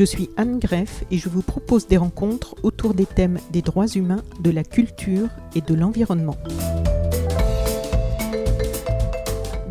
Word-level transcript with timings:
Je 0.00 0.06
suis 0.06 0.30
Anne 0.38 0.58
Greff 0.58 1.04
et 1.10 1.18
je 1.18 1.28
vous 1.28 1.42
propose 1.42 1.86
des 1.86 1.98
rencontres 1.98 2.54
autour 2.62 2.94
des 2.94 3.04
thèmes 3.04 3.36
des 3.52 3.60
droits 3.60 3.86
humains, 3.86 4.22
de 4.40 4.50
la 4.50 4.64
culture 4.64 5.28
et 5.54 5.60
de 5.60 5.74
l'environnement. 5.74 6.38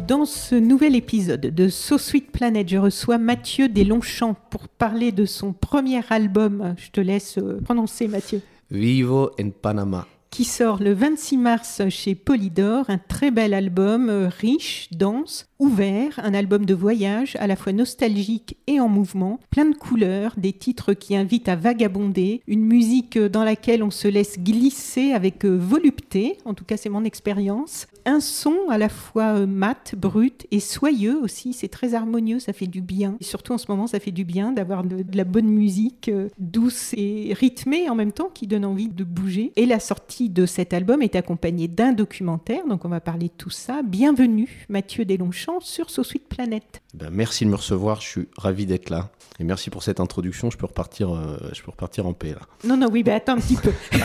Dans 0.07 0.25
ce 0.25 0.53
nouvel 0.53 0.95
épisode 0.95 1.41
de 1.41 1.67
So 1.67 1.97
Sweet 1.97 2.31
Planet, 2.31 2.69
je 2.69 2.77
reçois 2.77 3.17
Mathieu 3.17 3.69
Deslongchamps 3.69 4.35
pour 4.51 4.67
parler 4.67 5.11
de 5.11 5.25
son 5.25 5.51
premier 5.51 6.01
album. 6.11 6.75
Je 6.77 6.91
te 6.91 7.01
laisse 7.01 7.39
euh, 7.39 7.59
prononcer, 7.65 8.07
Mathieu. 8.07 8.43
Vivo 8.69 9.31
en 9.41 9.49
Panama. 9.49 10.05
Qui 10.29 10.43
sort 10.43 10.77
le 10.77 10.93
26 10.93 11.37
mars 11.37 11.81
chez 11.89 12.13
Polydor, 12.13 12.85
un 12.89 12.99
très 12.99 13.31
bel 13.31 13.55
album, 13.55 14.09
euh, 14.09 14.29
riche, 14.29 14.89
dense, 14.91 15.48
ouvert, 15.59 16.19
un 16.23 16.33
album 16.33 16.65
de 16.65 16.73
voyage 16.73 17.35
à 17.37 17.45
la 17.45 17.57
fois 17.57 17.73
nostalgique 17.73 18.55
et 18.65 18.79
en 18.79 18.87
mouvement, 18.87 19.41
plein 19.49 19.65
de 19.65 19.75
couleurs, 19.75 20.33
des 20.37 20.53
titres 20.53 20.93
qui 20.93 21.17
invitent 21.17 21.49
à 21.49 21.57
vagabonder, 21.57 22.41
une 22.47 22.63
musique 22.63 23.17
dans 23.17 23.43
laquelle 23.43 23.83
on 23.83 23.91
se 23.91 24.07
laisse 24.07 24.39
glisser 24.39 25.11
avec 25.11 25.43
euh, 25.43 25.57
volupté, 25.57 26.37
en 26.45 26.53
tout 26.53 26.63
cas 26.63 26.77
c'est 26.77 26.87
mon 26.87 27.03
expérience, 27.03 27.87
un 28.05 28.21
son 28.21 28.55
à 28.69 28.77
la 28.77 28.87
fois 28.87 29.35
euh, 29.35 29.47
mat, 29.47 29.95
brut 29.97 30.47
et 30.51 30.61
soyeux 30.61 31.19
aussi, 31.21 31.51
c'est 31.51 31.67
très 31.67 31.93
harmonieux, 31.93 32.39
ça 32.39 32.53
fait 32.53 32.67
du 32.67 32.79
bien. 32.79 33.17
Et 33.19 33.25
surtout 33.25 33.51
en 33.51 33.57
ce 33.57 33.65
moment, 33.67 33.87
ça 33.87 33.99
fait 33.99 34.11
du 34.11 34.23
bien 34.23 34.53
d'avoir 34.53 34.85
de, 34.85 35.03
la 35.13 35.25
bonne 35.25 35.49
musique 35.49 36.07
euh, 36.07 36.29
douce 36.39 36.93
et 36.95 37.33
rythmée 37.37 37.89
en 37.89 37.95
même 37.95 38.13
temps 38.13 38.29
qui 38.33 38.47
donne 38.47 38.63
envie 38.63 38.87
de 38.87 39.03
bouger. 39.03 39.51
Et 39.57 39.65
la 39.65 39.81
sortie 39.81 40.29
de 40.29 40.45
cet 40.45 40.73
album 40.73 41.01
est 41.01 41.17
accompagnée 41.17 41.67
d'un 41.67 41.91
documentaire, 41.91 42.65
donc 42.65 42.85
on 42.85 42.89
va 42.89 43.01
parler 43.01 43.27
de 43.27 43.33
tout 43.37 43.49
ça. 43.49 43.81
Bienvenue 43.83 44.65
Mathieu 44.69 45.03
Deslongchamps 45.03 45.48
sur 45.59 45.89
So 45.89 46.03
Sweet 46.03 46.27
Planet. 46.27 46.81
Ben, 46.93 47.09
merci 47.11 47.45
de 47.45 47.49
me 47.49 47.55
recevoir, 47.55 48.01
je 48.01 48.07
suis 48.07 48.27
ravi 48.37 48.65
d'être 48.65 48.89
là. 48.89 49.09
Et 49.39 49.43
merci 49.43 49.69
pour 49.69 49.83
cette 49.83 49.99
introduction, 49.99 50.51
je 50.51 50.57
peux 50.57 50.65
repartir, 50.65 51.15
euh, 51.15 51.37
je 51.53 51.61
peux 51.61 51.71
repartir 51.71 52.05
en 52.05 52.13
paix 52.13 52.31
là. 52.31 52.41
Non, 52.63 52.77
non, 52.77 52.87
oui, 52.91 53.03
ben 53.03 53.15
attends 53.15 53.33
un 53.33 53.39
petit 53.39 53.55
peu. 53.55 53.71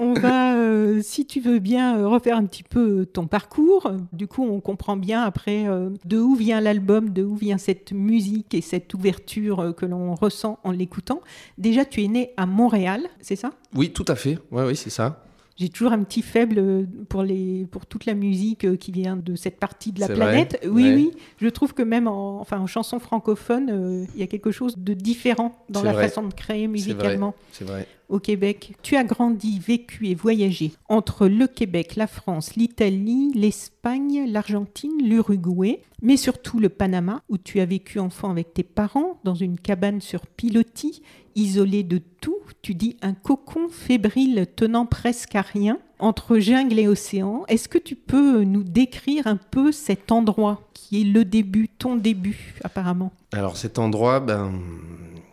on 0.00 0.14
va, 0.14 0.56
euh, 0.56 1.00
si 1.02 1.26
tu 1.26 1.40
veux 1.40 1.58
bien, 1.58 1.98
euh, 1.98 2.08
refaire 2.08 2.36
un 2.36 2.46
petit 2.46 2.62
peu 2.62 3.06
ton 3.06 3.26
parcours. 3.26 3.92
Du 4.12 4.26
coup, 4.26 4.44
on 4.44 4.60
comprend 4.60 4.96
bien 4.96 5.22
après 5.22 5.68
euh, 5.68 5.90
de 6.06 6.18
où 6.18 6.34
vient 6.34 6.60
l'album, 6.60 7.10
de 7.10 7.22
où 7.22 7.36
vient 7.36 7.58
cette 7.58 7.92
musique 7.92 8.54
et 8.54 8.62
cette 8.62 8.94
ouverture 8.94 9.74
que 9.76 9.86
l'on 9.86 10.14
ressent 10.14 10.58
en 10.64 10.72
l'écoutant. 10.72 11.20
Déjà, 11.58 11.84
tu 11.84 12.02
es 12.02 12.08
né 12.08 12.32
à 12.36 12.46
Montréal, 12.46 13.02
c'est 13.20 13.36
ça? 13.36 13.52
Oui, 13.74 13.92
tout 13.92 14.06
à 14.08 14.16
fait, 14.16 14.38
ouais, 14.50 14.64
oui, 14.64 14.74
c'est 14.74 14.90
ça. 14.90 15.22
J'ai 15.60 15.68
toujours 15.68 15.92
un 15.92 16.02
petit 16.02 16.22
faible 16.22 16.58
euh, 16.58 16.84
pour, 17.10 17.22
les, 17.22 17.66
pour 17.70 17.84
toute 17.84 18.06
la 18.06 18.14
musique 18.14 18.64
euh, 18.64 18.76
qui 18.76 18.92
vient 18.92 19.14
de 19.16 19.36
cette 19.36 19.58
partie 19.60 19.92
de 19.92 20.00
la 20.00 20.08
planète. 20.08 20.58
Oui, 20.64 20.84
Ouais. 20.84 20.94
oui. 20.94 21.10
Je 21.38 21.48
trouve 21.48 21.74
que 21.74 21.82
même 21.82 22.08
en, 22.08 22.40
enfin, 22.40 22.58
en 22.58 22.66
chanson 22.66 22.98
francophone, 22.98 23.68
euh, 23.70 24.06
il 24.14 24.20
y 24.20 24.22
a 24.22 24.26
quelque 24.26 24.52
chose 24.52 24.78
de 24.78 24.94
différent 24.94 25.54
dans 25.68 25.82
la 25.82 25.92
vrai. 25.92 26.08
façon 26.08 26.22
de 26.26 26.32
créer 26.32 26.66
musicalement 26.66 27.34
C'est 27.52 27.64
vrai. 27.66 27.86
Au 28.10 28.18
Québec. 28.18 28.74
Tu 28.82 28.96
as 28.96 29.04
grandi, 29.04 29.58
vécu 29.58 30.08
et 30.08 30.14
voyagé 30.14 30.72
entre 30.88 31.26
le 31.26 31.46
Québec, 31.46 31.96
la 31.96 32.06
France, 32.06 32.56
l'Italie, 32.56 33.32
l'Espagne, 33.34 34.26
l'Argentine, 34.30 35.02
l'Uruguay, 35.02 35.80
mais 36.02 36.16
surtout 36.16 36.58
le 36.58 36.68
Panama, 36.68 37.22
où 37.28 37.38
tu 37.38 37.60
as 37.60 37.66
vécu 37.66 37.98
enfant 37.98 38.30
avec 38.30 38.52
tes 38.52 38.62
parents 38.62 39.18
dans 39.24 39.34
une 39.34 39.58
cabane 39.58 40.00
sur 40.00 40.26
pilotis, 40.26 41.02
isolé 41.34 41.82
de 41.82 41.98
tout. 42.20 42.36
Tu 42.62 42.74
dis 42.74 42.96
un 43.02 43.14
cocon 43.14 43.68
fébrile 43.70 44.46
tenant 44.54 44.86
presque 44.86 45.34
à 45.34 45.42
rien 45.42 45.78
entre 45.98 46.38
jungle 46.38 46.78
et 46.78 46.88
océan. 46.88 47.44
Est-ce 47.48 47.68
que 47.68 47.78
tu 47.78 47.94
peux 47.94 48.44
nous 48.44 48.62
décrire 48.62 49.26
un 49.26 49.36
peu 49.36 49.72
cet 49.72 50.12
endroit 50.12 50.68
qui 50.74 51.02
est 51.02 51.04
le 51.04 51.24
début, 51.24 51.68
ton 51.68 51.96
début 51.96 52.54
apparemment? 52.64 53.12
Alors 53.32 53.56
cet 53.56 53.78
endroit, 53.78 54.20
ben, 54.20 54.52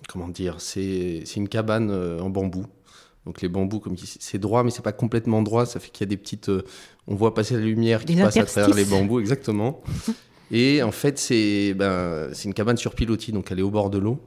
comment 0.08 0.28
dire, 0.28 0.60
c'est 0.60 1.24
c'est 1.26 1.36
une 1.38 1.50
cabane 1.50 1.90
euh, 1.92 2.20
en 2.20 2.30
bambou. 2.30 2.66
Donc 3.26 3.42
les 3.42 3.50
bambous, 3.50 3.80
comme 3.82 3.98
c'est 3.98 4.38
droit, 4.40 4.64
mais 4.64 4.72
c'est 4.72 4.82
pas 4.82 4.94
complètement 4.94 5.42
droit. 5.42 5.66
Ça 5.66 5.80
fait 5.82 5.90
qu'il 5.90 6.06
y 6.06 6.08
a 6.08 6.10
des 6.10 6.16
petites, 6.18 6.48
euh, 6.50 6.64
on 7.08 7.16
voit 7.16 7.34
passer 7.34 7.56
la 7.56 7.62
lumière 7.62 8.06
qui 8.06 8.16
Des 8.16 8.22
passe 8.22 8.38
à 8.38 8.46
travers 8.46 8.74
les 8.76 8.86
bambous, 8.86 9.20
exactement. 9.20 9.82
Et 10.52 10.82
en 10.82 10.94
fait, 10.94 11.20
c'est 11.20 11.74
ben, 11.74 12.30
c'est 12.34 12.46
une 12.46 12.54
cabane 12.54 12.78
sur 12.78 12.96
pilotis, 12.96 13.34
donc 13.34 13.52
elle 13.52 13.60
est 13.60 13.64
au 13.64 13.70
bord 13.70 13.90
de 13.90 13.98
l'eau. 13.98 14.20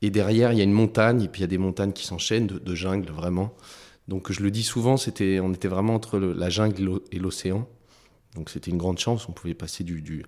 Et 0.00 0.10
derrière, 0.10 0.52
il 0.52 0.58
y 0.58 0.60
a 0.60 0.64
une 0.64 0.72
montagne, 0.72 1.22
et 1.22 1.28
puis 1.28 1.40
il 1.40 1.42
y 1.42 1.44
a 1.44 1.48
des 1.48 1.58
montagnes 1.58 1.92
qui 1.92 2.06
s'enchaînent 2.06 2.46
de, 2.46 2.58
de 2.60 2.74
jungle, 2.76 3.10
vraiment. 3.12 3.52
Donc 4.06 4.30
je 4.32 4.42
le 4.42 4.50
dis 4.52 4.62
souvent, 4.62 4.96
c'était, 4.96 5.40
on 5.40 5.52
était 5.52 5.68
vraiment 5.68 5.94
entre 5.94 6.18
le- 6.18 6.32
la 6.32 6.50
jungle 6.50 7.00
et 7.12 7.18
l'océan. 7.18 7.68
Donc 8.36 8.48
c'était 8.48 8.70
une 8.70 8.78
grande 8.78 8.98
chance, 8.98 9.28
on 9.28 9.32
pouvait 9.32 9.54
passer 9.54 9.82
du, 9.84 10.00
du, 10.02 10.24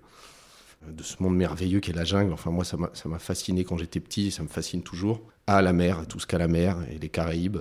de 0.91 1.03
ce 1.03 1.15
monde 1.21 1.35
merveilleux 1.35 1.79
qu'est 1.79 1.93
la 1.93 2.03
jungle. 2.05 2.33
Enfin, 2.33 2.51
moi, 2.51 2.63
ça 2.63 2.77
m'a 2.77 3.19
fasciné 3.19 3.63
quand 3.63 3.77
j'étais 3.77 3.99
petit, 3.99 4.27
et 4.27 4.31
ça 4.31 4.43
me 4.43 4.47
fascine 4.47 4.81
toujours. 4.83 5.21
À 5.47 5.61
la 5.61 5.73
mer, 5.73 6.05
tout 6.07 6.19
ce 6.19 6.27
qu'à 6.27 6.37
la 6.37 6.47
mer, 6.47 6.77
et 6.91 6.97
les 6.99 7.09
Caraïbes. 7.09 7.59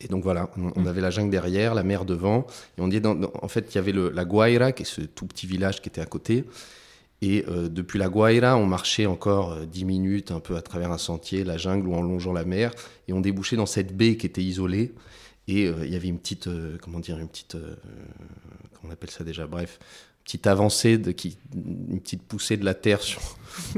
Et 0.00 0.08
donc 0.08 0.22
voilà, 0.22 0.48
on, 0.56 0.72
on 0.76 0.86
avait 0.86 1.00
la 1.02 1.10
jungle 1.10 1.30
derrière, 1.30 1.74
la 1.74 1.82
mer 1.82 2.04
devant. 2.04 2.46
Et 2.78 2.80
on 2.80 2.88
dit, 2.88 3.00
dans- 3.00 3.14
dans- 3.14 3.32
en 3.42 3.48
fait, 3.48 3.72
il 3.72 3.74
y 3.76 3.78
avait 3.78 3.92
le- 3.92 4.10
la 4.10 4.24
Guaira, 4.24 4.72
qui 4.72 4.82
est 4.82 4.86
ce 4.86 5.02
tout 5.02 5.26
petit 5.26 5.46
village 5.46 5.82
qui 5.82 5.88
était 5.90 6.00
à 6.00 6.06
côté. 6.06 6.44
Et 7.22 7.44
euh, 7.48 7.68
depuis 7.68 7.98
la 7.98 8.08
Guaira, 8.08 8.56
on 8.56 8.66
marchait 8.66 9.06
encore 9.06 9.52
euh, 9.52 9.66
10 9.66 9.84
minutes 9.84 10.30
un 10.30 10.40
peu 10.40 10.56
à 10.56 10.62
travers 10.62 10.90
un 10.90 10.98
sentier, 10.98 11.44
la 11.44 11.56
jungle 11.58 11.86
ou 11.88 11.94
en 11.94 12.02
longeant 12.02 12.32
la 12.32 12.44
mer. 12.44 12.70
Et 13.08 13.12
on 13.12 13.20
débouchait 13.20 13.56
dans 13.56 13.66
cette 13.66 13.96
baie 13.96 14.16
qui 14.16 14.26
était 14.26 14.42
isolée. 14.42 14.92
Et 15.46 15.66
euh, 15.66 15.84
il 15.84 15.92
y 15.92 15.96
avait 15.96 16.08
une 16.08 16.18
petite, 16.18 16.46
euh, 16.46 16.78
comment 16.80 17.00
dire, 17.00 17.18
une 17.18 17.28
petite, 17.28 17.54
euh, 17.54 17.74
comment 18.72 18.90
on 18.90 18.92
appelle 18.92 19.10
ça 19.10 19.24
déjà 19.24 19.46
Bref, 19.46 19.78
petite 20.24 20.46
avancée, 20.46 20.96
de, 20.96 21.12
qui, 21.12 21.36
une 21.54 22.00
petite 22.00 22.22
poussée 22.22 22.56
de 22.56 22.64
la 22.64 22.72
terre 22.72 23.02
sur, 23.02 23.20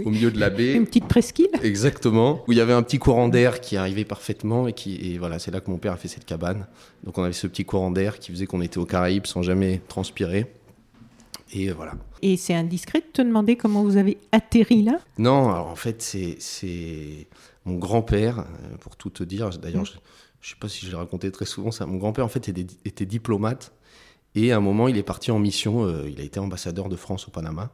au 0.04 0.10
milieu 0.10 0.30
de 0.30 0.38
la 0.38 0.48
baie. 0.48 0.74
Une 0.74 0.86
petite 0.86 1.06
presqu'île 1.08 1.50
Exactement. 1.62 2.44
Où 2.46 2.52
il 2.52 2.58
y 2.58 2.60
avait 2.60 2.72
un 2.72 2.82
petit 2.82 2.98
courant 2.98 3.28
d'air 3.28 3.60
qui 3.60 3.76
arrivait 3.76 4.04
parfaitement 4.04 4.68
et 4.68 4.72
qui 4.72 4.94
et 4.94 5.18
voilà, 5.18 5.40
c'est 5.40 5.50
là 5.50 5.60
que 5.60 5.70
mon 5.70 5.78
père 5.78 5.92
a 5.92 5.96
fait 5.96 6.08
cette 6.08 6.24
cabane. 6.24 6.66
Donc 7.02 7.18
on 7.18 7.24
avait 7.24 7.32
ce 7.32 7.48
petit 7.48 7.64
courant 7.64 7.90
d'air 7.90 8.20
qui 8.20 8.30
faisait 8.30 8.46
qu'on 8.46 8.62
était 8.62 8.78
aux 8.78 8.86
Caraïbes 8.86 9.26
sans 9.26 9.42
jamais 9.42 9.80
transpirer. 9.88 10.46
Et 11.52 11.70
voilà. 11.70 11.94
Et 12.22 12.36
c'est 12.36 12.54
indiscret 12.54 13.00
de 13.00 13.06
te 13.12 13.22
demander 13.22 13.56
comment 13.56 13.82
vous 13.82 13.96
avez 13.96 14.18
atterri 14.32 14.82
là? 14.82 14.98
Non, 15.18 15.50
alors 15.50 15.68
en 15.68 15.76
fait, 15.76 16.02
c'est 16.02 17.26
mon 17.64 17.76
grand-père, 17.76 18.44
pour 18.80 18.96
tout 18.96 19.10
te 19.10 19.22
dire. 19.22 19.50
D'ailleurs, 19.50 19.84
je 20.40 20.50
ne 20.50 20.54
sais 20.54 20.60
pas 20.60 20.68
si 20.68 20.86
je 20.86 20.90
l'ai 20.90 20.96
raconté 20.96 21.30
très 21.30 21.44
souvent. 21.44 21.70
Mon 21.86 21.96
grand-père, 21.96 22.24
en 22.24 22.28
fait, 22.28 22.48
était, 22.48 23.06
diplomate. 23.06 23.72
Et 24.34 24.52
à 24.52 24.58
un 24.58 24.60
moment, 24.60 24.88
il 24.88 24.96
est 24.96 25.02
parti 25.02 25.30
en 25.30 25.38
mission. 25.38 25.84
euh, 25.84 26.08
il 26.08 26.20
a 26.20 26.24
été 26.24 26.38
ambassadeur 26.38 26.88
de 26.88 26.96
France 26.96 27.28
au 27.28 27.30
Panama. 27.30 27.70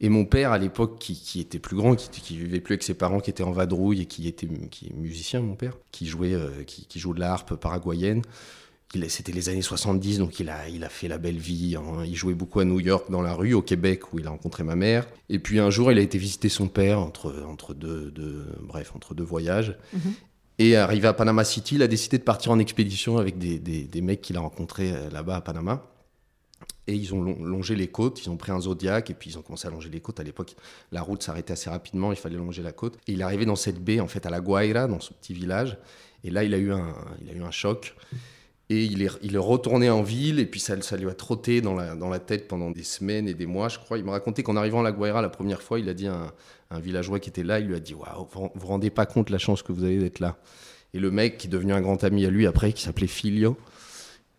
Et 0.00 0.08
mon 0.08 0.24
père, 0.24 0.52
à 0.52 0.58
l'époque, 0.58 0.98
qui, 0.98 1.40
était 1.40 1.58
plus 1.58 1.76
grand, 1.76 1.94
qui, 1.94 2.08
qui 2.08 2.36
vivait 2.36 2.60
plus 2.60 2.72
avec 2.74 2.82
ses 2.82 2.94
parents, 2.94 3.20
qui 3.20 3.28
était 3.28 3.42
en 3.42 3.52
vadrouille 3.52 4.00
et 4.00 4.06
qui 4.06 4.26
était 4.26 4.46
est 4.46 4.94
musicien, 4.94 5.40
mon 5.40 5.56
père, 5.56 5.74
qui 5.92 6.06
jouait, 6.06 6.32
euh, 6.32 6.64
qui, 6.64 6.86
qui 6.86 6.98
joue 6.98 7.12
de 7.12 7.20
la 7.20 7.32
harpe 7.32 7.54
paraguayenne. 7.56 8.22
C'était 9.08 9.30
les 9.30 9.48
années 9.48 9.62
70, 9.62 10.18
donc 10.18 10.40
il 10.40 10.48
a, 10.48 10.88
fait 10.88 11.06
la 11.06 11.18
belle 11.18 11.38
vie. 11.38 11.76
Il 12.04 12.16
jouait 12.16 12.34
beaucoup 12.34 12.58
à 12.58 12.64
New 12.64 12.80
York, 12.80 13.08
dans 13.08 13.22
la 13.22 13.34
rue, 13.34 13.54
au 13.54 13.62
Québec, 13.62 14.12
où 14.12 14.18
il 14.18 14.26
a 14.26 14.30
rencontré 14.30 14.64
ma 14.64 14.74
mère. 14.74 15.06
Et 15.28 15.38
puis 15.38 15.60
un 15.60 15.70
jour, 15.70 15.92
il 15.92 15.98
a 15.98 16.00
été 16.00 16.18
visiter 16.18 16.48
son 16.48 16.66
père 16.66 16.98
entre, 16.98 17.72
deux, 17.72 18.12
voyages. 19.20 19.76
Et 20.62 20.76
arrivé 20.76 21.08
à 21.08 21.14
Panama 21.14 21.42
City, 21.42 21.76
il 21.76 21.82
a 21.82 21.86
décidé 21.86 22.18
de 22.18 22.22
partir 22.22 22.52
en 22.52 22.58
expédition 22.58 23.16
avec 23.16 23.38
des, 23.38 23.58
des- 23.58 23.84
des 23.84 24.00
mecs 24.02 24.20
qu'il 24.20 24.36
a 24.36 24.40
rencontrés 24.40 24.92
euh, 24.92 25.08
là-bas 25.08 25.36
à 25.36 25.40
Panama. 25.40 25.86
Et 26.86 26.92
ils 26.92 27.14
ont 27.14 27.22
long- 27.22 27.42
longé 27.42 27.74
les 27.76 27.88
côtes, 27.88 28.20
ils 28.22 28.28
ont 28.28 28.36
pris 28.36 28.52
un 28.52 28.60
Zodiac 28.60 29.08
et 29.08 29.14
puis 29.14 29.30
ils 29.30 29.38
ont 29.38 29.42
commencé 29.42 29.66
à 29.66 29.70
longer 29.70 29.88
les 29.88 30.00
côtes. 30.00 30.20
À 30.20 30.22
l'époque, 30.22 30.54
la 30.92 31.00
route 31.00 31.22
s'arrêtait 31.22 31.54
assez 31.54 31.70
rapidement, 31.70 32.12
il 32.12 32.16
fallait 32.18 32.36
longer 32.36 32.62
la 32.62 32.72
côte. 32.72 32.98
Et 33.06 33.12
il 33.12 33.20
est 33.22 33.24
arrivé 33.24 33.46
dans 33.46 33.56
cette 33.56 33.82
baie, 33.82 34.00
en 34.00 34.06
fait, 34.06 34.26
à 34.26 34.30
la 34.30 34.40
Guaira, 34.40 34.86
dans 34.86 35.00
ce 35.00 35.14
petit 35.14 35.32
village. 35.32 35.78
Et 36.24 36.30
là, 36.30 36.44
il 36.44 36.52
a 36.52 36.58
eu 36.58 36.72
un, 36.72 36.94
il 37.22 37.30
a 37.30 37.32
eu 37.32 37.42
un 37.42 37.50
choc. 37.50 37.96
Et 38.68 38.84
il 38.84 39.00
est, 39.02 39.10
il 39.22 39.36
est 39.36 39.38
retourné 39.38 39.88
en 39.88 40.02
ville, 40.02 40.38
et 40.40 40.46
puis 40.46 40.60
ça, 40.60 40.80
ça 40.82 40.98
lui 40.98 41.08
a 41.08 41.14
trotté 41.14 41.62
dans 41.62 41.74
la, 41.74 41.96
dans 41.96 42.10
la 42.10 42.18
tête 42.18 42.46
pendant 42.48 42.70
des 42.70 42.84
semaines 42.84 43.28
et 43.28 43.34
des 43.34 43.46
mois, 43.46 43.68
je 43.70 43.78
crois. 43.78 43.96
Il 43.96 44.04
m'a 44.04 44.12
raconté 44.12 44.42
qu'en 44.42 44.56
arrivant 44.56 44.80
à 44.80 44.82
la 44.84 44.92
Guaira 44.92 45.22
la 45.22 45.30
première 45.30 45.62
fois, 45.62 45.80
il 45.80 45.88
a 45.88 45.94
dit 45.94 46.06
un, 46.06 46.30
un 46.70 46.80
villageois 46.80 47.18
qui 47.20 47.28
était 47.30 47.42
là, 47.42 47.58
il 47.60 47.66
lui 47.66 47.74
a 47.74 47.80
dit 47.80 47.94
Waouh, 47.94 48.26
vous 48.32 48.50
vous 48.54 48.66
rendez 48.66 48.90
pas 48.90 49.06
compte 49.06 49.30
la 49.30 49.38
chance 49.38 49.62
que 49.62 49.72
vous 49.72 49.84
avez 49.84 49.98
d'être 49.98 50.20
là. 50.20 50.36
Et 50.94 50.98
le 50.98 51.10
mec, 51.10 51.38
qui 51.38 51.46
est 51.46 51.50
devenu 51.50 51.72
un 51.72 51.80
grand 51.80 52.02
ami 52.04 52.24
à 52.26 52.30
lui 52.30 52.46
après, 52.46 52.72
qui 52.72 52.82
s'appelait 52.82 53.06
Filio, 53.06 53.56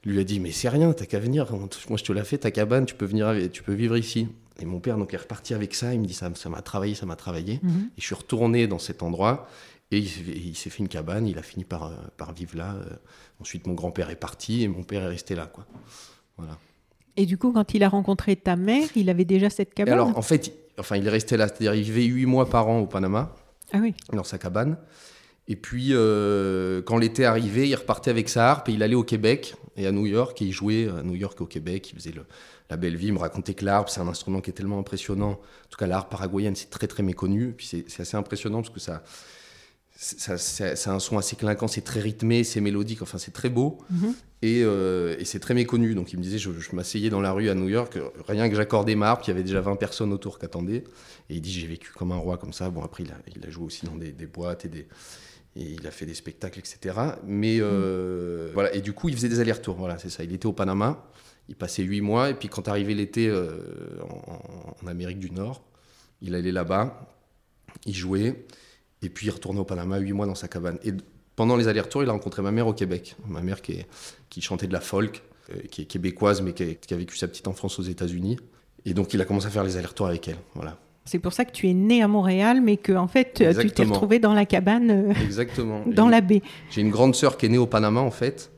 lui 0.04 0.20
a 0.20 0.24
dit 0.24 0.40
Mais 0.40 0.52
c'est 0.52 0.70
rien, 0.70 0.92
t'as 0.94 1.06
qu'à 1.06 1.20
venir. 1.20 1.48
Moi, 1.54 1.68
je 1.98 2.04
te 2.04 2.12
l'ai 2.12 2.24
fait, 2.24 2.40
ta 2.40 2.52
cabane, 2.52 2.86
tu 2.86 2.96
peux, 2.96 3.06
venir, 3.06 3.28
avec- 3.28 3.52
tu 3.52 3.64
peux 3.64 3.74
vivre 3.74 3.98
ici. 3.98 4.28
Et 4.60 4.66
mon 4.66 4.80
père 4.80 4.98
donc, 4.98 5.14
est 5.14 5.18
reparti 5.18 5.54
avec 5.54 5.74
ça. 5.74 5.94
Il 5.94 6.02
me 6.02 6.06
dit 6.06 6.14
Ça 6.14 6.30
ça 6.36 6.50
m'a 6.50 6.62
travaillé, 6.62 6.94
ça 6.96 7.06
m'a 7.06 7.16
travaillé. 7.16 7.60
Mhm. 7.64 7.90
Et 7.98 8.02
je 8.02 8.06
suis 8.06 8.16
retourné 8.16 8.68
dans 8.68 8.80
cet 8.80 9.02
endroit. 9.04 9.48
Et 9.94 9.98
il, 9.98 10.08
s'est- 10.08 10.22
il 10.26 10.56
s'est 10.56 10.70
fait 10.70 10.80
une 10.80 10.88
cabane. 10.88 11.28
Il 11.28 11.38
a 11.38 11.42
fini 11.44 11.64
par, 11.66 11.92
par 12.18 12.34
vivre 12.34 12.58
là. 12.58 12.76
Euh, 12.76 12.86
Ensuite, 13.42 13.66
mon 13.66 13.74
grand-père 13.74 14.10
est 14.12 14.16
parti 14.16 14.62
et 14.62 14.68
mon 14.68 14.84
père 14.84 15.02
est 15.04 15.08
resté 15.08 15.34
là. 15.34 15.48
Quoi. 15.48 15.66
Voilà. 16.38 16.58
Et 17.18 17.26
du 17.26 17.38
coup, 17.40 17.52
quand 17.52 17.74
il 17.74 17.82
a 17.84 17.90
rencontré 17.90 18.36
ta 18.36 18.56
mère, 18.56 18.88
il 18.96 19.10
avait 19.10 19.26
déjà 19.26 19.50
cette 19.50 19.72
Et 19.72 19.74
cabane? 19.74 19.94
alors, 19.96 20.16
en 20.18 20.22
fait, 20.22 20.54
enfin, 20.78 20.98
il 20.98 21.06
est 21.08 21.10
resté 21.12 21.38
là. 21.38 21.48
C'est-à-dire, 21.48 21.74
il 21.76 21.84
vivait 21.84 22.04
huit 22.06 22.26
mois 22.26 22.50
par 22.50 22.68
an 22.68 22.80
au 22.80 22.88
Panama. 22.88 23.36
Ah 23.74 23.78
oui. 23.82 23.94
dans 24.12 24.24
sa 24.26 24.38
cabane. 24.38 24.78
Et 25.48 25.56
puis, 25.56 25.90
euh, 25.92 26.82
quand 26.82 26.98
l'été 26.98 27.26
arrivait, 27.26 27.68
il 27.70 27.76
repartait 27.76 28.10
avec 28.12 28.30
sa 28.30 28.52
harpe 28.52 28.70
et 28.70 28.74
il 28.74 28.84
allait 28.84 28.96
au 28.96 29.04
Québec 29.04 29.56
et 29.78 29.88
à 29.88 29.92
New 29.92 30.06
York. 30.06 30.42
Et 30.42 30.46
il 30.46 30.52
jouait 30.52 30.88
à 30.90 31.04
New 31.04 31.16
York 31.16 31.38
et 31.40 31.44
au 31.44 31.48
Québec. 31.48 31.90
Il 31.92 31.96
faisait 31.96 32.12
le- 32.12 32.26
la 32.70 32.78
belle 32.78 32.96
vie. 32.96 33.08
Il 33.08 33.14
me 33.14 33.20
racontait 33.20 33.54
que 33.54 33.64
l'harpe, 33.66 33.90
c'est 33.90 34.02
un 34.02 34.08
instrument 34.08 34.40
qui 34.42 34.50
est 34.50 34.54
tellement 34.54 34.80
impressionnant. 34.80 35.32
En 35.32 35.70
tout 35.70 35.78
cas, 35.78 35.88
la 35.88 35.98
harpe 35.98 36.12
paraguayenne, 36.12 36.56
c'est 36.56 36.70
très, 36.70 36.88
très 36.88 37.04
méconnu. 37.04 37.50
Et 37.50 37.54
puis, 37.54 37.66
c'est 37.66 37.86
c'est 37.88 38.02
assez 38.04 38.18
impressionnant 38.18 38.62
parce 38.62 38.74
que 38.74 38.80
ça. 38.80 39.04
C'est 40.04 40.88
un 40.90 40.98
son 41.00 41.20
assez 41.20 41.36
clinquant, 41.36 41.68
c'est 41.68 41.82
très 41.82 42.00
rythmé, 42.00 42.44
c'est 42.44 42.60
mélodique, 42.60 43.04
enfin 43.04 43.20
c'est 43.20 43.30
très 43.32 43.50
beau 43.50 43.78
Mhm. 43.92 44.16
et, 44.42 44.62
euh, 44.64 45.16
et 45.20 45.26
c'est 45.26 45.40
très 45.40 45.54
méconnu. 45.54 45.94
Donc 45.94 46.12
il 46.12 46.18
me 46.18 46.24
disait, 46.24 46.40
je, 46.40 46.50
je 46.52 46.76
m'asseyais 46.76 47.12
dans 47.12 47.22
la 47.22 47.32
rue 47.34 47.50
à 47.50 47.54
New 47.54 47.70
York, 47.70 48.00
rien 48.28 48.50
que 48.50 48.56
j'accordais 48.56 48.96
ma 48.96 49.12
harpe, 49.12 49.24
il 49.26 49.28
y 49.28 49.32
avait 49.32 49.44
déjà 49.44 49.62
20 49.62 49.76
personnes 49.76 50.12
autour 50.12 50.40
qui 50.40 50.46
attendaient. 50.46 50.84
Et 51.30 51.36
il 51.36 51.42
dit, 51.42 51.52
j'ai 51.52 51.68
vécu 51.68 51.92
comme 51.92 52.12
un 52.12 52.18
roi 52.18 52.40
comme 52.40 52.52
ça. 52.52 52.72
Bon, 52.72 52.82
après, 52.84 53.04
il 53.04 53.12
a, 53.12 53.18
il 53.36 53.46
a 53.46 53.52
joué 53.52 53.66
aussi 53.66 53.86
dans 53.86 53.96
des, 53.96 54.12
des 54.12 54.26
boîtes 54.26 54.66
et, 54.66 54.70
des, 54.70 54.88
et 55.56 55.64
il 55.64 55.86
a 55.86 55.92
fait 55.92 56.08
des 56.08 56.16
spectacles, 56.16 56.58
etc. 56.58 56.96
Mais 57.24 57.60
euh, 57.62 58.50
voilà, 58.56 58.74
et 58.74 58.82
du 58.82 58.94
coup, 58.94 59.08
il 59.10 59.16
faisait 59.16 59.30
des 59.30 59.40
allers-retours. 59.40 59.76
Voilà, 59.76 60.00
c'est 60.00 60.10
ça. 60.10 60.24
Il 60.24 60.34
était 60.34 60.48
au 60.48 60.54
Panama, 60.54 61.06
il 61.48 61.56
passait 61.56 61.84
huit 61.84 62.02
mois, 62.02 62.32
et 62.32 62.34
puis 62.34 62.48
quand 62.50 62.68
arrivait 62.68 62.96
l'été 62.96 63.28
euh, 63.30 63.52
en, 64.02 64.84
en 64.84 64.88
Amérique 64.88 65.20
du 65.20 65.30
Nord, 65.30 65.62
il 66.24 66.34
allait 66.34 66.52
là-bas, 66.52 67.08
il 67.86 67.94
jouait, 67.96 68.46
et 69.02 69.10
puis 69.10 69.28
il 69.28 69.30
retournait 69.32 69.60
au 69.60 69.64
Panama 69.66 69.98
huit 70.00 70.14
mois 70.14 70.26
dans 70.26 70.36
sa 70.36 70.48
cabane. 70.48 70.78
Et 70.84 70.92
pendant 71.36 71.56
les 71.56 71.68
allers-retours, 71.68 72.04
il 72.04 72.10
a 72.10 72.12
rencontré 72.12 72.42
ma 72.42 72.52
mère 72.52 72.68
au 72.68 72.74
Québec. 72.74 73.16
Ma 73.28 73.42
mère 73.42 73.62
qui, 73.62 73.74
est- 73.74 73.88
qui 74.30 74.42
chantait 74.42 74.68
de 74.68 74.74
la 74.74 74.82
folk, 74.82 75.22
euh, 75.54 75.60
qui 75.72 75.82
est 75.84 75.86
québécoise, 75.86 76.42
mais 76.42 76.54
qui 76.54 76.64
a, 76.64 76.74
qui 76.76 76.94
a 76.94 76.98
vécu 76.98 77.18
sa 77.18 77.28
petite 77.28 77.48
enfance 77.48 77.80
aux 77.80 77.84
États-Unis. 77.84 78.38
Et 78.86 78.94
donc, 78.94 79.14
il 79.14 79.22
a 79.22 79.26
commencé 79.26 79.48
à 79.48 79.50
faire 79.50 79.64
les 79.64 79.78
allers-retours 79.78 80.08
avec 80.08 80.28
elle. 80.28 80.38
Voilà. 80.56 80.78
C'est 81.06 81.20
pour 81.20 81.34
ça 81.34 81.46
que 81.46 81.52
tu 81.52 81.68
es 81.68 81.74
né 81.74 82.04
à 82.04 82.08
Montréal, 82.08 82.62
mais 82.62 82.78
que 82.78 82.92
en 82.94 83.08
fait, 83.08 83.34
tu 83.34 83.72
t'es 83.72 83.84
retrouvé 83.84 84.20
dans 84.20 84.34
la 84.34 84.46
cabane, 84.46 84.92
euh, 84.92 85.14
Exactement. 85.24 85.84
dans 85.88 86.08
la 86.08 86.22
baie. 86.22 86.42
J'ai 86.70 86.82
une 86.82 86.92
grande 86.92 87.16
sœur 87.16 87.38
qui 87.38 87.48
est 87.48 87.50
née 87.50 87.58
au 87.58 87.66
Panama, 87.66 88.02
en 88.02 88.12
fait, 88.12 88.51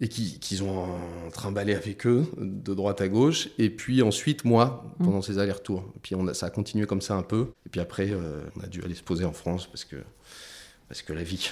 et 0.00 0.08
qui- 0.08 0.38
qu'ils 0.38 0.62
ont 0.62 0.86
trimballé 1.32 1.74
avec 1.74 2.06
eux, 2.06 2.24
de 2.38 2.74
droite 2.74 3.00
à 3.00 3.08
gauche. 3.08 3.48
Et 3.58 3.68
puis 3.70 4.00
ensuite, 4.02 4.44
moi, 4.44 4.84
pendant 4.98 5.22
ces 5.22 5.38
allers-retours. 5.38 5.84
Et 5.96 5.98
puis 6.02 6.14
on 6.14 6.26
a- 6.28 6.34
ça 6.34 6.46
a 6.46 6.50
continué 6.50 6.86
comme 6.86 7.00
ça 7.00 7.14
un 7.16 7.22
peu. 7.22 7.48
Et 7.66 7.68
puis 7.68 7.80
après, 7.80 8.10
euh, 8.10 8.40
on 8.56 8.60
a 8.62 8.66
dû 8.66 8.82
aller 8.82 8.94
se 8.94 9.02
poser 9.02 9.24
en 9.24 9.32
France 9.32 9.66
parce 9.66 9.84
que, 9.84 9.96
parce 10.88 11.02
que 11.02 11.12
la 11.12 11.22
vie. 11.22 11.50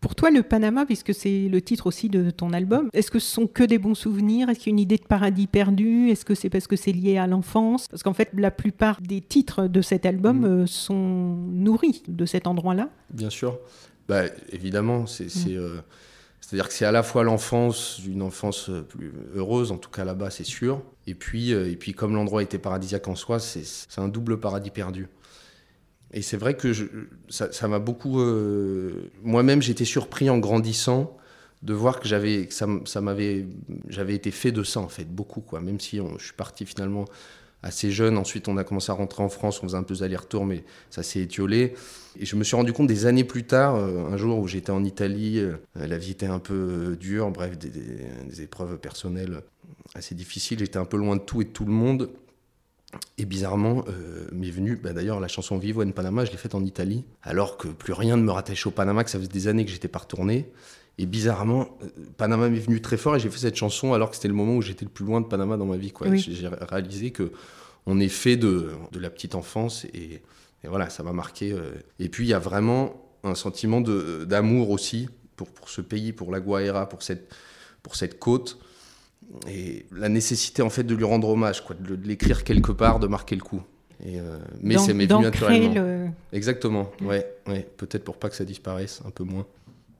Pour 0.00 0.14
toi, 0.14 0.30
le 0.30 0.42
Panama, 0.42 0.84
puisque 0.84 1.14
c'est 1.14 1.48
le 1.48 1.60
titre 1.62 1.86
aussi 1.86 2.08
de 2.08 2.30
ton 2.30 2.52
album, 2.52 2.88
est-ce 2.92 3.10
que 3.10 3.18
ce 3.18 3.30
sont 3.30 3.46
que 3.46 3.62
des 3.64 3.78
bons 3.78 3.94
souvenirs? 3.94 4.48
Est-ce 4.50 4.58
qu'il 4.60 4.66
y 4.68 4.72
a 4.72 4.76
une 4.76 4.80
idée 4.80 4.96
de 4.96 5.04
paradis 5.06 5.46
perdu? 5.46 6.08
Est-ce 6.10 6.24
que 6.24 6.34
c'est 6.34 6.50
parce 6.50 6.66
que 6.66 6.76
c'est 6.76 6.92
lié 6.92 7.16
à 7.18 7.26
l'enfance? 7.26 7.86
Parce 7.88 8.02
qu'en 8.02 8.12
fait, 8.14 8.30
la 8.34 8.50
plupart 8.50 9.00
des 9.00 9.20
titres 9.20 9.66
de 9.68 9.80
cet 9.80 10.06
album 10.06 10.38
Mhm. 10.38 10.44
euh, 10.44 10.66
sont 10.66 11.36
nourris 11.50 12.02
de 12.08 12.24
cet 12.26 12.46
endroit-là. 12.46 12.88
Bien 13.10 13.30
sûr. 13.30 13.58
Bah, 14.08 14.24
évidemment, 14.52 15.06
c'est, 15.06 15.30
c'est, 15.30 15.54
euh, 15.54 15.76
c'est-à-dire 16.54 16.68
que 16.68 16.74
c'est 16.74 16.84
à 16.84 16.92
la 16.92 17.02
fois 17.02 17.24
l'enfance, 17.24 18.00
une 18.06 18.22
enfance 18.22 18.70
euh, 18.70 18.82
plus 18.82 19.12
heureuse, 19.34 19.72
en 19.72 19.76
tout 19.76 19.90
cas 19.90 20.04
là-bas, 20.04 20.30
c'est 20.30 20.44
sûr. 20.44 20.82
Et 21.08 21.16
puis, 21.16 21.52
euh, 21.52 21.68
et 21.68 21.74
puis 21.74 21.94
comme 21.94 22.14
l'endroit 22.14 22.44
était 22.44 22.58
paradisiaque 22.58 23.08
en 23.08 23.16
soi, 23.16 23.40
c'est, 23.40 23.64
un 23.96 24.06
double 24.06 24.38
paradis 24.38 24.70
perdu. 24.70 25.08
Et 26.12 26.22
c'est 26.22 26.36
vrai 26.36 26.54
que 26.56 26.72
ça, 27.28 27.66
m'a 27.66 27.80
beaucoup. 27.80 28.20
euh, 28.20 29.10
moi-même, 29.24 29.62
j'étais 29.62 29.84
surpris 29.84 30.30
en 30.30 30.38
grandissant 30.38 31.16
de 31.62 31.74
voir 31.74 31.98
que 31.98 32.06
j'avais, 32.06 32.48
ça 32.50 33.00
m'avait, 33.00 33.48
j'avais 33.88 34.14
été 34.14 34.30
fait 34.30 34.52
de 34.52 34.62
ça 34.62 34.78
en 34.78 34.88
fait, 34.88 35.12
beaucoup 35.12 35.40
quoi. 35.40 35.60
Même 35.60 35.80
si 35.80 36.00
on- 36.00 36.18
je 36.18 36.26
suis 36.26 36.34
parti 36.34 36.66
finalement 36.66 37.06
assez 37.64 37.90
jeune. 37.90 38.16
Ensuite, 38.18 38.46
on 38.46 38.56
a 38.56 38.62
commencé 38.62 38.92
à 38.92 38.94
rentrer 38.94 39.22
en 39.22 39.28
France, 39.28 39.60
on 39.62 39.66
faisait 39.66 39.76
un 39.76 39.82
peu 39.82 39.94
d'aller-retour, 39.94 40.44
mais 40.44 40.62
ça 40.90 41.02
s'est 41.02 41.20
étiolé. 41.20 41.74
Et 42.20 42.26
je 42.26 42.36
me 42.36 42.44
suis 42.44 42.54
rendu 42.54 42.72
compte 42.72 42.86
des 42.86 43.06
années 43.06 43.24
plus 43.24 43.44
tard, 43.44 43.74
euh, 43.74 44.06
un 44.12 44.16
jour 44.16 44.38
où 44.38 44.46
j'étais 44.46 44.70
en 44.70 44.84
Italie, 44.84 45.38
euh, 45.38 45.56
la 45.74 45.98
vie 45.98 46.12
était 46.12 46.26
un 46.26 46.38
peu 46.38 46.54
euh, 46.54 46.96
dure, 46.96 47.30
bref, 47.30 47.58
des, 47.58 48.42
épreuves 48.42 48.78
personnelles 48.78 49.40
assez 49.94 50.14
difficiles. 50.14 50.58
J'étais 50.58 50.76
un 50.76 50.84
peu 50.84 50.96
loin 50.96 51.16
de 51.16 51.22
tout 51.22 51.40
et 51.40 51.44
de 51.44 51.50
tout 51.50 51.64
le 51.64 51.72
monde. 51.72 52.10
Et 53.18 53.24
bizarrement, 53.24 53.84
m'est 54.30 54.50
venu, 54.50 54.76
bah, 54.76 54.92
d'ailleurs, 54.92 55.18
la 55.18 55.26
chanson 55.26 55.58
Vivo 55.58 55.82
en 55.82 55.90
Panama, 55.90 56.24
je 56.24 56.30
l'ai 56.30 56.36
faite 56.36 56.54
en 56.54 56.64
Italie, 56.64 57.04
alors 57.24 57.56
que 57.56 57.66
plus 57.66 57.92
rien 57.92 58.16
ne 58.16 58.22
me 58.22 58.30
rattachait 58.30 58.68
au 58.68 58.70
Panama, 58.70 59.02
que 59.02 59.10
ça 59.10 59.18
faisait 59.18 59.28
des 59.28 59.48
années 59.48 59.64
que 59.64 59.70
j'étais 59.72 59.88
pas 59.88 59.98
retourné. 59.98 60.48
Et 60.98 61.06
bizarrement, 61.06 61.76
euh, 61.82 61.86
Panama 62.16 62.48
m'est 62.48 62.58
venu 62.60 62.80
très 62.80 62.96
fort 62.96 63.16
et 63.16 63.20
j'ai 63.20 63.28
fait 63.30 63.38
cette 63.38 63.56
chanson 63.56 63.92
alors 63.94 64.10
que 64.10 64.16
c'était 64.16 64.28
le 64.28 64.34
moment 64.34 64.56
où 64.56 64.62
j'étais 64.62 64.84
le 64.84 64.90
plus 64.90 65.04
loin 65.04 65.20
de 65.20 65.26
Panama 65.26 65.56
dans 65.56 65.66
ma 65.66 65.76
vie. 65.76 65.90
quoi. 65.90 66.06
Oui. 66.08 66.18
J'ai 66.20 66.46
réalisé 66.48 67.10
que 67.10 67.32
on 67.86 67.98
est 68.00 68.08
fait 68.08 68.36
de, 68.36 68.70
de 68.92 68.98
la 69.00 69.10
petite 69.10 69.34
enfance 69.34 69.84
et, 69.92 70.22
et 70.62 70.68
voilà, 70.68 70.88
ça 70.90 71.02
m'a 71.02 71.12
marqué. 71.12 71.52
euh. 71.52 71.72
Et 71.98 72.08
puis 72.08 72.24
il 72.24 72.28
y 72.28 72.34
a 72.34 72.38
vraiment 72.38 72.94
un 73.24 73.34
sentiment 73.34 73.80
d'amour 73.80 74.70
aussi 74.70 75.08
pour, 75.36 75.48
pour 75.48 75.68
ce 75.68 75.80
pays, 75.80 76.12
pour 76.12 76.30
la 76.30 76.40
Guaira, 76.40 76.88
pour 76.88 77.02
cette, 77.02 77.34
pour 77.82 77.96
cette 77.96 78.18
côte. 78.18 78.58
Et 79.48 79.86
la 79.90 80.08
nécessité 80.08 80.62
en 80.62 80.70
fait 80.70 80.84
de 80.84 80.94
lui 80.94 81.04
rendre 81.04 81.28
hommage, 81.28 81.64
quoi, 81.64 81.74
de, 81.78 81.96
de 81.96 82.06
l'écrire 82.06 82.44
quelque 82.44 82.72
part, 82.72 83.00
de 83.00 83.06
marquer 83.06 83.34
le 83.34 83.42
coup. 83.42 83.62
Et, 84.04 84.20
euh, 84.20 84.38
mais 84.60 84.76
c'est 84.78 84.92
m'est 84.92 85.06
venu 85.06 85.22
naturellement. 85.22 85.74
le- 85.74 86.06
Exactement, 86.32 86.90
ouais, 87.00 87.26
ouais. 87.48 87.66
peut-être 87.78 88.04
pour 88.04 88.16
pas 88.18 88.28
que 88.28 88.36
ça 88.36 88.44
disparaisse 88.44 89.00
un 89.06 89.10
peu 89.10 89.24
moins. 89.24 89.46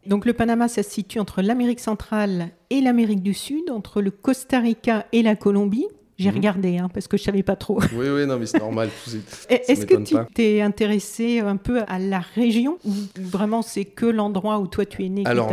Donc 0.06 0.26
le 0.26 0.32
Panama, 0.32 0.68
ça 0.68 0.82
se 0.82 0.90
situe 0.90 1.18
entre 1.18 1.40
l'Amérique 1.42 1.80
centrale 1.80 2.48
et 2.70 2.80
l'Amérique 2.80 3.22
du 3.22 3.34
Sud, 3.34 3.70
entre 3.70 4.02
le 4.02 4.10
Costa 4.10 4.58
Rica 4.60 5.06
et 5.12 5.22
la 5.22 5.36
Colombie. 5.36 5.86
J'ai 6.16 6.28
Mhm. 6.30 6.36
regardé, 6.36 6.78
hein, 6.78 6.88
parce 6.94 7.08
que 7.08 7.16
je 7.16 7.24
savais 7.24 7.42
pas 7.42 7.56
trop. 7.56 7.80
Oui, 7.96 8.06
oui, 8.08 8.24
non, 8.26 8.38
mais 8.38 8.46
c'est 8.46 8.58
normal. 8.60 8.88
Est-ce 9.48 9.84
que 9.86 9.96
tu 9.96 10.14
t'es 10.32 10.60
intéressé 10.60 11.40
un 11.40 11.56
peu 11.56 11.80
à 11.88 11.98
la 11.98 12.20
région 12.20 12.78
ou 12.84 12.92
vraiment 13.16 13.62
c'est 13.62 13.84
que 13.84 14.06
l'endroit 14.06 14.60
où 14.60 14.68
toi 14.68 14.86
tu 14.86 15.04
es 15.04 15.08
né 15.08 15.22
Alors, 15.26 15.50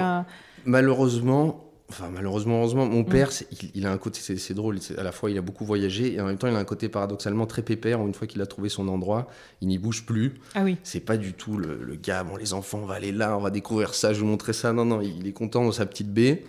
Malheureusement, 0.66 1.70
enfin 1.92 2.10
malheureusement, 2.12 2.60
heureusement, 2.60 2.86
Mm. 2.86 2.90
mon 2.90 3.04
père, 3.04 3.31
c'est- 3.31 3.48
il, 3.52 3.71
il 3.76 3.86
a 3.86 3.92
un 3.92 3.98
côté, 3.98 4.19
c'est 4.21 4.54
drôle, 4.54 4.80
à 4.98 5.04
la 5.04 5.12
fois 5.12 5.30
il 5.31 5.38
a 5.38 5.42
beaucoup 5.42 5.66
voyagé 5.66 6.14
et 6.14 6.21
en 6.21 6.26
même 6.26 6.38
temps 6.38 6.48
il 6.48 6.56
a 6.56 6.60
un 6.60 6.64
côté 6.66 6.90
paradoxalement 6.90 7.45
très 7.45 7.62
pépère. 7.62 8.00
Une 8.06 8.14
fois 8.14 8.28
qu'il 8.28 8.42
a 8.42 8.45
trouvé 8.45 8.69
son 8.69 8.88
endroit, 8.88 9.28
il 9.62 9.68
n'y 9.68 9.78
bouge 9.78 10.06
plus. 10.06 10.36
Ah 10.56 10.64
oui. 10.64 10.78
C'est 10.83 11.00
pas 11.02 11.18
du 11.18 11.33
tout 11.33 11.57
le, 11.57 11.83
le 11.83 11.95
gars, 11.95 12.24
bon 12.24 12.36
les 12.38 12.54
enfants, 12.54 12.80
on 12.83 12.86
va 12.86 12.95
aller 12.95 13.12
là, 13.12 13.38
on 13.38 13.42
va 13.42 13.50
découvrir 13.52 13.94
ça, 13.94 14.10
je 14.14 14.19
vais 14.19 14.26
vous 14.26 14.28
montrer 14.31 14.54
ça. 14.54 14.74
Non, 14.74 14.86
non, 14.86 15.02
il 15.02 15.28
est 15.28 15.33
content 15.33 15.64
dans 15.64 15.71
sa 15.71 15.86
petite 15.86 16.12
baie. 16.14 16.44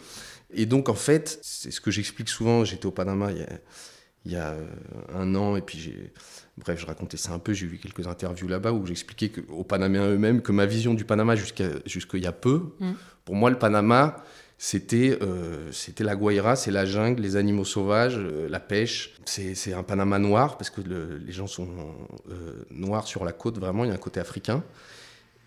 Et 0.55 0.67
donc 0.67 0.89
en 0.89 0.95
fait, 0.95 1.39
c'est 1.43 1.71
ce 1.71 1.81
que 1.81 1.91
j'explique 1.91 2.29
souvent, 2.29 2.65
j'étais 2.65 2.87
au 2.87 2.91
Panama 2.91 3.31
il 3.33 3.39
y 3.39 3.43
a, 3.43 3.49
il 4.27 4.33
y 4.33 4.37
a, 4.37 4.51
euh, 4.51 4.65
un 5.15 5.35
an 5.35 5.57
et 5.57 5.63
puis 5.63 5.79
j'ai... 5.79 6.13
Bref, 6.59 6.79
je 6.79 6.85
racontais 6.85 7.17
ça 7.17 7.33
un 7.33 7.39
peu, 7.39 7.55
j'ai 7.55 7.67
vu 7.67 7.79
quelques 7.79 8.07
interviews 8.07 8.47
là-bas 8.47 8.73
où 8.73 8.85
j'expliquais 8.87 9.33
aux 9.49 9.65
Panaméens 9.65 10.07
eux-mêmes 10.11 10.43
que 10.43 10.53
ma 10.53 10.67
vision 10.67 10.93
du 10.93 11.07
Panama 11.07 11.35
jusqu'à 11.35 11.65
jusqu'il 11.87 12.21
y 12.23 12.27
a 12.27 12.33
peu, 12.33 12.75
Mm. 12.79 12.93
pour 13.25 13.35
moi 13.37 13.49
le 13.49 13.59
Panama, 13.59 14.23
c'était 14.65 15.19
euh, 15.23 15.73
c'était 15.73 16.05
la 16.05 16.15
Guaira, 16.15 16.55
c'est 16.55 16.71
la 16.71 16.87
jungle, 16.87 17.21
les 17.21 17.35
animaux 17.35 17.65
sauvages, 17.65 18.15
euh, 18.17 18.49
la 18.49 18.61
pêche. 18.61 19.13
C'est 19.25 19.75
un 19.75 19.83
Panama 19.83 20.21
noir 20.21 20.57
parce 20.57 20.71
que 20.71 20.81
le- 20.83 21.17
les 21.19 21.33
gens 21.33 21.49
sont 21.49 21.67
euh, 22.31 22.63
noirs 22.71 23.09
sur 23.09 23.25
la 23.25 23.33
côte, 23.33 23.59
vraiment, 23.59 23.83
il 23.83 23.89
y 23.89 23.91
a 23.91 23.95
un 23.95 23.97
côté 23.97 24.21
africain. 24.21 24.63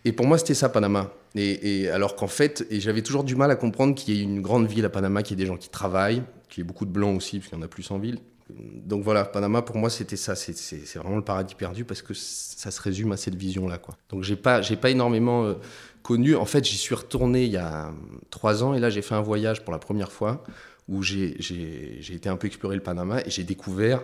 Et 0.04 0.12
pour 0.12 0.26
moi, 0.28 0.38
c'était 0.38 0.54
ça, 0.54 0.68
Panama. 0.68 1.14
Et, 1.34 1.84
et 1.84 1.90
alors 1.90 2.18
qu'en 2.18 2.28
fait, 2.28 2.68
j'avais 2.70 3.04
toujours 3.04 3.24
du 3.24 3.38
mal 3.38 3.50
à 3.52 3.56
comprendre 3.56 3.96
qu'il 3.96 4.16
y 4.16 4.20
ait 4.20 4.24
une 4.24 4.42
grande 4.42 4.68
ville 4.68 4.84
à 4.84 4.90
Panama, 4.90 5.24
qu'il 5.24 5.40
y 5.40 5.42
ait 5.42 5.46
des 5.46 5.48
gens 5.48 5.56
qui 5.58 5.70
travaillent, 5.70 6.22
qu'il 6.50 6.62
y 6.62 6.66
ait 6.66 6.68
beaucoup 6.68 6.86
de 6.86 6.92
blancs 6.92 7.16
aussi, 7.16 7.40
parce 7.40 7.48
qu'il 7.50 7.58
y 7.58 7.62
en 7.62 7.64
a 7.64 7.70
plus 7.70 7.90
en 7.92 8.00
ville. 8.00 8.20
Donc 8.50 9.04
voilà, 9.04 9.26
Panama, 9.26 9.62
pour 9.64 9.76
moi, 9.78 9.90
c'était 9.90 10.18
ça. 10.18 10.36
C'est- 10.36 10.98
vraiment 10.98 11.16
le 11.16 11.24
paradis 11.24 11.56
perdu 11.56 11.84
parce 11.84 12.02
que 12.02 12.14
ça 12.14 12.70
se 12.72 12.80
résume 12.82 13.12
à 13.12 13.18
cette 13.18 13.36
vision-là. 13.36 13.80
Donc 14.10 14.24
j'ai 14.24 14.36
pas, 14.36 14.62
pas 14.62 14.90
énormément 14.92 15.46
euh, 15.46 15.56
connu. 16.04 16.36
En 16.36 16.46
fait, 16.46 16.64
j'y 16.64 16.78
suis 16.78 16.94
retourné 16.96 17.46
il 17.46 17.52
y 17.52 17.58
a 17.58 17.92
trois 18.30 18.64
ans 18.64 18.74
et 18.76 18.80
là, 18.80 18.90
j'ai 18.90 19.02
fait 19.02 19.16
un 19.16 19.22
voyage 19.22 19.64
pour 19.64 19.74
la 19.74 19.80
première 19.80 20.12
fois 20.12 20.44
où 20.88 21.02
j'ai 21.02 21.36
été 22.14 22.30
un 22.30 22.38
peu 22.38 22.46
explorer 22.48 22.76
le 22.76 22.84
Panama 22.84 23.22
et 23.26 23.30
j'ai 23.32 23.44
découvert, 23.44 24.04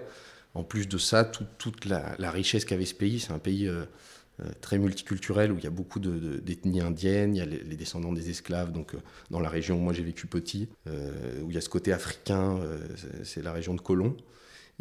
en 0.56 0.64
plus 0.64 0.88
de 0.88 0.98
ça, 0.98 1.24
tout- 1.24 1.46
toute 1.60 1.86
la, 1.86 2.16
la 2.18 2.32
richesse 2.32 2.66
qu'avait 2.66 2.86
ce 2.86 2.96
pays. 2.96 3.20
C'est 3.20 3.32
un 3.34 3.40
pays 3.40 3.68
euh, 3.68 3.86
très 4.62 4.78
multiculturel 4.80 5.52
où 5.52 5.58
il 5.58 5.64
y 5.64 5.68
a 5.68 5.72
beaucoup 5.72 6.00
de- 6.00 6.18
de- 6.20 6.38
d'ethnies 6.40 6.82
indiennes, 6.82 7.36
il 7.36 7.40
y 7.40 7.42
a 7.42 7.46
les, 7.46 7.64
les 7.64 7.76
descendants 7.76 8.12
des 8.14 8.30
esclaves, 8.30 8.72
donc 8.72 8.96
euh, 8.96 9.00
dans 9.30 9.40
la 9.40 9.50
région 9.50 9.78
où 9.78 9.82
moi 9.82 9.94
j'ai 9.94 10.04
vécu 10.04 10.28
petit, 10.28 10.70
euh, 10.88 11.42
où 11.44 11.52
il 11.52 11.56
y 11.56 11.58
a 11.58 11.62
ce 11.62 11.70
côté 11.70 11.94
africain, 11.94 12.58
euh, 12.60 12.80
c'est 13.24 13.44
la 13.44 13.52
région 13.52 13.74
de 13.74 13.82
Colomb. 13.82 14.16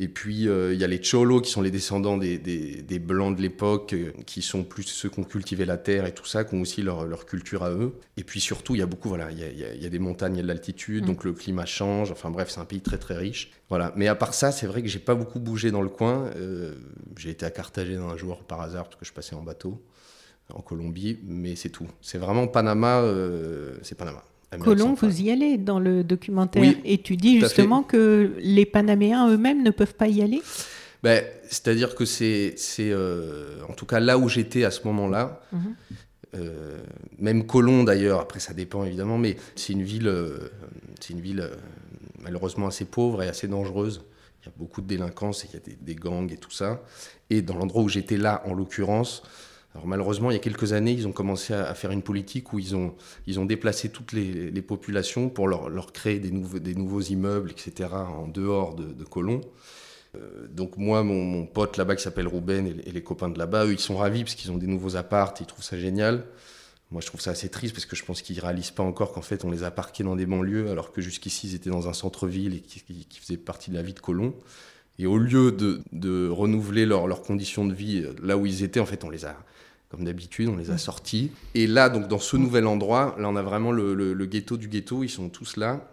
Et 0.02 0.08
puis, 0.08 0.48
euh, 0.48 0.72
il 0.72 0.80
y 0.80 0.84
a 0.84 0.86
les 0.86 0.98
Cholos, 0.98 1.42
qui 1.42 1.50
sont 1.50 1.60
les 1.60 1.70
descendants 1.70 2.16
des, 2.16 2.38
des, 2.38 2.80
des 2.80 2.98
Blancs 2.98 3.36
de 3.36 3.42
l'époque, 3.42 3.92
euh, 3.92 4.12
qui 4.24 4.40
sont 4.40 4.64
plus 4.64 4.84
ceux 4.84 5.10
qui 5.10 5.20
ont 5.20 5.24
cultivé 5.24 5.66
la 5.66 5.76
terre 5.76 6.06
et 6.06 6.14
tout 6.14 6.24
ça, 6.24 6.42
qui 6.44 6.54
ont 6.54 6.62
aussi 6.62 6.80
leur, 6.82 7.04
leur 7.04 7.26
culture 7.26 7.62
à 7.62 7.70
eux. 7.70 7.92
Et 8.16 8.24
puis 8.24 8.40
surtout, 8.40 8.74
il 8.74 8.78
y 8.78 8.82
a 8.82 8.86
beaucoup, 8.86 9.10
voilà, 9.10 9.30
il 9.30 9.38
y 9.38 9.44
a, 9.44 9.50
y 9.52 9.62
a- 9.62 9.74
y 9.74 9.84
a 9.84 9.88
des 9.90 9.98
montagnes, 9.98 10.34
il 10.34 10.38
y 10.38 10.40
a 10.40 10.42
de 10.42 10.48
l'altitude, 10.48 11.04
donc 11.04 11.22
le 11.24 11.34
climat 11.34 11.66
change. 11.66 12.10
Enfin 12.12 12.30
bref, 12.30 12.48
c'est 12.48 12.60
un 12.60 12.64
pays 12.64 12.80
très 12.80 12.96
très 12.96 13.14
riche. 13.16 13.50
Voilà. 13.68 13.92
Mais 13.94 14.08
à 14.08 14.14
part 14.14 14.32
ça, 14.32 14.52
c'est 14.52 14.66
vrai 14.66 14.80
que 14.82 14.88
j'ai 14.88 15.00
pas 15.00 15.14
beaucoup 15.14 15.38
bougé 15.38 15.70
dans 15.70 15.82
le 15.82 15.90
coin. 15.90 16.30
Euh, 16.36 16.74
j'ai 17.18 17.28
été 17.30 17.44
à 17.44 17.50
Carthagène 17.50 18.00
un 18.00 18.16
jour 18.16 18.42
par 18.44 18.62
hasard, 18.62 18.84
parce 18.84 18.96
que 18.96 19.04
je 19.04 19.12
passais 19.12 19.34
en 19.36 19.42
bateau 19.42 19.82
en 20.52 20.62
Colombie, 20.62 21.18
mais 21.24 21.56
c'est 21.56 21.68
tout. 21.68 21.86
C'est 22.00 22.18
vraiment 22.18 22.48
Panama, 22.48 23.02
euh, 23.02 23.76
c'est 23.82 23.96
Panama. 23.96 24.24
Colomb, 24.58 24.94
vous 24.94 25.20
y 25.22 25.30
allez 25.30 25.58
dans 25.58 25.78
le 25.78 26.02
documentaire. 26.02 26.60
Oui, 26.62 26.78
et 26.84 26.98
tu 26.98 27.16
dis 27.16 27.38
justement 27.40 27.82
que 27.82 28.32
les 28.40 28.66
Panaméens 28.66 29.28
eux-mêmes 29.30 29.62
ne 29.62 29.70
peuvent 29.70 29.94
pas 29.94 30.08
y 30.08 30.22
aller? 30.22 30.42
Ben, 31.02 31.24
C'est-à-dire 31.48 31.94
que 31.94 32.04
c'est, 32.04 32.54
euh, 32.80 33.62
en 33.68 33.72
tout 33.72 33.86
cas 33.86 34.00
là 34.00 34.18
où 34.18 34.28
j'étais 34.28 34.64
à 34.64 34.70
ce 34.70 34.80
moment-là, 34.84 35.40
Mhm. 35.52 35.74
euh, 36.36 36.78
même 37.18 37.46
Colomb 37.46 37.84
d'ailleurs, 37.84 38.20
après 38.20 38.40
ça 38.40 38.52
dépend 38.54 38.84
évidemment, 38.84 39.18
mais 39.18 39.36
c'est 39.56 39.72
une 39.72 39.82
ville, 39.82 40.08
euh, 40.08 40.50
c'est 41.00 41.12
une 41.14 41.20
ville 41.20 41.40
euh, 41.40 41.54
malheureusement 42.20 42.66
assez 42.66 42.84
pauvre 42.84 43.22
et 43.22 43.28
assez 43.28 43.48
dangereuse. 43.48 44.02
Il 44.42 44.46
y 44.46 44.48
a 44.48 44.52
beaucoup 44.56 44.80
de 44.80 44.86
délinquance, 44.86 45.44
et 45.44 45.48
il 45.50 45.54
y 45.54 45.56
a 45.56 45.60
des, 45.60 45.76
des 45.80 45.94
gangs 45.94 46.30
et 46.32 46.36
tout 46.36 46.50
ça. 46.50 46.82
Et 47.30 47.42
dans 47.42 47.56
l'endroit 47.56 47.82
où 47.82 47.88
j'étais 47.88 48.16
là, 48.16 48.42
en 48.46 48.54
l'occurrence, 48.54 49.22
alors 49.74 49.86
malheureusement, 49.86 50.30
il 50.30 50.34
y 50.34 50.36
a 50.36 50.40
quelques 50.40 50.72
années, 50.72 50.92
ils 50.92 51.06
ont 51.06 51.12
commencé 51.12 51.54
à, 51.54 51.72
faire 51.74 51.92
une 51.92 52.02
politique 52.02 52.52
où 52.52 52.58
ils 52.58 52.74
ont, 52.74 52.94
ils 53.26 53.38
ont 53.38 53.44
déplacé 53.44 53.88
toutes 53.88 54.12
les, 54.12 54.62
populations 54.62 55.28
pour 55.28 55.46
leur, 55.46 55.68
leur 55.68 55.92
créer 55.92 56.18
des 56.18 56.32
nouveaux, 56.32 56.58
des 56.58 56.74
nouveaux 56.74 57.00
immeubles, 57.00 57.52
etc., 57.52 57.88
en 57.92 58.26
dehors 58.26 58.74
de, 58.74 58.92
de 58.92 59.04
Colomb. 59.04 59.42
Euh, 60.16 60.48
donc 60.48 60.76
moi, 60.76 61.02
mon, 61.04 61.46
pote 61.46 61.76
là-bas 61.76 61.96
qui 61.96 62.02
s'appelle 62.02 62.26
Ruben 62.26 62.66
et, 62.66 62.90
les- 62.90 63.02
copains 63.02 63.28
de 63.28 63.38
là-bas, 63.38 63.66
eux, 63.66 63.72
ils 63.72 63.78
sont 63.78 63.96
ravis 63.96 64.24
parce 64.24 64.34
qu'ils 64.34 64.50
ont 64.50 64.56
des 64.56 64.66
nouveaux 64.66 64.96
apparts, 64.96 65.34
ils 65.40 65.46
trouvent 65.46 65.64
ça 65.64 65.78
génial. 65.78 66.24
Moi, 66.90 67.00
je 67.00 67.06
trouve 67.06 67.20
ça 67.20 67.30
assez 67.30 67.48
triste 67.48 67.74
parce 67.74 67.86
que 67.86 67.94
je 67.94 68.04
pense 68.04 68.20
qu'ils 68.20 68.40
réalisent 68.40 68.72
pas 68.72 68.82
encore 68.82 69.12
qu'en 69.12 69.22
fait, 69.22 69.44
on 69.44 69.50
les 69.52 69.62
a 69.62 69.70
parqués 69.70 70.02
dans 70.02 70.16
des 70.16 70.26
banlieues 70.26 70.70
alors 70.70 70.90
que 70.92 71.00
jusqu'ici, 71.00 71.46
ils 71.48 71.54
étaient 71.54 71.70
dans 71.70 71.88
un 71.88 71.92
centre-ville 71.92 72.54
et 72.54 72.60
qui, 72.60 72.80
faisait 73.20 73.36
partie 73.36 73.70
de 73.70 73.76
la 73.76 73.82
vie 73.82 73.94
de 73.94 74.00
Colomb. 74.00 74.34
Et 74.98 75.06
au 75.06 75.16
lieu 75.16 75.52
de, 75.52 75.82
de 75.92 76.28
renouveler 76.28 76.86
leur- 76.86 77.06
leurs 77.06 77.22
conditions 77.22 77.64
de 77.64 77.72
vie 77.72 78.02
euh, 78.04 78.12
là 78.22 78.36
où 78.36 78.44
ils 78.44 78.64
étaient, 78.64 78.80
en 78.80 78.86
fait, 78.86 79.04
on 79.04 79.10
les 79.10 79.24
a, 79.24 79.36
comme 79.90 80.04
d'habitude, 80.04 80.48
on 80.48 80.56
les 80.56 80.70
a 80.70 80.78
sortis. 80.78 81.30
Et 81.54 81.66
là, 81.66 81.88
donc, 81.88 82.06
dans 82.08 82.18
ce 82.20 82.36
nouvel 82.36 82.66
endroit, 82.66 83.16
là, 83.18 83.28
on 83.28 83.36
a 83.36 83.42
vraiment 83.42 83.72
le, 83.72 83.94
le- 83.94 84.12
le 84.14 84.26
ghetto 84.26 84.56
du 84.56 84.68
ghetto. 84.68 85.02
Ils 85.02 85.08
sont 85.08 85.28
tous 85.28 85.56
là. 85.56 85.88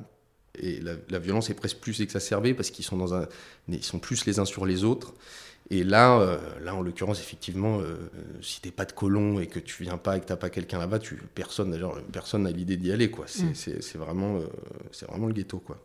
Et 0.60 0.80
la, 0.82 0.94
la 1.10 1.20
violence 1.20 1.50
est 1.50 1.54
presque 1.56 1.78
plus 1.78 2.02
exacerbée 2.02 2.54
parce 2.54 2.70
qu'ils 2.72 2.86
sont, 2.86 2.98
dans 2.98 3.14
un, 3.14 3.28
ils 3.70 3.84
sont 3.84 4.00
plus 4.00 4.26
les 4.26 4.40
uns 4.40 4.46
sur 4.46 4.66
les 4.66 4.84
autres. 4.84 5.14
Et 5.70 5.84
là, 5.84 6.18
euh, 6.20 6.38
là 6.64 6.74
en 6.76 6.82
l'occurrence, 6.82 7.20
effectivement, 7.20 7.80
euh, 7.80 7.96
si 8.42 8.62
t'es 8.62 8.72
pas 8.72 8.86
de 8.86 8.92
colon 8.94 9.40
et 9.40 9.48
que 9.48 9.60
tu 9.60 9.84
viens 9.84 9.98
pas 9.98 10.18
et 10.18 10.22
que 10.22 10.26
t'as 10.26 10.36
pas 10.38 10.50
quelqu'un 10.50 10.80
là-bas, 10.80 11.00
tu, 11.00 11.16
personne, 11.36 11.72
d'ailleurs, 11.72 12.02
personne 12.12 12.44
n'a 12.44 12.52
l'idée 12.52 12.78
d'y 12.78 12.92
aller. 12.92 13.12
quoi. 13.12 13.26
C'est 13.28 13.98
vraiment, 13.98 14.38
euh, 14.38 14.42
c'est 14.92 15.08
vraiment 15.08 15.28
le 15.28 15.34
ghetto. 15.34 15.60
quoi. 15.60 15.78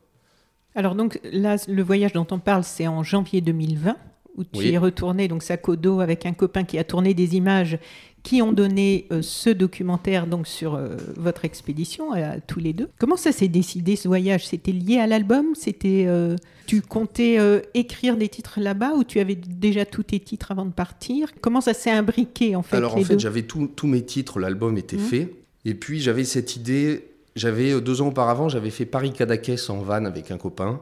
Alors 0.74 0.94
donc 0.94 1.18
là, 1.24 1.56
le 1.68 1.82
voyage 1.82 2.12
dont 2.12 2.26
on 2.30 2.38
parle, 2.38 2.64
c'est 2.64 2.86
en 2.86 3.02
janvier 3.02 3.40
2020, 3.40 3.96
où 4.36 4.44
tu 4.44 4.58
Oui. 4.60 4.68
es 4.72 4.78
retourné 4.78 5.28
donc 5.28 5.42
dos 5.80 6.00
avec 6.00 6.26
un 6.26 6.32
copain 6.32 6.64
qui 6.64 6.78
a 6.78 6.84
tourné 6.84 7.14
des 7.14 7.36
images 7.36 7.78
qui 8.22 8.40
ont 8.40 8.52
donné 8.52 9.06
euh, 9.10 9.20
ce 9.20 9.50
documentaire 9.50 10.28
donc 10.28 10.46
sur 10.46 10.74
euh, 10.74 10.96
votre 11.16 11.44
expédition 11.44 12.12
à 12.12 12.38
tous 12.40 12.60
les 12.60 12.72
deux. 12.72 12.88
Comment 12.98 13.16
ça 13.16 13.32
s'est 13.32 13.48
décidé 13.48 13.96
ce 13.96 14.06
voyage? 14.06 14.46
C'était 14.46 14.70
lié 14.70 14.98
à 14.98 15.08
l'album? 15.08 15.46
C'était 15.54 16.04
euh, 16.06 16.36
tu 16.66 16.82
comptais 16.82 17.38
euh, 17.40 17.60
écrire 17.74 18.16
des 18.16 18.28
titres 18.28 18.60
là-bas 18.60 18.92
ou 18.96 19.02
tu 19.02 19.18
avais 19.18 19.34
déjà 19.34 19.84
tous 19.84 20.04
tes 20.04 20.20
titres 20.20 20.52
avant 20.52 20.64
de 20.64 20.70
partir? 20.72 21.30
Comment 21.40 21.60
ça 21.60 21.74
s'est 21.74 21.90
imbriqué 21.90 22.54
en 22.54 22.62
fait 22.62 22.76
Alors 22.76 22.96
en 22.96 23.00
fait, 23.02 23.18
j'avais 23.18 23.42
tous 23.42 23.86
mes 23.88 24.02
titres, 24.02 24.38
l'album 24.38 24.78
était 24.78 24.96
Mhm. 24.96 25.02
fait. 25.02 25.34
Et 25.64 25.74
puis 25.74 26.00
j'avais 26.00 26.24
cette 26.24 26.54
idée, 26.54 27.08
j'avais 27.34 27.72
euh, 27.72 27.80
deux 27.80 28.02
ans 28.02 28.08
auparavant, 28.08 28.48
j'avais 28.48 28.70
fait 28.70 28.86
Paris-Cadaquès 28.86 29.68
en 29.68 29.78
van 29.78 30.04
avec 30.04 30.30
un 30.30 30.38
copain. 30.38 30.80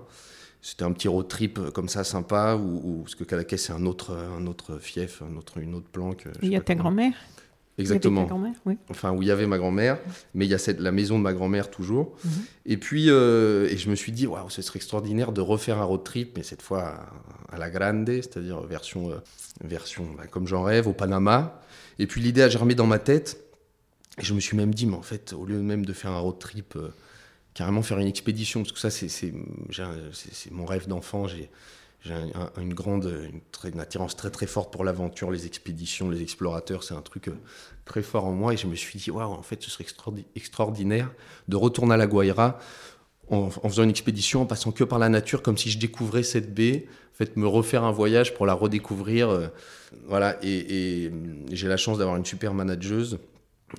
C'était 0.62 0.84
un 0.84 0.92
petit 0.92 1.08
road 1.08 1.26
trip 1.28 1.58
euh, 1.58 1.70
comme 1.70 1.88
ça 1.88 2.04
sympa, 2.04 2.54
où- 2.56 3.00
parce 3.02 3.14
que 3.14 3.24
Cadaquès 3.24 3.56
c'est 3.62 3.72
un 3.72 3.86
autre, 3.86 4.10
euh, 4.12 4.36
un 4.38 4.46
autre 4.46 4.78
fief, 4.78 5.22
un 5.22 5.36
autre, 5.36 5.58
une 5.58 5.74
autre 5.74 5.88
planque. 5.90 6.26
euh, 6.26 6.32
Il 6.42 6.50
y 6.52 6.56
a 6.56 6.60
ta 6.60 6.74
grand-mère 6.74 7.12
Il 7.78 7.84
y 7.84 7.86
avait 7.86 7.94
Exactement. 7.96 8.24
grand-mère, 8.24 8.54
oui. 8.66 8.76
enfin 8.90 9.10
où 9.12 9.22
il 9.22 9.28
y 9.28 9.30
avait 9.30 9.46
ma 9.46 9.56
grand-mère, 9.56 9.98
mais 10.34 10.44
il 10.44 10.50
y 10.50 10.54
a 10.54 10.58
cette, 10.58 10.80
la 10.80 10.92
maison 10.92 11.16
de 11.18 11.22
ma 11.22 11.32
grand-mère 11.32 11.70
toujours. 11.70 12.12
Mhm. 12.24 12.30
Et 12.66 12.76
puis, 12.76 13.06
euh, 13.08 13.68
et 13.70 13.78
je 13.78 13.88
me 13.88 13.94
suis 13.94 14.12
dit, 14.12 14.26
waouh, 14.26 14.50
ce 14.50 14.60
serait 14.60 14.76
extraordinaire 14.76 15.32
de 15.32 15.40
refaire 15.40 15.78
un 15.78 15.84
road 15.84 16.04
trip, 16.04 16.36
mais 16.36 16.42
cette 16.42 16.60
fois 16.60 16.82
à, 17.50 17.54
à 17.54 17.58
la 17.58 17.70
grande, 17.70 18.06
c'est-à-dire 18.08 18.60
version, 18.60 19.10
euh, 19.12 19.16
version 19.64 20.06
bah, 20.16 20.26
comme 20.26 20.46
j'en 20.46 20.62
rêve, 20.62 20.88
au 20.88 20.92
Panama. 20.92 21.58
Et 21.98 22.06
puis 22.06 22.20
l'idée 22.20 22.42
a 22.42 22.50
germé 22.50 22.74
dans 22.74 22.86
ma 22.86 22.98
tête. 22.98 23.40
Et 24.18 24.24
je 24.24 24.34
me 24.34 24.40
suis 24.40 24.58
même 24.58 24.74
dit, 24.74 24.84
mais 24.84 24.96
en 24.96 25.02
fait, 25.02 25.32
au 25.32 25.46
lieu 25.46 25.56
même 25.62 25.86
de 25.86 25.92
faire 25.94 26.10
un 26.10 26.18
road 26.18 26.38
trip, 26.38 26.74
euh, 26.76 26.88
carrément 27.54 27.82
faire 27.82 27.98
une 27.98 28.06
expédition, 28.08 28.62
parce 28.62 28.72
que 28.72 28.78
ça, 28.78 28.90
c'est 28.90 29.32
mon 30.50 30.64
rêve 30.66 30.86
d'enfant. 30.88 31.26
J'ai 31.26 31.50
j'ai 32.02 32.14
un- 32.14 32.30
un- 32.56 32.62
une 32.62 32.72
grande, 32.72 33.04
une, 33.30 33.42
très- 33.52 33.68
une 33.68 33.78
attirance 33.80 34.16
très 34.16 34.30
très 34.30 34.46
forte 34.46 34.72
pour 34.72 34.84
l'aventure, 34.84 35.30
les 35.30 35.44
expéditions, 35.44 36.08
les 36.08 36.22
explorateurs. 36.22 36.82
C'est 36.82 36.94
un 36.94 37.02
truc 37.02 37.28
euh, 37.28 37.34
très 37.84 38.00
fort 38.02 38.24
en 38.24 38.32
moi. 38.32 38.54
Et 38.54 38.56
je 38.56 38.66
me 38.66 38.74
suis 38.74 38.98
dit, 38.98 39.10
waouh, 39.10 39.30
en 39.30 39.42
fait, 39.42 39.62
ce 39.62 39.68
serait 39.70 39.84
extraordi- 39.84 40.24
extraordinaire 40.34 41.12
de 41.48 41.56
retourner 41.56 41.92
à 41.92 41.96
la 41.98 42.06
Guaira 42.06 42.58
en, 43.28 43.50
faisant 43.50 43.82
une 43.82 43.90
expédition, 43.90 44.40
en 44.40 44.46
passant 44.46 44.72
que 44.72 44.82
par 44.82 44.98
la 44.98 45.10
nature, 45.10 45.42
comme 45.42 45.58
si 45.58 45.70
je 45.70 45.78
découvrais 45.78 46.22
cette 46.22 46.54
baie. 46.54 46.86
En 47.12 47.16
fait, 47.18 47.36
me 47.36 47.46
refaire 47.46 47.84
un 47.84 47.92
voyage 47.92 48.32
pour 48.34 48.46
la 48.46 48.54
redécouvrir. 48.54 49.28
euh, 49.28 49.48
voilà. 50.06 50.38
Et, 50.42 51.04
et, 51.04 51.12
j'ai 51.52 51.68
la 51.68 51.76
chance 51.76 51.98
d'avoir 51.98 52.16
une 52.16 52.24
super 52.24 52.54
manageuse, 52.54 53.18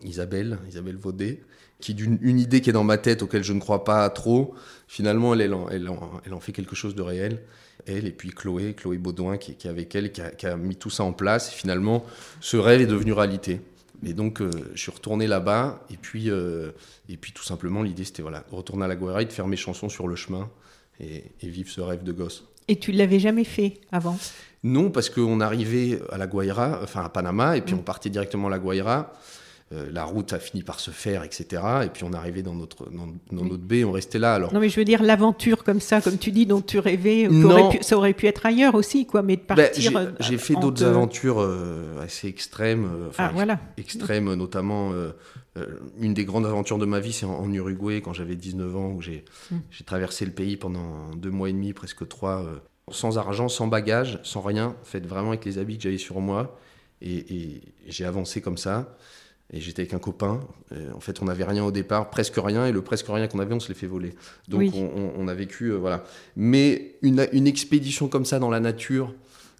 Isabelle, 0.03 0.59
Isabelle 0.69 0.97
Vaudet, 0.97 1.41
qui 1.81 1.93
d'une 1.93 2.17
une 2.21 2.39
idée 2.39 2.61
qui 2.61 2.69
est 2.69 2.73
dans 2.73 2.83
ma 2.85 2.97
tête, 2.97 3.21
auquel 3.23 3.43
je 3.43 3.51
ne 3.53 3.59
crois 3.59 3.83
pas 3.83 4.09
trop, 4.09 4.55
finalement, 4.87 5.33
elle, 5.33 5.41
elle, 5.41 5.53
en, 5.53 5.67
elle, 5.69 5.89
en, 5.89 6.11
elle 6.25 6.33
en 6.33 6.39
fait 6.39 6.53
quelque 6.53 6.75
chose 6.75 6.95
de 6.95 7.01
réel. 7.01 7.41
Elle 7.87 8.05
et 8.07 8.11
puis 8.11 8.29
Chloé, 8.29 8.73
Chloé 8.75 8.97
Baudouin, 8.99 9.37
qui, 9.37 9.55
qui 9.55 9.67
est 9.67 9.69
avec 9.69 9.93
elle, 9.95 10.11
qui 10.11 10.21
a, 10.21 10.29
qui 10.29 10.45
a 10.45 10.55
mis 10.55 10.75
tout 10.75 10.91
ça 10.91 11.03
en 11.03 11.13
place. 11.13 11.49
Et 11.51 11.55
finalement, 11.55 12.05
ce 12.39 12.55
rêve 12.55 12.79
est 12.79 12.85
devenu 12.85 13.11
réalité. 13.11 13.59
Et 14.05 14.13
donc, 14.13 14.41
euh, 14.41 14.49
je 14.75 14.81
suis 14.81 14.91
retourné 14.91 15.25
là-bas. 15.27 15.83
Et 15.91 15.97
puis, 15.97 16.29
euh, 16.29 16.71
et 17.09 17.17
puis, 17.17 17.31
tout 17.31 17.43
simplement, 17.43 17.81
l'idée, 17.81 18.05
c'était 18.05 18.21
voilà, 18.21 18.43
de 18.49 18.55
retourner 18.55 18.85
à 18.85 18.87
la 18.87 18.95
Guaira 18.95 19.23
et 19.23 19.25
de 19.25 19.31
faire 19.33 19.47
mes 19.47 19.57
chansons 19.57 19.89
sur 19.89 20.07
le 20.07 20.15
chemin 20.15 20.49
et, 20.99 21.23
et 21.41 21.49
vivre 21.49 21.69
ce 21.69 21.81
rêve 21.81 22.03
de 22.03 22.11
gosse. 22.11 22.45
Et 22.67 22.77
tu 22.77 22.91
l'avais 22.91 23.19
jamais 23.19 23.43
fait 23.43 23.81
avant? 23.91 24.17
Non, 24.63 24.91
parce 24.91 25.09
qu'on 25.09 25.41
arrivait 25.41 25.99
à 26.11 26.17
la 26.19 26.27
Guaira, 26.27 26.81
enfin 26.83 27.03
à 27.03 27.09
Panama, 27.09 27.57
et 27.57 27.61
puis 27.61 27.73
Mm. 27.73 27.79
on 27.79 27.81
partait 27.81 28.11
directement 28.11 28.47
à 28.47 28.51
la 28.51 28.59
Guaira. 28.59 29.11
Euh, 29.73 29.87
la 29.89 30.03
route 30.03 30.33
a 30.33 30.39
fini 30.39 30.63
par 30.63 30.81
se 30.81 30.91
faire, 30.91 31.23
etc. 31.23 31.61
Et 31.85 31.87
puis 31.89 32.03
on 32.03 32.11
arrivait 32.11 32.41
dans 32.41 32.53
notre, 32.53 32.89
dans, 32.91 33.07
dans 33.07 33.43
Oui. 33.43 33.49
notre 33.51 33.63
baie, 33.63 33.85
on 33.85 33.93
restait 33.93 34.19
là. 34.19 34.33
Alors, 34.35 34.53
Non, 34.53 34.59
mais 34.59 34.67
je 34.67 34.77
veux 34.77 34.83
dire 34.83 35.01
l'aventure 35.01 35.63
comme 35.63 35.79
ça, 35.79 36.01
comme 36.01 36.17
tu 36.17 36.31
dis, 36.33 36.45
dont 36.45 36.59
tu 36.61 36.77
rêvais, 36.77 37.29
pu- 37.29 37.77
ça 37.81 37.95
aurait 37.95 38.13
pu 38.13 38.27
être 38.27 38.45
ailleurs 38.45 38.75
aussi, 38.75 39.05
quoi, 39.05 39.21
mais 39.21 39.37
de 39.37 39.41
Ben, 39.47 39.55
partir. 39.55 39.91
j'ai- 39.91 39.95
euh, 39.97 40.11
j'ai 40.19 40.37
fait 40.37 40.55
d'autres 40.55 40.81
te- 40.81 40.83
aventures 40.83 41.39
euh, 41.39 42.01
assez 42.01 42.27
extrêmes. 42.27 42.83
euh, 42.85 43.09
Ah, 43.17 43.31
voilà. 43.33 43.59
extrêmes, 43.77 44.33
notamment 44.33 44.91
une 45.99 46.13
des 46.13 46.25
grandes 46.25 46.45
aventures 46.45 46.77
de 46.77 46.85
ma 46.85 46.99
vie, 46.99 47.13
c'est 47.13 47.25
en, 47.25 47.35
en 47.39 47.51
Uruguay 47.53 48.01
quand 48.01 48.13
j'avais 48.13 48.35
19 48.35 48.75
ans, 48.75 48.89
où 48.91 49.01
j'ai 49.01 49.23
Mm. 49.51 49.55
j'ai 49.69 49.83
traversé 49.85 50.25
le 50.25 50.31
pays 50.31 50.57
pendant 50.57 51.11
deux 51.15 51.31
mois 51.31 51.49
et 51.49 51.53
demi, 51.53 51.71
presque 51.73 52.05
trois, 52.07 52.45
sans 52.91 53.17
argent, 53.17 53.47
sans 53.47 53.67
bagage, 53.67 54.19
sans 54.23 54.41
rien, 54.41 54.75
en 54.81 54.85
fait 54.85 55.05
vraiment 55.05 55.29
avec 55.29 55.45
les 55.45 55.57
habits 55.59 55.77
que 55.77 55.83
j'avais 55.83 55.97
sur 55.97 56.19
moi. 56.19 56.57
Et, 57.01 57.15
et 57.35 57.61
j'ai 57.87 58.05
avancé 58.05 58.41
comme 58.41 58.57
ça. 58.57 58.95
Et 59.53 59.59
j'étais 59.59 59.81
avec 59.81 59.93
un 59.93 59.99
copain. 59.99 60.39
En 60.95 60.99
fait, 61.01 61.21
on 61.21 61.25
n'avait 61.25 61.43
rien 61.43 61.63
au 61.65 61.71
départ, 61.71 62.09
presque 62.09 62.35
rien. 62.37 62.65
Et 62.67 62.71
le 62.71 62.81
presque 62.81 63.07
rien 63.09 63.27
qu'on 63.27 63.39
avait, 63.39 63.53
on 63.53 63.59
se 63.59 63.67
l'est 63.67 63.73
fait 63.73 63.87
voler. 63.87 64.13
Donc, 64.47 64.59
Oui. 64.61 64.71
on, 64.75 64.85
on- 64.85 65.11
on 65.17 65.27
a 65.27 65.33
vécu, 65.33 65.65
euh, 65.71 65.75
voilà. 65.77 66.05
Mais 66.37 66.95
une, 67.01 67.27
une 67.33 67.47
expédition 67.47 68.07
comme 68.07 68.23
ça 68.23 68.39
dans 68.39 68.49
la 68.49 68.61
nature, 68.61 69.13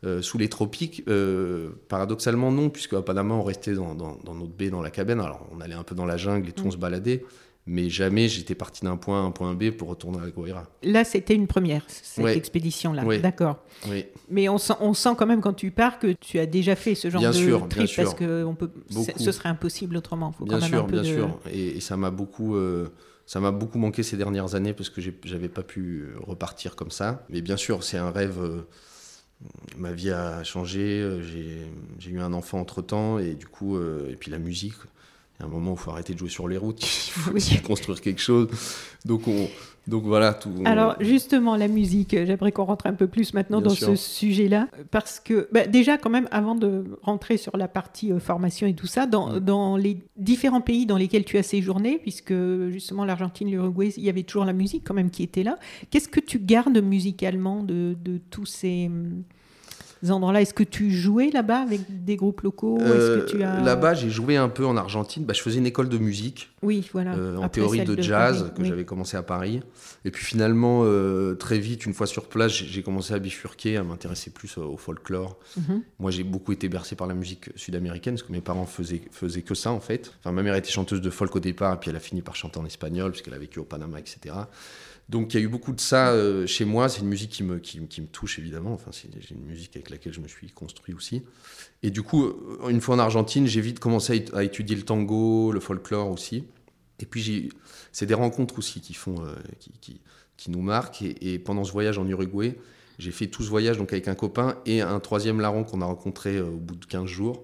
euh, 0.06 0.22
sous 0.22 0.38
les 0.38 0.48
tropiques, 0.48 1.04
euh, 1.10 1.72
paradoxalement 1.90 2.52
non, 2.52 2.70
puisque 2.70 2.94
à 2.94 3.02
Panama, 3.02 3.36
on 3.36 3.44
restait 3.44 3.74
dans, 3.74 3.94
dans- 3.94 4.18
dans 4.24 4.34
notre 4.34 4.54
baie, 4.54 4.70
dans 4.70 4.82
la 4.82 4.92
cabane. 4.92 5.20
Alors, 5.20 5.46
on 5.56 5.60
allait 5.60 5.76
un 5.76 5.84
peu 5.84 5.94
dans 5.94 6.06
la 6.06 6.16
jungle 6.18 6.48
et 6.48 6.54
tout, 6.54 6.64
Mm. 6.64 6.68
on 6.68 6.72
se 6.72 6.78
baladait. 6.78 7.26
Mais 7.68 7.90
jamais 7.90 8.28
j'étais 8.28 8.56
parti 8.56 8.84
d'un 8.84 8.98
point 8.98 9.20
A 9.22 9.24
à 9.24 9.26
un 9.28 9.32
point 9.32 9.54
B 9.54 9.70
pour 9.70 9.90
retourner 9.90 10.18
à 10.18 10.22
la 10.22 10.32
Guaira. 10.32 10.68
Là, 10.82 11.04
c'était 11.04 11.36
une 11.36 11.46
première, 11.46 11.84
cette 11.88 12.24
Ouais. 12.24 12.36
expédition-là. 12.36 13.06
Ouais. 13.06 13.20
D'accord. 13.20 13.64
Mais 14.30 14.50
on 14.50 14.58
sent, 14.58 14.74
on 14.80 14.94
sent 14.96 15.12
quand 15.16 15.28
même 15.28 15.42
quand 15.42 15.54
tu 15.54 15.70
pars 15.70 16.00
que 16.00 16.14
tu 16.14 16.40
as 16.40 16.48
déjà 16.48 16.76
fait 16.76 16.96
ce 16.96 17.10
genre 17.12 17.22
Bien 17.22 17.30
de 17.30 17.36
sûr, 17.36 17.60
bien 17.60 17.68
trip 17.68 17.88
sûr. 17.88 18.04
parce 18.04 18.16
que 18.16 18.44
on 18.44 18.56
peut, 18.56 18.72
ce 18.90 19.32
serait 19.32 19.50
impossible 19.50 19.96
autrement. 19.98 20.32
Faut 20.32 20.44
bien 20.46 20.56
quand 20.56 20.62
même 20.62 20.70
sûr, 20.72 20.80
un 20.84 20.88
peu 20.88 21.02
bien 21.02 21.02
de- 21.04 21.16
sûr. 21.16 21.40
Et, 21.52 21.78
et 21.78 21.80
ça 21.82 21.98
m'a 21.98 22.10
beaucoup, 22.10 22.56
euh, 22.56 22.90
ça 23.28 23.40
m'a 23.40 23.52
beaucoup 23.52 23.78
manqué 23.78 24.02
ces 24.02 24.18
dernières 24.18 24.56
années 24.56 24.74
parce 24.74 24.90
que 24.90 25.00
j'avais 25.24 25.50
pas 25.50 25.64
pu 25.64 26.08
repartir 26.20 26.76
comme 26.76 26.92
ça. 26.92 27.26
Mais 27.30 27.42
bien 27.42 27.58
sûr, 27.58 27.84
c'est 27.84 27.98
un 27.98 28.10
rêve. 28.10 28.40
euh, 28.42 28.62
ma 29.78 29.92
vie 29.92 30.10
a 30.12 30.44
changé. 30.44 31.00
euh, 31.00 31.22
J'ai 31.22 31.60
j'ai 32.00 32.10
eu 32.12 32.20
un 32.20 32.34
enfant 32.34 32.60
entre 32.60 32.82
temps 32.82 33.20
et 33.20 33.36
du 33.36 33.46
coup, 33.48 33.78
euh, 33.78 34.10
et 34.12 34.16
puis 34.16 34.32
la 34.32 34.40
musique. 34.40 34.74
Y 35.42 35.44
a 35.44 35.48
un 35.48 35.50
moment 35.52 35.72
où 35.72 35.76
il 35.76 35.80
faut 35.80 35.92
arrêter 35.92 36.14
de 36.14 36.20
jouer 36.20 36.30
sur 36.30 36.48
les 36.48 36.58
routes, 36.58 36.82
il 37.08 37.12
faut 37.12 37.32
Oui. 37.32 37.38
aussi 37.38 37.60
construire 37.62 38.00
quelque 38.02 38.22
chose. 38.22 38.48
Donc, 39.06 39.28
on, 39.28 39.48
donc 39.88 40.04
voilà, 40.04 40.34
tout. 40.36 40.52
Alors 40.66 40.96
justement, 41.00 41.56
la 41.56 41.68
musique, 41.68 42.12
j'aimerais 42.12 42.52
qu'on 42.52 42.66
rentre 42.66 42.86
un 42.86 42.94
peu 42.94 43.08
plus 43.08 43.34
maintenant 43.34 43.60
Bien 43.62 43.70
dans 43.70 43.76
sûr. 43.76 43.88
ce 43.88 43.96
sujet-là, 43.96 44.68
parce 44.92 45.20
que 45.20 45.48
bah, 45.52 45.66
déjà 45.66 45.98
quand 45.98 46.12
même, 46.12 46.28
avant 46.30 46.54
de 46.54 46.84
rentrer 47.02 47.38
sur 47.38 47.58
la 47.58 47.68
partie 47.68 48.12
euh, 48.12 48.20
formation 48.20 48.68
et 48.68 48.76
tout 48.76 48.86
ça, 48.86 49.08
dans, 49.08 49.34
Mm. 49.34 49.40
dans 49.40 49.78
les 49.78 49.98
différents 50.18 50.62
pays 50.62 50.86
dans 50.86 50.98
lesquels 50.98 51.26
tu 51.26 51.38
as 51.40 51.44
séjourné, 51.44 51.98
puisque 51.98 52.34
justement 52.70 53.06
l'Argentine, 53.06 53.50
l'Uruguay, 53.50 53.92
il 53.98 54.04
y 54.04 54.10
avait 54.10 54.22
toujours 54.24 54.46
la 54.46 54.54
musique 54.54 54.84
quand 54.86 54.94
même 54.94 55.10
qui 55.10 55.24
était 55.24 55.44
là, 55.44 55.58
qu'est-ce 55.90 56.08
que 56.10 56.20
tu 56.20 56.38
gardes 56.38 56.78
musicalement 56.78 57.64
de, 57.64 57.96
de 58.04 58.20
tous 58.30 58.46
ces 58.46 58.90
endroits-là 60.10 60.42
Est-ce 60.42 60.54
que 60.54 60.64
tu 60.64 60.90
jouais 60.90 61.30
là-bas 61.30 61.60
avec 61.60 61.82
des 62.04 62.16
groupes 62.16 62.42
locaux? 62.42 62.80
Euh, 62.82 63.26
que 63.26 63.30
tu 63.30 63.44
as... 63.44 63.62
Là-bas, 63.62 63.94
j'ai 63.94 64.10
joué 64.10 64.38
un 64.38 64.50
peu 64.50 64.66
en 64.66 64.78
Argentine. 64.78 65.26
Bah, 65.26 65.34
je 65.34 65.42
faisais 65.42 65.60
une 65.60 65.66
école 65.66 65.90
de 65.90 65.98
musique. 65.98 66.50
Oui, 66.64 66.90
voilà. 66.94 67.14
euh, 67.14 67.38
en 67.38 67.44
Après 67.44 67.62
théorie 67.62 67.84
de, 67.84 68.02
jazz 68.02 68.40
Paris, 68.40 68.52
que 68.56 68.62
oui. 68.62 68.68
j'avais 68.68 68.86
commencé 68.86 69.18
à 69.18 69.24
Paris. 69.24 69.62
Et 70.06 70.12
puis 70.12 70.26
finalement, 70.26 70.82
euh, 70.84 71.36
très 71.36 71.60
vite, 71.60 71.86
une 71.86 71.94
fois 71.94 72.08
sur 72.08 72.28
place, 72.28 72.52
j'ai 72.52 72.82
commencé 72.82 73.14
à 73.14 73.20
bifurquer, 73.20 73.78
à 73.78 73.84
m'intéresser 73.84 74.32
plus 74.32 74.58
au 74.58 74.78
folklore. 74.78 75.38
Mhm. 75.58 75.84
Moi, 76.00 76.10
j'ai 76.12 76.24
beaucoup 76.24 76.52
été 76.52 76.70
bercé 76.70 76.96
par 76.96 77.08
la 77.08 77.14
musique 77.14 77.50
sud-américaine 77.56 78.16
parce 78.16 78.24
que 78.24 78.32
mes 78.32 78.42
parents 78.42 78.66
faisaient, 78.66 79.02
faisaient 79.12 79.42
que 79.44 79.54
ça 79.54 79.72
en 79.72 79.80
fait. 79.80 80.14
Enfin, 80.20 80.32
ma 80.32 80.42
mère 80.42 80.56
était 80.56 80.72
chanteuse 80.72 81.02
de 81.02 81.10
folk 81.10 81.36
au 81.36 81.40
départ, 81.40 81.76
et 81.76 81.78
puis 81.78 81.90
elle 81.90 81.96
a 81.96 82.00
fini 82.00 82.22
par 82.22 82.36
chanter 82.36 82.60
en 82.60 82.66
espagnol 82.66 83.12
puisqu'elle 83.12 83.34
a 83.34 83.40
vécu 83.40 83.60
au 83.60 83.64
Panama, 83.64 84.00
etc. 84.00 84.36
Donc 85.12 85.34
il 85.34 85.42
y 85.42 85.44
a 85.44 85.44
eu 85.44 85.50
beaucoup 85.50 85.74
de 85.74 85.82
ça 85.82 86.12
euh, 86.12 86.48
chez 86.48 86.64
moi. 86.64 86.88
C'est 86.88 87.02
une 87.02 87.10
musique 87.10 87.32
qui 87.32 87.44
me, 87.44 87.60
touche 88.08 88.40
évidemment. 88.40 88.72
Enfin, 88.74 88.92
c'est 88.94 89.10
une 89.30 89.44
musique 89.44 89.76
avec 89.76 89.90
laquelle 89.90 90.14
je 90.14 90.22
me 90.22 90.28
suis 90.30 90.50
construit 90.52 90.94
aussi. 90.94 91.22
Et 91.84 91.92
du 91.92 92.02
coup, 92.02 92.26
euh, 92.26 92.70
une 92.70 92.80
fois 92.80 92.96
en 92.96 93.00
Argentine, 93.00 93.46
j'ai 93.46 93.60
vite 93.60 93.80
commencé 93.80 94.14
à 94.14 94.16
étu- 94.16 94.36
à 94.36 94.44
étudier 94.46 94.78
le 94.78 94.84
tango, 94.84 95.52
le 95.52 95.60
folklore 95.60 96.10
aussi. 96.10 96.46
Et 97.02 97.06
puis 97.06 97.50
c'est 97.92 98.06
des 98.06 98.14
rencontres 98.14 98.58
aussi 98.58 98.80
qui 98.80 98.98
euh, 99.10 99.36
nous 100.48 100.62
marquent. 100.62 101.02
Et, 101.02 101.40
pendant 101.40 101.66
ce 101.66 101.74
voyage 101.74 101.98
en 101.98 102.08
Uruguay, 102.08 102.58
j'ai 102.98 103.12
fait 103.12 103.28
tout 103.28 103.44
ce 103.44 103.50
voyage 103.50 103.78
donc 103.78 103.92
avec 103.92 104.08
un 104.08 104.16
copain 104.16 104.60
et 104.66 104.80
un 104.80 105.02
troisième 105.02 105.42
larron 105.42 105.66
qu'on 105.66 105.82
a 105.82 105.86
rencontré 105.86 106.40
au 106.40 106.56
bout 106.56 106.76
de 106.76 106.86
15 106.86 107.06
jours. 107.06 107.44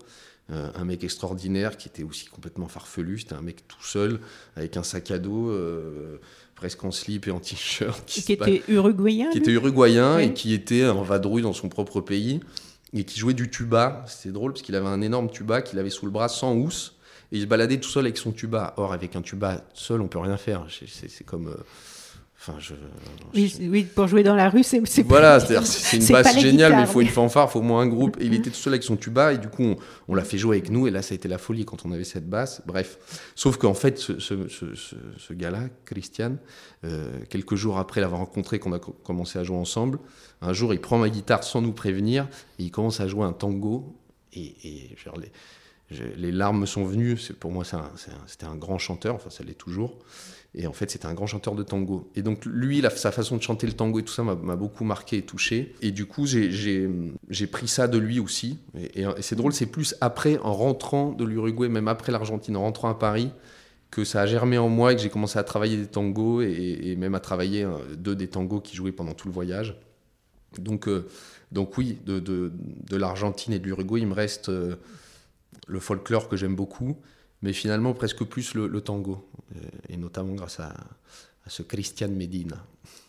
Un 0.50 0.86
mec 0.86 1.04
extraordinaire 1.04 1.76
qui 1.76 1.90
était 1.90 2.04
aussi 2.04 2.28
complètement 2.28 2.70
farfelu. 2.70 3.20
C'était 3.20 3.34
un 3.34 3.42
mec 3.42 3.68
tout 3.68 3.84
seul 3.84 4.22
avec 4.56 4.78
un 4.78 4.84
sac 4.84 5.12
à 5.12 5.20
dos, 5.20 5.52
presque 6.58 6.84
en 6.84 6.92
slip 6.92 7.28
et 7.28 7.32
en 7.32 7.40
t-shirt. 7.40 8.04
Qui 8.06 8.34
était 8.34 8.64
uruguayen 8.68 9.30
qui 9.30 9.38
était 9.38 9.52
uruguayen 9.52 10.20
et 10.20 10.34
qui 10.34 10.54
était 10.54 10.86
en 10.88 11.04
vadrouille 11.04 11.44
dans 11.44 11.54
son 11.54 11.70
propre 11.70 12.02
pays 12.02 12.42
et 12.94 13.04
qui 13.06 13.20
jouait 13.20 13.34
du 13.34 13.50
tuba. 13.50 14.04
C'était 14.08 14.34
drôle 14.34 14.52
parce 14.54 14.64
qu'il 14.64 14.76
avait 14.76 14.88
un 14.88 15.02
énorme 15.02 15.30
tuba 15.30 15.62
qu'il 15.62 15.80
avait 15.80 15.90
sous 15.90 16.06
le 16.06 16.12
bras 16.12 16.28
sans 16.28 16.54
housse 16.56 16.96
et 17.32 17.38
il 17.38 17.42
se 17.42 17.46
baladait 17.46 17.80
tout 17.80 17.90
seul 17.90 18.06
avec 18.06 18.18
son 18.18 18.32
tuba. 18.32 18.74
Or, 18.78 18.92
avec 18.92 19.16
un 19.16 19.22
tuba 19.22 19.64
seul, 19.74 20.02
on 20.02 20.08
peut 20.08 20.20
rien 20.20 20.38
faire. 20.38 20.66
C'est 20.88 21.24
comme. 21.26 21.48
euh, 21.48 21.64
Enfin, 22.39 22.56
je. 22.60 22.74
Oui, 23.34 23.84
pour 23.84 24.08
jouer 24.08 24.24
dans 24.24 24.36
la 24.36 24.50
rue, 24.50 24.63
c'est 24.63 24.79
Voilà, 25.10 25.39
c'est 25.65 25.98
une 25.98 26.01
basse 26.13 26.27
géniale, 26.41 26.72
mais 26.72 26.82
il 26.84 26.88
faut 26.88 27.01
une 27.01 27.08
fanfare, 27.10 27.48
il 27.50 27.51
faut 27.51 27.60
au 27.60 27.63
moins 27.63 27.82
un 27.82 27.88
groupe. 27.88 28.15
Et 28.22 28.25
il 28.25 28.34
était 28.36 28.50
tout 28.51 28.56
seul 28.56 28.74
avec 28.74 28.84
son 28.84 28.96
tuba, 28.96 29.34
et 29.34 29.38
du 29.38 29.48
coup, 29.50 29.63
on, 29.63 29.75
on 30.08 30.15
l'a 30.15 30.24
fait 30.24 30.38
jouer 30.38 30.58
avec 30.58 30.70
nous, 30.70 30.88
et 30.88 30.91
là, 30.91 31.01
ça 31.01 31.13
a 31.13 31.15
été 31.15 31.27
la 31.27 31.39
folie 31.39 31.65
quand 31.65 31.86
on 31.86 31.91
avait 31.91 32.03
cette 32.03 32.29
basse. 32.29 32.62
Bref. 32.65 33.00
Sauf 33.36 33.58
qu'en 33.58 33.74
fait, 33.74 33.98
ce, 33.98 34.20
ce- 34.20 34.48
ce- 34.48 34.75
ce- 34.75 34.96
ce 35.17 35.34
gars-là, 35.34 35.63
Christian, 35.86 36.38
euh, 36.86 37.12
quelques 37.29 37.56
jours 37.56 37.79
après 37.79 38.01
l'avoir 38.01 38.20
rencontré, 38.22 38.60
qu'on 38.60 38.72
a 38.74 38.79
co- 38.79 38.96
commencé 39.03 39.39
à 39.39 39.44
jouer 39.44 39.58
ensemble, 39.58 40.00
un 40.41 40.53
jour, 40.53 40.74
il 40.74 40.79
prend 40.79 41.00
ma 41.00 41.10
guitare 41.10 41.44
sans 41.44 41.62
nous 41.62 41.74
prévenir, 41.74 42.27
et 42.60 42.63
il 42.63 42.72
commence 42.72 43.00
à 43.00 43.08
jouer 43.08 43.25
un 43.25 43.34
tango, 43.34 43.96
et, 44.34 44.56
et 44.63 44.96
genre, 45.03 45.17
les, 45.20 45.32
les 45.89 46.32
larmes 46.32 46.62
me 46.62 46.65
sont 46.65 46.86
venues. 46.86 47.17
Pour 47.39 47.51
moi, 47.51 47.63
c'était 48.27 48.46
un 48.46 48.56
grand 48.56 48.77
chanteur, 48.77 49.15
enfin, 49.15 49.29
ça 49.29 49.44
l'est 49.44 49.53
toujours. 49.53 49.98
Et 50.56 50.65
en 50.65 50.74
fait, 50.74 50.89
c'était 50.89 51.06
un 51.06 51.13
grand 51.13 51.27
chanteur 51.27 51.56
de 51.56 51.63
tango. 51.63 52.10
Et 52.15 52.24
donc, 52.24 52.46
lui, 52.46 52.84
sa 52.96 53.12
façon 53.12 53.38
de 53.38 53.41
chanter 53.44 53.67
le 53.67 53.74
tango 53.74 54.00
et 54.00 54.03
tout 54.03 54.13
ça 54.13 54.24
m'a 54.24 54.56
beaucoup 54.56 54.84
marqué 54.84 55.17
et 55.17 55.22
touché. 55.22 55.75
Et 55.82 55.91
du 55.91 56.06
coup, 56.06 56.25
j'ai- 56.25 57.48
pris 57.51 57.67
ça 57.67 57.88
de 57.88 57.98
lui 57.98 58.20
aussi. 58.20 58.58
Et, 58.96 59.06
c'est 59.22 59.36
drôle, 59.36 59.53
c'est 59.53 59.67
plus 59.67 59.96
après, 60.01 60.38
en 60.39 60.53
rentrant 60.53 61.12
de 61.12 61.24
l'Uruguay, 61.24 61.70
même 61.70 61.88
après 61.88 62.12
l'Argentine, 62.12 62.58
en 62.58 62.62
rentrant 62.62 62.89
à 62.89 62.96
Paris, 62.96 63.32
que 63.91 64.03
ça 64.03 64.22
a 64.22 64.25
germé 64.25 64.58
en 64.58 64.67
moi 64.67 64.94
et 64.94 64.96
que 64.96 65.01
j'ai 65.01 65.10
commencé 65.10 65.39
à 65.39 65.44
travailler 65.44 65.77
des 65.77 65.88
tangos 65.88 66.41
et, 66.41 66.96
même 66.98 67.15
à 67.15 67.20
travailler 67.20 67.63
euh, 67.63 67.96
deux 67.96 68.15
des 68.15 68.28
tangos 68.28 68.60
qui 68.60 68.76
jouaient 68.76 68.91
pendant 68.91 69.13
tout 69.13 69.28
le 69.28 69.34
voyage. 69.34 69.80
Donc, 70.60 70.88
euh, 70.88 71.08
donc 71.52 71.78
oui, 71.78 71.97
de 72.06 72.95
l'Argentine 72.97 73.54
et 73.54 73.60
de 73.60 73.65
l'Uruguay, 73.65 74.02
il 74.02 74.08
me 74.08 74.13
reste 74.13 74.50
euh, 74.50 74.76
le 75.67 75.80
folklore 75.80 76.30
que 76.30 76.38
j'aime 76.38 76.56
beaucoup, 76.56 76.98
mais 77.41 77.54
finalement 77.54 77.93
presque 77.93 78.24
plus 78.24 78.54
le, 78.54 78.67
le 78.67 78.82
tango, 78.82 79.30
euh, 79.56 79.60
et 79.89 79.98
notamment 79.98 80.34
grâce 80.34 80.60
à, 80.60 80.70
à 80.70 81.50
ce 81.50 81.63
Christian 81.63 82.10
Medina. 82.10 82.58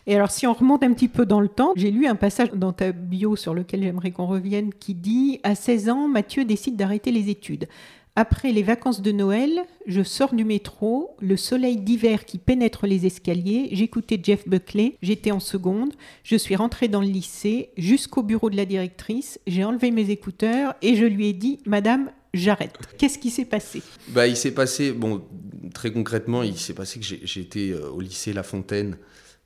Et 0.07 0.15
alors, 0.15 0.31
si 0.31 0.47
on 0.47 0.55
remonte 0.55 0.83
un 0.83 0.93
petit 0.95 1.09
peu 1.09 1.27
dans 1.27 1.41
le 1.41 1.49
temps, 1.49 1.73
j'ai 1.77 1.91
lu 1.91 2.07
un 2.07 2.15
passage 2.15 2.51
dans 2.53 2.73
ta 2.73 2.93
bio 2.93 3.37
sur 3.37 3.53
lequel 3.53 3.83
j'aimerais 3.83 4.11
qu'on 4.11 4.27
revienne 4.27 4.73
qui 4.73 4.95
dit 4.95 5.41
À 5.43 5.55
16 5.55 5.91
ans, 5.91 6.09
Mathieu 6.09 6.45
décide 6.45 6.77
d'arrêter 6.77 7.11
les 7.11 7.29
études. 7.29 7.69
Après 8.17 8.51
les 8.51 8.65
vacances 8.65 9.01
de 9.01 9.13
Noël, 9.13 9.61
je 9.87 10.03
sors 10.03 10.35
du 10.35 10.45
métro, 10.45 11.15
le 11.21 11.37
soleil 11.37 11.77
d'hiver 11.77 12.25
qui 12.25 12.39
pénètre 12.39 12.85
les 12.85 13.07
escaliers, 13.07 13.69
j'écoutais 13.71 14.19
Jeff 14.21 14.49
Buckley, 14.49 14.97
j'étais 15.03 15.31
en 15.31 15.39
seconde, 15.39 15.93
je 16.25 16.35
suis 16.35 16.57
rentrée 16.57 16.89
dans 16.89 17.01
le 17.01 17.07
lycée, 17.07 17.71
jusqu'au 17.77 18.25
bureau 18.25 18.51
de 18.51 18.57
la 18.57 18.65
directrice, 18.65 19.39
j'ai 19.47 19.63
enlevé 19.63 19.93
mes 19.93 20.11
écouteurs 20.11 20.75
et 20.83 20.97
je 20.97 21.05
lui 21.05 21.29
ai 21.29 21.33
dit 21.33 21.61
Madame, 21.65 22.11
j'arrête. 22.35 22.77
Qu'est-ce 22.99 23.19
qui 23.19 23.31
s'est 23.31 23.45
passé? 23.45 23.83
Bah, 24.09 24.27
il 24.27 24.37
s'est 24.37 24.53
passé, 24.53 24.93
bon, 24.93 25.25
très 25.75 25.93
concrètement, 25.93 26.43
il 26.43 26.57
s'est 26.59 26.75
passé 26.75 27.01
que 27.01 27.39
été 27.39 27.73
euh, 27.73 27.91
au 27.91 28.01
lycée 28.01 28.33
La 28.33 28.43
Fontaine, 28.43 28.97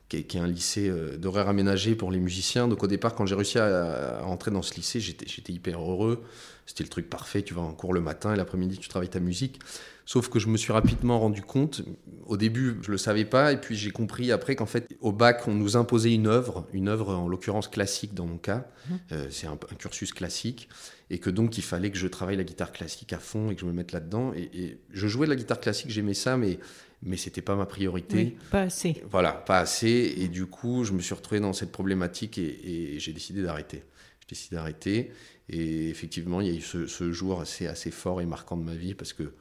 qui 0.09 0.18
est, 0.18 0.23
qui 0.25 0.37
est 0.37 0.40
un 0.40 0.47
lycée 0.47 0.88
euh, 0.88 1.16
d'horaire 1.16 1.49
aménagé 1.49 1.95
pour 1.95 2.11
les 2.11 2.18
musiciens. 2.18 2.68
Donc 2.68 2.83
au 2.83 2.87
départ, 2.87 3.14
quand 3.14 3.27
j'ai 3.27 3.35
réussi 3.35 3.59
à, 3.59 4.18
à 4.18 4.23
rentrer 4.23 4.51
dans 4.51 4.62
ce 4.62 4.75
lycée, 4.75 5.01
j'étais 5.01 5.27
j'étais 5.27 5.53
hyper 5.53 5.81
heureux. 5.81 6.23
C'était 6.66 6.85
le 6.85 6.90
truc 6.90 7.11
parfait. 7.11 7.42
Tu 7.42 7.55
vas 7.55 7.62
en 7.62 7.73
cours 7.73 7.92
le 7.92 8.01
matin 8.01 8.33
et 8.33 8.37
l'après-midi, 8.37 8.79
tu 8.79 8.88
travailles 8.88 9.09
ta 9.09 9.21
musique. 9.21 9.59
Sauf 10.05 10.29
que 10.29 10.38
je 10.40 10.49
me 10.49 10.57
suis 10.57 10.73
rapidement 10.73 11.21
rendu 11.21 11.42
compte, 11.42 11.83
au 12.27 12.37
début, 12.37 12.77
je 12.83 12.90
le 12.90 12.99
savais 12.99 13.25
pas, 13.25 13.53
et 13.53 13.57
puis 13.57 13.77
j'ai 13.77 13.92
compris 13.92 14.33
après 14.33 14.57
qu'en 14.57 14.66
fait, 14.66 14.88
au 15.01 15.12
bac, 15.12 15.47
on 15.47 15.55
nous 15.55 15.77
imposait 15.77 16.12
une 16.12 16.27
œuvre, 16.27 16.66
une 16.73 16.88
œuvre 16.88 17.14
en 17.14 17.29
l'occurrence 17.29 17.68
classique 17.68 18.12
dans 18.12 18.27
mon 18.27 18.37
cas. 18.37 18.66
Euh, 19.12 19.29
c'est 19.31 19.47
un, 19.47 19.53
un 19.53 19.75
cursus 19.77 20.12
classique, 20.12 20.68
et 21.12 21.18
que 21.18 21.31
donc 21.31 21.57
il 21.59 21.62
fallait 21.62 21.90
que 21.92 21.98
je 21.98 22.09
travaille 22.09 22.37
la 22.37 22.42
guitare 22.44 22.72
classique 22.72 23.12
à 23.12 23.18
fond 23.18 23.51
et 23.51 23.55
que 23.55 23.61
je 23.61 23.66
me 23.66 23.72
mette 23.72 23.92
là-dedans. 23.92 24.33
Et, 24.35 24.51
et 24.55 24.79
je 24.92 25.07
jouais 25.07 25.27
de 25.27 25.31
la 25.33 25.37
guitare 25.37 25.61
classique, 25.61 25.90
j'aimais 25.90 26.14
ça, 26.14 26.37
mais 26.37 26.59
mais 27.05 27.16
c'était 27.16 27.42
pas 27.42 27.55
ma 27.57 27.66
priorité. 27.66 28.16
Oui, 28.16 28.37
Pas 28.51 28.62
assez. 28.62 29.03
Voilà, 29.11 29.33
pas 29.33 29.59
assez. 29.59 30.14
Et 30.18 30.29
du 30.29 30.46
coup, 30.46 30.85
je 30.85 30.92
me 30.92 31.01
suis 31.01 31.14
retrouvé 31.14 31.40
dans 31.40 31.53
cette 31.53 31.72
problématique 31.72 32.38
et, 32.38 32.94
et 32.94 32.98
j'ai 33.01 33.12
décidé 33.12 33.42
d'arrêter. 33.42 33.83
J'ai 34.20 34.27
décidé 34.29 34.57
d'arrêter. 34.57 35.11
Et 35.48 35.88
effectivement, 35.88 36.40
il 36.40 36.46
y 36.46 36.51
a 36.51 36.55
eu 36.55 36.61
ce, 36.61 36.87
ce 36.87 37.11
jour 37.12 37.40
assez, 37.40 37.66
assez 37.66 37.90
fort 37.90 38.20
et 38.20 38.27
marquant 38.27 38.57
de 38.57 38.62
ma 38.62 38.75
vie 38.77 38.94
parce 38.94 39.12
que 39.12 39.33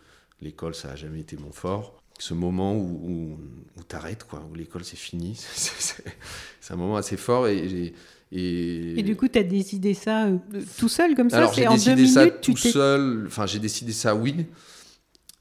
l'école, 0.41 0.73
ça 0.75 0.87
n'a 0.89 0.95
jamais 0.95 1.19
été 1.19 1.37
mon 1.37 1.51
fort. 1.51 2.01
Ce 2.17 2.33
moment 2.33 2.75
où, 2.75 2.99
où, 3.03 3.39
où 3.79 3.83
tu 3.87 3.95
arrêtes, 3.95 4.23
quoi, 4.23 4.43
où 4.51 4.55
l'école, 4.55 4.83
c'est 4.83 4.97
fini. 4.97 5.35
C'est 6.59 6.73
un 6.73 6.77
moment 6.77 6.97
assez 6.97 7.17
fort. 7.17 7.47
Et, 7.47 7.69
j'ai- 7.69 7.93
et, 8.31 8.99
Et 8.99 9.03
du 9.03 9.15
coup, 9.15 9.27
tu 9.27 9.37
as 9.39 9.43
décidé 9.43 9.93
ça 9.93 10.25
euh, 10.27 10.37
tout 10.77 10.87
seul 10.89 11.15
comme 11.15 11.29
ça 11.29 11.37
alors 11.37 11.53
j'ai 11.53 11.67
en 11.67 11.71
deux 11.71 11.77
décidé 11.77 12.07
ça 12.07 12.25
minutes 12.25 12.41
tout 12.41 12.55
seul. 12.57 13.23
Enfin, 13.27 13.45
j'ai 13.45 13.59
décidé 13.59 13.91
ça, 13.91 14.15
oui. 14.15 14.45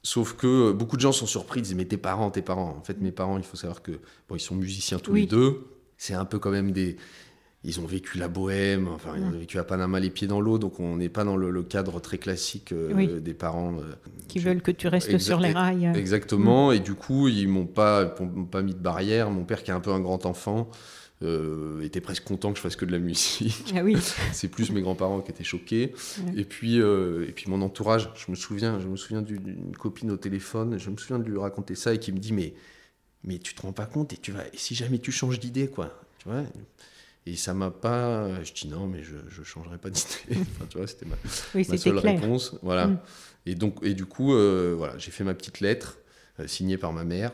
Sauf 0.03 0.33
que 0.33 0.69
euh, 0.69 0.73
beaucoup 0.73 0.95
de 0.95 1.01
gens 1.01 1.11
sont 1.11 1.27
surpris, 1.27 1.59
ils 1.59 1.63
disent 1.63 1.75
mais 1.75 1.85
tes 1.85 1.97
parents, 1.97 2.31
tes 2.31 2.41
parents. 2.41 2.75
En 2.79 2.83
fait, 2.83 2.99
mes 3.01 3.11
parents, 3.11 3.37
il 3.37 3.43
faut 3.43 3.57
savoir 3.57 3.81
que 3.83 3.91
bon, 4.27 4.35
ils 4.35 4.39
sont 4.39 4.55
musiciens 4.55 4.97
tous 4.99 5.11
Oui. 5.11 5.21
les 5.21 5.27
deux. 5.27 5.61
C'est 5.97 6.15
un 6.15 6.25
peu 6.25 6.39
quand 6.39 6.49
même 6.51 6.71
des. 6.71 6.97
Ils 7.63 7.79
ont 7.79 7.85
vécu 7.85 8.17
la 8.17 8.27
bohème, 8.27 8.87
enfin 8.87 9.13
ils 9.15 9.23
ont 9.23 9.29
vécu 9.29 9.59
à 9.59 9.63
Panama 9.63 9.99
les 9.99 10.09
pieds 10.09 10.25
dans 10.27 10.41
l'eau, 10.41 10.57
donc 10.57 10.79
on 10.79 10.95
n'est 10.97 11.09
pas 11.09 11.23
dans 11.23 11.37
le, 11.37 11.51
le 11.51 11.61
cadre 11.61 11.99
très 12.01 12.17
classique 12.17 12.71
euh, 12.71 12.91
Oui. 12.95 13.07
des 13.21 13.35
parents. 13.35 13.75
euh, 13.77 13.93
qui 14.27 14.39
je- 14.39 14.49
veulent 14.49 14.63
que 14.63 14.71
tu 14.71 14.87
restes 14.87 15.19
sur 15.19 15.39
les 15.39 15.51
rails. 15.51 15.85
euh. 15.85 15.93
Exactement, 15.93 16.71
et 16.71 16.79
du 16.79 16.95
coup, 16.95 17.27
ils 17.27 17.47
m'ont 17.47 17.67
pas, 17.67 18.05
pas 18.49 18.63
mis 18.63 18.73
de 18.73 18.79
barrière. 18.79 19.29
Mon 19.29 19.43
père, 19.43 19.61
qui 19.61 19.69
est 19.69 19.75
un 19.75 19.79
peu 19.79 19.91
un 19.91 19.99
grand 19.99 20.25
enfant, 20.25 20.71
euh, 21.23 21.81
était 21.81 22.01
presque 22.01 22.23
content 22.23 22.51
que 22.51 22.57
je 22.57 22.61
fasse 22.61 22.75
que 22.75 22.85
de 22.85 22.91
la 22.91 22.99
musique. 22.99 23.73
Ah 23.75 23.83
oui. 23.83 23.95
C'est 24.33 24.47
plus 24.47 24.71
mes 24.71 24.81
grands-parents 24.81 25.21
qui 25.21 25.31
étaient 25.31 25.43
choqués. 25.43 25.93
Ouais. 26.25 26.41
Et 26.41 26.45
puis, 26.45 26.81
euh, 26.81 27.25
et 27.27 27.31
puis 27.31 27.49
mon 27.49 27.61
entourage, 27.61 28.09
je 28.15 28.31
me 28.31 28.35
souviens, 28.35 28.79
je 28.79 28.87
me 28.87 28.95
souviens 28.95 29.21
d'une 29.21 29.75
copine 29.77 30.11
au 30.11 30.17
téléphone, 30.17 30.77
je 30.77 30.89
me 30.89 30.97
souviens 30.97 31.19
de 31.19 31.29
lui 31.29 31.37
raconter 31.37 31.75
ça 31.75 31.93
et 31.93 31.99
qui 31.99 32.11
me 32.11 32.19
dit 32.19 32.33
mais, 32.33 32.53
mais 33.23 33.37
tu 33.37 33.53
te 33.53 33.61
rends 33.61 33.73
pas 33.73 33.85
compte 33.85 34.13
et 34.13 34.17
tu 34.17 34.31
vas, 34.31 34.47
et 34.47 34.57
si 34.57 34.73
jamais 34.75 34.99
tu 34.99 35.11
changes 35.11 35.39
d'idée 35.39 35.67
quoi, 35.67 36.01
tu 36.19 36.29
vois? 36.29 36.43
Et 37.27 37.35
ça 37.35 37.53
m'a 37.53 37.69
pas, 37.69 38.43
je 38.43 38.51
dis 38.51 38.67
non 38.67 38.87
mais 38.87 39.03
je, 39.03 39.15
je 39.29 39.43
changerai 39.43 39.77
pas 39.77 39.91
d'idée. 39.91 40.07
Enfin, 40.55 40.65
tu 40.67 40.77
vois, 40.79 40.87
c'était 40.87 41.05
ma, 41.05 41.15
Oui, 41.53 41.67
ma 41.69 41.77
seule 41.77 41.99
clair. 41.99 42.19
réponse, 42.19 42.55
voilà. 42.63 42.87
Mm. 42.87 42.99
Et 43.45 43.55
donc, 43.55 43.77
et 43.83 43.93
du 43.93 44.05
coup, 44.05 44.33
euh, 44.33 44.73
voilà, 44.75 44.97
j'ai 44.97 45.11
fait 45.11 45.23
ma 45.23 45.33
petite 45.33 45.59
lettre 45.59 45.99
euh, 46.39 46.47
signée 46.47 46.77
par 46.77 46.93
ma 46.93 47.03
mère. 47.03 47.31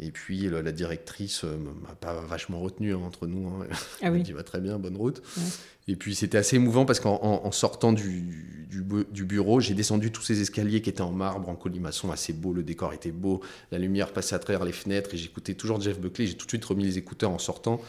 Et 0.00 0.12
puis 0.12 0.42
le- 0.42 0.60
la 0.60 0.70
directrice 0.72 1.42
euh, 1.44 1.56
m'a 1.82 1.94
pas 1.94 2.14
vachement 2.20 2.60
retenu 2.60 2.94
hein, 2.94 3.00
entre 3.04 3.26
nous. 3.26 3.48
hein. 3.48 3.66
Ah 3.70 3.76
Elle 4.02 4.10
m'a 4.12 4.16
oui. 4.18 4.22
dit 4.24 4.32
va 4.32 4.42
très 4.44 4.60
bien, 4.60 4.78
bonne 4.78 4.96
route. 4.96 5.20
Ouais. 5.36 5.42
Et 5.88 5.96
puis 5.96 6.14
c'était 6.14 6.38
assez 6.38 6.56
émouvant 6.56 6.84
parce 6.84 7.00
qu'en 7.00 7.16
en- 7.22 7.44
en 7.46 7.50
sortant 7.50 7.92
du, 7.92 8.66
du 8.70 8.82
bu- 8.82 9.06
du 9.10 9.24
bureau, 9.24 9.58
j'ai 9.60 9.74
descendu 9.74 10.12
tous 10.12 10.22
ces 10.22 10.40
escaliers 10.40 10.82
qui 10.82 10.90
étaient 10.90 11.00
en 11.00 11.10
marbre, 11.12 11.48
en 11.48 11.56
colimaçon, 11.56 12.12
assez 12.12 12.32
beau, 12.32 12.52
le 12.52 12.62
décor 12.62 12.92
était 12.92 13.10
beau, 13.10 13.40
la 13.72 13.78
lumière 13.78 14.12
passait 14.12 14.34
à 14.36 14.38
travers 14.38 14.64
les 14.64 14.72
fenêtres 14.72 15.14
et 15.14 15.16
j'écoutais 15.16 15.54
toujours 15.54 15.80
Jeff 15.80 15.98
Buckley. 15.98 16.26
J'ai 16.26 16.36
tout 16.36 16.46
de 16.46 16.50
suite 16.50 16.64
remis 16.64 16.84
les 16.84 16.98
écouteurs 16.98 17.30
en 17.30 17.38
sortant. 17.38 17.80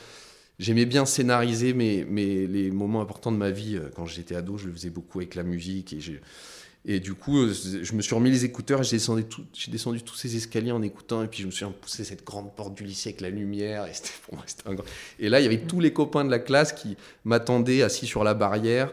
J'aimais 0.58 0.86
bien 0.86 1.06
scénariser 1.06 1.74
mes, 1.74 2.04
mes- 2.06 2.48
les 2.48 2.72
moments 2.72 3.02
importants 3.02 3.32
de 3.32 3.38
ma 3.38 3.52
vie. 3.52 3.76
Euh, 3.78 3.90
Quand 3.96 4.06
j'étais 4.06 4.36
ado, 4.36 4.58
je 4.58 4.68
le 4.68 4.74
faisais 4.74 4.90
beaucoup 4.90 5.20
avec 5.20 5.36
la 5.36 5.44
musique 5.44 5.94
et 5.94 6.00
j'ai- 6.02 6.22
et 6.86 7.00
du 7.00 7.14
coup, 7.14 7.38
euh, 7.40 7.54
je 7.54 7.94
me 7.94 8.02
suis 8.02 8.16
remis 8.16 8.32
les 8.32 8.46
écouteurs 8.46 8.82
j'ai 8.84 8.96
descendu, 8.96 9.26
tout- 9.26 9.46
descendu 9.68 10.02
tous 10.02 10.16
ces 10.16 10.36
escaliers 10.38 10.72
en 10.72 10.82
écoutant. 10.82 11.24
Et 11.24 11.28
puis, 11.28 11.42
je 11.42 11.46
me 11.48 11.52
suis 11.52 11.66
poussé 11.82 12.04
cette 12.04 12.26
grande 12.26 12.56
porte 12.56 12.74
du 12.76 12.84
lycée 12.86 13.10
avec 13.10 13.22
la 13.22 13.30
lumière. 13.30 13.86
Et, 13.86 13.92
et 15.20 15.30
là, 15.30 15.40
il 15.40 15.44
y 15.44 15.46
avait 15.46 15.62
tous 15.62 15.80
les 15.82 15.92
copains 15.92 16.24
de 16.24 16.32
la 16.32 16.40
classe 16.40 16.72
qui 16.74 16.96
m'attendaient 17.26 17.82
assis 17.82 18.06
sur 18.08 18.24
la 18.24 18.34
barrière 18.34 18.92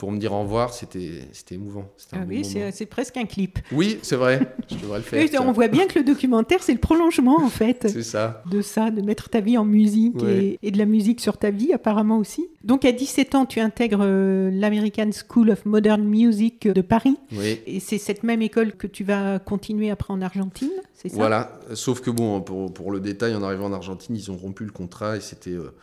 pour 0.00 0.10
me 0.10 0.18
dire 0.18 0.32
au 0.32 0.40
revoir. 0.40 0.72
C'était 0.72 1.20
émouvant. 1.52 1.84
Ah 2.12 2.16
oui, 2.26 2.42
c'est 2.44 2.86
presque 2.86 3.16
un 3.18 3.26
clip. 3.26 3.58
Oui, 3.70 3.98
c'est 4.02 4.16
vrai. 4.16 4.54
Je 4.70 4.76
devrais 4.76 4.98
le 4.98 5.04
faire. 5.04 5.46
On 5.46 5.52
voit 5.52 5.68
bien 5.68 5.86
que 5.86 5.98
le 5.98 6.04
documentaire, 6.04 6.62
c'est 6.62 6.72
le 6.72 6.78
prolongement 6.80 7.38
en 7.40 7.48
fait 7.50 7.86
C'est 7.88 8.02
ça. 8.02 8.42
de 8.50 8.62
ça, 8.62 8.90
de 8.90 9.02
mettre 9.02 9.28
ta 9.28 9.40
vie 9.40 9.58
en 9.58 9.64
musique 9.64 10.20
Ouais. 10.22 10.58
et, 10.62 10.68
et 10.68 10.70
de 10.70 10.78
la 10.78 10.86
musique 10.86 11.20
sur 11.20 11.36
ta 11.36 11.50
vie 11.50 11.72
apparemment 11.74 12.16
aussi. 12.18 12.48
Donc 12.64 12.84
à 12.84 12.92
17 12.92 13.34
ans, 13.34 13.46
tu 13.46 13.60
intègres 13.60 14.00
euh, 14.02 14.50
l'American 14.52 15.10
School 15.12 15.50
of 15.50 15.66
Modern 15.66 16.02
Music 16.02 16.66
de 16.66 16.80
Paris. 16.80 17.16
Oui. 17.32 17.60
Et 17.66 17.78
c'est 17.80 17.98
cette 17.98 18.22
même 18.22 18.40
école 18.42 18.72
que 18.72 18.86
tu 18.86 19.04
vas 19.04 19.38
continuer 19.38 19.90
après 19.90 20.12
en 20.14 20.22
Argentine, 20.22 20.70
c'est 20.94 21.08
ça? 21.10 21.16
Voilà, 21.16 21.60
sauf 21.74 22.00
que 22.00 22.10
bon, 22.10 22.40
pour, 22.40 22.72
pour 22.72 22.90
le 22.90 23.00
détail, 23.00 23.34
en 23.34 23.42
arrivant 23.42 23.66
en 23.66 23.72
Argentine, 23.72 24.16
ils 24.16 24.30
ont 24.30 24.36
rompu 24.36 24.64
le 24.64 24.72
contrat 24.72 25.16
et 25.16 25.20
c'était. 25.20 25.50
euh, 25.50 25.74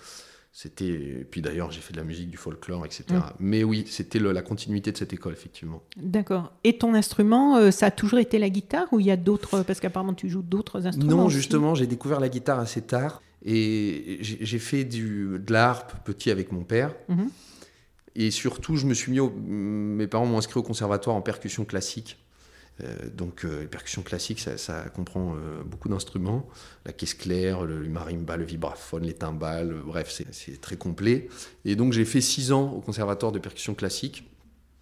c'était 0.60 1.24
puis 1.30 1.44
d'ailleurs, 1.44 1.70
j'ai 1.70 1.82
fait 1.82 1.94
de 1.94 2.00
la 2.00 2.04
musique, 2.04 2.32
du 2.32 2.38
folklore, 2.38 2.84
etc. 2.84 3.04
Mm. 3.12 3.22
Mais 3.40 3.64
oui, 3.64 3.86
c'était 3.88 4.18
la 4.18 4.42
continuité 4.42 4.92
de 4.92 4.98
cette 4.98 5.14
école, 5.14 5.34
effectivement. 5.34 5.84
D'accord. 5.98 6.52
Et 6.64 6.80
ton 6.80 6.96
instrument, 6.96 7.58
euh, 7.58 7.70
ça 7.70 7.86
a 7.86 7.92
toujours 7.92 8.18
été 8.18 8.40
la 8.40 8.50
guitare 8.50 8.88
ou 8.92 9.00
il 9.00 9.06
y 9.06 9.12
a 9.12 9.18
d'autres 9.18 9.62
Parce 9.62 9.80
qu'apparemment, 9.80 10.16
tu 10.16 10.30
joues 10.30 10.42
d'autres 10.42 10.88
instruments. 10.88 11.12
Non, 11.16 11.26
aussi. 11.26 11.36
justement, 11.36 11.76
j'ai 11.76 11.86
découvert 11.86 12.20
la 12.20 12.28
guitare 12.28 12.58
assez 12.58 12.82
tard 12.82 13.22
et 13.46 14.18
j'ai 14.22 14.58
fait 14.58 14.84
du, 14.84 15.38
de 15.38 15.54
l'harpe 15.54 15.94
petit 16.04 16.32
avec 16.32 16.52
mon 16.52 16.64
père. 16.64 16.96
Mhm. 17.08 17.30
Et 18.16 18.32
surtout, 18.32 18.78
je 18.78 18.88
me 18.88 18.96
suis 18.96 19.12
mis 19.12 19.20
au- 19.20 19.30
mes 19.30 20.08
parents 20.08 20.26
m'ont 20.26 20.40
inscrit 20.40 20.60
au 20.60 20.64
conservatoire 20.64 21.16
en 21.16 21.22
percussion 21.22 21.66
classique. 21.66 22.18
Euh, 22.84 23.10
donc, 23.12 23.44
euh, 23.44 23.62
les 23.62 23.68
percussions 23.68 24.04
classiques, 24.04 24.40
ça, 24.40 24.86
comprend 24.94 25.36
euh, 25.36 25.64
beaucoup 25.64 25.90
d'instruments. 25.90 26.48
La 26.86 26.94
caisse 26.94 27.14
claire, 27.14 27.64
le, 27.64 27.80
marimba, 27.88 28.38
le 28.38 28.46
vibraphone, 28.46 29.04
les 29.04 29.14
timbales, 29.14 29.74
bref, 29.86 30.12
c'est- 30.32 30.62
très 30.62 30.78
complet. 30.78 31.28
Et 31.66 31.76
donc, 31.76 31.94
j'ai 31.94 32.06
fait 32.06 32.22
six 32.22 32.52
ans 32.52 32.72
au 32.72 32.82
conservatoire 32.82 33.32
de 33.32 33.40
percussion 33.40 33.74
classique, 33.74 34.30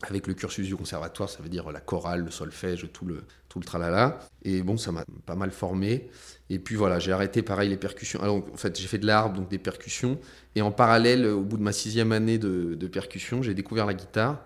avec 0.03 0.27
le 0.27 0.33
cursus 0.33 0.67
du 0.67 0.75
conservatoire, 0.75 1.29
ça 1.29 1.41
veut 1.41 1.49
dire 1.49 1.71
la 1.71 1.79
chorale, 1.79 2.21
le 2.25 2.31
solfège, 2.31 2.89
tout 2.93 3.05
le, 3.05 3.23
tout 3.49 3.59
le 3.59 3.65
tralala. 3.65 4.19
Et 4.43 4.61
bon, 4.61 4.77
ça 4.77 4.91
m'a 4.91 5.05
pas 5.25 5.35
mal 5.35 5.51
formé. 5.51 6.09
Et 6.49 6.59
puis 6.59 6.75
voilà, 6.75 6.99
j'ai 6.99 7.11
arrêté 7.13 7.41
pareil 7.41 7.69
les 7.69 7.77
percussions. 7.77 8.21
Alors, 8.21 8.37
en 8.53 8.57
fait, 8.57 8.77
j'ai 8.79 8.87
fait 8.87 8.97
de 8.99 9.07
l'harpe, 9.07 9.35
donc 9.35 9.49
des 9.49 9.57
percussions. 9.57 10.19
Et 10.55 10.61
en 10.61 10.71
parallèle, 10.71 11.25
au 11.25 11.41
bout 11.41 11.57
de 11.57 11.63
ma 11.63 11.71
sixième 11.71 12.11
année 12.11 12.37
de, 12.37 12.75
de 12.75 12.87
percussion, 12.87 13.41
j'ai 13.41 13.53
découvert 13.53 13.85
la 13.85 13.93
guitare. 13.93 14.43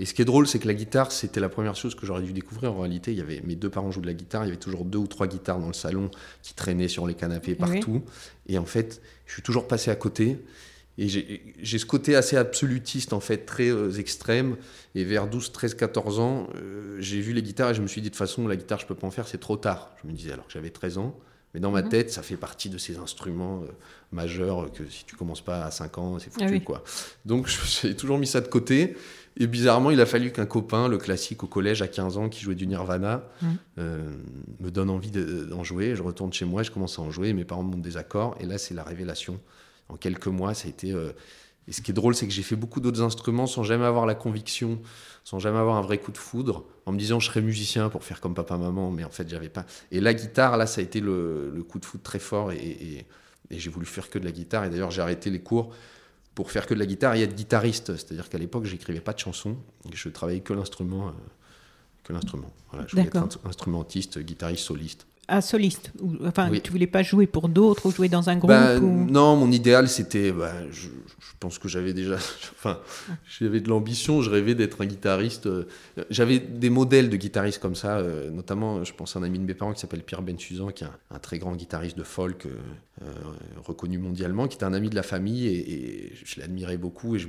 Et 0.00 0.04
ce 0.06 0.14
qui 0.14 0.22
est 0.22 0.24
drôle, 0.24 0.46
c'est 0.46 0.58
que 0.60 0.68
la 0.68 0.74
guitare, 0.74 1.10
c'était 1.10 1.40
la 1.40 1.48
première 1.48 1.74
chose 1.74 1.94
que 1.96 2.06
j'aurais 2.06 2.22
dû 2.22 2.32
découvrir. 2.32 2.72
En 2.72 2.78
réalité, 2.80 3.10
il 3.12 3.18
y 3.18 3.20
avait 3.20 3.40
mes 3.44 3.56
deux 3.56 3.68
parents 3.70 3.90
jouent 3.90 4.00
de 4.00 4.06
la 4.06 4.14
guitare, 4.14 4.44
il 4.44 4.48
y 4.48 4.50
avait 4.50 4.60
toujours 4.60 4.84
deux 4.84 4.98
ou 4.98 5.06
trois 5.08 5.26
guitares 5.26 5.58
dans 5.58 5.66
le 5.66 5.72
salon 5.72 6.10
qui 6.42 6.54
traînaient 6.54 6.86
sur 6.88 7.06
les 7.06 7.14
canapés 7.14 7.56
oui. 7.60 7.72
partout. 7.80 8.02
Et 8.48 8.58
en 8.58 8.64
fait, 8.64 9.02
je 9.26 9.32
suis 9.32 9.42
toujours 9.42 9.66
passé 9.66 9.90
à 9.90 9.96
côté. 9.96 10.38
Et 11.00 11.08
j'ai 11.08 11.78
ce 11.78 11.86
côté 11.86 12.16
assez 12.16 12.36
absolutiste, 12.36 13.12
en 13.12 13.20
fait, 13.20 13.38
très 13.46 13.68
euh, 13.70 13.92
extrême. 13.92 14.56
Et 14.96 15.04
vers 15.04 15.28
12, 15.28 15.52
13, 15.52 15.74
14 15.74 16.18
ans, 16.18 16.48
euh, 16.56 16.96
j'ai 17.00 17.20
vu 17.20 17.32
les 17.32 17.42
guitares 17.42 17.70
et 17.70 17.74
je 17.74 17.82
me 17.82 17.86
suis 17.86 18.00
dit, 18.00 18.08
de 18.08 18.12
toute 18.14 18.18
façon, 18.18 18.48
la 18.48 18.56
guitare, 18.56 18.80
je 18.80 18.86
peux 18.86 18.96
pas 18.96 19.06
en 19.06 19.12
faire, 19.12 19.28
c'est 19.28 19.38
trop 19.38 19.56
tard. 19.56 19.90
Je 20.02 20.08
me 20.08 20.12
disais, 20.12 20.32
alors 20.32 20.46
que 20.46 20.52
j'avais 20.52 20.70
13 20.70 20.98
ans. 20.98 21.16
Mais 21.54 21.60
dans 21.60 21.70
ma 21.70 21.82
Mhm. 21.82 21.88
tête, 21.88 22.10
ça 22.10 22.22
fait 22.22 22.36
partie 22.36 22.68
de 22.68 22.78
ces 22.78 22.98
instruments 22.98 23.62
euh, 23.62 23.68
majeurs 24.12 24.70
que 24.72 24.86
si 24.88 25.04
tu 25.04 25.16
commences 25.16 25.40
pas 25.40 25.64
à 25.64 25.70
5 25.70 25.98
ans, 25.98 26.18
c'est 26.18 26.30
foutu, 26.30 26.44
Ah 26.46 26.50
oui. 26.50 26.62
quoi. 26.62 26.82
Donc, 27.24 27.46
j'ai 27.82 27.94
toujours 27.96 28.18
mis 28.18 28.26
ça 28.26 28.40
de 28.40 28.48
côté. 28.48 28.96
Et 29.40 29.46
bizarrement, 29.46 29.90
il 29.90 30.00
a 30.00 30.06
fallu 30.06 30.32
qu'un 30.32 30.46
copain, 30.46 30.88
le 30.88 30.98
classique 30.98 31.44
au 31.44 31.46
collège 31.46 31.80
à 31.80 31.86
15 31.88 32.16
ans, 32.18 32.28
qui 32.28 32.40
jouait 32.40 32.56
du 32.56 32.66
Nirvana, 32.66 33.22
Mhm. 33.40 33.56
euh, 33.78 34.10
me 34.60 34.70
donne 34.70 34.90
envie 34.90 35.10
de- 35.12 35.44
d'en 35.44 35.62
jouer. 35.62 35.94
Je 35.94 36.02
retourne 36.02 36.32
chez 36.32 36.44
moi, 36.44 36.62
je 36.64 36.70
commence 36.72 36.98
à 36.98 37.02
en 37.02 37.10
jouer. 37.10 37.32
Mes 37.32 37.44
parents 37.44 37.62
me 37.62 37.70
montrent 37.70 37.82
des 37.82 37.96
accords. 37.96 38.36
Et 38.40 38.46
là, 38.46 38.58
c'est 38.58 38.74
la 38.74 38.82
révélation. 38.82 39.38
En 39.88 39.96
quelques 39.96 40.26
mois, 40.26 40.54
ça 40.54 40.66
a 40.66 40.70
été. 40.70 40.92
euh, 40.92 41.12
Et 41.68 41.72
ce 41.72 41.82
qui 41.82 41.90
est 41.90 41.94
drôle, 41.94 42.14
c'est 42.14 42.26
que 42.26 42.32
j'ai 42.32 42.42
fait 42.42 42.56
beaucoup 42.56 42.80
d'autres 42.80 43.02
instruments 43.02 43.46
sans 43.46 43.62
jamais 43.62 43.84
avoir 43.84 44.06
la 44.06 44.14
conviction, 44.14 44.80
sans 45.22 45.38
jamais 45.38 45.58
avoir 45.58 45.76
un 45.76 45.82
vrai 45.82 45.98
coup 45.98 46.12
de 46.12 46.16
foudre, 46.16 46.64
en 46.86 46.92
me 46.92 46.98
disant 46.98 47.20
je 47.20 47.26
serais 47.26 47.42
musicien 47.42 47.90
pour 47.90 48.04
faire 48.04 48.22
comme 48.22 48.32
papa-maman, 48.32 48.90
mais 48.90 49.04
en 49.04 49.10
fait, 49.10 49.28
j'avais 49.28 49.50
pas. 49.50 49.66
Et 49.92 50.00
la 50.00 50.14
guitare, 50.14 50.56
là, 50.56 50.64
ça 50.66 50.80
a 50.80 50.84
été 50.84 50.98
le, 51.00 51.52
le 51.54 51.62
coup 51.62 51.78
de 51.78 51.84
foudre 51.84 52.02
très 52.02 52.18
fort 52.20 52.52
et, 52.52 52.56
et- 52.56 53.06
et 53.50 53.58
j'ai 53.58 53.68
voulu 53.68 53.84
faire 53.84 54.08
que 54.08 54.18
de 54.18 54.24
la 54.24 54.32
guitare. 54.32 54.64
Et 54.64 54.70
d'ailleurs, 54.70 54.90
j'ai 54.90 55.02
arrêté 55.02 55.28
les 55.28 55.40
cours 55.40 55.68
pour 56.38 56.52
faire 56.52 56.66
que 56.66 56.74
de 56.74 56.78
la 56.78 56.86
guitare 56.86 57.16
et 57.16 57.22
être 57.22 57.34
guitariste. 57.34 57.96
C'est-à-dire 57.96 58.28
qu'à 58.28 58.38
l'époque, 58.38 58.64
j'écrivais 58.64 59.00
pas 59.00 59.12
de 59.12 59.18
chansons, 59.18 59.56
je 59.92 60.08
travaillais 60.08 60.38
que 60.38 60.52
l'instrument. 60.52 61.08
euh, 61.08 61.10
que 62.04 62.12
l'instrument. 62.12 62.52
Voilà, 62.70 62.86
je 62.86 62.92
voulais 62.92 63.08
être 63.08 63.40
instrumentiste, 63.44 64.20
guitariste, 64.20 64.62
soliste. 64.62 65.07
Ah, 65.30 65.42
soliste. 65.42 65.92
Enfin, 66.26 66.48
Oui. 66.50 66.62
tu 66.62 66.72
voulais 66.72 66.86
pas 66.86 67.02
jouer 67.02 67.26
pour 67.26 67.50
d'autres 67.50 67.86
ou 67.86 67.90
jouer 67.92 68.08
dans 68.08 68.30
un 68.30 68.36
groupe 68.36 68.48
Bah, 68.48 68.78
ou... 68.78 69.04
Non, 69.10 69.36
mon 69.36 69.52
idéal, 69.52 69.86
c'était. 69.88 70.32
bah, 70.32 70.52
je, 70.70 70.88
je 70.88 71.32
pense 71.38 71.58
que 71.58 71.68
j'avais 71.68 71.92
déjà. 71.92 72.16
Enfin, 72.58 72.78
j'avais 73.38 73.60
de 73.60 73.68
l'ambition, 73.68 74.20
je 74.22 74.30
rêvais 74.30 74.54
d'être 74.56 74.80
un 74.80 74.86
guitariste. 74.86 75.46
euh, 75.46 75.64
J'avais 76.10 76.38
des 76.40 76.70
modèles 76.70 77.08
de 77.10 77.16
guitaristes 77.16 77.60
comme 77.60 77.76
ça, 77.76 77.98
euh, 77.98 78.30
notamment, 78.30 78.82
je 78.84 78.92
pense 78.94 79.14
à 79.14 79.20
un 79.20 79.22
ami 79.22 79.38
de 79.38 79.44
mes 79.44 79.54
parents 79.54 79.72
qui 79.74 79.80
s'appelle 79.80 80.02
Pierre 80.02 80.22
Bensusan, 80.22 80.70
qui 80.72 80.82
est 80.82 80.86
un, 80.88 80.96
un 81.12 81.18
très 81.20 81.38
grand 81.38 81.54
guitariste 81.54 81.96
de 81.96 82.02
folk 82.02 82.46
euh, 82.46 83.04
reconnu 83.64 83.98
mondialement, 83.98 84.48
qui 84.48 84.56
était 84.56 84.64
un 84.64 84.72
ami 84.72 84.90
de 84.90 84.96
la 84.96 85.02
famille 85.04 85.46
et, 85.46 85.72
et 86.06 86.12
je 86.24 86.40
l'admirais 86.40 86.76
beaucoup. 86.78 87.14
Et 87.14 87.18
je, 87.20 87.28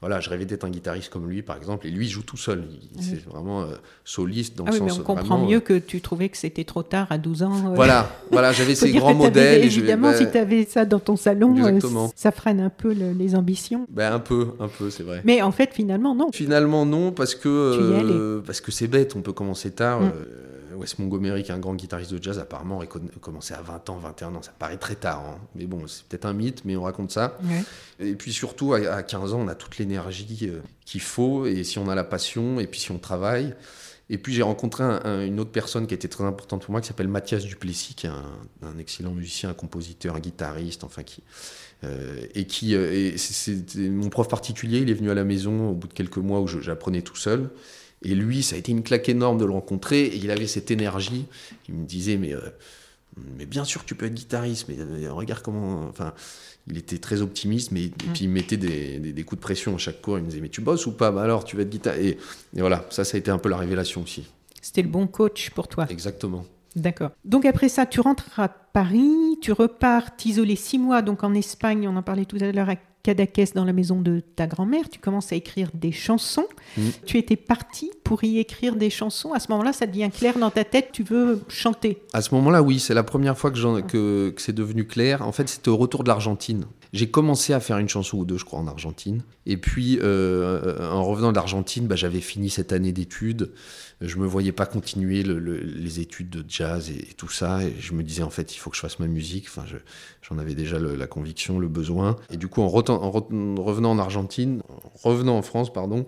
voilà, 0.00 0.20
je 0.20 0.30
rêvais 0.30 0.44
d'être 0.44 0.64
un 0.64 0.70
guitariste 0.70 1.08
comme 1.10 1.28
lui, 1.28 1.42
par 1.42 1.56
exemple. 1.56 1.86
Et 1.86 1.90
lui, 1.90 2.06
il 2.06 2.10
joue 2.10 2.22
tout 2.22 2.36
seul. 2.36 2.64
Il- 2.96 3.02
C'est 3.02 3.24
vraiment 3.24 3.62
euh, 3.62 3.74
soliste 4.04 4.56
dans 4.56 4.66
Ah 4.66 4.70
le 4.70 4.76
oui, 4.76 4.82
mais 4.84 4.90
sens 4.90 5.00
on 5.00 5.02
comprend 5.02 5.24
vraiment, 5.36 5.48
mieux 5.50 5.60
que 5.60 5.78
tu 5.78 6.00
trouvais 6.00 6.28
que 6.28 6.36
c'était 6.36 6.64
trop 6.64 6.82
tard 6.84 7.08
à 7.10 7.18
12 7.18 7.29
ans. 7.42 7.70
euh. 7.70 7.74
Voilà, 7.74 8.10
voilà 8.30 8.52
j'avais 8.52 8.74
ces 8.76 8.92
grands 8.92 9.14
modèles. 9.14 9.64
et 9.64 9.70
je- 9.70 9.78
Évidemment, 9.80 10.10
bah, 10.10 10.16
si 10.18 10.30
tu 10.30 10.38
avais 10.38 10.64
ça 10.64 10.84
dans 10.84 10.98
ton 10.98 11.16
salon, 11.16 11.54
euh, 11.64 11.78
ça 12.16 12.30
freine 12.32 12.60
un 12.60 12.70
peu 12.70 12.92
le- 12.94 13.12
les 13.12 13.34
ambitions. 13.34 13.86
bah, 13.90 14.12
un 14.12 14.18
peu, 14.18 14.48
un 14.60 14.68
peu, 14.68 14.90
c'est 14.90 15.02
vrai. 15.02 15.22
Mais 15.24 15.42
en 15.42 15.52
fait, 15.52 15.70
finalement, 15.72 16.14
non. 16.14 16.30
Finalement, 16.32 16.84
non, 16.86 17.12
parce 17.12 17.34
que 17.34 17.48
euh, 17.48 18.40
parce 18.44 18.60
que 18.60 18.72
c'est 18.72 18.86
bête. 18.88 19.14
On 19.16 19.22
peut 19.22 19.32
commencer 19.32 19.70
tard. 19.70 20.00
Mm. 20.00 20.04
Euh, 20.04 20.76
Wes 20.76 20.98
Montgomery, 20.98 21.42
qui 21.42 21.50
est 21.50 21.54
un 21.54 21.58
grand 21.58 21.74
guitariste 21.74 22.14
de 22.14 22.22
jazz, 22.22 22.38
apparemment, 22.38 22.80
a 22.80 22.86
commencé 23.20 23.52
à 23.52 23.60
20 23.60 23.90
ans, 23.90 23.98
21 24.02 24.34
ans. 24.36 24.40
Ça 24.40 24.52
paraît 24.58 24.78
très 24.78 24.94
tard, 24.94 25.22
hein. 25.28 25.38
mais 25.54 25.66
bon, 25.66 25.80
c'est 25.86 26.04
peut-être 26.04 26.24
un 26.24 26.32
mythe, 26.32 26.64
mais 26.64 26.74
on 26.76 26.82
raconte 26.84 27.10
ça. 27.10 27.36
Ouais. 27.44 28.06
Et 28.08 28.14
puis 28.14 28.32
surtout, 28.32 28.72
à, 28.72 28.78
à 28.94 29.02
15 29.02 29.34
ans, 29.34 29.40
on 29.44 29.48
a 29.48 29.54
toute 29.54 29.76
l'énergie 29.78 30.24
qu'il 30.86 31.00
faut, 31.02 31.44
et 31.44 31.64
si 31.64 31.78
on 31.78 31.88
a 31.88 31.94
la 31.94 32.04
passion, 32.04 32.60
et 32.60 32.66
puis 32.66 32.80
si 32.80 32.92
on 32.92 32.98
travaille. 32.98 33.54
Et 34.12 34.18
puis 34.18 34.34
j'ai 34.34 34.42
rencontré 34.42 34.82
un- 34.84 35.00
un- 35.04 35.24
une 35.24 35.38
autre 35.38 35.52
personne 35.52 35.86
qui 35.86 35.94
été 35.94 36.08
très 36.08 36.24
importante 36.24 36.62
pour 36.62 36.72
moi, 36.72 36.80
qui 36.80 36.88
s'appelle 36.88 37.08
Mathias 37.08 37.44
Duplessis, 37.44 37.94
qui 37.94 38.06
est 38.06 38.10
un, 38.10 38.78
excellent 38.78 39.12
musicien, 39.12 39.50
un 39.50 39.54
compositeur, 39.54 40.16
un 40.16 40.20
guitariste, 40.20 40.82
enfin 40.84 41.04
qui 41.04 41.22
euh, 41.84 42.26
et 42.34 42.44
qui 42.46 42.74
euh, 42.74 43.16
c'est- 43.16 43.76
mon 43.78 44.10
prof 44.10 44.28
particulier. 44.28 44.80
Il 44.80 44.90
est 44.90 44.94
venu 44.94 45.10
à 45.10 45.14
la 45.14 45.24
maison 45.24 45.70
au 45.70 45.74
bout 45.74 45.86
de 45.88 45.94
quelques 45.94 46.18
mois 46.18 46.40
où 46.40 46.46
j'apprenais 46.46 47.00
tout 47.02 47.16
seul. 47.16 47.50
Et 48.02 48.14
lui, 48.14 48.42
ça 48.42 48.56
a 48.56 48.58
été 48.58 48.72
une 48.72 48.82
claque 48.82 49.08
énorme 49.08 49.38
de 49.38 49.44
le 49.44 49.52
rencontrer. 49.52 50.02
Et 50.06 50.16
il 50.16 50.30
avait 50.30 50.46
cette 50.46 50.70
énergie. 50.70 51.26
Il 51.68 51.74
me 51.76 51.86
disait, 51.86 52.16
mais, 52.16 52.34
euh, 52.34 52.40
mais 53.36 53.46
bien 53.46 53.64
sûr 53.64 53.82
que 53.82 53.86
tu 53.86 53.94
peux 53.94 54.06
être 54.06 54.14
guitariste, 54.14 54.66
mais 54.68 54.76
euh, 54.78 55.12
regarde 55.12 55.42
comment. 55.42 55.86
Enfin, 55.88 56.12
il 56.66 56.76
était 56.78 56.98
très 56.98 57.22
optimiste, 57.22 57.72
mais 57.72 57.84
et 57.84 57.88
puis 57.90 58.24
il 58.24 58.28
mettait 58.28 58.56
des, 58.56 58.98
des- 58.98 59.12
des 59.12 59.22
coups 59.24 59.38
de 59.38 59.42
pression 59.42 59.74
à 59.74 59.78
chaque 59.78 60.00
cours. 60.00 60.18
Il 60.18 60.24
me 60.24 60.28
disait, 60.28 60.40
mais 60.42 60.48
tu 60.50 60.60
bosses 60.60 60.86
ou 60.86 60.92
pas? 60.92 61.10
Bah 61.10 61.22
alors, 61.22 61.44
tu 61.44 61.56
vas 61.56 61.62
être 61.62 61.70
guitariste. 61.70 62.18
Et, 62.54 62.58
et 62.58 62.60
voilà, 62.60 62.84
ça, 62.90 63.04
ça 63.04 63.16
a 63.16 63.18
été 63.18 63.30
un 63.30 63.38
peu 63.38 63.48
la 63.48 63.56
révélation 63.56 64.02
aussi. 64.02 64.26
C'était 64.62 64.82
le 64.82 64.88
bon 64.88 65.06
coach 65.06 65.50
pour 65.50 65.68
toi. 65.68 65.86
Exactement. 65.90 66.44
D'accord. 66.76 67.10
Donc 67.24 67.46
après 67.46 67.68
ça, 67.68 67.86
tu 67.86 68.00
rentres 68.00 68.38
à 68.38 68.48
Paris, 68.48 69.38
tu 69.42 69.50
repars 69.52 70.14
t'isoler 70.16 70.54
six 70.54 70.78
mois, 70.78 71.02
donc 71.02 71.24
en 71.24 71.34
Espagne, 71.34 71.88
on 71.88 71.96
en 71.96 72.02
parlait 72.02 72.26
tout 72.26 72.36
à 72.40 72.52
l'heure 72.52 72.68
Cadaqués 73.02 73.46
dans 73.54 73.64
la 73.64 73.72
maison 73.72 74.00
de 74.00 74.20
ta 74.36 74.46
grand-mère, 74.46 74.88
tu 74.90 74.98
commences 74.98 75.32
à 75.32 75.36
écrire 75.36 75.70
des 75.74 75.92
chansons. 75.92 76.46
Mhm. 76.76 76.90
Tu 77.06 77.18
étais 77.18 77.36
parti 77.36 77.90
pour 78.04 78.22
y 78.24 78.38
écrire 78.38 78.76
des 78.76 78.90
chansons. 78.90 79.32
À 79.32 79.40
ce 79.40 79.50
moment-là, 79.52 79.72
ça 79.72 79.86
devient 79.86 80.10
clair 80.12 80.38
dans 80.38 80.50
ta 80.50 80.64
tête, 80.64 80.90
tu 80.92 81.02
veux 81.02 81.42
chanter. 81.48 82.02
À 82.12 82.20
ce 82.20 82.34
moment-là, 82.34 82.62
oui, 82.62 82.78
c'est 82.78 82.94
la 82.94 83.02
première 83.02 83.38
fois 83.38 83.50
que, 83.50 84.30
que 84.30 84.42
c'est 84.42 84.52
devenu 84.52 84.86
clair. 84.86 85.26
En 85.26 85.32
fait, 85.32 85.48
c'était 85.48 85.70
au 85.70 85.76
retour 85.76 86.04
de 86.04 86.08
l'Argentine. 86.08 86.66
J'ai 86.92 87.08
commencé 87.08 87.52
à 87.52 87.60
faire 87.60 87.78
une 87.78 87.88
chanson 87.88 88.18
ou 88.18 88.24
deux, 88.24 88.36
je 88.36 88.44
crois, 88.44 88.58
en 88.58 88.66
Argentine. 88.66 89.22
Et 89.46 89.56
puis, 89.56 89.98
euh, 90.02 90.90
en 90.90 91.04
revenant 91.04 91.30
d'Argentine, 91.30 91.86
bah, 91.86 91.94
j'avais 91.94 92.20
fini 92.20 92.50
cette 92.50 92.72
année 92.72 92.90
d'études. 92.92 93.52
Je 94.00 94.16
me 94.16 94.26
voyais 94.26 94.50
pas 94.50 94.66
continuer 94.66 95.22
le- 95.22 95.38
le- 95.38 95.58
les 95.60 96.00
études 96.00 96.30
de 96.30 96.44
jazz 96.48 96.90
et, 96.90 97.14
tout 97.16 97.28
ça. 97.28 97.62
Et 97.64 97.74
je 97.78 97.92
me 97.94 98.02
disais, 98.02 98.22
en 98.24 98.30
fait, 98.30 98.54
il 98.54 98.58
faut 98.58 98.70
que 98.70 98.76
je 98.76 98.80
fasse 98.80 98.98
ma 98.98 99.06
musique. 99.06 99.44
Enfin, 99.48 99.64
je- 99.66 99.76
j'en 100.28 100.38
avais 100.38 100.54
déjà 100.56 100.78
la 100.80 101.06
conviction, 101.06 101.58
le 101.60 101.68
besoin. 101.68 102.16
Et 102.30 102.36
du 102.36 102.48
coup, 102.48 102.60
en, 102.62 102.66
en 102.66 103.10
re- 103.10 103.60
revenant 103.60 103.92
en 103.92 103.98
Argentine, 103.98 104.62
en 104.68 105.08
revenant 105.08 105.36
en 105.38 105.42
France, 105.42 105.72
pardon, 105.72 106.06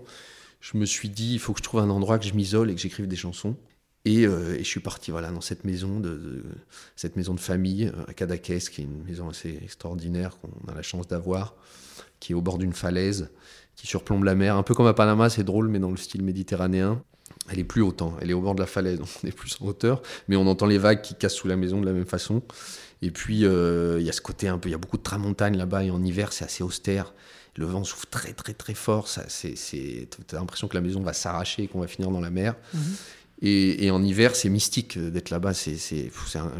je 0.60 0.76
me 0.78 0.84
suis 0.84 1.10
dit, 1.10 1.34
il 1.34 1.38
faut 1.38 1.52
que 1.52 1.58
je 1.58 1.64
trouve 1.64 1.80
un 1.80 1.90
endroit 1.90 2.18
que 2.18 2.24
je 2.26 2.34
m'isole 2.34 2.70
et 2.70 2.74
que 2.74 2.80
j'écrive 2.80 3.06
des 3.06 3.16
chansons. 3.16 3.56
Et, 4.04 4.26
euh, 4.26 4.54
et 4.54 4.58
je 4.58 4.68
suis 4.68 4.80
parti 4.80 5.10
voilà, 5.10 5.30
dans 5.30 5.40
cette 5.40 5.64
maison 5.64 6.00
de, 6.00 6.42
cette 6.96 7.16
maison 7.16 7.34
de 7.34 7.40
famille 7.40 7.86
euh, 7.86 8.04
à 8.08 8.14
Cadaqués, 8.14 8.58
qui 8.58 8.80
est 8.80 8.84
une 8.84 9.04
maison 9.04 9.28
assez 9.28 9.60
extraordinaire 9.62 10.38
qu'on 10.40 10.72
a 10.72 10.74
la 10.74 10.82
chance 10.82 11.06
d'avoir, 11.06 11.54
qui 12.18 12.32
est 12.32 12.34
au 12.34 12.40
bord 12.40 12.58
d'une 12.58 12.72
falaise, 12.72 13.30
qui 13.76 13.86
surplombe 13.86 14.24
la 14.24 14.34
mer, 14.34 14.56
un 14.56 14.62
peu 14.62 14.74
comme 14.74 14.86
à 14.86 14.94
Panama, 14.94 15.30
c'est 15.30 15.44
drôle, 15.44 15.68
mais 15.68 15.78
dans 15.78 15.90
le 15.90 15.96
style 15.96 16.22
méditerranéen. 16.22 17.02
Elle 17.48 17.58
est 17.58 17.64
plus 17.64 17.82
haute, 17.82 18.02
hein, 18.02 18.12
elle 18.20 18.30
est 18.30 18.34
au 18.34 18.40
bord 18.40 18.54
de 18.54 18.60
la 18.60 18.66
falaise, 18.66 18.98
donc 18.98 19.08
on 19.22 19.26
est 19.26 19.32
plus 19.32 19.56
en 19.60 19.66
hauteur, 19.66 20.02
mais 20.28 20.36
on 20.36 20.46
entend 20.46 20.66
les 20.66 20.78
vagues 20.78 21.00
qui 21.00 21.14
cassent 21.14 21.34
sous 21.34 21.48
la 21.48 21.56
maison 21.56 21.80
de 21.80 21.86
la 21.86 21.92
même 21.92 22.06
façon. 22.06 22.42
Et 23.00 23.10
puis 23.10 23.44
euh, 23.44 23.96
il 23.98 24.06
y 24.06 24.08
a 24.08 24.12
ce 24.12 24.20
côté 24.20 24.48
un 24.48 24.58
peu, 24.58 24.68
il 24.68 24.72
y 24.72 24.74
a 24.74 24.78
beaucoup 24.78 24.98
de 24.98 25.02
tramontagne 25.02 25.56
là-bas, 25.56 25.84
et 25.84 25.90
en 25.90 26.02
hiver 26.04 26.32
c'est 26.32 26.44
assez 26.44 26.62
austère. 26.62 27.14
Le 27.56 27.66
vent 27.66 27.84
souffle 27.84 28.06
très 28.10 28.32
très 28.32 28.54
très 28.54 28.74
fort, 28.74 29.08
t'as 29.08 30.38
l'impression 30.38 30.68
que 30.68 30.74
la 30.74 30.80
maison 30.80 31.02
va 31.02 31.12
s'arracher 31.12 31.64
et 31.64 31.68
qu'on 31.68 31.80
va 31.80 31.86
finir 31.86 32.10
dans 32.10 32.20
la 32.20 32.30
mer. 32.30 32.54
Et, 33.44 33.90
en 33.90 34.02
hiver, 34.04 34.36
c'est 34.36 34.48
mystique 34.48 34.96
euh, 34.96 35.10
d'être 35.10 35.30
là-bas. 35.30 35.52
C'est, 35.52 35.76
c'est, 35.76 36.10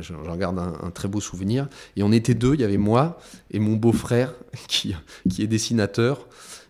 j'en 0.01 0.37
garde 0.37 0.59
un, 0.59 0.75
un 0.83 0.91
très 0.91 1.07
beau 1.07 1.21
souvenir. 1.21 1.69
Et 1.97 2.03
on 2.03 2.11
était 2.11 2.35
deux. 2.35 2.55
Il 2.55 2.61
y 2.61 2.65
avait 2.65 2.77
moi 2.77 3.21
et 3.53 3.61
mon 3.61 3.77
beau-frère 3.77 4.35
qui, 4.69 4.95
est 5.39 5.47
dessinateur. 5.47 6.27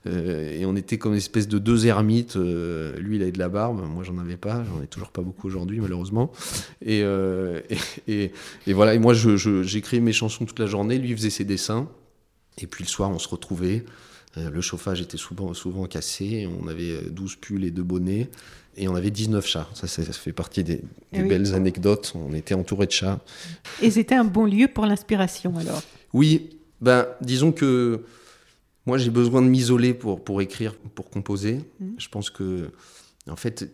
Euh, 0.07 0.53
et 0.53 0.67
on 0.67 0.77
était 0.77 0.99
comme 0.99 1.13
une 1.13 1.19
espèce 1.19 1.49
de 1.49 1.59
deux 1.59 1.87
ermites. 1.87 2.37
Euh, 2.37 2.95
lui, 2.99 3.17
il 3.17 3.23
avait 3.23 3.33
de 3.33 3.39
la 3.39 3.49
barbe. 3.49 3.81
Moi, 3.89 4.05
j'en 4.05 4.19
avais 4.19 4.37
pas. 4.37 4.63
J'en 4.65 4.83
ai 4.83 4.87
toujours 4.87 5.13
pas 5.13 5.23
beaucoup 5.23 5.47
aujourd'hui, 5.47 5.81
malheureusement. 5.81 6.31
Et, 6.85 7.01
et, 8.07 8.33
et- 8.67 8.73
voilà. 8.75 8.93
Et 8.93 8.99
moi, 8.99 9.15
je, 9.15 9.63
j'écrivais 9.63 10.03
mes 10.03 10.13
chansons 10.13 10.45
toute 10.45 10.59
la 10.59 10.67
journée. 10.67 10.99
Lui, 10.99 11.17
faisait 11.17 11.31
ses 11.31 11.45
dessins. 11.45 11.89
Et 12.59 12.67
puis 12.67 12.85
le 12.85 12.89
soir, 12.89 13.09
on 13.11 13.19
se 13.19 13.29
retrouvait. 13.29 13.87
Le 14.37 14.61
chauffage 14.63 15.01
était 15.03 15.19
souvent, 15.19 15.53
souvent 15.53 15.87
cassé. 15.87 16.49
On 16.61 16.67
avait 16.67 16.91
euh, 16.91 17.11
12 17.11 17.37
pulls 17.37 17.65
et 17.65 17.71
deux 17.71 17.83
bonnets. 17.83 18.31
Et 18.77 18.89
on 18.89 18.95
avait 18.95 19.11
19 19.11 19.47
chats. 19.47 19.69
Ça, 19.75 19.87
ça, 19.87 20.03
ça 20.05 20.13
fait 20.13 20.33
partie 20.33 20.65
des, 20.65 20.77
des 20.77 20.83
Eh 21.13 21.23
oui. 21.23 21.29
belles 21.29 21.55
anecdotes. 21.55 22.15
On 22.15 22.33
était 22.35 22.55
entouré 22.55 22.87
de 22.87 22.93
chats. 22.93 23.21
Et 23.83 23.91
c'était 23.91 24.15
un 24.15 24.25
bon 24.25 24.45
lieu 24.47 24.69
pour 24.69 24.87
l'inspiration 24.87 25.57
alors. 25.59 25.83
Oui, 26.15 26.51
ben, 26.81 27.07
disons 27.21 27.53
que 27.53 28.05
moi 28.87 28.99
j'ai 28.99 29.11
besoin 29.11 29.43
de 29.43 29.47
m'isoler 29.49 29.93
pour, 29.95 30.23
pour 30.25 30.41
écrire, 30.41 30.75
pour 30.95 31.11
composer. 31.11 31.61
Je 31.99 32.09
pense 32.09 32.31
que, 32.31 32.71
en 33.31 33.37
fait, 33.37 33.71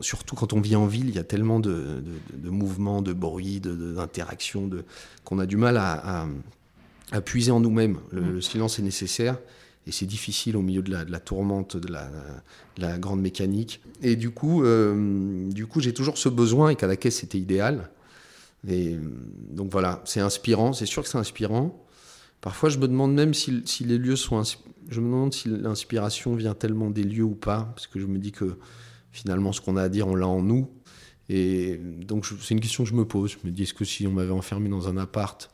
surtout 0.00 0.36
quand 0.36 0.52
on 0.52 0.60
vit 0.60 0.76
en 0.76 0.86
ville, 0.86 1.08
il 1.08 1.14
y 1.14 1.18
a 1.18 1.24
tellement 1.24 1.60
de, 1.60 1.70
de- 1.72 2.38
de 2.38 2.50
mouvements, 2.50 3.02
de 3.02 3.12
bruits, 3.12 3.60
d'interactions, 3.60 4.66
de, 4.68 4.84
qu'on 5.24 5.38
a 5.38 5.46
du 5.46 5.56
mal 5.56 5.76
à, 5.76 6.22
à- 6.22 6.28
à 7.12 7.20
puiser 7.20 7.50
en 7.50 7.60
nous-mêmes. 7.60 7.98
Le, 8.12 8.20
le 8.32 8.40
silence 8.40 8.78
est 8.78 8.82
nécessaire. 8.82 9.38
Et 9.86 9.92
c'est 9.92 10.06
difficile 10.06 10.56
au 10.56 10.62
milieu 10.62 10.82
de 10.82 10.90
la, 10.90 11.20
tourmente, 11.20 11.76
de 11.76 11.92
la, 11.92 12.10
de 12.76 12.82
la 12.82 12.98
grande 12.98 13.20
mécanique. 13.20 13.80
Et 14.02 14.16
du 14.16 14.30
coup, 14.30 14.64
euh, 14.64 15.48
coup 15.70 15.80
j'ai 15.80 15.94
toujours 15.94 16.18
ce 16.18 16.28
besoin, 16.28 16.70
et 16.70 16.76
qu'à 16.76 16.88
la 16.88 16.96
caisse, 16.96 17.20
c'était 17.20 17.38
idéal. 17.38 17.90
Et 18.68 18.96
donc 19.50 19.70
voilà, 19.70 20.02
c'est 20.04 20.20
inspirant, 20.20 20.72
c'est 20.72 20.86
sûr 20.86 21.02
que 21.02 21.08
c'est 21.08 21.18
inspirant. 21.18 21.86
Parfois, 22.40 22.68
je 22.68 22.78
me 22.78 22.88
demande 22.88 23.14
même 23.14 23.34
si, 23.34 23.62
les 23.80 23.98
lieux 23.98 24.16
sont. 24.16 24.42
Je 24.88 25.00
me 25.00 25.06
demande 25.06 25.34
si 25.34 25.48
l'inspiration 25.48 26.34
vient 26.34 26.54
tellement 26.54 26.90
des 26.90 27.02
lieux 27.02 27.24
ou 27.24 27.34
pas, 27.34 27.72
parce 27.74 27.86
que 27.86 27.98
je 27.98 28.06
me 28.06 28.18
dis 28.18 28.32
que 28.32 28.58
finalement, 29.12 29.52
ce 29.52 29.60
qu'on 29.60 29.76
a 29.76 29.82
à 29.82 29.88
dire, 29.88 30.06
on 30.06 30.14
l'a 30.14 30.28
en 30.28 30.42
nous. 30.42 30.68
Et 31.28 31.76
donc, 31.76 32.26
c'est 32.26 32.54
une 32.54 32.60
question 32.60 32.84
que 32.84 32.90
je 32.90 32.94
me 32.94 33.04
pose. 33.04 33.32
Je 33.32 33.46
me 33.46 33.52
dis, 33.52 33.64
est-ce 33.64 33.74
que 33.74 33.84
si 33.84 34.06
on 34.06 34.12
m'avait 34.12 34.32
enfermé 34.32 34.68
dans 34.68 34.88
un 34.88 34.96
appart, 34.96 35.50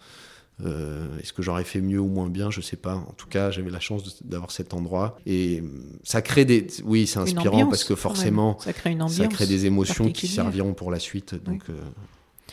euh, 0.64 1.18
est-ce 1.18 1.32
que 1.32 1.42
j'aurais 1.42 1.64
fait 1.64 1.80
mieux 1.80 1.98
ou 1.98 2.08
moins 2.08 2.28
bien? 2.28 2.50
Je 2.50 2.60
sais 2.60 2.76
pas. 2.76 2.94
En 2.94 3.14
tout 3.16 3.26
cas, 3.26 3.50
j'avais 3.50 3.70
la 3.70 3.80
chance 3.80 4.22
d'avoir 4.24 4.50
cet 4.50 4.74
endroit. 4.74 5.18
Et 5.26 5.60
euh, 5.60 5.66
ça 6.04 6.22
crée 6.22 6.44
des. 6.44 6.66
Oui, 6.84 7.06
c'est 7.06 7.18
inspirant 7.18 7.54
ambiance, 7.54 7.70
parce 7.70 7.84
que 7.84 7.94
forcément, 7.94 8.58
ça 8.60 8.72
crée 8.72 8.90
une 8.90 9.02
ambiance. 9.02 9.16
ça 9.16 9.26
crée 9.26 9.46
des 9.46 9.66
émotions 9.66 10.10
qui 10.10 10.28
serviront 10.28 10.74
pour 10.74 10.90
la 10.90 10.98
suite. 10.98 11.34
Donc, 11.34 11.62
euh, 11.68 11.72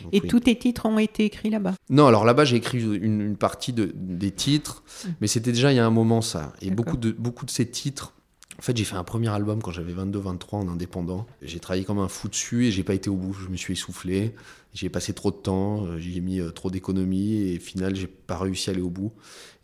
donc 0.02 0.14
Et 0.14 0.22
oui. 0.22 0.28
tous 0.28 0.40
tes 0.40 0.58
titres 0.58 0.86
ont 0.86 0.98
été 0.98 1.26
écrits 1.26 1.50
là-bas? 1.50 1.76
Non, 1.90 2.08
alors 2.08 2.26
là-bas, 2.26 2.46
j'ai 2.46 2.56
écrit 2.56 2.82
une, 2.82 3.22
une 3.22 3.38
partie 3.38 3.74
de, 3.74 3.92
des 3.94 4.32
titres, 4.32 4.84
mais 5.22 5.28
c'était 5.28 5.52
déjà 5.52 5.72
il 5.72 5.76
y 5.76 5.80
a 5.80 5.86
un 5.86 5.92
moment 5.92 6.22
ça. 6.22 6.54
Et 6.62 6.72
beaucoup 6.72 6.98
de, 6.98 7.12
beaucoup 7.12 7.46
de 7.46 7.52
ces 7.52 7.70
titres. 7.70 8.14
En 8.60 8.62
fait, 8.62 8.76
j'ai 8.76 8.84
fait 8.84 8.98
un 8.98 9.06
premier 9.06 9.30
album 9.30 9.62
quand 9.62 9.72
j'avais 9.72 9.94
22-23 9.94 10.56
en 10.56 10.68
indépendant. 10.68 11.26
J'ai 11.42 11.60
travaillé 11.60 11.86
comme 11.86 12.00
un 12.00 12.10
fou 12.10 12.28
dessus 12.28 12.66
et 12.68 12.72
j'ai 12.72 12.84
pas 12.84 12.94
été 12.94 13.10
au 13.10 13.16
bout. 13.16 13.32
Je 13.34 13.48
me 13.48 13.56
suis 13.56 13.72
essoufflé. 13.74 14.36
J'y 14.74 14.86
ai 14.86 14.90
passé 14.90 15.14
trop 15.14 15.32
de 15.32 15.38
temps. 15.38 15.86
euh, 15.86 15.98
J'y 15.98 16.18
ai 16.18 16.22
mis 16.22 16.42
euh, 16.42 16.52
trop 16.52 16.70
d'économies 16.70 17.54
et 17.54 17.58
au 17.58 17.62
final, 17.62 17.96
j'ai 17.96 18.08
pas 18.08 18.38
réussi 18.38 18.70
à 18.70 18.74
aller 18.74 18.82
au 18.82 18.90
bout. 18.90 19.14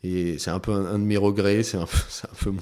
Et 0.03 0.38
c'est 0.39 0.49
un 0.49 0.60
peu 0.60 0.71
un, 0.71 0.86
un 0.86 0.97
de 0.99 1.03
mes 1.03 1.17
regrets. 1.17 1.62
C'est 1.63 1.75
un 1.77 1.86
peu, 1.86 1.97
c'est 2.10 2.25
un 2.25 2.34
peu 2.41 2.51
mon, 2.51 2.62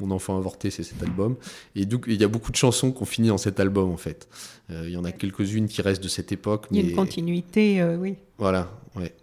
mon 0.00 0.10
enfant 0.14 0.36
avorté, 0.36 0.68
c'est 0.70 0.82
cet 0.82 1.02
album. 1.02 1.36
Et 1.74 1.86
donc, 1.86 2.04
il 2.08 2.20
y 2.20 2.24
a 2.24 2.28
beaucoup 2.28 2.50
de 2.52 2.56
chansons 2.56 2.92
qu'on 2.92 3.06
finit 3.06 3.28
dans 3.28 3.38
cet 3.38 3.58
album 3.58 3.90
en 3.90 3.96
fait. 3.96 4.28
Euh, 4.70 4.84
Il 4.86 4.92
y 4.92 4.98
en 4.98 5.04
a 5.04 5.12
quelques-unes 5.12 5.66
qui 5.68 5.80
restent 5.80 6.02
de 6.02 6.08
cette 6.08 6.30
époque. 6.30 6.66
Il 6.72 6.76
y 6.76 6.80
a 6.80 6.82
mais 6.82 6.90
une 6.90 6.96
continuité, 6.96 7.80
euh, 7.80 7.96
oui. 7.96 8.16
Voilà, 8.36 8.70
ouais, 8.96 9.14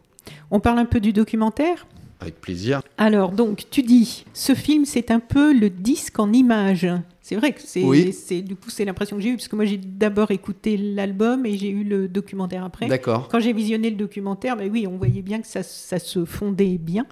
On 0.50 0.60
parle 0.60 0.80
un 0.80 0.86
peu 0.86 1.00
du 1.00 1.14
documentaire? 1.14 1.86
Avec 2.22 2.40
plaisir. 2.40 2.82
Alors, 2.98 3.32
donc, 3.32 3.66
tu 3.70 3.82
dis, 3.82 4.26
ce 4.34 4.54
film, 4.54 4.86
c'est 4.86 5.12
un 5.12 5.20
peu 5.20 5.54
le 5.54 5.70
disque 5.70 6.20
en 6.20 6.32
images. 6.32 6.88
C'est 7.32 7.38
vrai 7.38 7.54
que 7.54 7.62
c'est, 7.64 7.82
Oui. 7.82 8.12
c'est 8.12 8.42
du 8.42 8.58
coup, 8.58 8.70
c'est 8.70 8.84
l'impression 8.84 9.16
que 9.16 9.22
j'ai 9.22 9.30
eue, 9.30 9.38
parce 9.38 9.48
que 9.48 9.56
moi, 9.56 9.64
j'ai 9.64 9.78
d'abord 9.78 10.32
écouté 10.32 10.76
l'album 10.76 11.46
et 11.46 11.56
j'ai 11.58 11.70
eu 11.70 11.86
le 11.86 12.10
documentaire 12.10 12.66
après. 12.66 12.88
D'accord. 12.88 13.30
Quand 13.30 13.40
j'ai 13.40 13.54
visionné 13.54 13.90
le 13.90 13.96
documentaire, 13.96 14.58
ben 14.58 14.70
oui, 14.70 14.86
on 14.86 14.98
voyait 14.98 15.22
bien 15.22 15.40
que 15.40 15.48
ça, 15.48 15.64
ça 15.64 15.98
se 15.98 16.26
fondait 16.26 16.78
bien. 16.78 17.06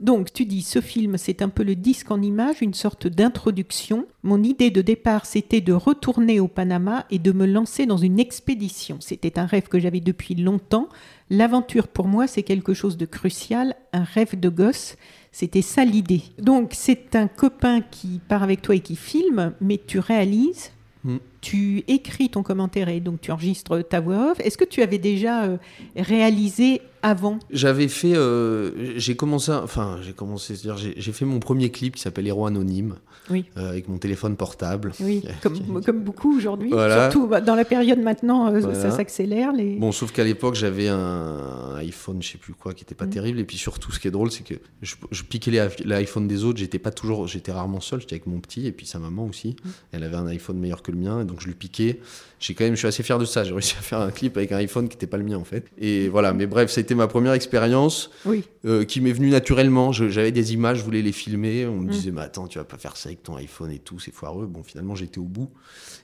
Donc, 0.00 0.32
tu 0.32 0.44
dis, 0.44 0.62
ce 0.62 0.80
film, 0.80 1.16
c'est 1.18 1.40
un 1.40 1.48
peu 1.48 1.62
le 1.62 1.76
disque 1.76 2.10
en 2.10 2.20
images, 2.20 2.56
une 2.62 2.74
sorte 2.74 3.06
d'introduction. 3.06 4.06
Mon 4.24 4.42
idée 4.42 4.70
de 4.70 4.82
départ, 4.82 5.24
c'était 5.24 5.60
de 5.60 5.72
retourner 5.72 6.40
au 6.40 6.48
Panama 6.48 7.06
et 7.12 7.20
de 7.20 7.30
me 7.30 7.46
lancer 7.46 7.86
dans 7.86 7.96
une 7.96 8.18
expédition. 8.18 8.96
C'était 8.98 9.38
un 9.38 9.46
rêve 9.46 9.68
que 9.68 9.78
j'avais 9.78 10.00
depuis 10.00 10.34
longtemps. 10.34 10.88
L'aventure, 11.30 11.86
pour 11.86 12.08
moi, 12.08 12.26
c'est 12.26 12.42
quelque 12.42 12.74
chose 12.74 12.96
de 12.96 13.06
crucial, 13.06 13.76
un 13.92 14.02
rêve 14.02 14.38
de 14.38 14.48
gosse. 14.48 14.96
C'était 15.34 15.62
ça 15.62 15.84
l'idée. 15.84 16.22
Donc, 16.38 16.74
c'est 16.74 17.16
un 17.16 17.26
copain 17.26 17.80
qui 17.80 18.20
part 18.28 18.44
avec 18.44 18.62
toi 18.62 18.76
et 18.76 18.78
qui 18.80 18.94
filme, 18.94 19.52
mais 19.60 19.80
tu 19.84 19.98
réalises, 19.98 20.70
Mm. 21.04 21.16
Tu 21.44 21.84
écris 21.88 22.30
ton 22.30 22.42
commentaire 22.42 22.88
et 22.88 23.00
donc 23.00 23.20
tu 23.20 23.30
enregistres 23.30 23.86
ta 23.86 24.00
voix 24.00 24.30
off. 24.32 24.40
Est-ce 24.40 24.56
que 24.56 24.64
tu 24.64 24.80
avais 24.80 24.96
déjà 24.98 25.44
euh, 25.44 25.56
réalisé 25.94 26.80
avant? 27.02 27.38
J'avais 27.50 27.88
fait, 27.88 28.14
euh, 28.16 28.94
j'ai 28.98 29.14
commencé, 29.14 29.52
enfin 29.52 29.98
j'ai 30.02 30.12
commencé, 30.14 30.56
c'est-à-dire 30.56 30.92
j'ai 30.96 31.12
fait 31.12 31.26
mon 31.26 31.38
premier 31.38 31.70
clip 31.70 31.96
qui 31.96 32.00
s'appelle 32.02 32.26
Héros 32.26 32.46
anonyme 32.46 32.94
Oui. 33.30 33.44
euh, 33.58 33.68
avec 33.68 33.88
mon 33.88 33.98
téléphone 33.98 34.36
portable. 34.36 34.92
Oui, 35.00 35.22
comme, 35.42 35.82
comme 35.84 36.00
beaucoup 36.00 36.34
aujourd'hui. 36.34 36.70
Voilà. 36.70 37.10
Surtout 37.10 37.28
dans 37.44 37.54
la 37.54 37.64
période 37.66 37.98
maintenant, 38.00 38.46
euh, 38.46 38.60
Voilà. 38.60 38.80
ça 38.80 38.90
s'accélère. 38.90 39.52
Les... 39.52 39.76
Bon, 39.76 39.92
sauf 39.92 40.12
qu'à 40.12 40.24
l'époque 40.24 40.54
j'avais 40.54 40.88
un 40.88 41.74
iPhone, 41.76 42.22
je 42.22 42.30
sais 42.32 42.38
plus 42.38 42.54
quoi, 42.54 42.72
qui 42.72 42.84
était 42.84 42.94
pas 42.94 43.04
Mm. 43.06 43.10
terrible. 43.10 43.38
Et 43.40 43.44
puis 43.44 43.58
surtout, 43.58 43.92
ce 43.92 44.00
qui 44.00 44.08
est 44.08 44.10
drôle, 44.10 44.30
c'est 44.30 44.44
que 44.44 44.54
je, 44.80 44.94
je 45.10 45.22
piquais 45.24 45.50
l'iPhone 45.84 46.26
des 46.26 46.44
autres. 46.44 46.58
J'étais 46.58 46.78
pas 46.78 46.90
toujours, 46.90 47.26
j'étais 47.28 47.52
rarement 47.52 47.80
seul. 47.80 48.00
J'étais 48.00 48.14
avec 48.14 48.26
mon 48.26 48.40
petit 48.40 48.66
et 48.66 48.72
puis 48.72 48.86
sa 48.86 48.98
maman 48.98 49.26
aussi. 49.26 49.56
Mm. 49.62 49.68
Elle 49.92 50.04
avait 50.04 50.16
un 50.16 50.26
iPhone 50.28 50.58
meilleur 50.58 50.82
que 50.82 50.90
le 50.90 50.96
mien, 50.96 51.20
et 51.20 51.24
donc 51.34 51.40
je 51.42 51.48
lui 51.48 51.54
piquais. 51.54 51.98
J'ai 52.38 52.54
quand 52.54 52.64
même, 52.64 52.74
je 52.74 52.78
suis 52.80 52.86
assez 52.88 53.02
fier 53.02 53.18
de 53.18 53.24
ça. 53.24 53.42
J'ai 53.42 53.52
réussi 53.52 53.74
à 53.78 53.82
faire 53.82 54.00
un 54.00 54.10
clip 54.10 54.36
avec 54.36 54.52
un 54.52 54.56
iPhone 54.58 54.88
qui 54.88 54.96
était 54.96 55.06
pas 55.06 55.16
le 55.16 55.24
mien 55.24 55.36
en 55.38 55.44
fait. 55.44 55.66
Et 55.78 56.08
voilà. 56.08 56.32
Mais 56.34 56.46
bref, 56.46 56.70
ça 56.70 56.80
a 56.80 56.82
été 56.82 56.94
ma 56.94 57.06
première 57.08 57.32
expérience. 57.32 58.10
Oui, 58.26 58.44
euh, 58.66 58.84
qui 58.84 59.00
m'est 59.00 59.12
venu 59.12 59.30
naturellement. 59.30 59.92
J'avais 59.92 60.30
des 60.30 60.52
images, 60.52 60.78
je 60.78 60.84
voulais 60.84 61.00
les 61.02 61.12
filmer. 61.12 61.66
On 61.66 61.76
me 61.80 61.86
Mm. 61.86 61.90
disait, 61.90 62.10
mais 62.12 62.20
attends, 62.20 62.46
tu 62.46 62.58
vas 62.58 62.64
pas 62.64 62.76
faire 62.78 62.96
ça 62.96 63.08
avec 63.08 63.22
ton 63.22 63.36
iPhone 63.36 63.70
et 63.70 63.78
tout, 63.78 63.98
c'est 63.98 64.12
foireux. 64.12 64.46
Bon, 64.46 64.62
finalement, 64.62 64.94
j'étais 64.94 65.18
au 65.18 65.24
bout. 65.24 65.50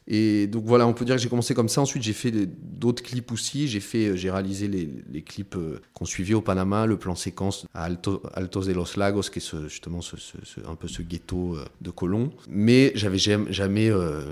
Et 0.09 0.47
donc 0.47 0.65
voilà, 0.65 0.87
on 0.87 0.93
peut 0.95 1.05
dire 1.05 1.17
que 1.17 1.21
j'ai 1.23 1.29
commencé 1.29 1.55
comme 1.55 1.69
ça. 1.69 1.83
Ensuite, 1.83 2.03
j'ai 2.03 2.13
fait 2.15 2.33
d'autres 2.33 3.03
clips 3.03 3.31
aussi. 3.33 3.69
J'ai 3.69 3.81
fait, 3.81 4.07
euh, 4.09 4.17
j'ai 4.17 4.31
réalisé 4.31 4.67
les, 4.67 4.89
les 5.13 5.23
clips 5.23 5.57
euh, 5.57 5.81
qu'on 5.95 6.07
suivait 6.07 6.35
au 6.35 6.41
Panama, 6.41 6.87
le 6.87 6.97
plan 6.97 7.15
séquence 7.15 7.67
à 7.75 7.85
Alto- 7.85 8.23
Altos 8.35 8.63
de 8.65 8.73
los 8.73 8.87
Lagos, 8.97 9.23
qui 9.31 9.39
est 9.39 9.43
ce- 9.43 9.69
justement 9.69 10.01
ce- 10.01 10.17
ce- 10.17 10.39
ce- 10.43 10.61
un 10.67 10.75
peu 10.75 10.89
ce 10.89 11.03
ghetto 11.03 11.57
de 11.83 11.91
colons. 11.91 12.31
Mais 12.49 12.93
j'avais 12.95 13.19
jamais, 13.19 13.53
jamais, 13.53 13.91
euh, 13.91 14.23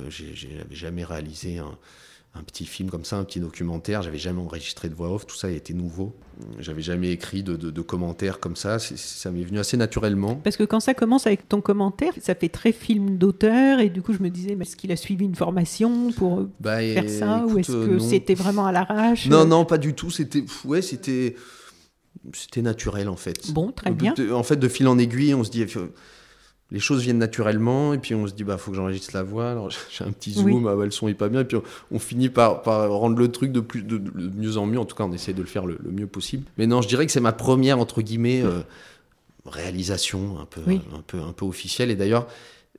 j'avais 0.70 0.87
jamais 0.88 1.04
réalisé 1.04 1.58
un, 1.58 1.76
un 2.34 2.42
petit 2.42 2.64
film 2.64 2.88
comme 2.90 3.04
ça, 3.04 3.16
un 3.18 3.24
petit 3.24 3.40
documentaire. 3.40 4.00
J'avais 4.02 4.18
jamais 4.18 4.40
enregistré 4.40 4.88
de 4.88 4.94
voix 4.94 5.12
off. 5.12 5.26
Tout 5.26 5.36
ça 5.36 5.48
a 5.48 5.50
été 5.50 5.74
nouveau. 5.74 6.14
J'avais 6.60 6.80
jamais 6.82 7.10
écrit 7.10 7.42
de, 7.42 7.56
de- 7.56 7.70
de 7.70 7.80
commentaires 7.82 8.40
comme 8.40 8.56
ça. 8.56 8.78
Ça 8.78 9.30
m'est 9.30 9.42
venu 9.42 9.58
assez 9.58 9.76
naturellement. 9.76 10.36
parce 10.36 10.56
que 10.56 10.64
quand 10.64 10.80
ça 10.80 10.94
commence 10.94 11.26
avec 11.26 11.48
ton 11.48 11.60
commentaire, 11.60 12.12
ça 12.20 12.34
fait 12.34 12.48
très 12.48 12.72
film 12.72 13.18
d'auteur. 13.18 13.80
Et 13.80 13.90
du 13.90 14.00
coup, 14.02 14.12
je 14.14 14.22
me 14.22 14.30
disais, 14.30 14.54
mais 14.56 14.64
est-ce 14.64 14.76
qu'il 14.76 14.92
a 14.92 14.96
suivi 14.96 15.24
une 15.26 15.34
formation 15.34 16.10
pour 16.12 16.40
euh, 16.40 16.50
Bah, 16.60 16.78
faire 16.78 17.04
et- 17.04 17.08
ça 17.08 17.44
Ou 17.46 17.58
est-ce 17.58 17.72
euh, 17.72 17.86
que 17.86 17.92
non. 17.94 17.98
c'était 18.00 18.34
vraiment 18.34 18.66
à 18.66 18.72
l'arrache? 18.72 19.26
Non, 19.28 19.44
non, 19.44 19.64
pas 19.66 19.78
du 19.78 19.94
tout. 19.94 20.10
C'était, 20.10 20.44
ouais, 20.64 20.80
c'était. 20.82 21.34
c'était 22.32 22.62
naturel 22.62 23.08
en 23.08 23.16
fait. 23.16 23.50
Bon, 23.52 23.72
très 23.72 23.90
bien. 23.90 24.14
En 24.32 24.42
fait, 24.42 24.56
de 24.56 24.68
fil 24.68 24.86
en 24.88 24.96
aiguille, 24.98 25.34
on 25.34 25.44
se 25.44 25.50
dit, 25.50 25.66
faut- 25.66 25.88
les 26.70 26.80
choses 26.80 27.02
viennent 27.02 27.18
naturellement, 27.18 27.94
et 27.94 27.98
puis 27.98 28.14
on 28.14 28.26
se 28.26 28.34
dit, 28.34 28.44
bah, 28.44 28.58
faut 28.58 28.70
que 28.72 28.76
j'enregistre 28.76 29.10
la 29.14 29.22
voix. 29.22 29.50
Alors 29.50 29.70
j'ai 29.90 30.04
un 30.04 30.12
petit 30.12 30.32
zoom, 30.32 30.44
Oui. 30.52 30.64
ah, 30.68 30.76
bah, 30.76 30.84
le 30.84 30.90
son 30.90 31.08
est 31.08 31.14
pas 31.14 31.28
bien, 31.28 31.40
et 31.40 31.44
puis 31.44 31.56
on, 31.56 31.62
on 31.92 31.98
finit 31.98 32.28
par, 32.28 32.62
par 32.62 32.90
rendre 32.90 33.18
le 33.18 33.28
truc 33.30 33.52
de, 33.52 33.60
plus, 33.60 33.82
de, 33.82 33.96
de 33.98 34.30
mieux 34.36 34.56
en 34.58 34.66
mieux. 34.66 34.78
En 34.78 34.84
tout 34.84 34.94
cas, 34.96 35.04
on 35.04 35.12
essaie 35.12 35.32
de 35.32 35.40
le 35.40 35.46
faire 35.48 35.64
le, 35.66 35.78
le 35.82 35.90
mieux 35.90 36.06
possible. 36.06 36.44
Mais 36.58 36.66
non, 36.66 36.82
je 36.82 36.88
dirais 36.88 37.06
que 37.06 37.12
c'est 37.12 37.20
ma 37.20 37.32
première 37.32 37.78
entre 37.78 38.02
guillemets 38.02 38.42
euh, 38.42 38.60
réalisation 39.46 40.38
un 40.40 40.44
peu, 40.44 40.60
Oui. 40.66 40.80
un 40.96 41.00
peu, 41.06 41.20
un 41.20 41.32
peu 41.32 41.44
officielle. 41.46 41.90
Et 41.90 41.96
d'ailleurs. 41.96 42.26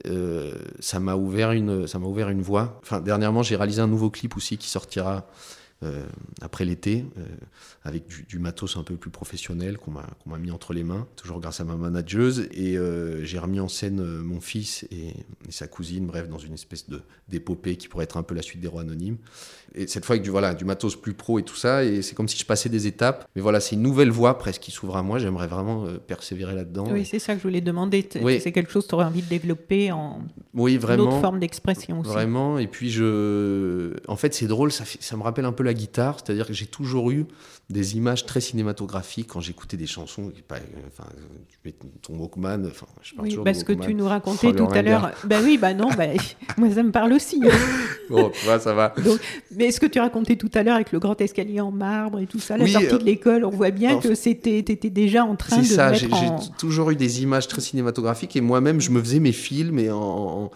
euh, 0.07 0.53
ça 0.79 0.99
m'a 1.01 1.15
ouvert 1.17 1.51
une 1.51 1.85
ça 1.85 1.99
m'a 1.99 2.07
ouvert 2.07 2.29
une 2.29 2.41
voie. 2.41 2.79
Enfin 2.83 3.01
dernièrement 3.01 3.43
j'ai 3.43 3.57
réalisé 3.57 3.81
un 3.81 3.87
nouveau 3.87 4.09
clip 4.09 4.37
aussi 4.37 4.57
qui 4.57 4.69
sortira 4.69 5.25
euh, 5.81 6.05
après 6.41 6.65
l'été, 6.65 7.05
euh, 7.17 7.25
avec 7.83 8.05
du, 8.27 8.37
matos 8.37 8.75
un 8.75 8.83
peu 8.83 8.97
plus 8.97 9.11
professionnel 9.11 9.77
qu'on 9.77 9.91
m'a 9.91 10.37
mis 10.37 10.51
entre 10.51 10.73
les 10.73 10.83
mains, 10.83 11.07
toujours 11.15 11.39
grâce 11.39 11.61
à 11.61 11.63
ma 11.63 11.77
manageuse. 11.77 12.49
Et 12.51 12.77
euh, 12.77 13.23
j'ai 13.23 13.39
remis 13.39 13.61
en 13.61 13.69
scène 13.69 14.03
mon 14.19 14.41
fils 14.41 14.85
et, 14.91 15.07
et 15.47 15.51
sa 15.51 15.67
cousine, 15.67 16.05
bref, 16.05 16.27
dans 16.27 16.37
une 16.37 16.53
espèce 16.53 16.89
de 16.89 17.01
d'épopée 17.29 17.77
qui 17.77 17.87
pourrait 17.87 18.03
être 18.03 18.17
un 18.17 18.23
peu 18.23 18.35
la 18.35 18.41
suite 18.41 18.59
des 18.59 18.67
rois 18.67 18.81
anonymes. 18.81 19.17
Et 19.75 19.87
cette 19.87 20.05
fois 20.05 20.15
avec 20.15 20.23
du, 20.23 20.29
voilà, 20.29 20.53
du 20.53 20.65
matos 20.65 20.95
plus 20.95 21.13
pro 21.13 21.39
et 21.39 21.43
tout 21.43 21.55
ça. 21.55 21.83
Et 21.83 22.01
c'est 22.01 22.15
comme 22.15 22.27
si 22.27 22.37
je 22.37 22.45
passais 22.45 22.69
des 22.69 22.87
étapes. 22.87 23.27
Mais 23.35 23.41
voilà, 23.41 23.59
c'est 23.59 23.75
une 23.75 23.81
nouvelle 23.81 24.09
voie 24.11 24.37
presque 24.37 24.61
qui 24.61 24.71
s'ouvre 24.71 24.97
à 24.97 25.03
moi. 25.03 25.19
J'aimerais 25.19 25.47
vraiment 25.47 25.85
euh, 25.85 25.97
persévérer 25.97 26.55
là-dedans. 26.55 26.85
Oui, 26.91 27.05
c'est 27.05 27.19
ça 27.19 27.33
que 27.33 27.39
je 27.39 27.43
voulais 27.43 27.61
demander. 27.61 28.07
Oui. 28.21 28.39
C'est 28.41 28.51
quelque 28.51 28.71
chose 28.71 28.83
que 28.85 28.89
tu 28.89 28.95
aurais 28.95 29.05
envie 29.05 29.21
de 29.21 29.29
développer 29.29 29.91
en 29.91 30.21
Oui, 30.53 30.73
une 30.73 30.79
vraiment. 30.79 31.03
autre 31.03 31.19
forme 31.21 31.39
d'expression 31.39 31.99
aussi. 31.99 32.09
Vraiment. 32.11 32.57
Et 32.57 32.67
puis, 32.67 32.89
je. 32.89 33.93
En 34.07 34.15
fait, 34.15 34.33
c'est 34.33 34.47
drôle, 34.47 34.71
ça, 34.71 34.85
fait- 34.85 35.01
ça 35.01 35.15
me 35.17 35.23
rappelle 35.23 35.45
un 35.45 35.51
peu 35.51 35.63
la 35.63 35.73
guitare. 35.73 36.17
C'est-à-dire 36.23 36.47
que 36.47 36.53
j'ai 36.53 36.65
toujours 36.65 37.11
eu 37.11 37.25
des 37.69 37.95
images 37.97 38.25
très 38.25 38.41
cinématographiques 38.41 39.27
quand 39.27 39.41
j'écoutais 39.41 39.77
des 39.77 39.85
chansons. 39.85 40.31
Pas, 40.47 40.55
euh, 40.55 40.59
Enfin, 40.87 41.07
tu 41.49 41.57
mets 41.63 41.75
ton 42.01 42.17
Walkman. 42.17 42.65
Enfin, 42.65 42.87
je 43.03 43.13
parle 43.13 43.27
Oui, 43.27 43.37
parce 43.43 43.63
que 43.63 43.73
Walkman. 43.73 43.87
tu 43.89 43.93
nous 43.95 44.07
racontais 44.07 44.47
Oh, 44.49 44.53
tout 44.53 44.73
à 44.73 44.81
l'heure. 44.81 45.11
Bah 45.25 45.37
oui, 45.43 45.57
bah 45.59 45.73
non, 45.75 45.89
bah, 45.95 46.05
moi 46.57 46.69
ça 46.73 46.81
me 46.81 46.91
parle 46.91 47.13
aussi. 47.13 47.39
hein. 47.45 47.49
Bon, 48.09 48.31
tu 48.31 48.43
vois, 48.45 48.57
ça 48.59 48.73
va. 48.73 48.95
Donc, 49.05 49.19
mais 49.55 49.71
ce 49.71 49.79
que 49.79 49.85
tu 49.85 49.99
racontais 49.99 50.35
tout 50.35 50.49
à 50.55 50.63
l'heure 50.63 50.73
avec 50.73 50.91
le 50.91 50.97
grand 50.97 51.21
escalier 51.21 51.61
en 51.61 51.69
marbre 51.69 52.17
et 52.17 52.25
tout 52.25 52.39
ça, 52.39 52.57
la 52.57 52.63
Oui, 52.63 52.71
sortie 52.71 52.87
euh, 52.87 52.97
de 52.97 53.03
l'école, 53.03 53.45
on 53.45 53.51
voit 53.51 53.69
bien 53.69 53.97
en 53.97 53.99
que 53.99 54.15
c'était, 54.15 54.63
t'étais 54.63 54.89
déjà 54.89 55.23
en 55.23 55.35
train 55.35 55.57
C'est 55.61 55.69
de 55.69 55.75
ça, 55.75 55.93
j'ai 55.93 56.11
en... 56.11 56.39
toujours 56.57 56.89
eu 56.89 56.95
des 56.95 57.21
images 57.21 57.47
très 57.47 57.61
cinématographiques 57.61 58.35
et 58.35 58.41
moi-même, 58.41 58.81
je 58.81 58.89
me 58.89 58.99
faisais 58.99 59.19
mes 59.19 59.31
films 59.31 59.77
et 59.77 59.91
en, 59.91 59.97
en- 60.01 60.51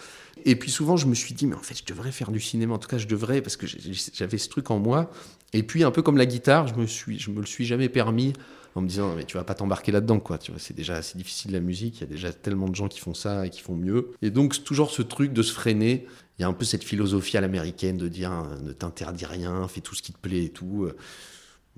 Et 0.46 0.56
puis 0.56 0.72
souvent, 0.72 0.98
je 0.98 1.08
me 1.08 1.16
suis 1.16 1.34
dit, 1.34 1.46
mais 1.46 1.56
en 1.56 1.62
fait, 1.62 1.78
je 1.78 1.86
devrais 1.86 2.12
faire 2.12 2.32
du 2.32 2.40
cinéma. 2.40 2.74
En 2.74 2.80
tout 2.80 2.88
cas, 2.88 2.98
je 2.98 3.08
devrais 3.08 3.42
parce 3.42 3.56
que 3.56 3.68
j'avais 4.14 4.38
ce 4.38 4.50
truc 4.50 4.72
en 4.72 4.80
moi. 4.80 5.12
Et 5.54 5.64
puis, 5.64 5.84
un 5.84 5.92
peu 5.92 6.02
comme 6.02 6.18
la 6.18 6.26
guitare, 6.26 6.68
je 6.68 6.76
me 6.76 6.88
suis, 6.88 7.20
je 7.20 7.30
me 7.30 7.40
le 7.40 7.46
suis 7.46 7.66
jamais 7.66 7.90
permis 7.90 8.34
en 8.76 8.82
me 8.82 8.88
disant, 8.88 9.14
mais 9.16 9.24
tu 9.24 9.38
vas 9.38 9.44
pas 9.44 9.54
t'embarquer 9.54 9.92
là-dedans, 9.92 10.20
quoi. 10.20 10.40
Tu 10.40 10.52
vois, 10.52 10.60
c'est 10.60 10.76
déjà 10.76 10.96
assez 10.96 11.18
difficile 11.18 11.52
la 11.52 11.60
musique. 11.60 11.98
Il 11.98 12.02
y 12.02 12.04
a 12.06 12.08
déjà 12.08 12.34
tellement 12.34 12.68
de 12.68 12.76
gens 12.76 12.88
qui 12.88 13.00
font 13.00 13.14
ça 13.14 13.46
et 13.46 13.50
qui 13.50 13.62
font 13.62 13.76
mieux. 13.76 14.12
Et 14.22 14.32
donc, 14.32 14.64
toujours 14.64 14.90
ce 14.90 15.04
truc 15.04 15.32
de 15.32 15.44
se 15.44 15.54
freiner. 15.54 16.08
Il 16.40 16.42
y 16.42 16.46
a 16.46 16.48
un 16.48 16.54
peu 16.54 16.66
cette 16.66 16.84
philosophie 16.84 17.38
à 17.38 17.42
l'américaine 17.42 17.98
de 17.98 18.08
dire, 18.08 18.32
euh, 18.32 18.60
ne 18.62 18.74
t'interdis 18.74 19.26
rien, 19.26 19.68
fais 19.68 19.82
tout 19.82 19.94
ce 19.94 20.02
qui 20.02 20.12
te 20.12 20.18
plaît 20.18 20.46
et 20.46 20.50
tout. 20.50 20.90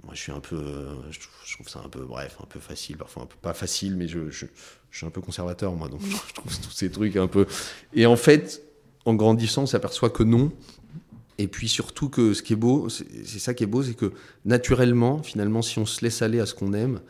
Moi, 0.03 0.13
je 0.13 0.19
suis 0.19 0.31
un 0.31 0.39
peu, 0.39 0.55
euh, 0.55 0.93
je 1.09 1.19
trouve, 1.19 1.33
je 1.45 1.53
trouve 1.55 1.69
ça 1.69 1.81
un 1.83 1.89
peu, 1.89 2.01
bref, 2.01 2.37
un 2.41 2.45
peu 2.45 2.59
facile, 2.59 2.97
parfois 2.97 3.23
un 3.23 3.25
peu 3.27 3.37
pas 3.41 3.53
facile, 3.53 3.95
mais 3.95 4.07
je, 4.07 4.29
je, 4.29 4.45
je 4.91 4.97
suis 4.97 5.07
un 5.07 5.09
peu 5.09 5.21
conservateur, 5.21 5.73
moi, 5.73 5.87
donc 5.87 6.01
je 6.01 6.33
trouve 6.33 6.59
tous 6.61 6.71
ces 6.71 6.91
trucs 6.91 7.15
un 7.15 7.27
peu. 7.27 7.47
Et 7.93 8.05
en 8.05 8.17
fait, 8.17 8.61
en 9.05 9.13
grandissant, 9.13 9.63
on 9.63 9.67
s'aperçoit 9.67 10.09
que 10.09 10.23
non. 10.23 10.51
Et 11.37 11.47
puis 11.47 11.67
surtout 11.67 12.09
que 12.09 12.33
ce 12.33 12.41
qui 12.41 12.53
est 12.53 12.57
beau, 12.57 12.87
c'est 12.89 13.39
ça 13.39 13.53
qui 13.53 13.63
est 13.63 13.67
beau, 13.67 13.83
c'est 13.83 13.93
que 13.93 14.13
naturellement, 14.45 15.21
finalement, 15.21 15.61
si 15.61 15.79
on 15.79 15.85
se 15.85 16.01
laisse 16.01 16.21
aller 16.21 16.39
à 16.39 16.45
ce 16.45 16.53
qu'on 16.53 16.73
aime, 16.73 17.01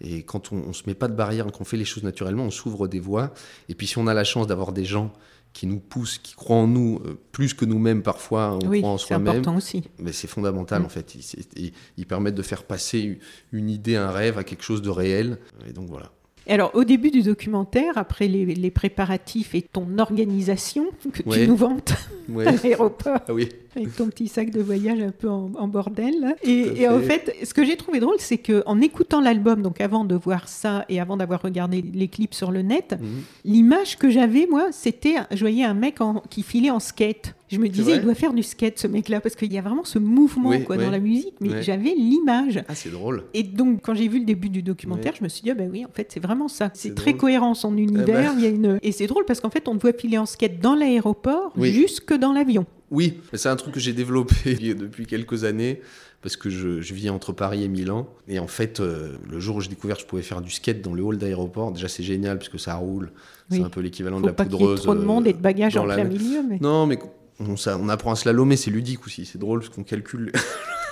et 0.00 0.22
quand 0.22 0.52
on, 0.52 0.56
on 0.56 0.72
se 0.72 0.82
met 0.86 0.94
pas 0.94 1.08
de 1.08 1.14
barrière, 1.14 1.46
qu'on 1.46 1.64
fait 1.64 1.76
les 1.76 1.84
choses 1.84 2.02
naturellement, 2.02 2.44
on 2.44 2.50
s'ouvre 2.50 2.88
des 2.88 3.00
voies. 3.00 3.32
Et 3.68 3.74
puis 3.74 3.86
si 3.86 3.98
on 3.98 4.06
a 4.06 4.14
la 4.14 4.24
chance 4.24 4.46
d'avoir 4.46 4.72
des 4.72 4.84
gens 4.84 5.12
qui 5.56 5.66
nous 5.66 5.78
poussent, 5.80 6.18
qui 6.18 6.34
croient 6.34 6.56
en 6.58 6.66
nous 6.66 7.00
euh, 7.06 7.18
plus 7.32 7.54
que 7.54 7.64
nous-mêmes 7.64 8.02
parfois, 8.02 8.58
on 8.62 8.68
Oui, 8.68 8.80
croit 8.80 8.92
en 8.92 8.98
c'est 8.98 9.06
soi-même. 9.08 9.28
important 9.28 9.56
aussi. 9.56 9.82
Mais 9.98 10.12
c'est 10.12 10.26
fondamental 10.26 10.82
Mm. 10.82 10.84
en 10.84 10.88
fait. 10.90 11.14
Ils, 11.14 11.22
c'est- 11.22 12.04
permettent 12.06 12.34
de 12.34 12.42
faire 12.42 12.64
passer 12.64 13.18
une- 13.52 13.70
idée, 13.70 13.96
un 13.96 14.10
rêve 14.10 14.36
à 14.38 14.44
quelque 14.44 14.62
chose 14.62 14.82
de 14.82 14.90
réel. 14.90 15.38
Et 15.68 15.72
donc 15.72 15.88
voilà. 15.88 16.10
Et 16.46 16.52
alors, 16.52 16.70
au 16.74 16.84
début 16.84 17.10
du 17.10 17.22
documentaire, 17.22 17.96
après 17.96 18.28
les, 18.28 18.44
les 18.44 18.70
préparatifs 18.70 19.54
et 19.54 19.62
ton 19.62 19.98
organisation 19.98 20.86
que 21.12 21.22
tu 21.22 21.48
nous 21.48 21.56
vantes 21.56 21.94
Ouais. 22.28 22.46
à 22.46 22.52
l'aéroport, 22.52 23.18
Ah 23.26 23.32
oui. 23.34 23.48
Avec 23.76 23.94
ton 23.96 24.06
petit 24.08 24.28
sac 24.28 24.50
de 24.50 24.60
voyage 24.60 25.00
un 25.00 25.10
peu 25.10 25.28
en, 25.28 25.50
en 25.58 25.68
bordel. 25.68 26.34
Et, 26.42 26.82
et 26.82 26.88
en 26.88 26.98
fait. 27.00 27.34
ce 27.44 27.54
que 27.54 27.64
j'ai 27.64 27.76
trouvé 27.76 28.00
drôle, 28.00 28.16
c'est 28.18 28.38
que 28.38 28.62
en 28.66 28.80
écoutant 28.80 29.20
l'album, 29.20 29.62
donc 29.62 29.80
avant 29.80 30.04
de 30.04 30.14
voir 30.14 30.48
ça 30.48 30.84
et 30.88 31.00
avant 31.00 31.16
d'avoir 31.16 31.42
regardé 31.42 31.82
les 31.94 32.08
clips 32.08 32.34
sur 32.34 32.50
le 32.50 32.62
net, 32.62 32.96
Mhm. 33.00 33.22
l'image 33.44 33.96
que 33.98 34.10
j'avais, 34.10 34.46
moi, 34.50 34.68
c'était, 34.72 35.16
je 35.30 35.40
voyais 35.40 35.64
un 35.64 35.74
mec 35.74 36.00
en- 36.00 36.22
qui 36.30 36.42
filait 36.42 36.70
en 36.70 36.80
skate. 36.80 37.34
Je 37.48 37.58
me 37.60 37.68
disais, 37.68 37.94
il 37.96 38.00
doit 38.02 38.16
faire 38.16 38.32
du 38.32 38.42
skate, 38.42 38.76
ce 38.78 38.88
mec-là, 38.88 39.20
parce 39.20 39.36
qu'il 39.36 39.52
y 39.52 39.58
a 39.58 39.60
vraiment 39.60 39.84
ce 39.84 40.00
mouvement 40.00 40.48
Oui, 40.50 40.64
quoi, 40.64 40.76
oui. 40.76 40.84
dans 40.84 40.90
la 40.90 40.98
musique, 40.98 41.34
mais 41.40 41.50
Ouais. 41.50 41.62
j'avais 41.62 41.94
l'image. 41.94 42.60
Ah 42.68 42.74
c'est 42.74 42.90
drôle. 42.90 43.22
Et 43.34 43.44
donc, 43.44 43.82
quand 43.82 43.94
j'ai 43.94 44.08
vu 44.08 44.18
le 44.18 44.24
début 44.24 44.48
du 44.48 44.62
documentaire, 44.62 45.12
Ouais. 45.12 45.18
je 45.20 45.24
me 45.24 45.28
suis 45.28 45.42
dit, 45.42 45.50
ah 45.52 45.54
ben 45.54 45.68
oui, 45.70 45.84
en 45.84 45.90
fait, 45.92 46.10
c'est 46.12 46.18
vraiment 46.18 46.48
ça. 46.48 46.70
C'est 46.74 46.94
très 46.96 47.12
drôle. 47.12 47.20
cohérent 47.20 47.54
son 47.54 47.76
univers. 47.76 48.04
ben. 48.32 48.34
Il 48.38 48.42
y 48.44 48.46
a 48.46 48.50
une... 48.50 48.80
Et 48.82 48.90
c'est 48.90 49.06
drôle 49.06 49.24
parce 49.26 49.40
qu'en 49.40 49.50
fait, 49.50 49.68
on 49.68 49.76
te 49.76 49.82
voit 49.82 49.92
filer 49.92 50.18
en 50.18 50.26
skate 50.26 50.58
dans 50.60 50.74
l'aéroport 50.74 51.52
Oui. 51.56 51.70
jusque 51.72 52.12
dans 52.14 52.32
l'avion. 52.32 52.66
Oui, 52.90 53.20
c'est 53.32 53.48
un 53.48 53.56
truc 53.56 53.74
que 53.74 53.80
j'ai 53.80 53.92
développé 53.92 54.54
depuis 54.74 55.06
quelques 55.06 55.44
années 55.44 55.80
parce 56.22 56.36
que 56.36 56.50
je, 56.50 56.80
je 56.80 56.94
vis 56.94 57.10
entre 57.10 57.32
Paris 57.32 57.62
et 57.64 57.68
Milan. 57.68 58.08
Et 58.28 58.38
en 58.38 58.46
fait, 58.46 58.80
euh, 58.80 59.16
le 59.28 59.38
jour 59.40 59.56
où 59.56 59.60
j'ai 59.60 59.68
découvert 59.68 59.96
que 59.96 60.02
je 60.02 60.06
pouvais 60.06 60.22
faire 60.22 60.40
du 60.40 60.50
skate 60.50 60.82
dans 60.82 60.94
le 60.94 61.02
hall 61.02 61.18
d'aéroport, 61.18 61.72
déjà 61.72 61.88
c'est 61.88 62.02
génial 62.02 62.38
puisque 62.38 62.58
ça 62.58 62.74
roule. 62.76 63.10
Oui. 63.50 63.58
C'est 63.58 63.62
un 63.64 63.68
peu 63.70 63.80
l'équivalent 63.80 64.20
de 64.20 64.26
la 64.26 64.32
pas 64.32 64.44
poudreuse. 64.44 64.82
trop 64.82 64.94
de 64.94 65.00
monde 65.04 65.26
et 65.26 65.32
de 65.32 65.38
bagages 65.38 65.76
en 65.76 65.84
plein 65.84 66.04
milieu. 66.04 66.42
Mais... 66.48 66.58
Non, 66.60 66.86
mais 66.86 66.98
on, 67.38 67.56
ça- 67.56 67.78
on 67.80 67.88
apprend 67.88 68.12
à 68.12 68.16
se 68.16 68.22
slalomer, 68.22 68.56
c'est 68.56 68.70
ludique 68.70 69.06
aussi. 69.06 69.24
C'est 69.26 69.38
drôle 69.38 69.60
parce 69.60 69.70
qu'on 69.74 69.84
calcule 69.84 70.32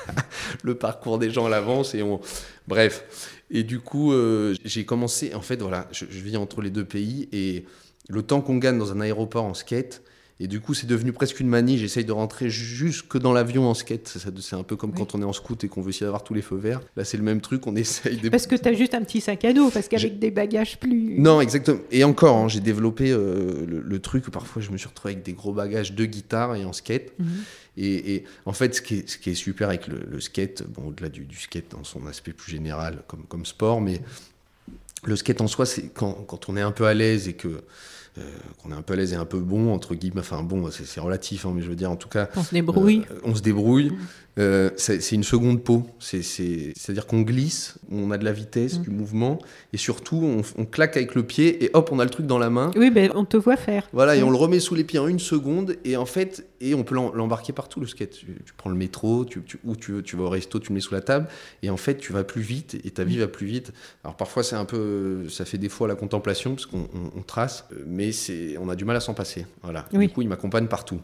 le 0.63 0.75
parcours 0.75 1.19
des 1.19 1.31
gens 1.31 1.47
à 1.47 1.49
l'avance 1.49 1.95
et 1.95 2.03
on. 2.03 2.21
Bref. 2.69 3.41
Et 3.51 3.63
du 3.63 3.81
coup, 3.81 4.13
euh, 4.13 4.55
j'ai 4.65 4.85
commencé. 4.85 5.35
En 5.35 5.41
fait, 5.43 5.61
voilà, 5.61 5.89
je, 5.93 6.05
je 6.09 6.21
vis 6.21 6.37
entre 6.37 6.61
les 6.61 6.71
deux 6.71 6.85
pays 6.85 7.29
et 7.33 7.65
le 8.09 8.23
temps 8.23 8.41
qu'on 8.41 8.57
gagne 8.59 8.79
dans 8.79 8.93
un 8.93 9.01
aéroport 9.01 9.45
en 9.45 9.55
skate. 9.55 10.03
Et 10.41 10.49
du 10.49 10.61
coup, 10.61 10.75
c'est 10.75 10.89
devenu 10.89 11.13
presque 11.13 11.39
une 11.39 11.47
manie. 11.49 11.79
J'essaye 11.79 12.05
de 12.05 12.11
rentrer 12.11 12.51
jusque 12.51 13.17
dans 13.19 13.33
l'avion 13.33 13.69
en 13.69 13.75
skate. 13.75 14.09
C'est 14.41 14.57
un 14.57 14.65
peu 14.65 14.75
comme 14.75 14.91
Oui. 14.91 14.97
quand 14.99 15.15
on 15.15 15.23
est 15.23 15.25
en 15.25 15.33
scout 15.33 15.63
et 15.63 15.69
qu'on 15.69 15.81
veut 15.81 15.91
essayer 15.91 16.07
d'avoir 16.07 16.25
tous 16.25 16.35
les 16.35 16.43
feux 16.43 16.57
verts. 16.57 16.81
Là, 16.97 17.05
c'est 17.05 17.17
le 17.17 17.23
même 17.23 17.41
truc. 17.41 17.67
On 17.69 17.77
essaye 17.77 18.17
de. 18.17 18.29
Parce 18.31 18.49
que 18.49 18.57
tu 18.57 18.69
as 18.69 18.73
juste 18.73 18.95
un 18.95 19.03
petit 19.05 19.21
sac 19.21 19.45
à 19.45 19.53
dos, 19.53 19.71
parce 19.71 19.87
qu'avec 19.87 20.19
des 20.19 20.33
bagages 20.33 20.81
plus. 20.81 21.21
Non, 21.21 21.41
exactement. 21.41 21.79
Et 21.93 22.03
encore, 22.03 22.37
hein, 22.37 22.49
j'ai 22.49 22.59
développé 22.59 23.13
euh, 23.13 23.65
le, 23.65 23.81
le 23.81 23.99
truc 24.01 24.27
où 24.27 24.33
parfois 24.33 24.61
je 24.61 24.71
me 24.73 24.77
suis 24.77 24.89
retrouvé 24.89 25.15
avec 25.15 25.25
des 25.25 25.35
gros 25.35 25.53
bagages 25.53 25.93
de 25.93 26.05
guitare 26.05 26.57
et 26.57 26.65
en 26.65 26.73
skate. 26.73 27.13
Mhm. 27.21 27.27
Et, 27.77 28.15
et 28.17 28.25
en 28.45 28.53
fait, 28.53 28.75
ce 28.75 28.83
qui 28.83 28.97
est, 28.97 29.09
ce 29.09 29.19
qui 29.19 29.31
est 29.31 29.35
super 29.35 29.69
avec 29.69 29.87
le, 29.87 30.01
le 30.11 30.21
skate, 30.21 30.65
bon, 30.69 30.89
au-delà 30.89 31.11
du, 31.11 31.25
du 31.27 31.37
skate 31.39 31.71
dans 31.71 31.85
son 31.85 32.07
aspect 32.07 32.33
plus 32.33 32.51
général 32.51 33.03
comme, 33.07 33.23
comme 33.29 33.47
sport, 33.47 33.81
mais 33.81 34.01
le 35.05 35.17
skate 35.17 35.41
en 35.41 35.47
soi, 35.47 35.67
c'est 35.67 35.89
quand, 35.95 36.13
quand 36.27 36.49
on 36.49 36.57
est 36.57 36.61
un 36.63 36.73
peu 36.73 36.87
à 36.87 36.95
l'aise 36.95 37.29
et 37.29 37.35
que 37.35 37.63
qu'on 38.63 38.71
est 38.71 38.75
un 38.75 38.83
peu 38.83 38.93
à 38.93 38.97
l'aise 38.97 39.13
et 39.13 39.17
un 39.17 39.25
peu 39.25 39.39
bon 39.41 39.73
entre 39.73 39.95
guillemets, 39.95 40.21
enfin 40.21 40.43
bon, 40.43 40.71
c'est 40.71 41.01
relatif, 41.01 41.47
hein, 41.47 41.53
mais 41.55 41.63
je 41.63 41.69
veux 41.69 41.77
dire 41.77 41.91
en 41.91 41.97
tout 41.97 42.09
cas, 42.09 42.29
On 42.37 42.43
se 42.43 42.55
débrouille. 42.55 43.05
euh, 43.11 43.19
on 43.25 43.35
se 43.35 43.43
débrouille. 43.43 43.93
Euh, 44.37 44.71
c'est 44.77 45.13
une 45.13 45.23
seconde 45.23 45.63
peau. 45.63 45.85
C'est- 46.01 46.23
c'est- 46.23 46.73
C'est-à-dire 46.77 47.07
qu'on 47.07 47.21
glisse, 47.21 47.77
on 47.93 48.11
a 48.11 48.19
de 48.19 48.25
la 48.25 48.33
vitesse, 48.33 48.79
Mm. 48.79 48.83
du 48.83 48.91
mouvement, 48.91 49.39
et 49.73 49.77
surtout 49.77 50.17
on, 50.17 50.43
on 50.61 50.65
claque 50.65 50.97
avec 50.97 51.15
le 51.15 51.23
pied, 51.23 51.65
et 51.65 51.71
hop, 51.73 51.91
on 51.93 52.01
a 52.01 52.05
le 52.05 52.11
truc 52.11 52.27
dans 52.27 52.39
la 52.41 52.51
main. 52.51 52.73
Oui, 52.77 52.91
ben, 52.91 53.13
on 53.15 53.25
te 53.25 53.37
voit 53.37 53.57
faire. 53.57 53.89
Voilà, 53.93 54.17
et 54.17 54.23
Mm. 54.23 54.27
on 54.27 54.31
le 54.31 54.37
remet 54.37 54.59
sous 54.59 54.75
les 54.75 54.83
pieds 54.83 54.99
en 54.99 55.07
une 55.07 55.21
seconde, 55.21 55.77
et 55.85 55.97
en 55.97 56.05
fait, 56.05 56.49
et 56.61 56.75
on 56.75 56.83
peut 56.83 56.97
l'em- 56.97 57.13
l'embarquer 57.15 57.53
partout 57.53 57.79
le 57.79 57.87
skate. 57.87 58.11
Tu, 58.11 58.27
tu 58.45 58.53
prends 58.57 58.71
le 58.71 58.77
métro, 58.77 59.25
tu, 59.25 59.41
tu- 59.43 59.59
ou 59.65 59.77
tu, 59.77 59.93
veux- 59.93 60.03
tu 60.03 60.17
vas 60.17 60.25
au 60.25 60.29
resto, 60.31 60.59
tu 60.59 60.71
le 60.71 60.75
mets 60.75 60.81
sous 60.81 60.95
la 60.95 61.01
table, 61.01 61.29
et 61.63 61.71
en 61.71 61.77
fait, 61.77 61.99
tu 61.99 62.13
vas 62.13 62.25
plus 62.25 62.43
vite, 62.43 62.77
et 62.85 62.91
ta 62.91 63.05
vie 63.05 63.19
va 63.19 63.29
plus 63.29 63.47
vite. 63.47 63.73
Alors 64.03 64.17
parfois, 64.17 64.43
c'est 64.43 64.57
un 64.57 64.65
peu, 64.65 65.29
ça 65.29 65.45
fait 65.45 65.59
défaut 65.59 65.85
à 65.85 65.89
la 65.89 65.95
contemplation, 65.95 66.57
parce 66.57 66.67
qu'on 66.67 66.89
on- 66.93 67.19
on 67.19 67.23
trace, 67.23 67.67
euh, 67.73 67.85
mais 67.87 68.11
c'est, 68.11 68.57
on 68.59 68.69
a 68.69 68.75
du 68.75 68.85
mal 68.85 68.97
à 68.97 69.01
s'en 69.01 69.15
passer. 69.15 69.47
Voilà. 69.63 69.87
Oui. 69.93 70.09
Du 70.09 70.13
coup, 70.13 70.23
il 70.23 70.29
m'accompagne 70.29 70.67
partout. 70.67 71.01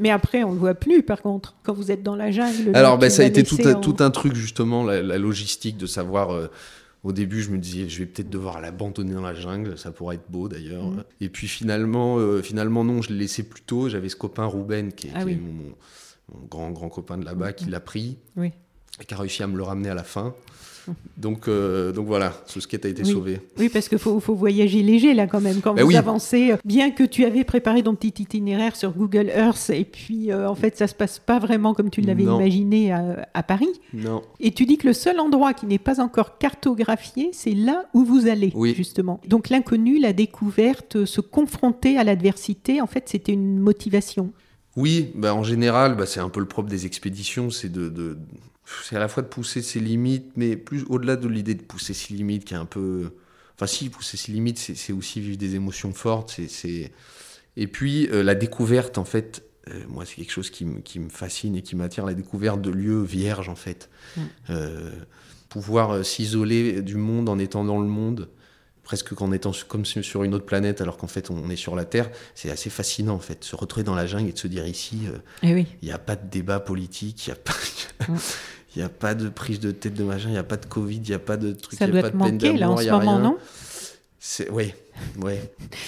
Mais 0.00 0.10
après, 0.10 0.42
on 0.42 0.52
le 0.52 0.58
voit 0.58 0.74
plus, 0.74 1.02
par 1.02 1.22
contre, 1.22 1.54
quand 1.62 1.72
vous 1.72 1.90
êtes 1.92 2.02
dans 2.02 2.16
la 2.16 2.30
jungle. 2.32 2.72
Alors, 2.74 2.98
tu 2.98 3.08
ça 3.10 3.22
a 3.22 3.26
été 3.26 3.44
tout 3.44 3.58
un, 3.64 3.74
en- 3.74 3.80
tout 3.80 3.96
un 4.00 4.10
truc, 4.10 4.34
justement, 4.34 4.82
la, 4.82 5.02
la 5.02 5.18
logistique 5.18 5.76
de 5.76 5.86
savoir. 5.86 6.30
euh, 6.32 6.48
au 7.02 7.12
début, 7.12 7.40
je 7.40 7.50
me 7.50 7.56
disais, 7.56 7.88
je 7.88 7.98
vais 8.00 8.04
peut-être 8.06 8.28
devoir 8.28 8.60
l'abandonner 8.60 9.14
dans 9.14 9.22
la 9.22 9.32
jungle, 9.34 9.78
ça 9.78 9.90
pourrait 9.90 10.16
être 10.16 10.30
beau 10.30 10.48
d'ailleurs. 10.48 10.84
Mhm. 10.84 11.04
Et 11.22 11.30
puis 11.30 11.48
finalement, 11.48 12.18
euh, 12.18 12.42
finalement, 12.42 12.84
non, 12.84 13.00
je 13.00 13.08
l'ai 13.10 13.20
laissé 13.20 13.42
plus 13.42 13.62
tôt. 13.62 13.88
J'avais 13.88 14.10
ce 14.10 14.16
copain 14.16 14.44
Rouben, 14.44 14.92
qui 14.92 15.06
est, 15.06 15.10
Ah 15.14 15.22
qui 15.24 15.30
est 15.30 15.34
oui. 15.34 15.40
mon, 15.40 15.52
mon- 15.52 15.74
mon 16.40 16.46
grand, 16.46 16.70
grand 16.72 16.90
copain 16.90 17.16
de 17.16 17.24
là-bas, 17.24 17.54
qui 17.54 17.70
l'a 17.70 17.80
pris. 17.80 18.18
Oui. 18.36 18.50
Et 19.00 19.04
qui 19.04 19.14
a 19.14 19.16
réussi 19.18 19.42
à 19.42 19.46
me 19.46 19.56
le 19.56 19.62
ramener 19.62 19.90
à 19.90 19.94
la 19.94 20.04
fin. 20.04 20.34
Donc, 21.18 21.46
euh, 21.46 21.92
donc 21.92 22.06
voilà, 22.06 22.32
ce 22.46 22.58
skate 22.58 22.86
a 22.86 22.88
été 22.88 23.02
Oui. 23.04 23.10
sauvé. 23.12 23.38
Oui, 23.58 23.68
parce 23.68 23.88
qu'il 23.88 23.98
faut, 23.98 24.18
faut 24.18 24.34
voyager 24.34 24.82
léger 24.82 25.12
là 25.14 25.26
quand 25.26 25.40
même. 25.40 25.60
Quand 25.60 25.74
Ben 25.74 25.82
vous 25.82 25.88
oui. 25.90 25.96
avancez, 25.96 26.52
euh, 26.52 26.56
bien 26.64 26.90
que 26.90 27.04
tu 27.04 27.24
avais 27.26 27.44
préparé 27.44 27.82
ton 27.82 27.94
petit 27.94 28.22
itinéraire 28.22 28.74
sur 28.74 28.92
Google 28.92 29.28
Earth, 29.28 29.70
et 29.70 29.84
puis 29.84 30.32
euh, 30.32 30.48
en 30.48 30.54
fait 30.54 30.76
ça 30.78 30.86
se 30.88 30.94
passe 30.94 31.18
pas 31.20 31.38
vraiment 31.38 31.74
comme 31.74 31.90
tu 31.90 32.00
l'avais 32.00 32.24
imaginé 32.24 32.92
à, 32.92 33.28
à 33.34 33.42
Paris. 33.42 33.68
Non. 33.92 34.22
Et 34.40 34.50
tu 34.52 34.64
dis 34.64 34.78
que 34.78 34.86
le 34.88 34.94
seul 34.94 35.20
endroit 35.20 35.52
qui 35.52 35.66
n'est 35.66 35.78
pas 35.78 36.00
encore 36.00 36.38
cartographié, 36.38 37.28
c'est 37.34 37.54
là 37.54 37.84
où 37.94 38.04
vous 38.04 38.26
allez, 38.26 38.50
Oui. 38.56 38.74
justement. 38.74 39.20
Donc 39.28 39.48
l'inconnu, 39.50 40.00
la 40.00 40.12
découverte, 40.14 41.04
se 41.04 41.20
confronter 41.20 41.98
à 41.98 42.04
l'adversité, 42.04 42.80
en 42.80 42.86
fait, 42.86 43.04
c'était 43.08 43.32
une 43.32 43.60
motivation. 43.60 44.32
Oui, 44.76 45.12
bah 45.14 45.34
en 45.34 45.44
général, 45.44 45.94
bah 45.94 46.06
c'est 46.06 46.20
un 46.20 46.30
peu 46.30 46.40
le 46.40 46.46
propre 46.48 46.70
des 46.70 46.86
expéditions, 46.86 47.50
c'est 47.50 47.70
de, 47.70 47.88
de- 47.90 48.18
c'est 48.84 48.96
à 48.96 48.98
la 49.00 49.08
fois 49.08 49.22
de 49.22 49.28
pousser 49.28 49.62
ses 49.62 49.80
limites, 49.80 50.32
mais 50.36 50.56
plus 50.56 50.84
au-delà 50.88 51.16
de 51.16 51.28
l'idée 51.28 51.54
de 51.54 51.62
pousser 51.62 51.94
ses 51.94 52.14
limites, 52.14 52.44
qui 52.44 52.54
est 52.54 52.58
un 52.58 52.64
peu, 52.66 53.10
enfin 53.56 53.66
si 53.66 53.88
pousser 53.88 54.16
ses 54.16 54.32
limites, 54.32 54.58
c'est 54.58 54.74
c'est 54.74 54.92
aussi 54.92 55.20
vivre 55.20 55.36
des 55.38 55.54
émotions 55.54 55.92
fortes, 55.92 56.32
c'est, 56.36 56.48
c'est... 56.48 56.92
et 57.56 57.66
puis 57.66 58.08
euh, 58.12 58.22
la 58.22 58.34
découverte 58.34 58.98
en 58.98 59.04
fait, 59.04 59.42
euh, 59.68 59.80
moi 59.88 60.04
c'est 60.06 60.16
quelque 60.16 60.32
chose 60.32 60.50
qui, 60.50 60.64
me- 60.64 60.80
qui 60.80 60.98
me 61.00 61.08
fascine 61.10 61.56
et 61.56 61.62
qui 61.62 61.76
m'attire, 61.76 62.06
la 62.06 62.14
découverte 62.14 62.60
de 62.62 62.70
lieux 62.70 63.02
vierges 63.02 63.48
en 63.48 63.56
fait, 63.56 63.88
Euh, 64.50 64.90
pouvoir 65.48 66.04
s'isoler 66.04 66.80
du 66.82 66.94
monde 66.96 67.28
en 67.28 67.38
étant 67.38 67.64
dans 67.64 67.80
le 67.80 67.88
monde. 67.88 68.28
Presque 68.84 69.14
qu'en 69.14 69.30
étant 69.30 69.52
comme 69.68 69.84
su- 69.84 70.02
sur 70.02 70.24
une 70.24 70.34
autre 70.34 70.46
planète, 70.46 70.80
alors 70.80 70.96
qu'en 70.96 71.06
fait 71.06 71.30
on 71.30 71.48
est 71.50 71.56
sur 71.56 71.76
la 71.76 71.84
Terre, 71.84 72.10
c'est 72.34 72.50
assez 72.50 72.70
fascinant 72.70 73.14
en 73.14 73.20
fait, 73.20 73.44
se 73.44 73.54
retrouver 73.54 73.84
dans 73.84 73.94
la 73.94 74.06
jungle 74.06 74.30
et 74.30 74.32
de 74.32 74.38
se 74.38 74.48
dire 74.48 74.66
ici, 74.66 75.00
euh, 75.06 75.18
Eh 75.42 75.54
oui. 75.54 75.66
il 75.82 75.86
n'y 75.86 75.92
a 75.92 75.98
pas 75.98 76.16
de 76.16 76.28
débat 76.28 76.58
politique, 76.60 77.26
il 77.26 77.30
n'y 77.30 77.34
a, 77.34 77.36
pas- 77.36 77.52
Mm. 78.08 78.16
il 78.76 78.80
y 78.80 78.82
a 78.82 78.88
pas 78.88 79.14
de 79.14 79.28
prise 79.28 79.58
de 79.60 79.70
tête 79.72 79.94
de 79.94 80.04
machin, 80.04 80.28
il 80.28 80.32
n'y 80.32 80.38
a 80.38 80.42
pas 80.44 80.56
de 80.56 80.66
Covid, 80.66 80.96
il 80.96 81.08
n'y 81.08 81.14
a 81.14 81.18
pas 81.18 81.36
de 81.36 81.52
truc, 81.52 81.78
Ça 81.78 81.86
y 81.86 81.90
doit 81.90 82.02
pas 82.02 82.10
de 82.10 82.16
peine 82.18 82.32
manquer 82.34 82.52
là 82.56 82.70
en 82.70 82.76
ce 82.76 82.84
moment, 82.90 82.98
rien. 83.16 83.18
non? 83.20 83.36
Ouais. 84.52 84.74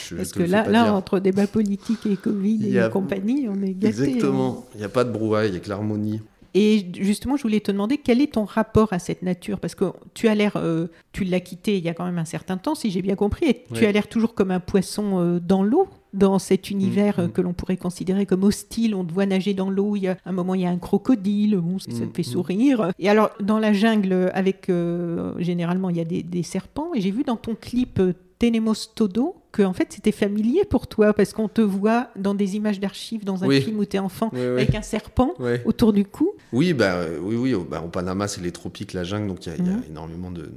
je 0.08 0.16
Parce 0.16 0.32
que 0.32 0.42
là, 0.42 0.62
pas 0.62 0.70
là 0.70 0.84
dire. 0.84 0.94
entre 0.94 1.18
débat 1.20 1.46
politique 1.46 2.06
et 2.06 2.16
Covid 2.16 2.66
et 2.74 2.80
a- 2.80 2.88
compagnie, 2.88 3.46
on 3.48 3.60
est 3.62 3.74
gâtés. 3.74 3.86
hein. 3.86 4.04
Exactement. 4.06 4.66
Il 4.74 4.78
n'y 4.78 4.84
a 4.84 4.88
pas 4.88 5.04
de 5.04 5.10
brouhaha, 5.10 5.46
il 5.46 5.54
y 5.54 5.56
a 5.56 5.60
que 5.60 5.68
l'harmonie. 5.68 6.20
Et 6.54 6.86
justement, 6.98 7.36
je 7.36 7.42
voulais 7.42 7.60
te 7.60 7.70
demander 7.72 7.96
quel 7.98 8.20
est 8.20 8.32
ton 8.34 8.44
rapport 8.44 8.92
à 8.92 8.98
cette 8.98 9.22
nature? 9.22 9.58
Parce 9.58 9.74
que 9.74 9.86
tu 10.14 10.28
as 10.28 10.34
l'air, 10.34 10.52
euh, 10.56 10.88
tu 11.12 11.24
l'as 11.24 11.40
quitté 11.40 11.78
il 11.78 11.84
y 11.84 11.88
a 11.88 11.94
quand 11.94 12.04
même 12.04 12.18
un 12.18 12.24
certain 12.26 12.58
temps, 12.58 12.74
si 12.74 12.90
j'ai 12.90 13.00
bien 13.00 13.14
compris, 13.16 13.46
et 13.46 13.64
tu 13.74 13.86
as 13.86 13.92
l'air 13.92 14.06
toujours 14.06 14.34
comme 14.34 14.50
un 14.50 14.60
poisson 14.60 15.18
euh, 15.18 15.40
dans 15.40 15.62
l'eau, 15.62 15.88
dans 16.12 16.38
cet 16.38 16.70
univers 16.70 17.18
euh, 17.18 17.26
mm. 17.26 17.32
que 17.32 17.40
l'on 17.40 17.52
pourrait 17.52 17.76
considérer 17.76 18.26
comme 18.26 18.44
hostile. 18.44 18.94
On 18.94 19.04
te 19.04 19.12
voit 19.12 19.26
nager 19.26 19.54
dans 19.54 19.70
l'eau, 19.70 19.96
il 19.96 20.02
y 20.02 20.08
a 20.08 20.16
un 20.26 20.32
moment, 20.32 20.54
il 20.54 20.60
y 20.62 20.66
a 20.66 20.70
un 20.70 20.78
crocodile, 20.78 21.56
bon, 21.56 21.78
ça, 21.78 21.90
Mm, 21.90 22.10
te 22.10 22.16
fait 22.16 22.22
mm. 22.22 22.32
sourire. 22.32 22.92
Et 22.98 23.08
alors, 23.08 23.30
dans 23.40 23.58
la 23.58 23.72
jungle, 23.72 24.30
avec 24.34 24.68
euh, 24.68 25.32
généralement, 25.38 25.90
il 25.90 25.96
y 25.96 26.00
a 26.00 26.04
des, 26.04 26.22
des 26.22 26.42
serpents, 26.42 26.90
et 26.94 27.00
j'ai 27.00 27.10
vu 27.10 27.22
dans 27.24 27.36
ton 27.36 27.54
clip 27.54 27.98
euh, 28.00 28.12
Tenemos 28.38 28.74
Todo 28.94 29.36
que 29.52 29.62
en 29.62 29.72
fait 29.74 29.86
c'était 29.92 30.10
familier 30.12 30.64
pour 30.64 30.86
toi 30.88 31.12
parce 31.12 31.32
qu'on 31.34 31.46
te 31.46 31.60
voit 31.60 32.08
dans 32.16 32.34
des 32.34 32.56
images 32.56 32.80
d'archives 32.80 33.22
dans 33.24 33.44
un 33.44 33.46
Oui. 33.46 33.60
film 33.60 33.78
où 33.78 33.84
tu 33.84 33.96
es 33.96 34.00
enfant 34.00 34.30
Oui, 34.32 34.40
oui. 34.40 34.46
avec 34.46 34.74
un 34.74 34.80
serpent 34.82 35.34
autour 35.66 35.92
du 35.92 36.04
cou. 36.06 36.30
Oui, 36.52 36.72
bah, 36.72 37.02
oui, 37.22 37.36
oui. 37.36 37.54
Au, 37.54 37.62
bah, 37.62 37.82
au 37.84 37.88
Panama, 37.88 38.26
c'est 38.28 38.40
les 38.40 38.50
tropiques, 38.50 38.94
la 38.94 39.04
jungle, 39.04 39.28
donc 39.28 39.44
il 39.46 39.50
y 39.50 39.52
a- 39.52 39.58
il 39.58 39.66
y, 39.66 39.68
a 39.70 39.76
énormément 39.88 40.30
de, 40.32 40.40
de- 40.42 40.50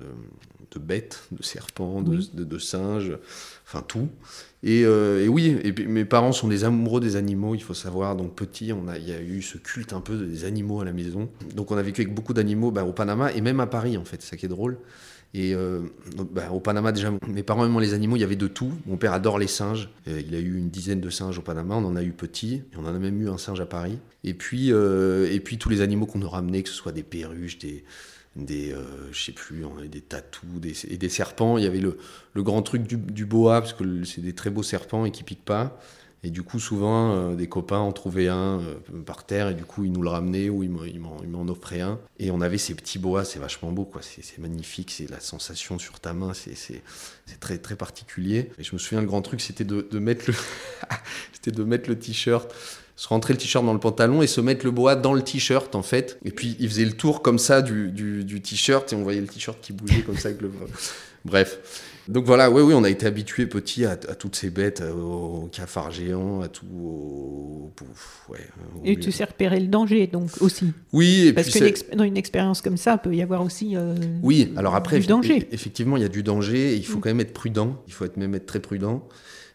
de 0.76 0.80
bêtes, 0.80 1.23
de 1.32 1.41
serpents, 1.41 2.01
de, 2.01 2.17
Oui. 2.17 2.32
de- 2.34 2.43
de 2.43 2.57
singes, 2.59 3.17
enfin 3.65 3.84
tout. 3.88 4.09
Et, 4.63 4.84
euh, 4.86 5.23
et 5.23 5.28
oui, 5.28 5.57
et 5.63 5.71
mes 5.86 6.05
parents 6.05 6.32
sont 6.32 6.47
des 6.47 6.63
amoureux 6.63 6.99
des 6.99 7.15
animaux, 7.15 7.55
il 7.55 7.61
faut 7.61 7.73
savoir. 7.73 8.15
Donc 8.15 8.36
petit, 8.36 8.71
on 8.73 8.88
a, 8.88 8.97
il 8.97 9.07
y 9.07 9.13
a 9.13 9.21
eu 9.21 9.41
ce 9.41 9.57
culte 9.57 9.93
un 9.93 10.01
peu 10.01 10.17
des 10.17 10.43
animaux 10.43 10.82
à 10.82 10.86
la 10.86 10.93
maison. 10.93 11.30
Donc 11.55 11.71
on 11.71 11.78
a 11.78 11.82
vécu 11.84 12.01
avec 12.01 12.13
beaucoup 12.13 12.34
d'animaux 12.34 12.71
bah, 12.71 12.84
au 12.84 12.91
Panama 12.93 13.32
et 13.32 13.41
même 13.41 13.59
à 13.59 13.67
Paris, 13.67 13.97
en 13.97 14.05
fait, 14.05 14.21
c'est 14.21 14.30
ça 14.32 14.38
qui 14.38 14.45
est 14.45 14.49
drôle. 14.49 14.78
Et 15.34 15.53
euh, 15.53 15.82
bah, 16.32 16.49
au 16.53 16.61
Panama, 16.61 16.93
déjà, 16.93 17.11
mes 17.28 17.43
parents 17.43 17.65
aiment 17.65 17.80
les 17.82 17.93
animaux, 17.93 18.15
il 18.15 18.21
y 18.21 18.23
avait 18.23 18.38
de 18.38 18.47
tout. 18.47 18.71
Mon 18.86 18.95
père 18.95 19.11
adore 19.11 19.38
les 19.38 19.47
singes. 19.47 19.89
Euh, 20.07 20.21
il 20.26 20.34
a 20.34 20.39
eu 20.39 20.57
une 20.57 20.69
dizaine 20.69 21.01
de 21.01 21.09
singes 21.09 21.38
au 21.38 21.41
Panama, 21.41 21.76
on 21.76 21.84
en 21.86 21.95
a 21.97 22.03
eu 22.03 22.13
petits, 22.13 22.55
et 22.55 22.78
on 22.78 22.86
en 22.86 22.95
a 22.95 22.99
même 22.99 23.21
eu 23.21 23.28
un 23.30 23.38
singe 23.38 23.59
à 23.59 23.65
Paris. 23.65 23.97
Et 24.23 24.34
puis, 24.34 24.71
euh, 24.71 25.30
et 25.30 25.41
puis 25.41 25.57
tous 25.57 25.67
les 25.69 25.82
animaux 25.82 26.05
qu'on 26.05 26.19
nous 26.19 26.30
ramenait, 26.30 26.63
que 26.63 26.69
ce 26.69 26.76
soit 26.76 26.93
des 26.93 27.03
perruches, 27.03 27.59
des, 27.59 27.84
des 28.36 28.74
euh, 28.74 28.84
je 29.12 29.26
sais 29.26 29.32
plus, 29.32 29.66
avait 29.66 29.88
des 29.88 30.02
tatous, 30.02 30.86
et 30.90 30.98
des 30.98 31.10
serpents. 31.10 31.58
Il 31.58 31.64
y 31.64 31.68
avait 31.68 31.80
le, 31.80 31.98
le 32.34 32.44
grand 32.44 32.62
truc 32.62 32.84
du, 32.84 33.26
boa, 33.26 33.62
parce 33.62 33.74
que 33.74 34.04
c'est 34.04 34.22
des 34.22 34.34
très 34.34 34.50
beaux 34.50 34.64
serpents 34.64 35.06
et 35.06 35.12
qui 35.12 35.24
piquent 35.24 35.46
pas. 35.46 35.80
Et 36.24 36.32
du 36.32 36.42
coup, 36.42 36.60
souvent, 36.60 37.14
euh, 37.14 37.36
des 37.36 37.48
copains 37.48 37.78
en 37.78 37.92
trouvaient 37.92 38.30
un 38.30 38.60
euh, 38.60 38.76
par 39.06 39.26
terre, 39.26 39.50
et 39.50 39.54
du 39.54 39.64
coup, 39.64 39.86
ils 39.86 39.92
nous 39.92 40.02
le 40.02 40.10
ramenaient 40.10 40.50
ou 40.50 40.64
ils 40.64 40.72
m'en- 40.72 41.48
offraient 41.48 41.82
un. 41.82 42.00
Et 42.18 42.32
on 42.32 42.42
avait 42.42 42.58
ces 42.58 42.74
petits 42.74 42.98
boas, 42.98 43.24
c'est 43.24 43.38
vachement 43.38 43.72
beau, 43.72 43.86
quoi. 43.86 44.02
C'est 44.02 44.40
magnifique, 44.40 44.90
c'est 44.90 45.08
la 45.10 45.20
sensation 45.20 45.78
sur 45.78 46.00
ta 46.00 46.14
main, 46.14 46.34
c'est 46.34 46.82
très, 47.40 47.60
très 47.60 47.76
particulier. 47.76 48.50
Et 48.58 48.64
je 48.64 48.74
me 48.74 48.80
souviens, 48.80 49.02
le 49.02 49.08
grand 49.08 49.22
truc, 49.22 49.40
c'était 49.40 49.66
de, 49.66 50.00
mettre 50.00 50.32
c'était 51.32 51.52
de 51.52 51.64
mettre 51.64 51.90
le 51.90 52.00
t-shirt, 52.00 52.52
se 52.96 53.08
rentrer 53.10 53.34
le 53.34 53.38
t-shirt 53.39 53.66
dans 53.66 53.74
le 53.74 53.80
pantalon 53.80 54.22
et 54.22 54.28
se 54.28 54.39
mettre 54.41 54.66
le 54.66 54.72
boa 54.72 54.96
dans 54.96 55.14
le 55.14 55.22
t-shirt, 55.22 55.76
en 55.76 55.84
fait. 55.84 56.18
Et 56.24 56.32
puis, 56.32 56.56
il 56.60 56.70
faisait 56.70 56.86
le 56.86 56.93
tour 56.93 57.22
comme 57.22 57.39
ça 57.39 57.62
du, 57.62 57.91
du, 57.91 58.24
du 58.24 58.41
t-shirt, 58.41 58.91
et 58.93 58.96
on 58.96 59.04
voyait 59.04 59.22
le 59.22 59.28
t-shirt 59.28 59.60
qui 59.62 59.74
bougeait 59.74 60.02
comme 60.02 60.18
ça 60.18 60.30
avec 60.30 60.41
le. 60.41 60.50
Bref. 61.26 61.82
Donc 62.08 62.26
voilà, 62.26 62.52
oui, 62.52 62.62
oui, 62.62 62.76
on 62.76 62.84
a 62.84 62.89
été 62.91 63.08
habitué 63.08 63.48
petit 63.48 63.84
à, 63.84 63.93
à 63.93 63.96
toutes 64.14 64.36
ces 64.36 64.52
bêtes, 64.52 64.82
euh, 64.82 64.93
aux 64.93 65.50
cafards 65.52 65.89
géants, 65.89 66.41
à 66.41 66.48
tout. 66.48 66.68
Au, 66.72 67.72
pouf, 67.76 68.26
ouais, 68.30 68.38
au- 68.76 68.86
Et 68.86 68.96
tu 68.98 69.12
sais 69.12 69.24
repérer 69.24 69.60
le 69.60 69.66
danger, 69.68 70.06
donc 70.06 70.30
aussi. 70.39 70.72
Oui, 70.93 71.28
et 71.30 71.34
Parce 71.34 71.50
puis 71.50 71.60
que 71.60 71.78
c'est- 71.80 71.96
dans 71.96 72.04
une 72.04 72.16
expérience 72.16 72.62
comme 72.62 72.78
ça, 72.78 73.00
peut 73.00 73.14
y 73.16 73.24
avoir 73.24 73.41
aussi 73.43 73.76
euh, 73.76 73.96
Oui, 74.22 74.54
alors 74.56 74.76
après, 74.76 75.00
du 75.00 75.08
danger. 75.08 75.39
eff- 75.39 75.48
effectivement, 75.52 75.98
il 75.98 76.04
y 76.04 76.06
a 76.06 76.10
du 76.10 76.22
danger 76.22 76.74
et 76.74 76.76
il 76.76 76.86
faut 76.86 77.00
Mm. 77.00 77.02
quand 77.02 77.10
même 77.10 77.20
être 77.22 77.34
prudent. 77.34 77.82
Il 77.88 77.93
faut 77.93 78.06
être, 78.06 78.18
même 78.18 78.36
être 78.36 78.46
très 78.46 78.60
prudent. 78.60 79.08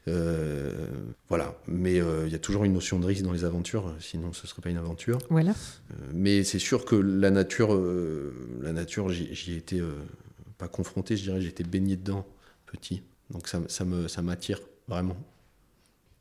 Euh, 0.08 0.72
voilà, 1.28 1.54
mais 1.68 2.00
euh, 2.00 2.26
il 2.26 2.32
y 2.32 2.34
a 2.34 2.38
toujours 2.38 2.64
une 2.64 2.72
notion 2.72 2.98
de 2.98 3.06
risque 3.06 3.22
dans 3.22 3.32
les 3.32 3.44
aventures, 3.44 3.94
sinon 4.00 4.32
ce 4.32 4.46
serait 4.46 4.62
pas 4.62 4.70
une 4.70 4.78
aventure. 4.78 5.18
Voilà. 5.28 5.50
Euh, 5.50 5.94
mais 6.14 6.42
c'est 6.42 6.58
sûr 6.58 6.84
que 6.84 6.96
la 6.96 7.30
nature, 7.30 7.78
la 8.60 8.72
nature, 8.72 9.10
j'y 9.10 9.34
j'y 9.34 9.52
ai 9.52 9.56
été 9.56 9.78
euh, 9.78 9.92
pas 10.58 10.68
confronté, 10.68 11.16
je 11.16 11.24
dirais, 11.24 11.44
été 11.44 11.64
baigné 11.64 11.96
dedans 11.96 12.26
petit. 12.66 13.02
Donc 13.30 13.46
ça, 13.46 13.60
ça 13.68 13.84
me, 13.84 14.08
ça 14.08 14.22
m'attire 14.22 14.60
vraiment. 14.88 15.16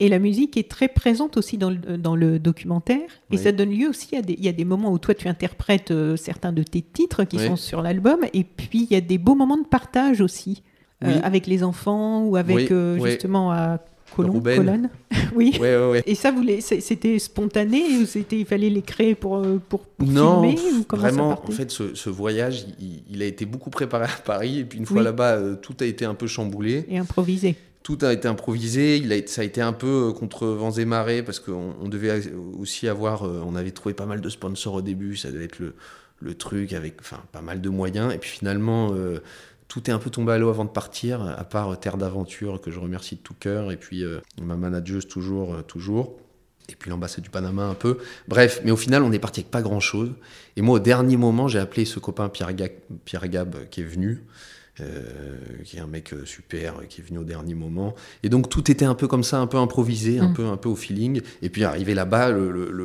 Et 0.01 0.07
la 0.07 0.19
musique 0.19 0.55
est 0.55 0.69
très 0.69 0.88
présente 0.88 1.36
aussi 1.36 1.57
dans 1.57 1.71
le, 1.71 1.97
dans 1.97 2.15
le 2.15 2.39
documentaire. 2.39 3.09
Et 3.32 3.38
ça 3.38 3.51
donne 3.51 3.71
lieu 3.71 3.89
aussi 3.89 4.15
à 4.15 4.21
des, 4.21 4.34
il 4.34 4.45
y 4.45 4.47
a 4.47 4.53
des 4.53 4.63
moments 4.63 4.93
où 4.93 4.97
toi 4.99 5.13
tu 5.13 5.27
interprètes 5.27 5.93
certains 6.15 6.53
de 6.53 6.63
tes 6.63 6.82
titres 6.82 7.25
qui 7.25 7.36
Oui. 7.36 7.47
sont 7.47 7.57
sur 7.57 7.82
l'album. 7.82 8.21
Et 8.34 8.45
puis 8.45 8.84
il 8.89 8.93
y 8.93 8.95
a 8.95 9.01
des 9.01 9.17
beaux 9.17 9.36
moments 9.36 9.57
de 9.57 9.67
partage 9.67 10.21
aussi. 10.21 10.63
Euh, 11.03 11.07
Oui. 11.07 11.19
avec 11.23 11.47
les 11.47 11.63
enfants 11.63 12.23
ou 12.25 12.35
avec 12.35 12.55
Oui, 12.55 12.67
euh, 12.71 12.99
justement 13.05 13.51
à 13.51 13.79
Rouben. 14.17 14.57
Colonne. 14.57 14.89
oui. 15.35 15.55
Ouais, 15.61 15.77
ouais, 15.77 15.89
ouais. 15.91 16.03
Et 16.05 16.15
ça, 16.15 16.33
c'était 16.81 17.19
spontané 17.19 17.83
ou 18.01 18.05
c'était, 18.05 18.39
il 18.39 18.45
fallait 18.45 18.69
les 18.69 18.81
créer 18.81 19.15
pour, 19.15 19.37
euh, 19.37 19.61
pour, 19.69 19.81
pour 19.81 20.07
Non, 20.07 20.41
filmer 20.41 20.59
ou 20.79 20.83
comment 20.83 21.01
vraiment, 21.03 21.35
ça 21.35 21.41
en 21.47 21.51
fait, 21.51 21.71
ce, 21.71 21.93
ce 21.95 22.09
voyage, 22.09 22.65
il, 22.79 23.03
il 23.09 23.21
a 23.21 23.25
été 23.25 23.45
beaucoup 23.45 23.69
préparé 23.69 24.05
à 24.05 24.21
Paris. 24.25 24.59
Et 24.59 24.65
puis 24.65 24.79
une 24.79 24.85
fois 24.85 24.97
Oui. 24.97 25.03
là-bas, 25.03 25.35
euh, 25.35 25.55
tout 25.55 25.75
a 25.79 25.85
été 25.85 26.05
un 26.05 26.15
peu 26.15 26.27
chamboulé. 26.27 26.85
Et 26.89 26.97
improvisé. 26.97 27.55
Tout 27.83 27.99
a 28.01 28.11
été 28.11 28.27
improvisé, 28.27 28.97
il 28.97 29.13
a, 29.13 29.25
ça 29.25 29.41
a 29.41 29.45
été 29.45 29.61
un 29.61 29.73
peu 29.73 30.11
contre 30.11 30.45
vents 30.47 30.71
et 30.71 30.85
marées 30.85 31.23
parce 31.23 31.39
qu'on 31.39 31.75
on 31.81 31.87
devait 31.87 32.21
aussi 32.59 32.87
avoir, 32.87 33.23
euh, 33.25 33.41
on 33.47 33.55
avait 33.55 33.71
trouvé 33.71 33.93
pas 33.95 34.05
mal 34.05 34.21
de 34.21 34.29
sponsors 34.29 34.73
au 34.75 34.81
début, 34.81 35.15
ça 35.15 35.31
devait 35.31 35.45
être 35.45 35.59
le, 35.59 35.75
le 36.19 36.33
truc 36.33 36.73
avec 36.73 36.95
enfin, 36.99 37.19
pas 37.31 37.41
mal 37.41 37.61
de 37.61 37.69
moyens. 37.69 38.13
Et 38.13 38.17
puis 38.17 38.29
finalement, 38.29 38.89
euh, 38.93 39.19
tout 39.70 39.89
est 39.89 39.93
un 39.93 39.99
peu 39.99 40.09
tombé 40.09 40.34
à 40.34 40.38
l'eau 40.38 40.49
avant 40.49 40.65
de 40.65 40.70
partir, 40.70 41.22
à 41.22 41.43
part 41.45 41.70
euh, 41.72 41.76
Terre 41.76 41.95
d'Aventure 41.97 42.59
que 42.59 42.72
je 42.72 42.80
remercie 42.80 43.15
de 43.15 43.22
tout 43.22 43.36
cœur, 43.39 43.72
et 43.72 43.78
puis 43.78 44.03
euh, 44.03 44.20
ma 44.41 44.57
manageuse 44.57 45.07
toujours, 45.07 45.53
euh, 45.53 45.61
toujours. 45.61 46.17
Et 46.72 46.76
puis 46.76 46.89
l'ambassade 46.91 47.24
du 47.24 47.30
Panama 47.32 47.63
un 47.65 47.74
peu. 47.76 47.97
Bref, 48.28 48.61
mais 48.65 48.70
au 48.72 48.78
final, 48.78 49.01
on 49.03 49.11
est 49.11 49.17
parti 49.20 49.39
avec 49.39 49.49
pas 49.51 49.61
grand-chose. 49.63 50.11
Et 50.57 50.61
moi, 50.61 50.76
au 50.76 50.80
dernier 50.80 51.17
moment, 51.17 51.47
j'ai 51.47 51.57
appelé 51.59 51.86
ce 51.86 51.97
copain 51.99 52.30
Pierre, 52.30 52.53
Ga- 52.53 52.70
Pierre 53.05 53.28
Gab 53.28 53.55
qui 53.72 53.82
est 53.82 53.86
venu 53.86 54.24
euh, 54.82 55.03
qui 55.65 55.78
est 55.78 55.80
un 55.82 55.88
mec 55.88 56.13
super, 56.26 56.76
qui 56.88 57.01
est 57.01 57.03
venu 57.03 57.17
au 57.20 57.24
dernier 57.24 57.53
moment. 57.55 57.95
Et 58.24 58.30
donc 58.30 58.49
tout 58.49 58.70
était 58.72 58.86
un 58.86 58.95
peu 58.95 59.07
comme 59.07 59.24
ça, 59.24 59.39
un 59.39 59.47
peu 59.47 59.57
improvisé, 59.57 60.20
un, 60.20 60.30
Mm. 60.30 60.34
peu, 60.34 60.45
un 60.45 60.57
peu 60.57 60.70
au 60.70 60.76
feeling. 60.76 61.22
Et 61.41 61.49
puis 61.49 61.63
arrivé 61.63 61.93
là-bas, 61.93 62.32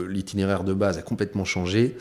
l'itinéraire 0.09 0.65
de 0.65 0.73
base 0.75 0.99
a 0.99 1.03
complètement 1.03 1.45
changé. 1.45 1.97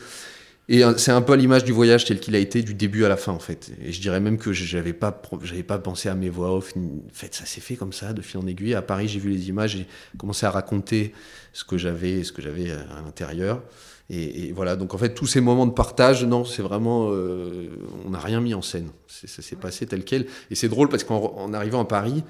Et 0.68 0.82
euh, 0.82 0.96
c'est 0.96 1.10
un 1.10 1.20
peu 1.20 1.34
à 1.34 1.36
l'image 1.36 1.64
du 1.64 1.72
voyage 1.72 2.06
tel 2.06 2.20
qu'il 2.20 2.34
a 2.34 2.38
été 2.38 2.62
du 2.62 2.72
début 2.72 3.04
à 3.04 3.08
la 3.08 3.16
fin 3.16 3.32
en 3.32 3.38
fait. 3.38 3.70
Et 3.82 3.92
je 3.92 4.00
dirais 4.00 4.20
même 4.20 4.38
que 4.38 4.52
j'avais 4.52 4.94
pas, 4.94 5.20
j'avais 5.42 5.62
pas 5.62 5.78
pensé 5.78 6.08
à 6.08 6.14
mes 6.14 6.30
voix 6.30 6.54
off. 6.54 6.74
En 6.76 7.02
fait, 7.12 7.34
ça 7.34 7.44
s'est 7.44 7.60
fait 7.60 7.76
comme 7.76 7.92
ça, 7.92 8.12
de 8.12 8.22
fil 8.22 8.40
en 8.40 8.46
aiguille. 8.46 8.74
À 8.74 8.82
Paris, 8.82 9.08
j'ai 9.08 9.18
vu 9.18 9.30
les 9.30 9.48
images, 9.48 9.72
j'ai 9.72 9.86
commencé 10.16 10.46
à 10.46 10.50
raconter 10.50 11.12
ce 11.52 11.64
que 11.64 11.76
j'avais, 11.76 12.24
ce 12.24 12.32
que 12.32 12.40
j'avais 12.40 12.70
à 12.70 13.02
l'intérieur. 13.04 13.62
Et, 14.10 14.52
voilà, 14.52 14.76
donc 14.76 14.92
en 14.92 14.98
fait, 14.98 15.14
tous 15.14 15.26
ces 15.26 15.40
moments 15.40 15.66
de 15.66 15.72
partage, 15.72 16.24
non, 16.24 16.44
c'est 16.44 16.60
vraiment. 16.60 17.08
euh, 17.10 17.68
on 18.04 18.10
n'a 18.10 18.18
rien 18.18 18.40
mis 18.40 18.52
en 18.52 18.60
scène. 18.60 18.90
Ça 19.06 19.42
s'est 19.42 19.56
passé 19.56 19.86
tel 19.86 20.04
quel. 20.04 20.26
Et 20.50 20.54
c'est 20.54 20.68
drôle 20.68 20.90
parce 20.90 21.04
qu'en 21.04 21.34
en 21.36 21.54
arrivant 21.54 21.80
à 21.80 21.86
Paris, 21.86 22.22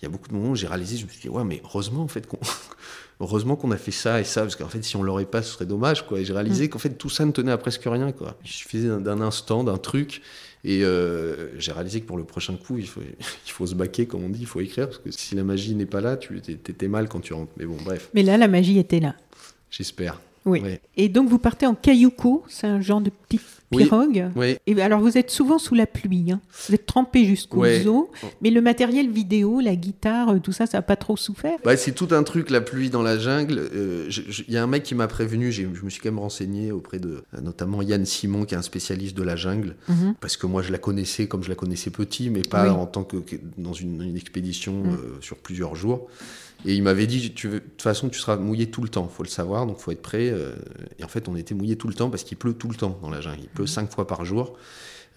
il 0.00 0.04
y 0.04 0.06
a 0.06 0.08
beaucoup 0.10 0.28
de 0.28 0.34
moments 0.34 0.50
où 0.50 0.56
j'ai 0.56 0.66
réalisé, 0.66 0.96
je 0.98 1.06
me 1.06 1.10
suis 1.10 1.20
dit, 1.20 1.28
ouais, 1.28 1.44
mais 1.44 1.62
heureusement, 1.64 2.02
en 2.02 2.08
fait, 2.08 2.26
qu'on. 2.26 2.38
Heureusement 3.20 3.54
qu'on 3.56 3.70
a 3.70 3.76
fait 3.76 3.90
ça 3.92 4.20
et 4.20 4.24
ça, 4.24 4.40
parce 4.42 4.56
qu'en 4.56 4.68
fait, 4.68 4.82
si 4.82 4.96
on 4.96 5.02
l'aurait 5.02 5.26
pas, 5.26 5.42
ce 5.42 5.52
serait 5.52 5.66
dommage, 5.66 6.06
quoi. 6.06 6.18
Et 6.20 6.24
j'ai 6.24 6.32
réalisé 6.32 6.68
qu'en 6.68 6.78
fait, 6.80 6.90
tout 6.90 7.08
ça 7.10 7.24
ne 7.24 7.30
tenait 7.30 7.52
à 7.52 7.58
presque 7.58 7.82
rien, 7.84 8.10
quoi. 8.12 8.36
Il 8.44 8.50
suffisait 8.50 8.88
d'un- 8.88 9.20
instant, 9.20 9.62
d'un 9.62 9.78
truc, 9.78 10.22
et 10.64 10.82
euh, 10.84 11.56
j'ai 11.58 11.70
réalisé 11.72 12.00
que 12.00 12.06
pour 12.06 12.16
le 12.16 12.24
prochain 12.24 12.56
coup, 12.56 12.78
il 12.78 12.88
faut, 12.88 13.00
il 13.46 13.50
faut 13.52 13.66
se 13.66 13.74
baquer, 13.76 14.06
comme 14.06 14.24
on 14.24 14.28
dit, 14.28 14.40
il 14.40 14.46
faut 14.46 14.60
écrire, 14.60 14.86
parce 14.86 14.98
que 14.98 15.10
si 15.12 15.34
la 15.36 15.44
magie 15.44 15.74
n'est 15.76 15.86
pas 15.86 16.00
là, 16.00 16.16
tu 16.16 16.40
t'étais 16.40 16.88
mal 16.88 17.08
quand 17.08 17.20
tu 17.20 17.32
rentres. 17.32 17.52
Mais 17.58 17.64
bon, 17.66 17.76
bref, 17.84 18.08
Mais 18.14 18.22
là, 18.24 18.36
la 18.36 18.48
magie 18.48 18.78
était 18.78 19.00
là. 19.00 19.14
j'espère. 19.70 20.20
Oui. 20.44 20.60
Et 20.96 21.08
donc, 21.08 21.28
vous 21.28 21.38
partez 21.38 21.66
en 21.66 21.74
cayuco, 21.74 22.42
c'est 22.48 22.66
un 22.66 22.80
genre 22.80 23.00
de 23.00 23.10
petite 23.10 23.42
Oui. 23.70 23.84
pirogue. 23.84 24.26
Oui, 24.36 24.56
Et 24.66 24.82
alors, 24.82 25.00
vous 25.00 25.16
êtes 25.16 25.30
souvent 25.30 25.58
sous 25.58 25.74
la 25.74 25.86
pluie. 25.86 26.30
hein. 26.32 26.40
Vous 26.68 26.74
êtes 26.74 26.84
trempé 26.84 27.24
jusqu'aux 27.24 27.60
Ouais. 27.60 27.86
os. 27.86 28.06
Mais 28.42 28.50
le 28.50 28.60
matériel 28.60 29.08
vidéo, 29.10 29.60
la 29.60 29.74
guitare, 29.76 30.28
euh, 30.30 30.38
tout 30.40 30.52
ça, 30.52 30.66
ça 30.66 30.76
n'a 30.78 30.82
pas 30.82 30.96
trop 30.96 31.16
souffert? 31.16 31.56
Bah, 31.64 31.76
c'est 31.78 31.92
tout 31.92 32.08
un 32.10 32.22
truc, 32.22 32.50
la 32.50 32.60
pluie 32.60 32.90
dans 32.90 33.02
la 33.02 33.16
jungle. 33.18 33.58
Euh, 33.74 34.10
Il 34.48 34.52
y 34.52 34.58
a 34.58 34.62
un 34.62 34.66
mec 34.66 34.82
qui 34.82 34.94
m'a 34.94 35.06
prévenu, 35.08 35.52
je 35.52 35.62
me 35.66 35.88
suis 35.90 36.02
quand 36.02 36.10
même 36.10 36.18
renseigné 36.18 36.70
auprès 36.70 36.98
de 36.98 37.22
notamment 37.40 37.80
Yann 37.80 38.04
Simon, 38.04 38.44
qui 38.44 38.54
est 38.54 38.58
un 38.58 38.62
spécialiste 38.62 39.16
de 39.16 39.22
la 39.22 39.36
jungle, 39.36 39.74
Mhm. 39.88 40.14
parce 40.20 40.36
que 40.36 40.46
moi 40.46 40.60
je 40.60 40.70
la 40.72 40.78
connaissais 40.78 41.26
comme 41.26 41.42
je 41.42 41.48
la 41.48 41.54
connaissais 41.54 41.90
petit, 41.90 42.28
mais 42.28 42.42
pas 42.42 42.64
Oui. 42.64 42.70
en 42.70 42.86
tant 42.86 43.04
que, 43.04 43.16
dans 43.56 43.72
une, 43.72 44.02
une 44.02 44.16
expédition 44.16 44.82
euh, 44.86 45.16
sur 45.22 45.36
plusieurs 45.38 45.76
jours. 45.76 46.08
Et 46.64 46.74
il 46.74 46.82
m'avait 46.82 47.06
dit, 47.06 47.32
tu 47.34 47.48
veux- 47.48 47.60
de 47.60 47.64
toute 47.64 47.82
façon, 47.82 48.08
tu 48.08 48.18
seras 48.20 48.36
mouillé 48.36 48.70
tout 48.70 48.82
le 48.82 48.88
temps, 48.88 49.08
faut 49.08 49.22
le 49.24 49.28
savoir, 49.28 49.66
donc 49.66 49.78
faut 49.78 49.90
être 49.90 50.02
prêt. 50.02 50.30
euh, 50.30 50.54
et 50.98 51.04
en 51.04 51.08
fait, 51.08 51.28
on 51.28 51.36
était 51.36 51.54
mouillé 51.54 51.76
tout 51.76 51.88
le 51.88 51.94
temps 51.94 52.08
parce 52.10 52.22
qu'il 52.22 52.36
pleut 52.38 52.54
tout 52.54 52.68
le 52.68 52.74
temps 52.76 52.98
dans 53.02 53.10
la 53.10 53.20
jungle. 53.20 53.40
Il 53.42 53.48
pleut 53.48 53.66
cinq 53.66 53.90
fois 53.92 54.06
par 54.06 54.24
jour. 54.24 54.56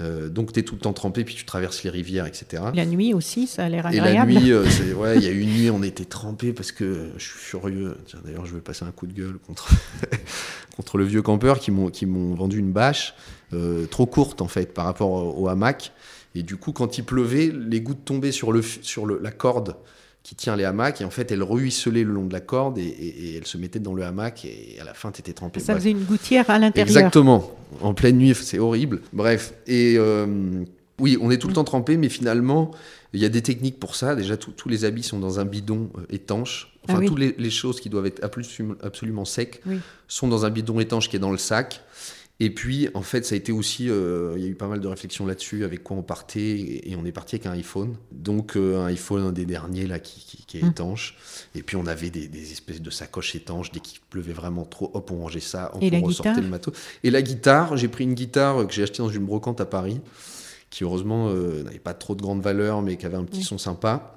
Euh, 0.02 0.28
donc 0.28 0.52
tu 0.52 0.60
es 0.60 0.64
tout 0.64 0.76
le 0.76 0.82
temps 0.82 0.91
trempé, 0.91 1.24
puis 1.24 1.36
tu 1.36 1.46
traverses 1.46 1.84
les 1.86 1.89
rivières, 1.89 2.26
etc. 2.26 2.64
La 2.74 2.86
nuit 2.86 3.14
aussi, 3.14 3.48
ça 3.48 3.64
a 3.64 3.70
l'air 3.70 3.86
Et 3.86 4.00
agréable. 4.00 4.34
la 4.34 4.39
nuit, 4.41 4.52
euh, 4.52 4.66
ouais, 4.98 5.16
il 5.18 5.24
y 5.24 5.28
a 5.28 5.32
une 5.32 5.48
nuit, 5.50 5.70
on 5.70 5.84
était 5.84 6.04
trempés 6.04 6.52
parce 6.52 6.74
que 6.74 7.12
je 7.16 7.24
suis 7.24 7.39
furieux. 7.39 7.96
D'ailleurs, 8.26 8.46
je 8.46 8.54
vais 8.56 8.60
passer 8.60 8.84
un 8.84 8.91
coup 8.91 9.08
de 9.08 9.14
gueule 9.14 9.38
contre, 9.48 9.70
contre 10.76 10.98
le 10.98 11.06
vieux 11.06 11.22
campeur 11.22 11.60
qui 11.60 11.72
m'ont 11.72 12.34
vendu 12.36 12.60
une 12.60 12.72
bâche 12.72 13.14
euh, 13.54 13.86
trop 13.86 14.06
courte 14.06 14.41
en 14.41 14.48
fait 14.50 14.74
par 14.74 14.84
rapport 14.86 15.12
au, 15.12 15.43
au 15.43 15.48
hamac. 15.48 15.93
Et 16.34 16.43
du 16.43 16.58
coup, 16.58 16.74
quand 16.74 16.98
il 16.98 17.06
pleuvait, 17.06 17.54
les 17.56 17.80
gouttes 17.80 18.04
tombaient 18.04 18.34
sur, 18.34 18.52
le, 18.52 18.62
sur 18.62 19.06
le- 19.06 19.20
la 19.24 19.32
corde 19.32 19.78
qui 20.26 20.34
tient 20.34 20.55
les 20.55 20.63
hamacs 20.63 21.01
et 21.01 21.05
en 21.05 21.11
fait, 21.11 21.32
elles 21.32 21.43
ruisselaient 21.43 22.03
le 22.03 22.11
long 22.11 22.26
de 22.26 22.34
la 22.34 22.39
corde 22.39 22.80
et, 22.80 22.82
et- 22.82 23.26
et 23.34 23.36
elles 23.38 23.45
se 23.45 23.59
mettaient 23.59 23.78
dans 23.80 23.93
le 23.93 24.01
hamac 24.03 24.43
et 24.43 24.76
à 24.82 24.84
la 24.84 24.95
fin, 24.95 25.11
tu 25.11 25.19
étais 25.21 25.34
trempé. 25.34 25.59
Ça 25.59 25.73
Bref. 25.73 25.84
faisait 25.84 25.91
une 25.91 26.03
gouttière 26.03 26.49
à 26.49 26.57
l'intérieur. 26.57 26.88
Exactement. 26.88 27.51
En 27.82 27.93
pleine 27.93 28.17
nuit, 28.17 28.34
c'est 28.34 28.57
horrible. 28.57 29.01
Bref. 29.13 29.53
Et 29.67 29.97
euh, 29.99 30.26
oui, 30.99 31.15
on 31.21 31.30
est 31.30 31.38
tout 31.38 31.47
le 31.47 31.53
temps 31.53 31.63
trempé, 31.63 31.95
mais 31.97 32.09
finalement, 32.09 32.71
il 33.13 33.19
y 33.19 33.26
a 33.26 33.30
des 33.30 33.43
techniques 33.43 33.80
pour 33.80 33.95
ça. 33.95 34.15
Déjà, 34.15 34.36
tous- 34.36 34.49
tous 34.51 34.67
les 34.67 34.84
habits 34.84 35.03
sont 35.03 35.19
dans 35.19 35.39
un 35.39 35.45
bidon 35.45 35.91
euh, 35.95 36.01
étanche. 36.09 36.73
Enfin, 36.86 36.95
Ah 36.97 36.99
oui. 37.01 37.07
toutes 37.07 37.19
les, 37.19 37.36
les 37.38 37.49
choses 37.51 37.80
qui 37.80 37.89
doivent 37.89 38.07
être 38.07 38.23
absolu- 38.23 38.76
absolument 38.82 39.26
secs 39.26 39.61
Oui. 39.67 39.78
sont 40.07 40.28
dans 40.28 40.43
un 40.43 40.49
bidon 40.49 40.80
étanche 40.80 41.07
qui 41.07 41.17
est 41.17 41.19
dans 41.19 41.32
le 41.32 41.38
sac. 41.38 41.82
Et 42.42 42.50
puis, 42.54 42.90
en 42.94 43.02
fait, 43.02 43.26
ça 43.26 43.34
a 43.36 43.38
été 43.38 43.54
aussi, 43.54 43.90
euh, 43.90 44.34
il 44.36 44.44
y 44.44 44.46
a 44.46 44.50
eu 44.50 44.56
pas 44.56 44.68
mal 44.68 44.82
de 44.82 44.88
réflexions 44.90 45.26
là-dessus, 45.26 45.64
avec 45.64 45.84
quoi 45.84 45.96
on 45.96 46.02
partait, 46.04 46.42
et, 46.42 46.92
et 46.92 46.96
on 46.98 47.06
est 47.06 47.14
parti 47.14 47.36
avec 47.36 47.46
un 47.46 47.52
iPhone. 47.54 47.96
Donc, 48.12 48.58
euh, 48.58 48.82
un 48.82 48.88
iPhone, 48.88 49.24
un 49.24 49.32
des 49.32 49.46
derniers, 49.46 49.88
là, 49.88 50.00
qui, 50.00 50.20
qui- 50.20 50.44
qui 50.46 50.58
est 50.58 50.64
Mm. 50.64 50.68
étanche. 50.72 51.18
Et 51.56 51.64
puis, 51.64 51.78
on 51.78 51.86
avait 51.86 52.10
des, 52.10 52.28
des 52.28 52.52
espèces 52.52 52.82
de 52.82 52.90
sacoches 52.90 53.36
étanches. 53.36 53.72
Dès 53.72 53.80
qu'il 53.80 54.02
pleuvait 54.10 54.34
vraiment 54.34 54.66
trop, 54.66 54.92
hop, 54.94 55.12
on 55.12 55.20
rangeait 55.20 55.40
ça, 55.40 55.72
hop, 55.74 55.82
Et 55.82 55.90
la 55.90 56.00
on 56.00 56.02
ressortait 56.04 56.32
guitare 56.32 56.44
le 56.44 56.50
matos. 56.50 56.74
Et 57.06 57.10
la 57.10 57.22
guitare, 57.22 57.78
j'ai 57.78 57.88
pris 57.88 58.04
une 58.04 58.16
guitare 58.16 58.68
que 58.68 58.74
j'ai 58.74 58.84
achetée 58.84 58.98
dans 58.98 59.08
une 59.10 59.26
brocante 59.26 59.62
à 59.62 59.66
Paris, 59.66 60.02
qui 60.70 60.84
heureusement 60.84 61.30
euh, 61.30 61.64
n'avait 61.64 61.80
pas 61.80 61.94
trop 61.94 62.16
de 62.16 62.22
grande 62.22 62.42
valeur, 62.42 62.82
mais 62.82 62.98
qui 62.98 63.06
avait 63.06 63.16
un 63.16 63.24
petit 63.24 63.44
son 63.44 63.58
sympa. 63.58 64.12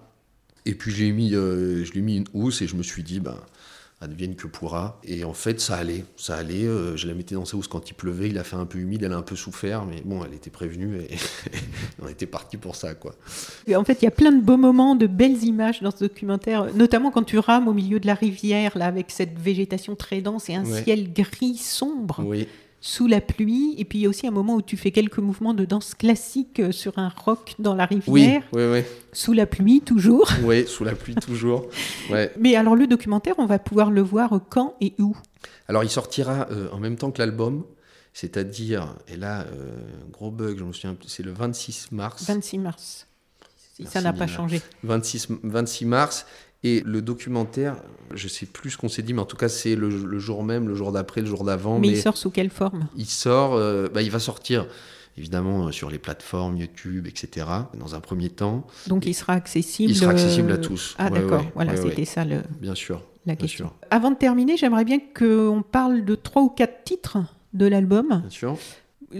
Et 0.66 0.74
puis 0.74 0.90
j'ai 0.90 1.12
mis, 1.12 1.36
euh, 1.36 1.84
je 1.84 1.92
lui 1.92 2.00
ai 2.00 2.02
mis 2.02 2.16
une 2.16 2.26
housse 2.34 2.62
et 2.62 2.66
je 2.66 2.74
me 2.74 2.82
suis 2.82 3.04
dit, 3.04 3.20
ben, 3.20 3.36
advienne 4.00 4.36
que 4.36 4.46
pourra. 4.46 5.00
Et 5.04 5.24
en 5.24 5.34
fait, 5.34 5.60
ça 5.60 5.74
allait, 5.76 6.04
ça 6.16 6.36
allait. 6.36 6.64
euh, 6.64 6.96
je 6.96 7.06
la 7.08 7.14
mettais 7.14 7.34
dans 7.34 7.44
sa 7.44 7.56
housse 7.56 7.66
quand 7.68 7.90
il 7.90 7.94
pleuvait, 7.94 8.28
il 8.28 8.38
a 8.38 8.44
fait 8.44 8.56
un 8.56 8.64
peu 8.66 8.78
humide, 8.78 9.02
elle 9.02 9.12
a 9.12 9.16
un 9.16 9.22
peu 9.22 9.34
souffert, 9.36 9.84
mais 9.86 10.02
bon, 10.04 10.24
elle 10.24 10.34
était 10.34 10.50
prévenue 10.50 10.96
et 11.00 11.08
on 12.02 12.08
était 12.08 12.26
parti 12.26 12.56
pour 12.56 12.76
ça, 12.76 12.94
quoi. 12.94 13.14
Et 13.66 13.74
En 13.76 13.84
fait, 13.84 14.00
il 14.00 14.04
y 14.04 14.08
a 14.08 14.12
plein 14.12 14.30
de 14.32 14.40
beaux 14.40 14.56
moments, 14.56 14.94
de 14.94 15.06
belles 15.08 15.42
images 15.44 15.82
dans 15.82 15.90
ce 15.90 15.98
documentaire, 16.04 16.72
notamment 16.74 17.10
quand 17.10 17.24
tu 17.24 17.38
rames 17.38 17.66
au 17.68 17.72
milieu 17.72 17.98
de 18.00 18.06
la 18.06 18.14
rivière, 18.14 18.78
là, 18.78 18.86
avec 18.86 19.10
cette 19.10 19.38
végétation 19.38 19.96
très 19.96 20.20
dense 20.20 20.48
et 20.48 20.54
un 20.54 20.64
Ouais. 20.64 20.82
ciel 20.84 21.12
gris 21.12 21.56
sombre 21.56 22.20
Oui, 22.24 22.46
sous 22.80 23.06
la 23.06 23.20
pluie. 23.20 23.74
Et 23.78 23.84
puis 23.84 23.98
il 23.98 24.02
y 24.02 24.06
a 24.06 24.08
aussi 24.08 24.26
un 24.26 24.30
moment 24.30 24.54
où 24.54 24.62
tu 24.62 24.76
fais 24.76 24.90
quelques 24.90 25.18
mouvements 25.18 25.54
de 25.54 25.64
danse 25.64 25.94
classique 25.94 26.60
euh, 26.60 26.72
sur 26.72 26.98
un 26.98 27.08
roc 27.08 27.54
dans 27.58 27.74
la 27.74 27.88
oui, 27.90 28.00
rivière, 28.06 28.42
oui, 28.52 28.62
oui, 28.70 28.82
sous 29.12 29.32
la 29.32 29.46
pluie 29.46 29.80
toujours. 29.80 30.30
oui, 30.44 30.66
sous 30.66 30.84
la 30.84 30.94
pluie 30.94 31.14
toujours. 31.14 31.68
Ouais. 32.10 32.32
Mais 32.38 32.56
alors 32.56 32.74
le 32.74 32.86
documentaire, 32.86 33.34
on 33.38 33.44
va 33.46 33.58
pouvoir 33.58 33.90
le 33.90 34.00
voir 34.00 34.40
quand 34.48 34.76
et 34.80 34.94
où? 34.98 35.14
Alors, 35.68 35.84
il 35.84 35.90
sortira 35.90 36.48
euh, 36.50 36.68
en 36.72 36.78
même 36.78 36.96
temps 36.96 37.10
que 37.10 37.18
l'album, 37.18 37.64
c'est-à-dire, 38.14 38.96
et 39.06 39.16
là, 39.16 39.42
euh, 39.42 39.76
gros 40.10 40.30
bug, 40.30 40.58
je 40.58 40.64
me 40.64 40.72
souviens, 40.72 40.94
plus, 40.94 41.08
c'est 41.08 41.22
le 41.22 41.32
26 41.32 41.92
mars. 41.92 42.24
26 42.24 42.58
mars. 42.58 43.06
Si 43.74 43.86
ça 43.86 44.00
n'a 44.00 44.12
pas 44.12 44.26
changé. 44.26 44.60
26, 44.82 45.28
26 45.44 45.84
mars. 45.84 46.26
Et 46.64 46.82
le 46.84 47.02
documentaire, 47.02 47.76
je 48.14 48.26
sais 48.26 48.44
plus 48.46 48.70
ce 48.70 48.76
qu'on 48.78 48.88
s'est 48.88 49.02
dit, 49.02 49.14
mais 49.14 49.20
en 49.20 49.26
tout 49.26 49.36
cas, 49.36 49.48
c'est 49.48 49.76
le, 49.76 49.88
le 49.88 50.18
jour 50.18 50.42
même, 50.42 50.66
le 50.68 50.74
jour 50.74 50.90
d'après, 50.90 51.20
le 51.20 51.26
jour 51.28 51.44
d'avant. 51.44 51.78
Mais 51.78 51.88
il 51.88 52.00
sort 52.02 52.16
sous 52.16 52.30
quelle 52.30 52.50
forme? 52.50 52.88
il 52.96 53.06
sort, 53.06 53.54
euh, 53.54 53.86
bah, 53.92 54.02
il 54.02 54.10
va 54.10 54.18
sortir 54.18 54.66
évidemment 55.16 55.66
euh, 55.68 55.72
sur 55.72 55.88
les 55.90 55.98
plateformes 55.98 56.56
YouTube, 56.56 57.06
etc. 57.06 57.46
Dans 57.78 57.94
un 57.94 58.00
premier 58.00 58.28
temps, 58.30 58.66
Donc 58.88 59.06
il 59.06 59.14
sera 59.14 59.34
accessible. 59.34 59.90
il 59.92 59.96
sera 59.96 60.10
accessible 60.12 60.50
à 60.50 60.54
euh, 60.56 60.60
tous. 60.60 60.94
Ah 60.98 61.10
Ouais, 61.10 61.20
d'accord, 61.20 61.42
ouais, 61.42 61.50
voilà, 61.54 61.72
ouais, 61.74 61.80
c'était 61.90 62.04
ça 62.04 62.24
le, 62.24 62.42
Bien 62.60 62.74
sûr. 62.74 63.02
la 63.26 63.34
Bien 63.34 63.40
question. 63.46 63.66
sûr. 63.66 63.74
Avant 63.90 64.10
de 64.10 64.16
terminer, 64.16 64.56
j'aimerais 64.56 64.84
bien 64.84 64.98
qu'on 64.98 65.62
parle 65.62 66.04
de 66.04 66.14
trois 66.16 66.42
ou 66.42 66.48
quatre 66.48 66.82
titres 66.84 67.18
de 67.54 67.66
l'album. 67.66 68.08
Bien 68.08 68.30
sûr. 68.30 68.56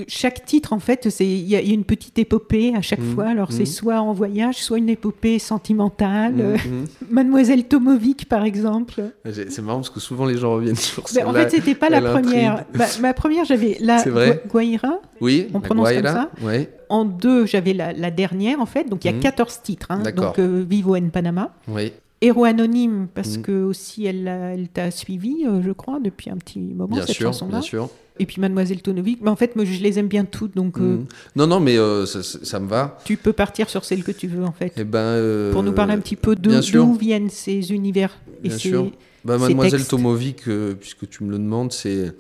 Chaque 0.07 0.45
titre, 0.45 0.75
en 0.75 0.79
fait, 0.81 1.09
il 1.21 1.27
y, 1.49 1.57
a 1.57 1.63
il 1.63 1.69
y 1.69 1.71
a 1.71 1.75
une 1.75 1.85
petite 1.85 2.19
épopée 2.19 2.75
à 2.77 2.83
chaque 2.83 2.99
Mhm. 3.01 3.15
fois. 3.15 3.27
Alors 3.29 3.53
c'est 3.53 3.61
Mhm. 3.61 3.67
soit 3.67 4.01
en 4.01 4.13
voyage, 4.13 4.57
soit 4.57 4.77
une 4.79 4.91
épopée 4.91 5.39
sentimentale. 5.39 6.35
Mhm. 6.35 6.85
Mademoiselle 7.11 7.65
Tomovic, 7.65 8.29
par 8.29 8.45
exemple. 8.45 9.03
J'ai- 9.25 9.49
C'est 9.51 9.63
marrant 9.63 9.79
parce 9.79 9.91
que 9.91 10.01
souvent 10.01 10.27
les 10.27 10.37
gens 10.37 10.53
reviennent 10.53 10.77
sur 10.77 11.03
Ben, 11.15 11.25
en 11.27 11.33
celle-là. 11.33 11.49
fait, 11.49 11.57
c'était 11.57 11.75
pas 11.75 11.89
la 11.89 12.03
première. 12.03 12.65
Ma, 12.75 12.87
ma 13.01 13.15
première, 13.15 13.45
j'avais 13.45 13.77
la 13.81 14.03
Guaira. 14.51 15.01
Oui, 15.21 15.49
On 15.55 15.59
la 15.59 15.61
prononce 15.65 15.89
comme 15.93 16.01
Guaira, 16.03 16.31
Ouais, 16.43 16.71
En 16.91 17.05
deux, 17.05 17.47
j'avais 17.47 17.73
la, 17.73 17.93
la 17.93 18.11
dernière, 18.11 18.61
en 18.61 18.67
fait. 18.67 18.85
Donc 18.89 19.05
il 19.05 19.09
y 19.09 19.11
a 19.11 19.15
Mhm. 19.15 19.21
14 19.21 19.61
titres. 19.63 19.87
hein. 19.91 20.03
Donc 20.15 20.39
euh, 20.39 20.65
Vivo 20.69 20.97
en 20.97 21.09
Panama. 21.09 21.51
ouais. 21.69 21.93
Héros 22.21 22.45
anonyme, 22.47 23.07
parce 23.15 23.39
que 23.39 23.63
aussi 23.63 24.05
elle, 24.05 24.25
l'a- 24.25 24.53
elle 24.53 24.67
t'a 24.69 24.91
suivi, 24.91 25.45
euh, 25.47 25.63
je 25.65 25.71
crois, 25.71 26.01
depuis 26.03 26.31
un 26.31 26.37
petit 26.37 26.59
moment, 26.59 26.97
Bien 26.97 27.07
cette 27.07 27.15
sûr, 27.15 27.29
chanson-là. 27.29 27.51
bien 27.53 27.61
sûr. 27.63 27.89
Et 28.19 28.27
puis 28.27 28.41
Mademoiselle 28.41 28.83
Tonovic. 28.83 29.21
Mais 29.23 29.31
en 29.31 29.37
fait, 29.37 29.55
moi, 29.57 29.65
je 29.65 29.81
les 29.83 29.99
aime 29.99 30.09
bien 30.09 30.25
toutes, 30.25 30.55
donc 30.57 30.79
euh, 30.79 30.97
Mhm. 30.97 31.07
Non, 31.37 31.47
non, 31.47 31.61
mais 31.61 31.77
euh, 31.79 32.05
ça, 32.07 32.61
me 32.61 32.67
va. 32.69 32.99
tu 33.05 33.17
peux 33.17 33.33
partir 33.33 33.69
sur 33.71 33.85
celle 33.85 34.03
que 34.05 34.13
tu 34.13 34.27
veux, 34.27 34.45
en 34.45 34.53
fait. 34.53 34.73
Eh 34.77 34.85
ben, 34.85 34.99
euh, 34.99 35.53
Pour 35.53 35.63
nous 35.63 35.73
parler 35.73 35.93
un 35.95 36.01
petit 36.01 36.17
peu 36.17 36.35
de- 36.37 36.61
d'où 36.73 36.95
viennent 36.95 37.31
ces 37.31 37.73
univers 37.73 38.19
et 38.43 38.49
Bien 38.49 38.53
ces- 38.59 38.69
sûr. 38.71 38.91
Bah, 39.25 39.39
Mademoiselle. 39.39 39.85
Tomovic, 39.87 40.45
puisque 40.81 41.09
tu 41.09 41.25
me 41.25 41.31
le 41.31 41.39
demandes, 41.39 41.73
c'est 41.73 42.13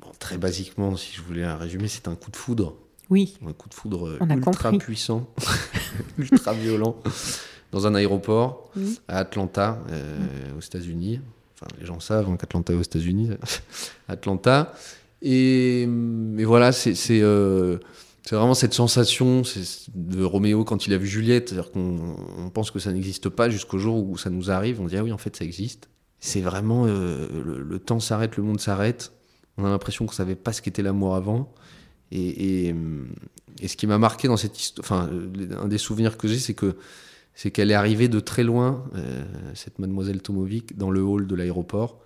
bon, 0.00 0.08
très 0.18 0.38
basiquement, 0.38 0.96
si 0.96 1.12
je 1.14 1.22
voulais 1.22 1.42
la 1.42 1.56
résumer, 1.56 1.88
c'est 1.88 2.08
un 2.08 2.14
coup 2.14 2.30
de 2.30 2.36
foudre, 2.36 2.74
Oui, 3.10 3.36
un 3.46 3.52
coup 3.52 3.68
de 3.68 3.74
foudre 3.74 4.16
On 4.20 4.28
ultra 4.30 4.72
puissant, 4.72 5.28
ultra 6.18 6.52
violent, 6.54 6.96
dans 7.72 7.86
un 7.86 7.94
aéroport 7.94 8.70
Oui. 8.76 8.98
à 9.08 9.18
Atlanta, 9.18 9.78
euh, 9.90 10.18
aux 10.56 10.60
États-Unis. 10.60 11.20
Enfin, 11.54 11.66
les 11.80 11.86
gens 11.86 12.00
savent 12.00 12.28
hein, 12.30 12.36
qu'Atlanta 12.38 12.72
est 12.72 12.76
aux 12.76 12.82
États-Unis. 12.82 13.30
Atlanta. 14.08 14.72
Et, 15.22 15.86
mais 15.86 16.44
voilà, 16.44 16.68
euh, 16.68 17.78
c'est 18.22 18.34
vraiment 18.34 18.54
cette 18.54 18.74
sensation 18.74 19.42
de 19.94 20.22
Roméo 20.22 20.64
quand 20.64 20.86
il 20.86 20.92
a 20.92 20.98
vu 20.98 21.06
Juliette. 21.06 21.48
C'est-à-dire 21.48 21.70
qu'on 21.70 22.16
on 22.38 22.50
pense 22.50 22.70
que 22.70 22.78
ça 22.78 22.92
n'existe 22.92 23.28
pas 23.28 23.48
jusqu'au 23.48 23.78
jour 23.78 24.08
où 24.08 24.16
ça 24.16 24.30
nous 24.30 24.50
arrive. 24.50 24.80
On 24.80 24.86
dit 24.86 24.96
ah 24.96 25.04
oui, 25.04 25.12
en 25.12 25.18
fait, 25.18 25.36
ça 25.36 25.44
existe. 25.44 25.88
C'est 26.20 26.40
vraiment 26.40 26.84
euh, 26.86 27.28
le, 27.44 27.78
temps 27.78 28.00
s'arrête, 28.00 28.36
le 28.36 28.42
monde 28.42 28.60
s'arrête. 28.60 29.12
On 29.58 29.64
a 29.64 29.70
l'impression 29.70 30.06
qu'on 30.06 30.12
savait 30.12 30.34
pas 30.34 30.52
ce 30.52 30.60
qu'était 30.60 30.82
l'amour 30.82 31.14
avant. 31.14 31.52
Et, 32.12 32.66
et, 32.68 32.74
et 33.60 33.68
ce 33.68 33.76
qui 33.76 33.86
m'a 33.86 33.98
marqué 33.98 34.28
dans 34.28 34.36
cette 34.36 34.58
histoire, 34.60 34.84
enfin, 34.84 35.08
euh, 35.12 35.60
un 35.60 35.68
des 35.68 35.78
souvenirs 35.78 36.16
que 36.16 36.28
j'ai, 36.28 36.38
c'est 36.38 36.54
que 36.54 36.76
c'est 37.34 37.50
qu'elle 37.50 37.70
est 37.70 37.74
arrivée 37.74 38.08
de 38.08 38.18
très 38.18 38.44
loin, 38.44 38.82
cette 39.52 39.78
mademoiselle 39.78 40.22
Tomovic, 40.22 40.78
dans 40.78 40.90
le 40.90 41.02
hall 41.02 41.26
de 41.26 41.34
l'aéroport, 41.34 42.00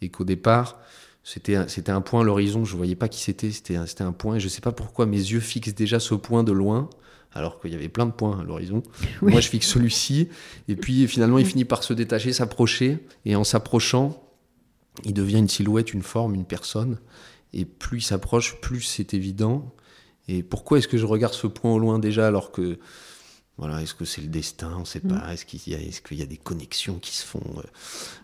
et 0.00 0.10
qu'au 0.10 0.22
départ, 0.22 0.78
c'était 1.26 1.56
un, 1.56 1.66
c'était 1.66 1.90
un 1.90 2.00
point 2.00 2.20
à 2.20 2.24
l'horizon, 2.24 2.64
je 2.64 2.76
voyais 2.76 2.94
pas 2.94 3.08
qui 3.08 3.20
c'était, 3.20 3.50
c'était 3.50 3.74
un, 3.74 3.86
c'était 3.86 4.04
un 4.04 4.12
point, 4.12 4.36
et 4.36 4.40
je 4.40 4.46
sais 4.46 4.60
pas 4.60 4.70
pourquoi 4.70 5.06
mes 5.06 5.16
yeux 5.16 5.40
fixent 5.40 5.74
déjà 5.74 5.98
ce 5.98 6.14
point 6.14 6.44
de 6.44 6.52
loin, 6.52 6.88
alors 7.32 7.60
qu'il 7.60 7.72
y 7.72 7.74
avait 7.74 7.88
plein 7.88 8.06
de 8.06 8.12
points 8.12 8.38
à 8.38 8.44
l'horizon. 8.44 8.84
Oui. 9.22 9.32
Moi, 9.32 9.40
je 9.40 9.48
fixe 9.48 9.66
celui-ci, 9.66 10.28
et 10.68 10.76
puis 10.76 11.08
finalement, 11.08 11.38
il 11.38 11.44
finit 11.44 11.64
par 11.64 11.82
se 11.82 11.92
détacher, 11.94 12.32
s'approcher, 12.32 13.04
et 13.24 13.34
en 13.34 13.42
s'approchant, 13.42 14.22
il 15.04 15.14
devient 15.14 15.38
une 15.38 15.48
silhouette, 15.48 15.92
une 15.92 16.02
forme, 16.02 16.36
une 16.36 16.44
personne. 16.44 17.00
Et 17.52 17.64
plus 17.64 17.98
il 17.98 18.02
s'approche, 18.02 18.60
plus 18.60 18.82
c'est 18.82 19.12
évident. 19.12 19.74
Et 20.28 20.44
pourquoi 20.44 20.78
est-ce 20.78 20.86
que 20.86 20.96
je 20.96 21.06
regarde 21.06 21.34
ce 21.34 21.48
point 21.48 21.72
au 21.72 21.80
loin 21.80 21.98
déjà 21.98 22.28
alors 22.28 22.52
que 22.52 22.78
voilà, 23.58 23.80
est-ce 23.80 23.94
que 23.94 24.04
c'est 24.04 24.20
le 24.20 24.26
destin 24.28 24.72
On 24.76 24.80
ne 24.80 24.84
sait 24.84 25.00
pas. 25.00 25.32
Est-ce 25.32 25.46
qu'il 25.46 25.60
y, 25.72 25.74
a, 25.74 25.78
est 25.78 26.02
qu'il 26.06 26.18
y 26.18 26.22
a 26.22 26.26
des 26.26 26.36
connexions 26.36 26.98
qui 26.98 27.16
se 27.16 27.24
font 27.24 27.40
euh, 27.56 27.62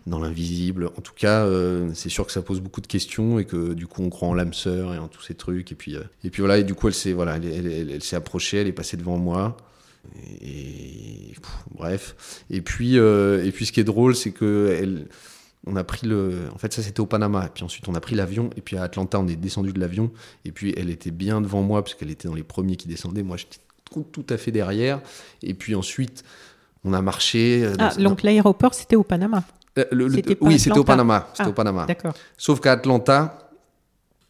dans 0.05 0.19
l'invisible? 0.19 0.91
En 0.97 1.01
tout 1.01 1.13
cas, 1.15 1.45
euh, 1.45 1.89
c'est 1.95 2.09
sûr 2.09 2.25
que 2.27 2.31
ça 2.31 2.43
pose 2.43 2.61
beaucoup 2.61 2.81
de 2.81 2.87
questions 2.87 3.39
et 3.39 3.45
que 3.45 3.73
du 3.73 3.87
coup, 3.87 4.03
on 4.03 4.09
croit 4.09 4.27
en 4.27 4.35
l'âme 4.35 4.53
sœur 4.53 4.93
et 4.93 4.99
en 4.99 5.07
tous 5.07 5.23
ces 5.23 5.33
trucs. 5.33 5.71
Et 5.71 5.75
puis, 5.75 5.95
euh, 5.95 6.03
et 6.23 6.29
puis 6.29 6.41
voilà, 6.41 6.59
et 6.59 6.63
du 6.63 6.75
coup, 6.75 6.87
elle 6.87 6.93
s'est 6.93 7.13
voilà, 7.13 7.37
elle, 7.37 7.45
elle- 7.45 7.89
elle 7.91 8.03
s'est 8.03 8.15
approchée, 8.15 8.57
elle 8.57 8.67
est 8.67 8.71
passée 8.73 8.95
devant 8.97 9.17
moi. 9.17 9.57
Et 10.41 11.33
pff, 11.41 11.51
bref. 11.75 12.43
Et 12.49 12.61
puis, 12.61 12.97
euh, 12.99 13.43
et 13.45 13.51
puis, 13.51 13.65
ce 13.65 13.71
qui 13.71 13.79
est 13.79 13.83
drôle, 13.85 14.15
c'est 14.15 14.31
que 14.31 14.77
elle, 14.79 15.07
on 15.65 15.75
a 15.75 15.83
pris 15.83 16.05
le. 16.07 16.49
En 16.53 16.57
fait, 16.57 16.73
ça 16.73 16.81
c'était 16.83 16.99
au 16.99 17.05
Panama. 17.05 17.45
Et 17.45 17.49
puis 17.53 17.63
ensuite, 17.63 17.87
on 17.87 17.95
a 17.95 18.01
pris 18.01 18.15
l'avion. 18.15 18.49
Et 18.57 18.61
puis 18.61 18.77
à 18.77 18.83
Atlanta, 18.83 19.19
on 19.19 19.27
est 19.27 19.35
descendu 19.35 19.71
de 19.73 19.79
l'avion. 19.79 20.11
Et 20.45 20.51
puis, 20.51 20.73
elle 20.77 20.89
était 20.89 21.11
bien 21.11 21.41
devant 21.41 21.61
moi 21.63 21.81
parce 21.83 21.95
qu'elle 21.95 22.11
était 22.11 22.27
dans 22.27 22.35
les 22.35 22.43
premiers 22.43 22.75
qui 22.75 22.87
descendaient. 22.87 23.23
Moi, 23.23 23.37
j'étais 23.37 23.57
tout, 23.93 24.05
tout 24.11 24.25
à 24.33 24.37
fait 24.37 24.51
derrière. 24.51 24.99
Et 25.41 25.53
puis 25.53 25.75
ensuite, 25.75 26.23
on 26.83 26.93
a 26.93 27.01
marché. 27.01 27.63
euh, 27.63 27.75
dans- 27.75 27.89
Ah, 27.91 27.95
donc 28.01 28.23
l'aéroport, 28.23 28.73
c'était 28.73 28.95
au 28.95 29.03
Panama. 29.03 29.43
Euh, 29.77 29.85
le- 29.91 30.07
le- 30.07 30.21
oui, 30.41 30.59
c'était 30.59 30.77
au. 30.77 30.83
Panama. 30.83 31.27
C'était 31.33 31.47
Ah, 31.47 31.49
au 31.49 31.53
Panama. 31.53 31.85
D'accord. 31.85 32.13
Sauf 32.37 32.59
qu'à 32.59 32.73
Atlanta, 32.73 33.39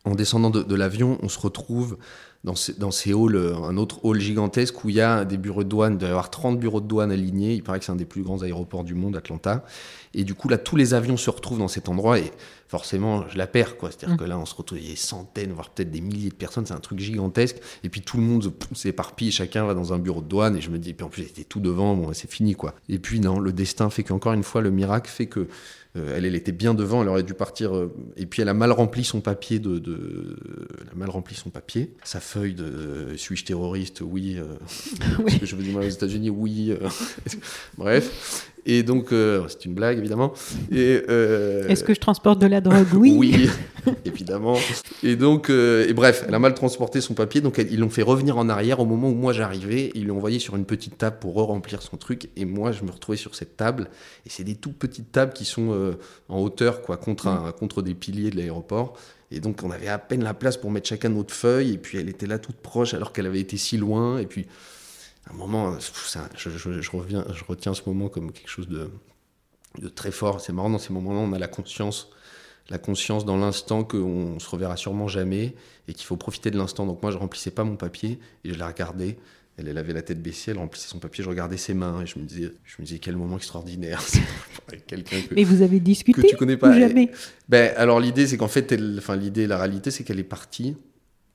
en 0.06 0.16
descendant 0.16 0.50
de, 0.50 0.64
de 0.64 0.76
l'avion, 0.76 1.18
on 1.22 1.30
se 1.30 1.40
retrouve 1.40 1.98
dans 2.44 2.56
ces, 2.56 2.74
dans 2.74 2.92
ces 2.92 3.12
halls, 3.12 3.36
euh, 3.36 3.56
un 3.56 3.78
autre 3.78 4.04
hall 4.04 4.20
gigantesque 4.20 4.84
où 4.84 4.90
il 4.90 4.96
y 4.96 5.02
a 5.02 5.24
des 5.24 5.38
bureaux 5.38 5.64
de 5.64 5.70
douane. 5.70 5.94
Il 5.94 5.98
doit 5.98 6.10
y 6.10 6.12
avoir 6.12 6.30
30 6.30 6.60
bureaux 6.60 6.82
de 6.82 6.88
douane 6.88 7.12
alignés. 7.12 7.54
Il 7.54 7.64
paraît 7.64 7.80
que 7.80 7.86
c'est 7.86 7.92
un 7.92 7.96
des 7.96 8.06
plus 8.06 8.22
grands 8.22 8.42
aéroports 8.42 8.84
du 8.84 8.96
monde, 8.96 9.16
Atlanta. 9.16 9.64
Et 10.14 10.26
du 10.26 10.34
coup, 10.36 10.50
là, 10.50 10.58
tous 10.58 10.76
les 10.76 10.94
avions 10.94 11.16
se 11.16 11.30
retrouvent 11.30 11.60
dans 11.60 11.70
cet 11.70 11.88
endroit 11.88 12.20
et 12.20 12.32
forcément, 12.68 13.28
je 13.30 13.38
la 13.38 13.48
perds, 13.48 13.78
quoi. 13.78 13.92
C'est-à-dire 13.92 14.18
que 14.18 14.24
là, 14.26 14.38
on 14.38 14.46
se 14.46 14.56
retrouve, 14.56 14.80
il 14.80 14.84
y 14.84 14.88
a 14.88 14.92
des 14.92 14.98
centaines, 14.98 15.54
voire 15.54 15.70
peut-être 15.70 15.92
des 15.92 16.02
milliers 16.02 16.30
de 16.30 16.36
personnes. 16.36 16.66
C'est 16.66 16.74
un 16.74 16.80
truc 16.80 17.00
gigantesque. 17.00 17.58
Et 17.84 17.90
puis 17.90 18.02
tout 18.02 18.18
le 18.18 18.24
monde 18.24 18.52
s'éparpille, 18.74 19.32
chacun 19.32 19.66
va 19.66 19.74
dans 19.74 19.94
un 19.94 20.00
bureau 20.00 20.22
de 20.22 20.28
douane. 20.28 20.58
Et 20.58 20.62
je 20.62 20.70
me 20.70 20.80
dis, 20.80 20.90
et 20.90 20.94
puis 20.94 21.06
en 21.06 21.10
plus, 21.10 21.24
j'étais 21.24 21.46
tout 21.46 21.62
devant, 21.62 21.96
bon, 21.96 22.12
c'est 22.14 22.30
fini, 22.30 22.56
quoi. 22.56 22.76
Et 22.90 23.00
puis, 23.00 23.22
non, 23.22 23.40
le 23.40 23.54
destin 23.54 23.90
fait 23.90 24.04
qu'encore 24.04 24.34
une 24.34 24.44
fois, 24.44 24.62
le 24.62 24.72
miracle 24.72 25.10
fait 25.10 25.28
que 25.28 25.48
euh, 25.96 26.14
elle, 26.16 26.26
elle 26.26 26.36
était 26.36 26.52
bien 26.52 26.74
devant, 26.74 27.02
elle 27.04 27.08
aurait 27.10 27.24
dû 27.24 27.34
partir. 27.34 27.76
euh, 27.76 27.94
et 28.18 28.26
puis 28.26 28.42
elle 28.42 28.50
a 28.50 28.54
mal 28.54 28.72
rempli 28.72 29.04
son 29.04 29.22
papier 29.22 29.60
de, 29.60 29.78
de- 29.80 30.38
elle 30.82 30.90
a 30.92 30.96
mal 30.96 31.10
rempli 31.10 31.36
son 31.36 31.50
papier, 31.50 31.94
sa 32.04 32.20
feuille 32.20 32.54
de 32.56 32.64
euh, 32.64 33.18
suis-je 33.18 33.46
terroriste? 33.46 34.02
Oui. 34.02 34.38
euh, 34.38 34.56
parce 35.24 35.38
que 35.38 35.46
je 35.46 35.56
veux 35.56 35.64
dire 35.64 35.74
moi 35.74 35.86
aux 35.86 35.90
États-Unis, 35.90 36.30
oui. 36.30 36.72
euh, 36.72 36.90
bref. 37.78 38.53
Et 38.66 38.84
donc 38.84 39.12
euh, 39.12 39.44
c'est 39.50 39.66
une 39.66 39.74
blague 39.74 39.98
évidemment. 39.98 40.34
Euh, 40.72 41.68
Est-ce 41.68 41.84
que 41.84 41.94
je 41.94 42.00
transporte 42.00 42.40
de 42.40 42.48
la 42.48 42.62
drogue 42.62 42.88
Oui. 42.96 43.50
évidemment. 44.06 44.56
Et 45.04 45.16
donc, 45.18 45.50
euh, 45.50 45.86
et 45.88 45.94
bref, 45.94 46.24
elle 46.28 46.34
a 46.34 46.40
mal 46.40 46.54
transporté 46.54 47.02
son 47.02 47.14
papier, 47.14 47.42
donc 47.42 47.60
elle- 47.60 47.72
ils 47.72 47.80
l'ont 47.80 47.90
fait 47.90 48.02
revenir 48.04 48.38
en 48.38 48.48
arrière 48.48 48.80
au 48.80 48.86
moment 48.86 49.10
où 49.10 49.14
moi 49.14 49.34
j'arrivais. 49.34 49.92
Ils 49.96 50.08
l'ont 50.08 50.16
envoyé 50.18 50.40
sur 50.40 50.56
une 50.56 50.66
petite 50.66 50.98
table 50.98 51.18
pour 51.20 51.34
re-remplir 51.36 51.82
son 51.82 51.98
truc, 51.98 52.30
et 52.38 52.46
moi 52.46 52.72
je 52.72 52.84
me 52.84 52.92
retrouvais 52.92 53.18
sur 53.18 53.36
cette 53.36 53.58
table. 53.58 53.90
Et 54.26 54.30
c'est 54.30 54.46
des 54.46 54.56
tout 54.56 54.72
petites 54.72 55.12
tables 55.12 55.34
qui 55.34 55.44
sont 55.46 55.94
en 56.30 56.40
hauteur, 56.40 56.82
quoi, 56.82 56.96
contre, 56.98 57.28
un- 57.28 57.52
contre 57.52 57.82
des 57.82 57.94
piliers 57.94 58.30
de 58.30 58.38
l'aéroport. 58.38 58.94
Et 59.32 59.40
donc 59.40 59.62
on 59.64 59.72
avait 59.72 59.88
à 59.90 59.98
peine 59.98 60.24
la 60.24 60.34
place 60.34 60.56
pour 60.58 60.72
mettre 60.72 60.88
chacun 60.88 61.10
notre 61.10 61.34
feuille, 61.34 61.74
et 61.74 61.78
puis 61.78 61.98
elle 61.98 62.08
était 62.08 62.28
là 62.28 62.40
toute 62.40 62.56
proche 62.58 62.94
alors 62.94 63.12
qu'elle 63.12 63.26
avait 63.26 63.40
été 63.42 63.58
si 63.58 63.76
loin. 63.78 64.20
Et 64.20 64.26
puis 64.26 64.46
un 65.30 65.34
moment, 65.34 65.80
ça- 65.80 66.30
je, 66.38 66.50
je- 66.50 66.82
je 66.82 66.92
reviens, 66.92 67.26
je 67.34 67.44
retiens 67.46 67.74
ce 67.74 67.82
moment 67.88 68.10
comme 68.10 68.32
quelque 68.32 68.50
chose 68.50 68.68
de, 68.68 68.90
de 69.80 69.88
très 69.90 70.12
fort. 70.12 70.42
C'est 70.42 70.54
marrant, 70.54 70.70
dans 70.70 70.80
ces 70.80 70.94
moments-là, 70.94 71.20
on 71.20 71.34
a 71.34 71.40
la 71.40 71.48
conscience, 71.48 72.10
la 72.70 72.78
conscience 72.78 73.26
dans 73.26 73.38
l'instant 73.38 73.84
qu'on 73.84 74.40
se 74.40 74.50
reverra 74.50 74.78
sûrement 74.78 75.08
jamais 75.08 75.56
et 75.88 75.94
qu'il 75.94 76.06
faut 76.06 76.18
profiter 76.18 76.52
de 76.52 76.58
l'instant. 76.58 76.86
Donc 76.86 77.02
moi, 77.02 77.12
je 77.12 77.18
remplissais 77.18 77.52
pas 77.52 77.64
mon 77.64 77.76
papier 77.76 78.20
et 78.44 78.54
je 78.54 78.60
la 78.60 78.68
regardais. 78.68 79.18
Elle, 79.58 79.68
elle 79.68 79.78
avait 79.78 79.94
la 79.94 80.02
tête 80.02 80.20
baissée, 80.22 80.50
elle 80.52 80.58
remplissait 80.58 80.88
son 80.88 80.98
papier, 80.98 81.24
je 81.24 81.30
regardais 81.30 81.58
ses 81.58 81.76
mains 81.76 82.02
et 82.02 82.08
je 82.08 82.18
me 82.18 82.24
disais, 82.26 82.52
je 82.66 82.76
me 82.82 82.86
disais 82.88 82.98
quel 83.00 83.16
moment 83.18 83.38
extraordinaire. 83.38 84.02
Quelqu'un 84.88 85.22
que, 85.22 85.36
Mais 85.36 85.44
vous 85.44 85.62
avez 85.62 85.80
discuté 85.80 86.20
que 86.24 86.28
tu 86.28 86.36
connais 86.36 86.58
pas. 86.58 86.70
ou 86.72 86.74
jamais? 86.74 87.12
Ben, 87.50 87.72
alors 87.78 88.00
l'idée, 88.00 88.26
c'est 88.26 88.38
qu'en 88.38 88.48
fait, 88.48 88.72
elle, 88.72 88.96
enfin 88.98 89.16
l'idée, 89.16 89.46
la 89.46 89.58
réalité, 89.60 89.92
c'est 89.92 90.04
qu'elle 90.04 90.20
est 90.20 90.24
partie. 90.24 90.76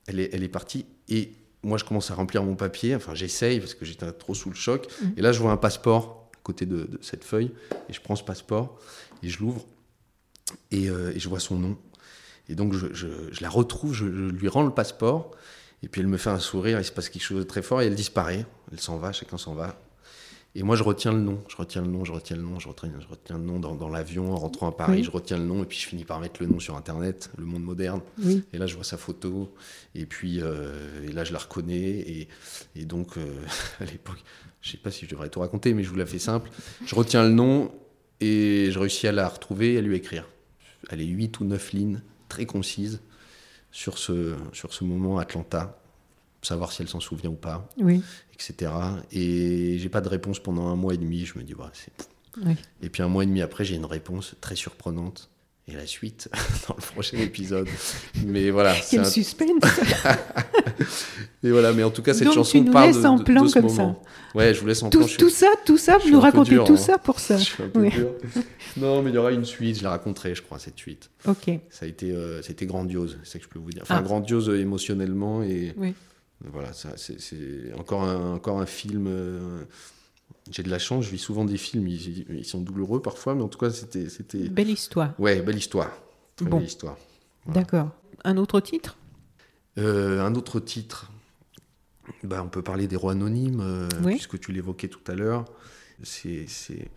Elle 0.09 0.19
est, 0.19 0.31
elle 0.33 0.43
est 0.43 0.49
partie 0.49 0.87
et 1.09 1.31
moi, 1.63 1.77
je 1.79 1.85
commence 1.85 2.11
à 2.11 2.15
remplir 2.15 2.43
mon 2.45 2.55
papier. 2.55 2.95
Enfin, 2.95 3.15
j'essaye 3.15 3.59
parce 3.61 3.75
que 3.75 3.85
j'étais 3.85 4.11
trop 4.13 4.35
sous 4.35 4.49
le 4.49 4.55
choc. 4.55 4.87
Et 5.17 5.23
là, 5.23 5.33
je 5.33 5.41
vois 5.41 5.51
un 5.53 5.57
passeport 5.57 6.29
à 6.35 6.39
côté 6.43 6.67
de, 6.67 6.85
de 6.85 6.99
cette 7.03 7.25
feuille 7.25 7.53
et 7.89 7.93
je 7.93 8.01
prends 8.01 8.17
ce 8.17 8.23
passeport 8.25 8.79
et 9.23 9.29
je 9.29 9.39
l'ouvre 9.41 9.67
et, 10.71 10.89
euh, 10.89 11.13
et 11.15 11.19
je 11.19 11.29
vois 11.29 11.41
son 11.41 11.57
nom. 11.57 11.77
Et 12.49 12.55
donc, 12.55 12.73
je, 12.73 12.87
je- 12.95 13.07
je 13.33 13.43
la 13.43 13.51
retrouve, 13.51 13.93
je, 13.93 14.07
je 14.07 14.25
lui 14.31 14.49
rends 14.49 14.63
le 14.63 14.71
passeport 14.71 15.33
et 15.83 15.89
puis 15.89 16.01
elle 16.01 16.07
me 16.07 16.17
fait 16.17 16.31
un 16.31 16.39
sourire. 16.41 16.79
Il 16.81 16.85
se 16.85 16.93
passe 16.93 17.09
quelque 17.09 17.23
chose 17.23 17.39
de 17.39 17.43
très 17.43 17.63
fort 17.63 17.83
et 17.83 17.87
elle 17.87 17.95
disparaît. 17.95 18.47
Elle 18.73 18.81
s'en 18.81 18.97
va, 18.97 19.13
chacun 19.13 19.37
s'en 19.37 19.55
va. 19.55 19.79
Et 20.55 20.63
moi, 20.63 20.75
je 20.77 20.83
retiens 20.83 21.13
le 21.13 21.21
nom, 21.21 21.39
je 21.49 21.57
retiens 21.57 21.83
le 21.83 21.89
nom, 21.89 22.05
je 22.05 22.13
retiens 22.13 22.37
le 22.37 22.43
nom, 22.43 22.59
je 22.59 22.69
retiens, 22.69 22.91
je 23.01 23.07
retiens 23.07 23.39
le 23.39 23.45
nom 23.45 23.61
dans, 23.61 23.75
dans 23.77 23.89
l'avion 23.89 24.33
en 24.33 24.37
rentrant 24.37 24.69
à 24.69 24.73
Paris, 24.73 24.99
Oui. 24.99 25.05
je 25.05 25.11
retiens 25.11 25.37
le 25.39 25.45
nom 25.45 25.63
et 25.63 25.67
puis 25.67 25.79
je 25.79 25.87
finis 25.87 26.05
par 26.05 26.19
mettre 26.21 26.43
le 26.43 26.49
nom 26.49 26.59
sur 26.59 26.75
Internet, 26.77 27.31
le 27.39 27.45
monde 27.45 27.63
moderne. 27.63 28.01
Oui. 28.25 28.43
Et 28.53 28.59
là, 28.59 28.67
je 28.67 28.75
vois 28.75 28.83
sa 28.85 28.97
photo 28.97 29.55
et 29.95 30.07
puis 30.07 30.41
euh, 30.41 31.07
et 31.07 31.13
là, 31.13 31.23
je 31.25 31.33
la 31.33 31.39
reconnais 31.39 31.77
et, 31.77 32.29
et 32.75 32.85
donc 32.87 33.19
euh, 33.19 33.27
à 33.81 33.85
l'époque, 33.85 34.19
je 34.63 34.71
sais 34.71 34.79
pas 34.79 34.91
si 34.91 35.05
je 35.05 35.11
devrais 35.11 35.29
tout 35.29 35.41
raconter, 35.41 35.75
mais 35.75 35.85
je 35.85 35.91
vous 35.91 35.97
la 35.97 36.07
fais 36.07 36.19
simple. 36.19 36.51
Je 36.85 36.95
retiens 36.95 37.23
le 37.23 37.31
nom 37.33 37.71
et 38.21 38.71
je 38.73 38.79
réussis 38.79 39.07
à 39.07 39.13
la 39.13 39.29
retrouver 39.29 39.75
et 39.75 39.79
à 39.79 39.81
lui 39.83 39.95
écrire. 39.97 40.27
Elle 40.91 41.01
est 41.03 41.07
8 41.07 41.39
ou 41.41 41.45
9 41.45 41.73
lignes 41.73 42.01
très 42.29 42.47
concises 42.47 43.01
sur 43.71 43.99
ce, 43.99 44.35
sur 44.53 44.73
ce 44.73 44.83
moment 44.83 45.19
Atlanta, 45.19 45.79
savoir 46.43 46.73
si 46.73 46.83
elle 46.83 46.89
s'en 46.89 47.01
souvient 47.01 47.31
ou 47.31 47.35
pas 47.35 47.69
Oui. 47.79 48.03
etc. 48.35 48.71
Et 49.13 49.79
j'ai 49.79 49.89
pas 49.89 50.01
de 50.01 50.09
réponse 50.09 50.39
pendant 50.41 50.69
un 50.69 50.77
mois 50.77 50.95
et 50.95 50.99
demi. 50.99 51.25
Je 51.27 51.39
me 51.39 51.43
dis, 51.45 51.55
ouais, 51.55 51.65
c'est. 51.73 51.93
Oui. 52.47 52.55
Et 52.83 52.89
puis 52.89 53.03
un 53.03 53.09
mois 53.09 53.25
et 53.25 53.27
demi 53.27 53.43
après, 53.43 53.65
j'ai 53.65 53.75
une 53.75 53.85
réponse 53.87 54.35
très 54.41 54.55
surprenante. 54.57 55.29
Et 55.71 55.73
la 55.77 55.87
suite 55.87 56.31
dans 56.69 56.75
le 56.77 56.81
prochain 56.81 57.19
épisode. 57.19 57.69
Mais 58.25 58.49
voilà. 58.51 58.75
c'est 58.75 58.97
Quel 58.97 59.01
un- 59.01 59.11
suspense 59.11 59.63
Mais 61.43 61.51
voilà, 61.51 61.73
mais 61.73 61.83
en 61.83 61.91
tout 61.91 62.03
cas, 62.03 62.15
cette 62.15 62.25
Donc, 62.25 62.35
chanson 62.35 62.59
tu 62.59 62.65
nous 62.65 62.73
parle 62.73 62.87
laisses 62.89 63.03
de, 63.03 63.07
en 63.07 63.19
plan 63.19 63.43
de 63.45 63.49
ce 63.49 63.59
comme 63.59 63.69
ça. 63.69 63.97
Ouais, 64.35 64.55
je 64.55 64.61
vous 64.61 64.67
laisse 64.67 64.83
en 64.83 64.91
plan. 64.91 65.01
tout, 65.03 65.09
suis- 65.09 65.19
tout 65.19 65.29
ça, 65.31 65.47
tout 65.67 65.77
ça, 65.77 65.99
vous 65.99 66.11
nous 66.11 66.21
racontez 66.21 66.51
dur, 66.51 66.65
tout 66.65 66.73
hein. 66.73 66.77
ça 66.77 66.99
pour 66.99 67.21
ça 67.21 67.37
Je 67.39 67.45
suis 67.45 67.63
un 67.63 67.69
peu 67.69 67.81
Oui. 67.81 67.91
dur. 67.91 68.13
Non, 68.77 69.03
mais 69.03 69.11
il 69.11 69.15
y 69.15 69.19
aura 69.19 69.33
une 69.33 69.45
suite. 69.45 69.79
Je 69.79 69.85
la 69.85 69.91
raconterai, 69.91 70.35
je 70.35 70.43
crois, 70.43 70.59
cette 70.59 70.79
suite. 70.79 71.11
Ok. 71.27 71.51
Ça 71.71 71.85
a 71.85 71.89
été, 71.89 72.13
euh, 72.13 72.41
c'était 72.43 72.67
grandiose. 72.67 73.19
C'est 73.25 73.33
ça 73.35 73.39
que 73.39 73.45
je 73.45 73.49
peux 73.51 73.59
vous 73.59 73.71
dire. 73.71 73.83
Enfin, 73.83 73.97
Ah. 73.99 74.03
grandiose 74.03 74.49
euh, 74.49 74.59
émotionnellement 74.61 75.43
et. 75.43 75.75
Oui. 75.77 75.95
Voilà, 76.45 76.73
ça, 76.73 76.91
c'est, 76.97 77.73
encore 77.77 78.05
un, 78.05 78.35
encore 78.35 78.61
un 78.61 78.67
film. 78.67 79.07
euh, 79.09 79.65
J'ai 80.51 80.63
de 80.63 80.71
la 80.71 80.79
chance, 80.79 81.05
je 81.05 81.11
vis 81.11 81.19
souvent 81.19 81.45
des 81.45 81.57
films, 81.57 81.87
ils, 81.89 82.27
ils 82.31 82.45
sont 82.45 82.61
douloureux 82.61 83.03
parfois, 83.03 83.35
mais 83.35 83.43
en 83.43 83.49
tout 83.49 83.59
cas, 83.59 83.71
c'était. 83.71 84.49
Belle 84.49 84.71
histoire. 84.71 85.15
Ouais, 85.19 85.43
belle 85.43 85.59
histoire. 85.59 85.91
Très 86.37 86.47
Bon. 86.47 86.59
belle 86.59 86.67
histoire. 86.67 86.97
D'accord. 87.47 87.91
Un 88.25 88.37
autre 88.37 88.61
titre? 88.61 88.97
Euh, 89.79 90.21
un 90.25 90.35
autre 90.35 90.61
titre, 90.61 91.11
bah, 92.23 92.43
on 92.45 92.49
peut 92.49 92.63
parler 92.63 92.87
des 92.87 92.97
rois 92.97 93.13
anonymes, 93.13 93.61
euh, 93.61 93.89
Oui. 94.05 94.13
puisque 94.15 94.39
tu 94.39 94.53
l'évoquais 94.53 94.89
tout 94.89 95.01
à 95.11 95.15
l'heure. 95.15 95.45
C'est, 96.05 96.45
c'est... 96.47 96.89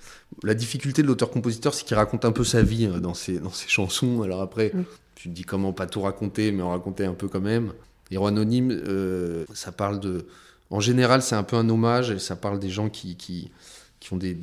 La 0.43 0.53
difficulté 0.53 1.01
de 1.01 1.07
l'auteur-compositeur, 1.07 1.73
c'est 1.73 1.83
qu'il 1.85 1.97
raconte 1.97 2.23
un 2.25 2.31
peu 2.31 2.43
sa 2.43 2.61
vie 2.61 2.85
dans, 2.87 3.15
ses, 3.15 3.39
dans 3.39 3.49
ses 3.51 3.67
chansons. 3.67 4.21
Alors 4.21 4.41
après, 4.41 4.71
Oui. 4.75 4.83
tu 5.15 5.29
te 5.29 5.33
dis 5.33 5.43
comment 5.43 5.73
pas 5.73 5.87
tout 5.87 6.01
raconter, 6.01 6.51
mais 6.51 6.61
en 6.61 6.69
raconter 6.69 7.05
un 7.05 7.15
peu 7.15 7.27
quand 7.27 7.41
même. 7.41 7.73
Les 8.11 8.17
rois 8.17 8.29
anonymes, 8.29 8.71
euh, 8.71 9.45
ça 9.53 9.71
parle 9.71 9.99
de... 9.99 10.27
En 10.69 10.79
général, 10.79 11.21
c'est 11.21 11.35
un 11.35 11.43
peu 11.43 11.55
un 11.55 11.67
hommage, 11.69 12.11
et 12.11 12.19
ça 12.19 12.35
parle 12.35 12.59
des 12.59 12.69
gens 12.69 12.89
qui, 12.89 13.15
qui, 13.17 13.51
qui, 13.99 14.13
ont 14.13 14.17
des, 14.17 14.37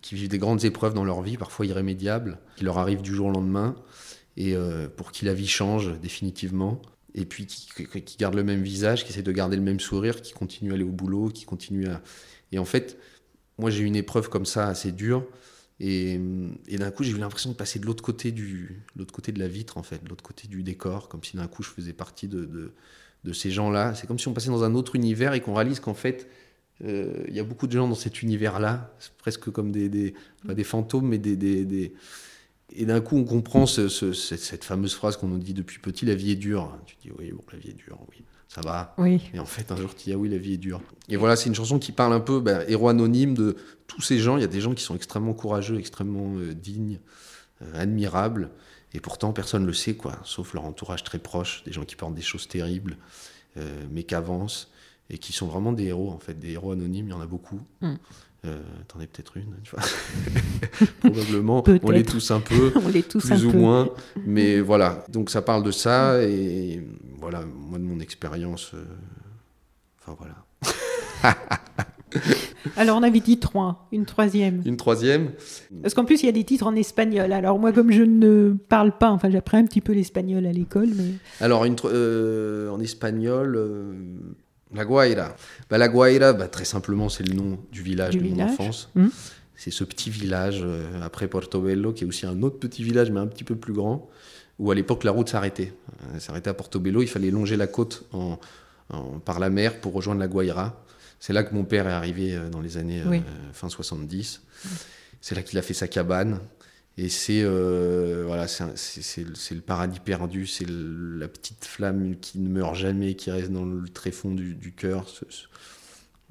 qui 0.00 0.14
vivent 0.14 0.28
des 0.28 0.38
grandes 0.38 0.64
épreuves 0.64 0.94
dans 0.94 1.04
leur 1.04 1.20
vie, 1.22 1.36
parfois 1.36 1.66
irrémédiables, 1.66 2.38
qui 2.56 2.64
leur 2.64 2.78
arrivent 2.78 3.02
du 3.02 3.14
jour 3.14 3.26
au 3.26 3.32
lendemain, 3.32 3.74
et 4.36 4.54
euh, 4.54 4.88
pour 4.88 5.10
qui 5.12 5.24
la 5.24 5.34
vie 5.34 5.48
change 5.48 5.98
définitivement. 6.00 6.80
Et 7.14 7.24
puis 7.26 7.46
qui, 7.46 7.68
qui- 7.86 8.02
qui 8.02 8.16
garde 8.16 8.34
le 8.34 8.42
même 8.42 8.62
visage, 8.62 9.04
qui 9.04 9.10
essaie 9.12 9.22
de 9.22 9.32
garder 9.32 9.56
le 9.56 9.62
même 9.62 9.80
sourire, 9.80 10.20
qui 10.22 10.32
continue 10.32 10.72
à 10.72 10.74
aller 10.74 10.84
au 10.84 10.90
boulot, 10.92 11.28
qui 11.28 11.44
continue 11.44 11.88
à... 11.88 12.00
Et 12.52 12.58
en 12.58 12.64
fait, 12.64 12.98
moi 13.58 13.70
j'ai 13.70 13.82
eu 13.82 13.86
une 13.86 13.96
épreuve 13.96 14.28
comme 14.28 14.46
ça 14.46 14.66
assez 14.66 14.92
dure, 14.92 15.24
et, 15.80 16.18
d'un 16.78 16.90
coup 16.90 17.02
j'ai 17.02 17.12
eu 17.12 17.18
l'impression 17.18 17.50
de 17.50 17.56
passer 17.56 17.78
de 17.78 17.86
l'autre 17.86 18.02
côté, 18.02 18.32
côté 19.12 19.32
de 19.32 19.38
la 19.38 19.48
vitre, 19.48 19.76
en 19.78 19.82
fait, 19.82 20.02
de 20.02 20.08
l'autre 20.08 20.22
côté 20.22 20.46
du 20.48 20.62
décor, 20.62 21.08
comme 21.08 21.22
si 21.24 21.36
d'un 21.36 21.48
coup 21.48 21.62
je 21.62 21.70
faisais 21.70 21.92
partie 21.92 22.28
de, 22.28 22.44
de, 22.44 22.72
ces 23.32 23.50
gens-là. 23.50 23.94
C'est 23.94 24.06
comme 24.06 24.18
si 24.18 24.28
on 24.28 24.34
passait 24.34 24.50
dans 24.50 24.64
un 24.64 24.74
autre 24.74 24.96
univers 24.96 25.34
et 25.34 25.40
qu'on 25.40 25.54
réalise 25.54 25.80
qu'en 25.80 25.94
fait, 25.94 26.28
euh, 26.84 27.24
il 27.28 27.34
y 27.34 27.40
a 27.40 27.44
beaucoup 27.44 27.66
de 27.66 27.72
gens 27.72 27.88
dans 27.88 27.94
cet 27.94 28.22
univers-là, 28.22 28.94
presque 29.18 29.50
comme 29.50 29.72
des, 29.72 29.88
des, 29.88 30.14
des 30.44 30.64
fantômes, 30.64 31.08
mais 31.08 31.18
des... 31.18 31.36
des, 31.36 31.64
des- 31.64 31.94
et 32.76 32.86
d'un 32.86 33.00
coup, 33.00 33.16
on 33.16 33.24
comprend 33.24 33.66
ce- 33.66 33.88
ce- 33.88 34.12
cette, 34.12 34.40
cette 34.40 34.64
fameuse 34.64 34.94
phrase 34.94 35.16
qu'on 35.16 35.28
nous 35.28 35.38
dit 35.38 35.54
depuis 35.54 35.78
petit, 35.78 36.06
la 36.06 36.14
vie 36.14 36.32
est 36.32 36.36
dure. 36.36 36.76
Tu 36.86 36.96
dis, 37.02 37.10
oui, 37.18 37.30
bon, 37.30 37.44
la 37.52 37.58
vie 37.58 37.70
est 37.70 37.74
dure, 37.74 38.00
oui, 38.10 38.24
ça 38.54 38.60
va. 38.60 38.94
Oui. 38.98 39.20
Et 39.32 39.38
en 39.38 39.46
fait, 39.46 39.72
un 39.72 39.76
jour, 39.76 39.94
tu 39.94 40.04
dis, 40.04 40.12
ah 40.12 40.16
oui, 40.16 40.28
la 40.28 40.38
vie 40.38 40.54
est 40.54 40.58
dure. 40.58 40.80
Et 41.08 41.16
voilà, 41.16 41.34
c'est 41.36 41.48
une 41.48 41.54
chanson 41.54 41.78
qui 41.78 41.92
parle 41.92 42.12
un 42.12 42.20
peu, 42.20 42.40
ben, 42.40 42.64
héros 42.68 42.88
anonyme 42.88 43.34
de 43.34 43.56
tous 43.86 44.00
ces 44.00 44.18
gens. 44.18 44.36
Il 44.36 44.42
y 44.42 44.44
a 44.44 44.48
des 44.48 44.60
gens 44.60 44.74
qui 44.74 44.84
sont 44.84 44.94
extrêmement 44.94 45.34
courageux, 45.34 45.78
extrêmement 45.78 46.36
euh, 46.36 46.54
dignes, 46.54 47.00
euh, 47.62 47.82
admirables, 47.82 48.50
Et 48.92 49.00
pourtant, 49.00 49.32
personne 49.32 49.62
ne 49.62 49.66
le 49.66 49.72
sait, 49.72 49.94
quoi, 49.94 50.18
sauf 50.24 50.54
leur 50.54 50.64
entourage 50.64 51.02
très 51.02 51.18
proche, 51.18 51.64
des 51.64 51.72
gens 51.72 51.84
qui 51.84 51.96
portent 51.96 52.14
des 52.14 52.22
choses 52.22 52.46
terribles, 52.46 52.96
euh, 53.56 53.84
mais 53.90 54.04
qui 54.04 54.14
avancent 54.14 54.70
et 55.10 55.18
qui 55.18 55.32
sont 55.32 55.46
vraiment 55.46 55.72
des 55.72 55.84
héros, 55.84 56.10
en 56.10 56.18
fait, 56.18 56.38
des 56.38 56.52
héros 56.52 56.72
anonymes, 56.72 57.08
il 57.08 57.10
y 57.10 57.14
en 57.14 57.20
a 57.20 57.26
beaucoup. 57.26 57.60
Mm. 57.80 57.94
Euh, 58.46 58.60
T'en 58.88 59.00
es 59.00 59.06
peut-être 59.06 59.36
une, 59.36 59.54
tu 59.62 59.74
vois. 59.74 59.84
Probablement, 61.00 61.64
on 61.82 61.90
l'est 61.90 62.08
tous 62.08 62.30
un 62.30 62.40
peu, 62.40 62.72
On 62.84 62.88
l'est 62.88 63.08
tous 63.08 63.24
plus 63.24 63.46
ou 63.46 63.50
peu. 63.52 63.58
moins. 63.58 63.88
Mais 64.26 64.60
voilà, 64.60 65.04
donc 65.08 65.30
ça 65.30 65.40
parle 65.40 65.62
de 65.62 65.70
ça, 65.70 66.22
et 66.22 66.82
voilà, 67.24 67.42
moi 67.46 67.78
de 67.78 67.84
mon 67.84 68.00
expérience, 68.00 68.72
euh, 68.74 68.84
enfin 69.98 70.14
voilà. 70.18 70.44
Alors 72.76 72.98
on 72.98 73.02
avait 73.02 73.20
dit 73.20 73.38
trois, 73.38 73.88
une 73.92 74.04
troisième. 74.04 74.60
Une 74.66 74.76
troisième, 74.76 75.30
Parce 75.80 75.94
qu'en 75.94 76.04
plus 76.04 76.22
il 76.22 76.26
y 76.26 76.28
a 76.28 76.32
des 76.32 76.44
titres 76.44 76.66
en 76.66 76.76
espagnol. 76.76 77.32
Alors 77.32 77.58
moi 77.58 77.72
comme 77.72 77.90
je 77.90 78.02
ne 78.02 78.52
parle 78.52 78.96
pas, 78.98 79.10
enfin 79.10 79.30
j'apprends 79.30 79.56
un 79.56 79.64
petit 79.64 79.80
peu 79.80 79.94
l'espagnol 79.94 80.44
à 80.44 80.52
l'école, 80.52 80.90
mais 80.94 81.14
Alors, 81.40 81.64
une 81.64 81.76
euh, 81.86 82.68
en 82.68 82.78
espagnol, 82.78 83.56
euh, 83.56 83.94
La 84.74 84.84
Guaira. 84.84 85.34
Bah, 85.70 85.78
la 85.78 85.88
Guaira, 85.88 86.34
bah, 86.34 86.48
très 86.48 86.66
simplement, 86.66 87.08
c'est 87.08 87.26
le 87.26 87.34
nom 87.34 87.58
du 87.72 87.80
village 87.82 88.12
Du 88.12 88.18
de 88.18 88.24
village. 88.24 88.48
mon 88.48 88.52
enfance. 88.52 88.90
Hmm. 88.94 89.08
C'est 89.56 89.70
ce 89.70 89.84
petit 89.84 90.10
village 90.10 90.62
après 91.02 91.26
Portobello, 91.26 91.94
qui 91.94 92.04
est 92.04 92.06
aussi 92.06 92.26
un 92.26 92.42
autre 92.42 92.58
petit 92.58 92.82
village, 92.84 93.10
mais 93.10 93.20
un 93.20 93.26
petit 93.26 93.44
peu 93.44 93.56
plus 93.56 93.72
grand, 93.72 94.10
où 94.58 94.70
à 94.70 94.74
l'époque 94.74 95.04
la 95.04 95.10
route 95.10 95.28
s'arrêtait. 95.28 95.72
Euh, 96.02 96.06
Elle 96.14 96.20
s'arrêtait 96.20 96.50
à 96.50 96.54
Portobello, 96.54 97.02
il 97.02 97.08
fallait 97.08 97.30
longer 97.30 97.56
la 97.56 97.66
côte 97.66 98.04
en- 98.12 98.38
en- 98.90 99.18
par 99.18 99.38
la 99.40 99.50
mer 99.50 99.80
pour 99.80 99.92
rejoindre 99.92 100.20
la 100.20 100.28
Guaira. 100.28 100.84
C'est 101.20 101.32
là 101.32 101.42
que 101.42 101.54
mon 101.54 101.64
père 101.64 101.88
est 101.88 101.92
arrivé 101.92 102.34
euh, 102.34 102.48
dans 102.50 102.60
les 102.60 102.76
années 102.76 103.00
euh, 103.00 103.10
fin 103.52 103.68
70. 103.68 104.42
C'est 105.20 105.34
là 105.34 105.42
qu'il 105.42 105.58
a 105.58 105.62
fait 105.62 105.74
sa 105.74 105.88
cabane. 105.88 106.38
Et 106.96 107.08
c'est 107.08 107.40
euh, 107.42 108.22
voilà, 108.26 108.46
c'est 108.46 109.24
le- 109.54 109.60
paradis 109.60 109.98
perdu, 109.98 110.46
c'est 110.46 110.66
la 110.68 111.26
petite 111.26 111.64
flamme 111.64 112.14
qui 112.20 112.38
ne 112.38 112.48
meurt 112.48 112.76
jamais, 112.76 113.14
qui 113.16 113.32
reste 113.32 113.50
dans 113.50 113.64
le 113.64 113.88
tréfonds 113.88 114.30
du, 114.32 114.54
du 114.54 114.70
cœur, 114.72 115.08
ce, 115.08 115.24
ce- 115.28 115.46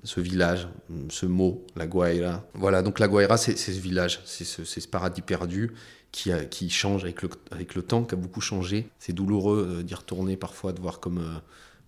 ce 0.05 0.21
village, 0.21 0.69
ce 1.09 1.26
mot, 1.26 1.65
la 1.76 1.86
Guaira. 1.88 2.45
Voilà, 2.53 2.82
donc 2.82 2.99
la 2.99 3.09
Guaira, 3.09 3.36
c'est 3.36 3.57
ce 3.57 3.71
village, 3.71 4.21
c'est 4.26 4.45
ce, 4.45 4.63
c'est 4.63 4.80
ce 4.80 4.88
paradis 4.88 5.21
perdu 5.21 5.71
qui, 6.14 6.32
a- 6.32 6.45
qui 6.45 6.70
change 6.70 7.03
avec 7.03 7.22
le, 7.24 7.30
avec 7.51 7.76
le 7.76 7.82
temps, 7.82 8.03
qui 8.05 8.14
a 8.14 8.18
beaucoup 8.18 8.39
changé. 8.39 8.88
C'est 8.99 9.11
douloureux 9.14 9.80
euh, 9.80 9.84
d'y 9.84 9.95
retourner 9.95 10.38
parfois, 10.38 10.72
de 10.72 10.80
voir 10.80 11.01
comme, 11.01 11.18
euh, 11.18 11.39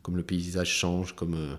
comme 0.02 0.18
le 0.18 0.24
paysage 0.24 0.70
change, 0.70 1.16
comme, 1.16 1.36
euh, 1.36 1.56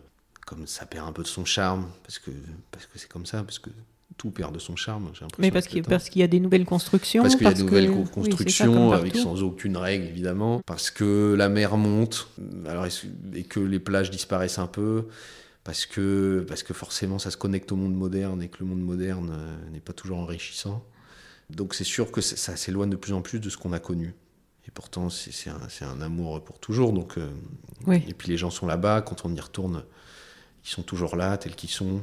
comme 0.46 0.66
ça 0.66 0.84
perd 0.84 1.08
un 1.08 1.12
peu 1.12 1.22
de 1.22 1.28
son 1.28 1.44
charme, 1.46 1.86
parce 2.02 2.18
que 2.18 2.30
parce 2.72 2.84
que 2.84 2.98
c'est 2.98 3.08
comme 3.10 3.24
ça, 3.24 3.42
parce 3.44 3.58
que 3.58 3.70
tout 4.16 4.30
perd 4.30 4.52
de 4.54 4.58
son 4.58 4.76
charme, 4.76 5.10
mais 5.38 5.50
parce 5.50 5.66
qu'il 5.68 6.20
y 6.20 6.22
a 6.24 6.26
des 6.26 6.40
nouvelles 6.40 6.64
constructions. 6.64 7.22
Parce 7.22 7.36
qu'il 7.36 7.44
y 7.46 7.50
a 7.50 7.52
de 7.54 7.58
que- 7.58 7.62
nouvelles 7.64 7.90
oui, 7.90 8.04
ça, 8.06 8.10
constructions 8.12 8.92
avec 8.92 9.14
sans 9.16 9.42
aucune 9.42 9.76
règle 9.76 10.06
évidemment. 10.06 10.60
Parce 10.66 10.90
que 10.90 11.34
la 11.36 11.48
mer 11.48 11.76
monte 11.76 12.28
alors, 12.66 12.86
et 13.34 13.44
que 13.44 13.60
les 13.60 13.78
plages 13.78 14.10
disparaissent 14.10 14.58
un 14.58 14.66
peu. 14.68 15.06
Parce 15.64 15.84
que, 15.84 16.44
parce 16.48 16.62
que 16.62 16.72
forcément 16.74 17.18
ça 17.18 17.30
se 17.32 17.36
connecte 17.36 17.72
au 17.72 17.76
monde 17.76 17.94
moderne 17.94 18.40
et 18.42 18.48
que 18.48 18.58
le 18.60 18.66
monde 18.66 18.80
moderne 18.82 19.36
n'est 19.72 19.80
pas 19.80 19.92
toujours 19.92 20.18
enrichissant. 20.18 20.84
Donc 21.50 21.74
c'est 21.74 21.84
sûr 21.84 22.10
que 22.10 22.20
ça 22.20 22.56
s'éloigne 22.56 22.90
de 22.90 22.96
plus 22.96 23.12
en 23.12 23.22
plus 23.22 23.40
de 23.40 23.50
ce 23.50 23.56
qu'on 23.56 23.72
a 23.72 23.78
connu. 23.78 24.14
Et 24.66 24.70
pourtant 24.72 25.10
c'est 25.10 25.50
un, 25.84 26.00
amour 26.00 26.42
pour 26.42 26.58
toujours. 26.58 26.92
Donc, 26.92 27.18
euh, 27.18 27.30
Oui. 27.86 28.02
Et 28.08 28.14
puis 28.14 28.28
les 28.28 28.36
gens 28.36 28.50
sont 28.50 28.66
là-bas, 28.66 29.02
quand 29.02 29.24
on 29.24 29.34
y 29.34 29.40
retourne, 29.40 29.84
ils 30.64 30.68
sont 30.68 30.82
toujours 30.82 31.16
là, 31.16 31.36
tels 31.38 31.54
qu'ils 31.54 31.70
sont. 31.70 32.02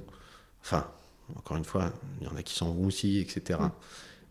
Enfin, 0.62 0.88
encore 1.36 1.58
une 1.58 1.66
fois, 1.66 1.91
il 2.22 2.28
y 2.28 2.30
en 2.30 2.36
a 2.36 2.44
qui 2.44 2.54
s'en 2.54 2.72
vont 2.72 2.86
aussi, 2.86 3.20
etc. 3.20 3.60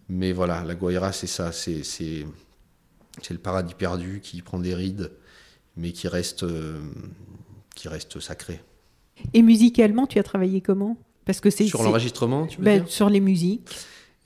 Mais 0.09 0.33
voilà, 0.33 0.65
la 0.65 0.75
Guaira, 0.75 1.13
c'est 1.13 1.27
ça, 1.27 1.53
c'est 1.53 1.83
le 3.31 3.39
paradis 3.39 3.75
perdu 3.75 4.21
qui 4.23 4.41
prend 4.41 4.59
des 4.59 4.75
rides, 4.75 5.11
mais 5.77 5.93
qui 5.93 6.09
reste, 6.09 6.43
euh, 6.43 6.81
qui 7.75 7.89
reste 7.89 8.19
sacré. 8.21 8.61
Et 9.35 9.43
musicalement, 9.43 10.07
tu 10.07 10.19
as 10.19 10.23
travaillé 10.23 10.61
comment? 10.61 10.97
Parce 11.25 11.41
que 11.41 11.51
c'est 11.51 11.67
Sur 11.67 11.83
l'enregistrement, 11.83 12.47
tu 12.47 12.59
veux 12.59 12.65
ben, 12.65 12.83
dire? 12.83 12.91
sur 12.91 13.09
les 13.09 13.21
musiques. 13.21 13.69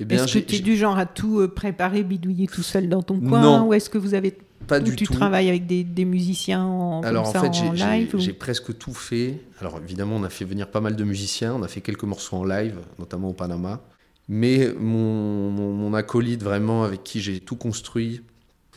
Eh 0.00 0.12
Est-ce 0.14 0.34
que 0.34 0.38
tu 0.40 0.56
es 0.56 0.58
du 0.60 0.76
genre 0.76 0.98
à 0.98 1.06
tout 1.06 1.40
euh, 1.40 1.48
préparer, 1.48 2.02
bidouiller 2.02 2.46
tout 2.46 2.62
seul 2.62 2.88
dans 2.88 3.02
ton 3.02 3.18
coin 3.20 3.40
Non. 3.40 3.66
Ou 3.68 3.72
est-ce 3.74 3.88
que 3.88 3.96
vous 3.98 4.12
avez 4.14 4.36
pas 4.66 4.78
ou 4.80 4.82
du 4.82 4.96
tu 4.96 5.06
tout. 5.06 5.14
travailles 5.14 5.48
avec 5.48 5.66
des, 5.66 5.84
des 5.84 6.04
musiciens 6.04 6.64
en, 6.64 7.00
comme 7.00 7.08
Alors 7.08 7.28
en 7.28 7.32
ça, 7.32 7.40
fait, 7.40 7.48
en 7.48 7.74
j'ai- 7.74 8.08
j'ai 8.18 8.32
ou- 8.32 8.34
presque 8.34 8.76
tout 8.76 8.92
fait. 8.94 9.40
Alors 9.60 9.78
évidemment, 9.82 10.16
on 10.16 10.24
a 10.24 10.28
fait 10.28 10.44
venir 10.44 10.70
pas 10.70 10.80
mal 10.80 10.96
de 10.96 11.04
musiciens, 11.04 11.54
on 11.54 11.62
a 11.62 11.68
fait 11.68 11.80
quelques 11.80 12.02
morceaux 12.04 12.36
en 12.36 12.44
live, 12.44 12.76
notamment 12.98 13.30
au 13.30 13.32
Panama. 13.32 13.80
Mais 14.28 14.72
mon, 14.78 15.50
mon- 15.50 15.72
mon 15.72 15.94
acolyte 15.94 16.42
vraiment 16.42 16.82
avec 16.84 17.02
qui 17.04 17.20
j'ai 17.20 17.38
tout 17.40 17.56
construit, 17.56 18.22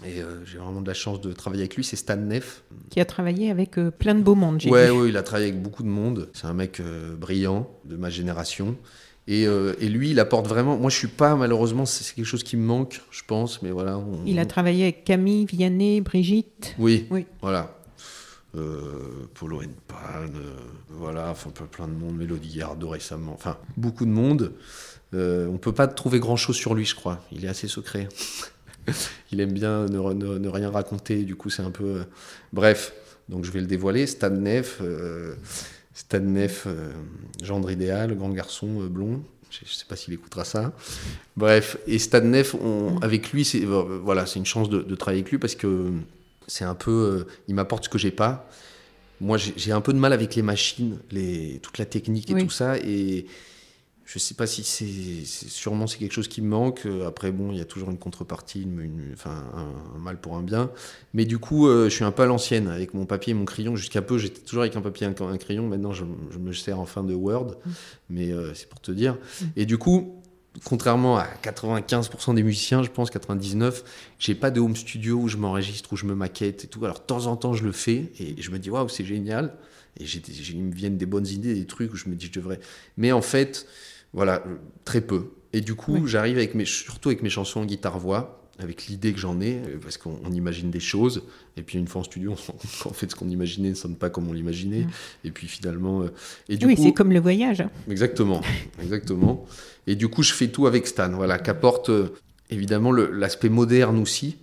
et 0.05 0.21
euh, 0.21 0.45
j'ai 0.45 0.57
vraiment 0.59 0.79
de 0.81 0.87
la 0.87 0.93
chance 0.93 1.19
de 1.19 1.33
travailler 1.33 1.63
avec 1.63 1.75
lui, 1.75 1.83
c'est 1.83 1.95
Stan 1.97 2.15
Neff. 2.15 2.63
qui 2.89 2.99
a 3.01 3.05
travaillé 3.05 3.49
avec 3.51 3.77
euh, 3.77 3.89
plein 3.91 4.15
de 4.15 4.21
beaux 4.21 4.35
mondes. 4.35 4.61
j'ai 4.61 4.69
Ouais, 4.69 4.89
ouais, 4.91 5.09
il 5.09 5.17
a 5.17 5.23
travaillé 5.23 5.49
avec 5.49 5.61
beaucoup 5.61 5.83
de 5.83 5.89
monde. 5.89 6.29
C'est 6.33 6.45
un 6.45 6.53
mec 6.53 6.79
euh, 6.79 7.15
brillant 7.17 7.67
de 7.85 7.97
ma 7.97 8.09
génération. 8.09 8.77
Et, 9.31 9.45
euh, 9.47 9.73
et 9.79 9.87
lui, 9.89 10.09
il 10.09 10.19
apporte 10.19 10.47
vraiment. 10.47 10.75
Moi, 10.75 10.89
je 10.89 10.97
suis 10.97 11.07
pas, 11.07 11.35
malheureusement, 11.35 11.85
c'est 11.85 12.15
quelque 12.15 12.25
chose 12.25 12.41
qui 12.43 12.57
me 12.57 12.65
manque, 12.65 12.99
je 13.11 13.21
pense, 13.27 13.61
mais 13.61 13.69
voilà. 13.69 13.97
on- 13.99 14.25
Il 14.25 14.39
a 14.39 14.45
travaillé 14.47 14.83
avec 14.83 15.03
Camille, 15.05 15.45
Vianney, 15.45 16.01
Brigitte. 16.01 16.73
Oui, 16.79 17.05
Oui. 17.11 17.25
voilà. 17.41 17.75
Euh, 18.57 19.27
Polo 19.35 19.61
and 19.61 19.67
Pan, 19.87 19.95
euh, 20.23 20.55
voilà, 20.89 21.29
enfin 21.29 21.51
plein 21.51 21.87
de 21.87 21.93
monde, 21.93 22.17
Mélodie 22.17 22.57
Gardot 22.57 22.89
récemment, 22.89 23.33
enfin 23.33 23.57
beaucoup 23.77 24.05
de 24.05 24.09
monde. 24.09 24.53
Euh, 25.13 25.45
on 25.47 25.57
peut 25.59 25.71
pas 25.73 25.85
trouver 25.87 26.19
grand 26.19 26.35
chose 26.35 26.55
sur 26.55 26.73
lui, 26.73 26.83
je 26.83 26.95
crois. 26.95 27.23
Il 27.31 27.45
est 27.45 27.47
assez 27.47 27.67
secret. 27.67 28.09
il 29.31 29.39
aime 29.39 29.51
bien 29.53 29.85
ne, 29.85 29.99
ne- 30.13 30.39
ne 30.39 30.49
rien 30.49 30.71
raconter, 30.71 31.21
du 31.23 31.35
coup 31.35 31.51
c'est 31.51 31.61
un 31.61 31.69
peu. 31.69 32.05
Bref, 32.51 32.93
donc 33.29 33.45
je 33.45 33.51
vais 33.51 33.59
le 33.61 33.67
dévoiler. 33.67 34.07
Stan 34.07 34.31
Neff, 34.31 34.81
Stan 35.99 36.19
Neff, 36.21 36.63
euh, 36.65 36.91
gendre 37.43 37.69
idéal, 37.71 38.15
grand 38.15 38.29
garçon 38.29 38.67
euh, 38.81 38.87
blond. 38.87 39.21
Je, 39.51 39.59
je 39.65 39.73
sais 39.73 39.85
pas 39.85 39.95
s'il 39.97 40.13
écoutera 40.13 40.45
ça. 40.45 40.71
Bref, 41.35 41.77
et 41.87 41.99
Stan 41.99 42.21
Neff, 42.21 42.55
on- 42.55 42.97
avec 43.01 43.31
lui, 43.33 43.43
c'est 43.43 43.65
euh, 43.65 43.99
voilà, 44.01 44.25
c'est 44.25 44.39
une 44.39 44.45
chance 44.45 44.69
de, 44.69 44.79
de 44.81 44.95
travailler 44.95 45.21
avec 45.21 45.31
lui 45.31 45.39
parce 45.39 45.55
que 45.55 45.91
c'est 46.47 46.63
un 46.63 46.75
peu, 46.75 46.91
euh, 47.27 47.27
il 47.49 47.55
m'apporte 47.55 47.83
ce 47.83 47.89
que 47.89 47.97
j'ai 47.97 48.11
pas. 48.11 48.49
Moi, 49.19 49.37
j'ai 49.37 49.53
j'ai 49.57 49.73
un 49.73 49.81
peu 49.81 49.91
de 49.91 49.97
mal 49.99 50.13
avec 50.13 50.35
les 50.35 50.41
machines, 50.41 50.97
les, 51.11 51.59
toute 51.61 51.77
la 51.77 51.85
technique 51.85 52.29
et 52.31 52.35
Oui. 52.35 52.43
tout 52.45 52.49
ça, 52.49 52.77
et 52.77 53.25
je 54.11 54.17
sais 54.17 54.33
pas 54.33 54.47
si 54.47 54.63
c'est, 54.63 55.23
sûrement 55.23 55.85
c'est 55.85 55.99
quelque 55.99 56.13
chose 56.13 56.27
qui 56.27 56.41
me 56.41 56.47
manque. 56.47 56.87
Après, 57.05 57.31
bon, 57.31 57.51
il 57.51 57.59
y 57.59 57.61
a 57.61 57.65
toujours 57.65 57.91
une 57.91 57.99
contrepartie, 57.99 58.63
une- 58.63 58.81
une- 58.81 59.11
enfin 59.13 59.43
un, 59.53 59.97
un 59.97 59.99
mal 59.99 60.19
pour 60.19 60.35
un 60.35 60.41
bien. 60.41 60.71
Mais 61.13 61.25
du 61.25 61.37
coup, 61.37 61.67
euh, 61.67 61.89
je 61.89 61.93
suis 61.93 62.03
un 62.03 62.11
peu 62.11 62.23
à 62.23 62.25
l'ancienne 62.25 62.69
avec 62.69 62.95
mon 62.95 63.05
papier 63.05 63.31
et 63.31 63.33
mon 63.35 63.45
crayon. 63.45 63.75
Jusqu'à 63.75 64.01
peu, 64.01 64.17
j'étais 64.17 64.41
toujours 64.41 64.63
avec 64.63 64.75
un 64.75 64.81
papier 64.81 65.05
et 65.05 65.21
un, 65.21 65.37
crayon. 65.37 65.67
Maintenant, 65.67 65.93
je, 65.93 66.05
je 66.31 66.39
me 66.39 66.53
sers 66.53 66.79
enfin 66.79 67.03
de 67.03 67.13
Word, 67.13 67.57
mais 68.09 68.31
euh, 68.31 68.55
c'est 68.55 68.67
pour 68.67 68.81
te 68.81 68.91
dire. 68.91 69.15
Et 69.55 69.67
du 69.67 69.77
coup, 69.77 70.19
contrairement 70.63 71.17
à 71.19 71.27
95% 71.43 72.33
des 72.33 72.41
musiciens, 72.41 72.81
je 72.81 72.89
pense 72.89 73.11
99, 73.11 73.83
j'ai 74.17 74.33
pas 74.33 74.49
de 74.49 74.59
home 74.59 74.75
studio 74.75 75.17
où 75.17 75.27
je 75.27 75.37
m'enregistre, 75.37 75.93
où 75.93 75.95
je 75.95 76.07
me 76.07 76.15
maquette 76.15 76.63
et 76.63 76.67
tout. 76.67 76.83
Alors 76.83 76.97
de 76.97 77.05
temps 77.05 77.27
en 77.27 77.35
temps, 77.35 77.53
je 77.53 77.63
le 77.63 77.71
fais 77.71 78.11
et 78.19 78.41
je 78.41 78.49
me 78.49 78.57
dis 78.57 78.71
waouh, 78.71 78.89
c'est 78.89 79.05
génial. 79.05 79.53
Et 79.99 80.05
il 80.05 80.63
me 80.63 80.73
viennent 80.73 80.97
des 80.97 81.05
bonnes 81.05 81.27
idées, 81.27 81.53
des 81.53 81.65
trucs 81.65 81.93
où 81.93 81.95
je 81.95 82.09
me 82.09 82.15
dis 82.15 82.27
je 82.27 82.31
devrais. 82.31 82.59
Mais 82.97 83.11
en 83.11 83.21
fait, 83.21 83.67
voilà, 84.13 84.43
euh, 84.45 84.55
très 84.85 85.01
peu. 85.01 85.31
Et 85.53 85.61
du 85.61 85.75
coup, 85.75 86.05
j'arrive 86.07 86.37
avec 86.37 86.55
mes, 86.55 86.65
surtout 86.65 87.09
avec 87.09 87.23
mes 87.23 87.29
chansons 87.29 87.61
en 87.61 87.65
guitare-voix, 87.65 88.47
avec 88.59 88.87
l'idée 88.87 89.13
que 89.13 89.19
j'en 89.19 89.39
ai, 89.41 89.55
euh, 89.55 89.79
parce 89.81 89.97
qu'on 89.97 90.19
on 90.23 90.31
imagine 90.31 90.69
des 90.69 90.79
choses. 90.79 91.23
Et 91.57 91.61
puis 91.61 91.79
une 91.79 91.87
fois 91.87 92.01
en 92.01 92.03
studio, 92.03 92.35
on 92.49 92.83
qu'en 92.83 92.93
fait, 92.93 93.09
ce 93.09 93.15
qu'on 93.15 93.29
imaginait 93.29 93.69
ne 93.69 93.75
sonne 93.75 93.95
pas 93.95 94.09
comme 94.09 94.27
on 94.27 94.33
l'imaginait. 94.33 94.85
Et 95.23 95.31
puis 95.31 95.47
finalement, 95.47 96.01
euh, 96.01 96.13
et 96.47 96.57
du 96.57 96.65
oui, 96.65 96.75
c'est 96.77 96.93
comme 96.93 97.11
le 97.11 97.19
voyage. 97.19 97.63
Exactement, 97.89 98.41
exactement. 98.81 99.45
Et 99.87 99.95
du 99.95 100.07
coup, 100.07 100.23
je 100.23 100.33
fais 100.33 100.49
tout 100.49 100.67
avec 100.67 100.85
Stan, 100.87 101.09
voilà, 101.09 101.39
qu'apporte 101.39 101.89
évidemment 102.49 102.91
l'aspect 102.91 103.49
moderne 103.49 103.99
aussi. 103.99 104.37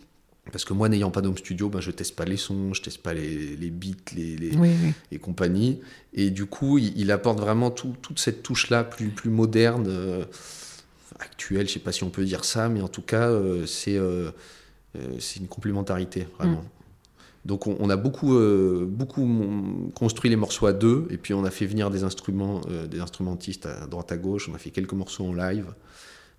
Parce 0.53 0.65
que 0.65 0.73
moi, 0.73 0.89
n'ayant 0.89 1.11
pas 1.11 1.23
d'home 1.23 1.37
studio, 1.37 1.69
ben, 1.69 1.81
je 1.81 1.91
teste 1.91 2.15
pas 2.15 2.25
les 2.25 2.37
sons, 2.37 2.73
je 2.73 2.81
teste 2.83 2.99
pas 3.03 3.13
les, 3.15 3.57
les 3.57 3.71
beats, 3.71 3.97
les, 4.15 4.37
les- 4.37 4.57
Oui, 4.57 4.71
oui. 4.83 4.93
et 5.11 5.19
compagnie. 5.19 5.81
Et 6.15 6.31
du 6.31 6.47
coup, 6.47 6.79
il, 6.79 6.97
il 6.99 7.11
apporte 7.11 7.41
vraiment 7.41 7.71
tout- 7.71 7.97
toute 8.01 8.19
cette 8.21 8.43
touche-là, 8.43 8.85
plus, 8.85 9.09
plus 9.09 9.31
moderne, 9.31 9.87
euh, 9.89 10.25
actuelle, 11.19 11.67
je 11.69 11.73
sais 11.75 11.81
pas 11.81 11.93
si 11.93 12.05
on 12.05 12.11
peut 12.11 12.25
dire 12.25 12.45
ça, 12.45 12.69
mais 12.69 12.81
en 12.81 12.89
tout 12.89 13.03
cas, 13.03 13.29
euh, 13.29 13.67
c'est 13.67 13.97
euh, 13.97 14.31
euh, 14.97 15.19
une 15.39 15.49
complémentarité, 15.49 16.27
vraiment. 16.39 16.65
Donc 17.45 17.67
on, 17.69 17.77
on 17.79 17.89
a 17.91 17.97
beaucoup, 17.97 18.37
beaucoup 18.87 19.91
construit 19.95 20.29
les 20.31 20.37
morceaux 20.37 20.67
à 20.67 20.73
deux, 20.73 21.07
et 21.11 21.17
puis 21.17 21.33
on 21.33 21.45
a 21.45 21.51
fait 21.51 21.67
venir 21.67 21.91
des 21.91 22.03
instruments, 22.03 22.61
des 22.91 22.99
instrumentistes 23.01 23.67
à 23.67 23.87
droite 23.87 24.11
à 24.11 24.17
gauche. 24.17 24.49
On 24.51 24.55
a 24.55 24.59
fait 24.59 24.71
quelques 24.71 24.95
morceaux 24.95 25.27
en 25.27 25.33
live 25.33 25.67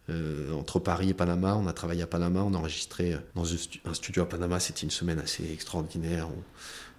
euh, 0.10 0.54
entre 0.54 0.80
Paris 0.80 1.10
et 1.10 1.14
Panama. 1.14 1.56
On 1.56 1.68
a 1.68 1.74
travaillé 1.74 2.02
à 2.02 2.08
Panama, 2.08 2.42
on 2.44 2.54
a 2.54 2.58
enregistré 2.58 3.14
euh, 3.14 3.18
dans 3.36 3.44
un 3.52 3.58
stu- 3.58 3.82
un 3.86 3.94
studio 3.94 4.24
à 4.24 4.30
Panama. 4.30 4.60
C'était 4.60 4.82
une 4.82 4.92
semaine 4.92 5.20
assez 5.20 5.44
extraordinaire. 5.52 6.28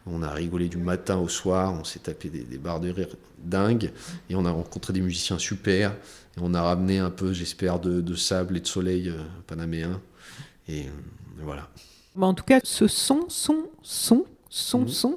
On, 0.06 0.14
on 0.18 0.22
a 0.22 0.30
rigolé 0.30 0.68
du 0.68 0.78
matin 0.78 1.18
au 1.18 1.28
soir, 1.28 1.74
on 1.78 1.84
s'est 1.84 1.98
tapé 1.98 2.30
des, 2.30 2.40
des 2.44 2.56
barres 2.59 2.80
de 2.80 2.90
rire 2.90 3.09
dingues, 3.38 3.92
et 4.30 4.34
on 4.34 4.44
a 4.46 4.50
rencontré 4.50 4.92
des 4.94 5.00
musiciens 5.02 5.38
super. 5.38 5.92
Et 5.92 6.40
on 6.40 6.54
a 6.54 6.62
ramené 6.62 6.98
un 6.98 7.11
peu, 7.11 7.32
j'espère, 7.32 7.78
de, 7.78 8.00
de 8.00 8.14
sable 8.14 8.56
et 8.56 8.61
de 8.61 8.66
soleil 8.66 9.09
euh, 9.11 9.22
panaméen. 9.46 10.00
Et 10.68 10.86
voilà. 11.42 11.68
Bon, 12.14 12.28
en 12.28 12.34
tout 12.34 12.44
cas, 12.44 12.61
ce 12.64 12.86
son, 12.88 13.26
son, 13.28 13.64
son, 13.82 14.24
son, 14.50 14.80
Mhm. 14.80 14.88
son, 14.88 15.16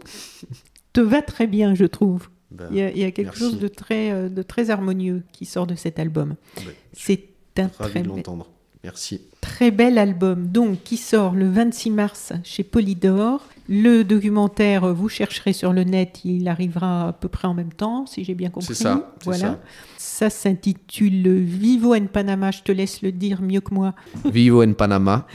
te 0.94 1.02
va 1.02 1.22
très 1.22 1.48
bien, 1.48 1.74
je 1.74 1.86
trouve. 1.86 2.28
Ben, 2.52 2.68
Il 2.72 2.78
y 2.78 2.82
a, 2.82 2.92
il 2.92 2.98
y 2.98 3.04
a 3.06 3.12
quelque 3.12 3.28
merci. 3.28 3.40
chose 3.40 3.60
de 3.60 3.68
très, 3.70 4.30
de 4.30 4.42
très 4.44 4.70
harmonieux 4.72 5.24
qui 5.32 5.46
sort 5.46 5.68
de 5.68 5.76
cet 5.76 6.00
album. 6.00 6.36
ben, 6.58 6.64
C'est 6.94 7.28
un 7.58 7.70
ravi 7.78 7.92
très, 7.94 8.02
de 8.04 8.08
be- 8.10 8.16
l'entendre. 8.16 8.48
Merci. 8.84 9.22
très 9.42 9.70
bel 9.70 9.98
album, 10.00 10.48
donc 10.48 10.82
qui 10.84 10.98
sort 10.98 11.36
le 11.36 11.48
26 11.50 11.92
mars 11.92 12.34
chez 12.44 12.64
Polydor. 12.64 13.48
Le 13.70 14.04
documentaire, 14.04 14.92
vous 14.94 15.08
chercherez 15.08 15.54
sur 15.54 15.72
le 15.72 15.84
net, 15.84 16.22
il 16.26 16.48
arrivera 16.48 17.10
à 17.10 17.14
peu 17.14 17.28
près 17.30 17.48
en 17.48 17.54
même 17.54 17.72
temps, 17.72 18.06
si 18.08 18.24
j'ai 18.24 18.34
bien 18.34 18.50
compris. 18.50 18.74
C'est 18.74 18.84
ça, 18.84 19.14
Voilà. 19.24 19.60
Ça 19.98 20.30
s'intitule 20.32 21.30
Vivo 21.42 21.94
en 21.96 22.08
Panama. 22.08 22.52
Je 22.52 22.64
te 22.64 22.72
laisse 22.72 23.02
le 23.02 23.12
dire 23.12 23.42
mieux 23.42 23.62
que 23.62 23.74
moi. 23.74 23.94
Vivo 24.26 24.64
en 24.64 24.74
Panama. 24.74 25.26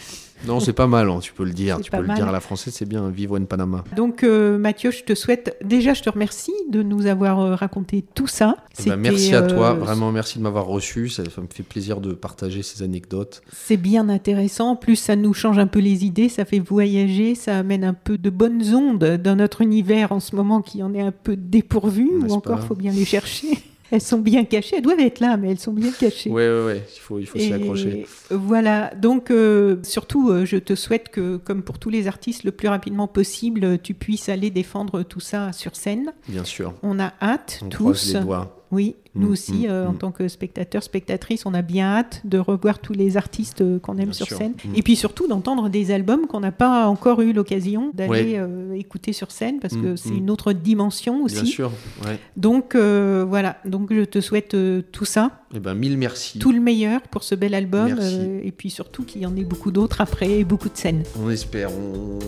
Non, 0.46 0.60
c'est 0.60 0.72
pas 0.72 0.86
mal, 0.86 1.08
hein, 1.08 1.18
tu 1.20 1.32
peux 1.32 1.44
le 1.44 1.52
dire. 1.52 1.80
Tu 1.80 1.90
peux 1.90 2.00
le 2.00 2.06
mal. 2.06 2.16
dire 2.16 2.28
à 2.28 2.32
la 2.32 2.40
française, 2.40 2.74
c'est 2.74 2.88
bien. 2.88 3.08
Vivo 3.10 3.36
en 3.36 3.44
Panama. 3.44 3.84
Donc 3.96 4.22
euh, 4.22 4.58
Mathieu, 4.58 4.90
je 4.90 5.04
te 5.04 5.14
souhaite 5.14 5.56
déjà, 5.64 5.94
je 5.94 6.02
te 6.02 6.10
remercie 6.10 6.52
de 6.70 6.82
nous 6.82 7.06
avoir 7.06 7.40
euh, 7.40 7.54
raconté 7.54 8.04
tout 8.14 8.26
ça. 8.26 8.56
C'était, 8.72 8.96
merci 8.96 9.34
à 9.34 9.42
toi, 9.42 9.70
euh, 9.70 9.74
vraiment 9.74 10.12
merci 10.12 10.38
de 10.38 10.42
m'avoir 10.42 10.66
reçu. 10.66 11.08
Ça, 11.08 11.22
ça 11.24 11.40
me 11.40 11.46
fait 11.48 11.62
plaisir 11.62 12.00
de 12.00 12.12
partager 12.12 12.62
ces 12.62 12.82
anecdotes. 12.82 13.42
C'est 13.52 13.76
bien 13.76 14.08
intéressant. 14.08 14.70
En 14.70 14.76
plus, 14.76 14.96
ça 14.96 15.16
nous 15.16 15.34
change 15.34 15.58
un 15.58 15.66
peu 15.66 15.78
les 15.78 16.04
idées, 16.04 16.28
ça 16.28 16.44
fait 16.44 16.58
voyager, 16.58 17.34
ça 17.34 17.58
amène 17.58 17.84
un 17.84 17.94
peu 17.94 18.18
de 18.18 18.30
bonnes 18.30 18.74
ondes 18.74 19.04
dans 19.22 19.36
notre 19.36 19.62
univers 19.62 20.12
en 20.12 20.20
ce 20.20 20.36
moment 20.36 20.62
qui 20.62 20.82
en 20.82 20.94
est 20.94 21.02
un 21.02 21.12
peu 21.12 21.36
dépourvu, 21.36 22.10
ou 22.22 22.32
encore 22.32 22.58
pas 22.58 22.62
faut 22.62 22.74
bien 22.74 22.92
les 22.92 23.04
chercher. 23.04 23.58
Elles 23.90 24.00
sont 24.00 24.18
bien 24.18 24.44
cachées, 24.44 24.76
elles 24.76 24.82
doivent 24.82 25.00
être 25.00 25.20
là, 25.20 25.36
mais 25.36 25.50
elles 25.50 25.58
sont 25.60 25.72
bien 25.72 25.92
cachées. 25.92 26.30
Ouais, 26.30 26.48
ouais, 26.48 26.64
ouais, 26.66 26.82
il 26.94 26.98
faut, 27.00 27.18
il 27.18 27.26
faut 27.26 27.38
s'y 27.38 27.52
accrocher. 27.52 28.06
Voilà, 28.30 28.92
donc 28.94 29.30
euh, 29.30 29.76
surtout, 29.82 30.30
euh, 30.30 30.44
je 30.44 30.56
te 30.56 30.74
souhaite 30.74 31.08
que, 31.10 31.36
comme 31.36 31.62
pour 31.62 31.78
tous 31.78 31.90
les 31.90 32.08
artistes, 32.08 32.44
le 32.44 32.52
plus 32.52 32.68
rapidement 32.68 33.06
possible, 33.06 33.78
tu 33.80 33.94
puisses 33.94 34.28
aller 34.28 34.50
défendre 34.50 35.02
tout 35.02 35.20
ça 35.20 35.52
sur 35.52 35.76
scène. 35.76 36.12
Bien 36.28 36.44
sûr. 36.44 36.74
On 36.82 36.98
a 36.98 37.12
hâte, 37.22 37.60
On 37.64 37.68
croise 37.68 38.00
tous. 38.02 38.14
les 38.14 38.20
doigts. 38.20 38.55
Oui, 38.72 38.96
nous 39.14 39.28
Mm, 39.28 39.30
aussi, 39.30 39.52
mm, 39.52 39.70
euh, 39.70 39.86
en 39.88 39.92
mm. 39.92 39.98
tant 39.98 40.10
que 40.10 40.26
spectateurs, 40.28 40.82
spectatrices, 40.82 41.46
on 41.46 41.54
a 41.54 41.62
bien 41.62 41.86
hâte 41.86 42.20
de 42.24 42.38
revoir 42.38 42.80
tous 42.80 42.92
les 42.92 43.16
artistes 43.16 43.60
euh, 43.60 43.78
qu'on 43.78 43.94
aime 43.96 44.06
Bien 44.06 44.12
sur 44.12 44.26
sûr. 44.26 44.36
scène. 44.38 44.54
Et 44.74 44.82
puis 44.82 44.96
surtout 44.96 45.28
d'entendre 45.28 45.68
des 45.68 45.90
albums 45.92 46.26
qu'on 46.26 46.40
n'a 46.40 46.50
pas 46.52 46.86
encore 46.86 47.20
eu 47.22 47.32
l'occasion 47.32 47.90
d'aller 47.94 48.32
Ouais. 48.32 48.38
euh, 48.38 48.72
écouter 48.74 49.12
sur 49.12 49.30
scène, 49.30 49.60
parce 49.60 49.74
que 49.74 49.94
c'est 49.96 50.10
une 50.16 50.30
autre 50.30 50.52
dimension 50.52 51.22
aussi. 51.22 51.36
Bien 51.36 51.44
sûr. 51.44 51.72
Ouais. 52.04 52.18
Donc 52.36 52.74
voilà, 52.76 53.56
donc 53.64 53.92
je 53.92 54.02
te 54.02 54.20
souhaite 54.20 54.56
tout 54.92 55.04
ça, 55.04 55.30
Eh 55.54 55.60
ben, 55.60 55.74
mille 55.74 55.96
merci. 55.96 56.38
tout 56.38 56.52
le 56.52 56.60
meilleur 56.60 57.02
pour 57.02 57.22
ce 57.22 57.34
bel 57.34 57.54
album, 57.54 57.96
et 58.42 58.52
puis 58.52 58.70
surtout 58.70 59.04
qu'il 59.04 59.22
y 59.22 59.26
en 59.26 59.36
ait 59.36 59.44
beaucoup 59.44 59.70
d'autres 59.70 60.00
après, 60.00 60.40
et 60.40 60.44
beaucoup 60.44 60.68
de 60.68 60.76
scènes. 60.76 61.04
On 61.22 61.30
espère. 61.30 61.70
On, 61.72 62.18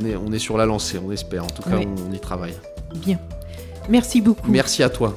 on 0.00 0.06
est, 0.06 0.16
on 0.16 0.32
est 0.32 0.38
sur 0.38 0.56
la 0.56 0.66
lancée, 0.66 0.98
on 1.04 1.10
espère. 1.10 1.44
En 1.44 1.48
tout 1.48 1.62
cas, 1.62 1.76
Ouais. 1.76 1.88
on 2.08 2.12
y 2.12 2.20
travaille. 2.20 2.54
Bien. 3.04 3.18
Merci 3.88 4.20
beaucoup. 4.20 4.50
Merci 4.50 4.82
à 4.82 4.88
toi. 4.88 5.16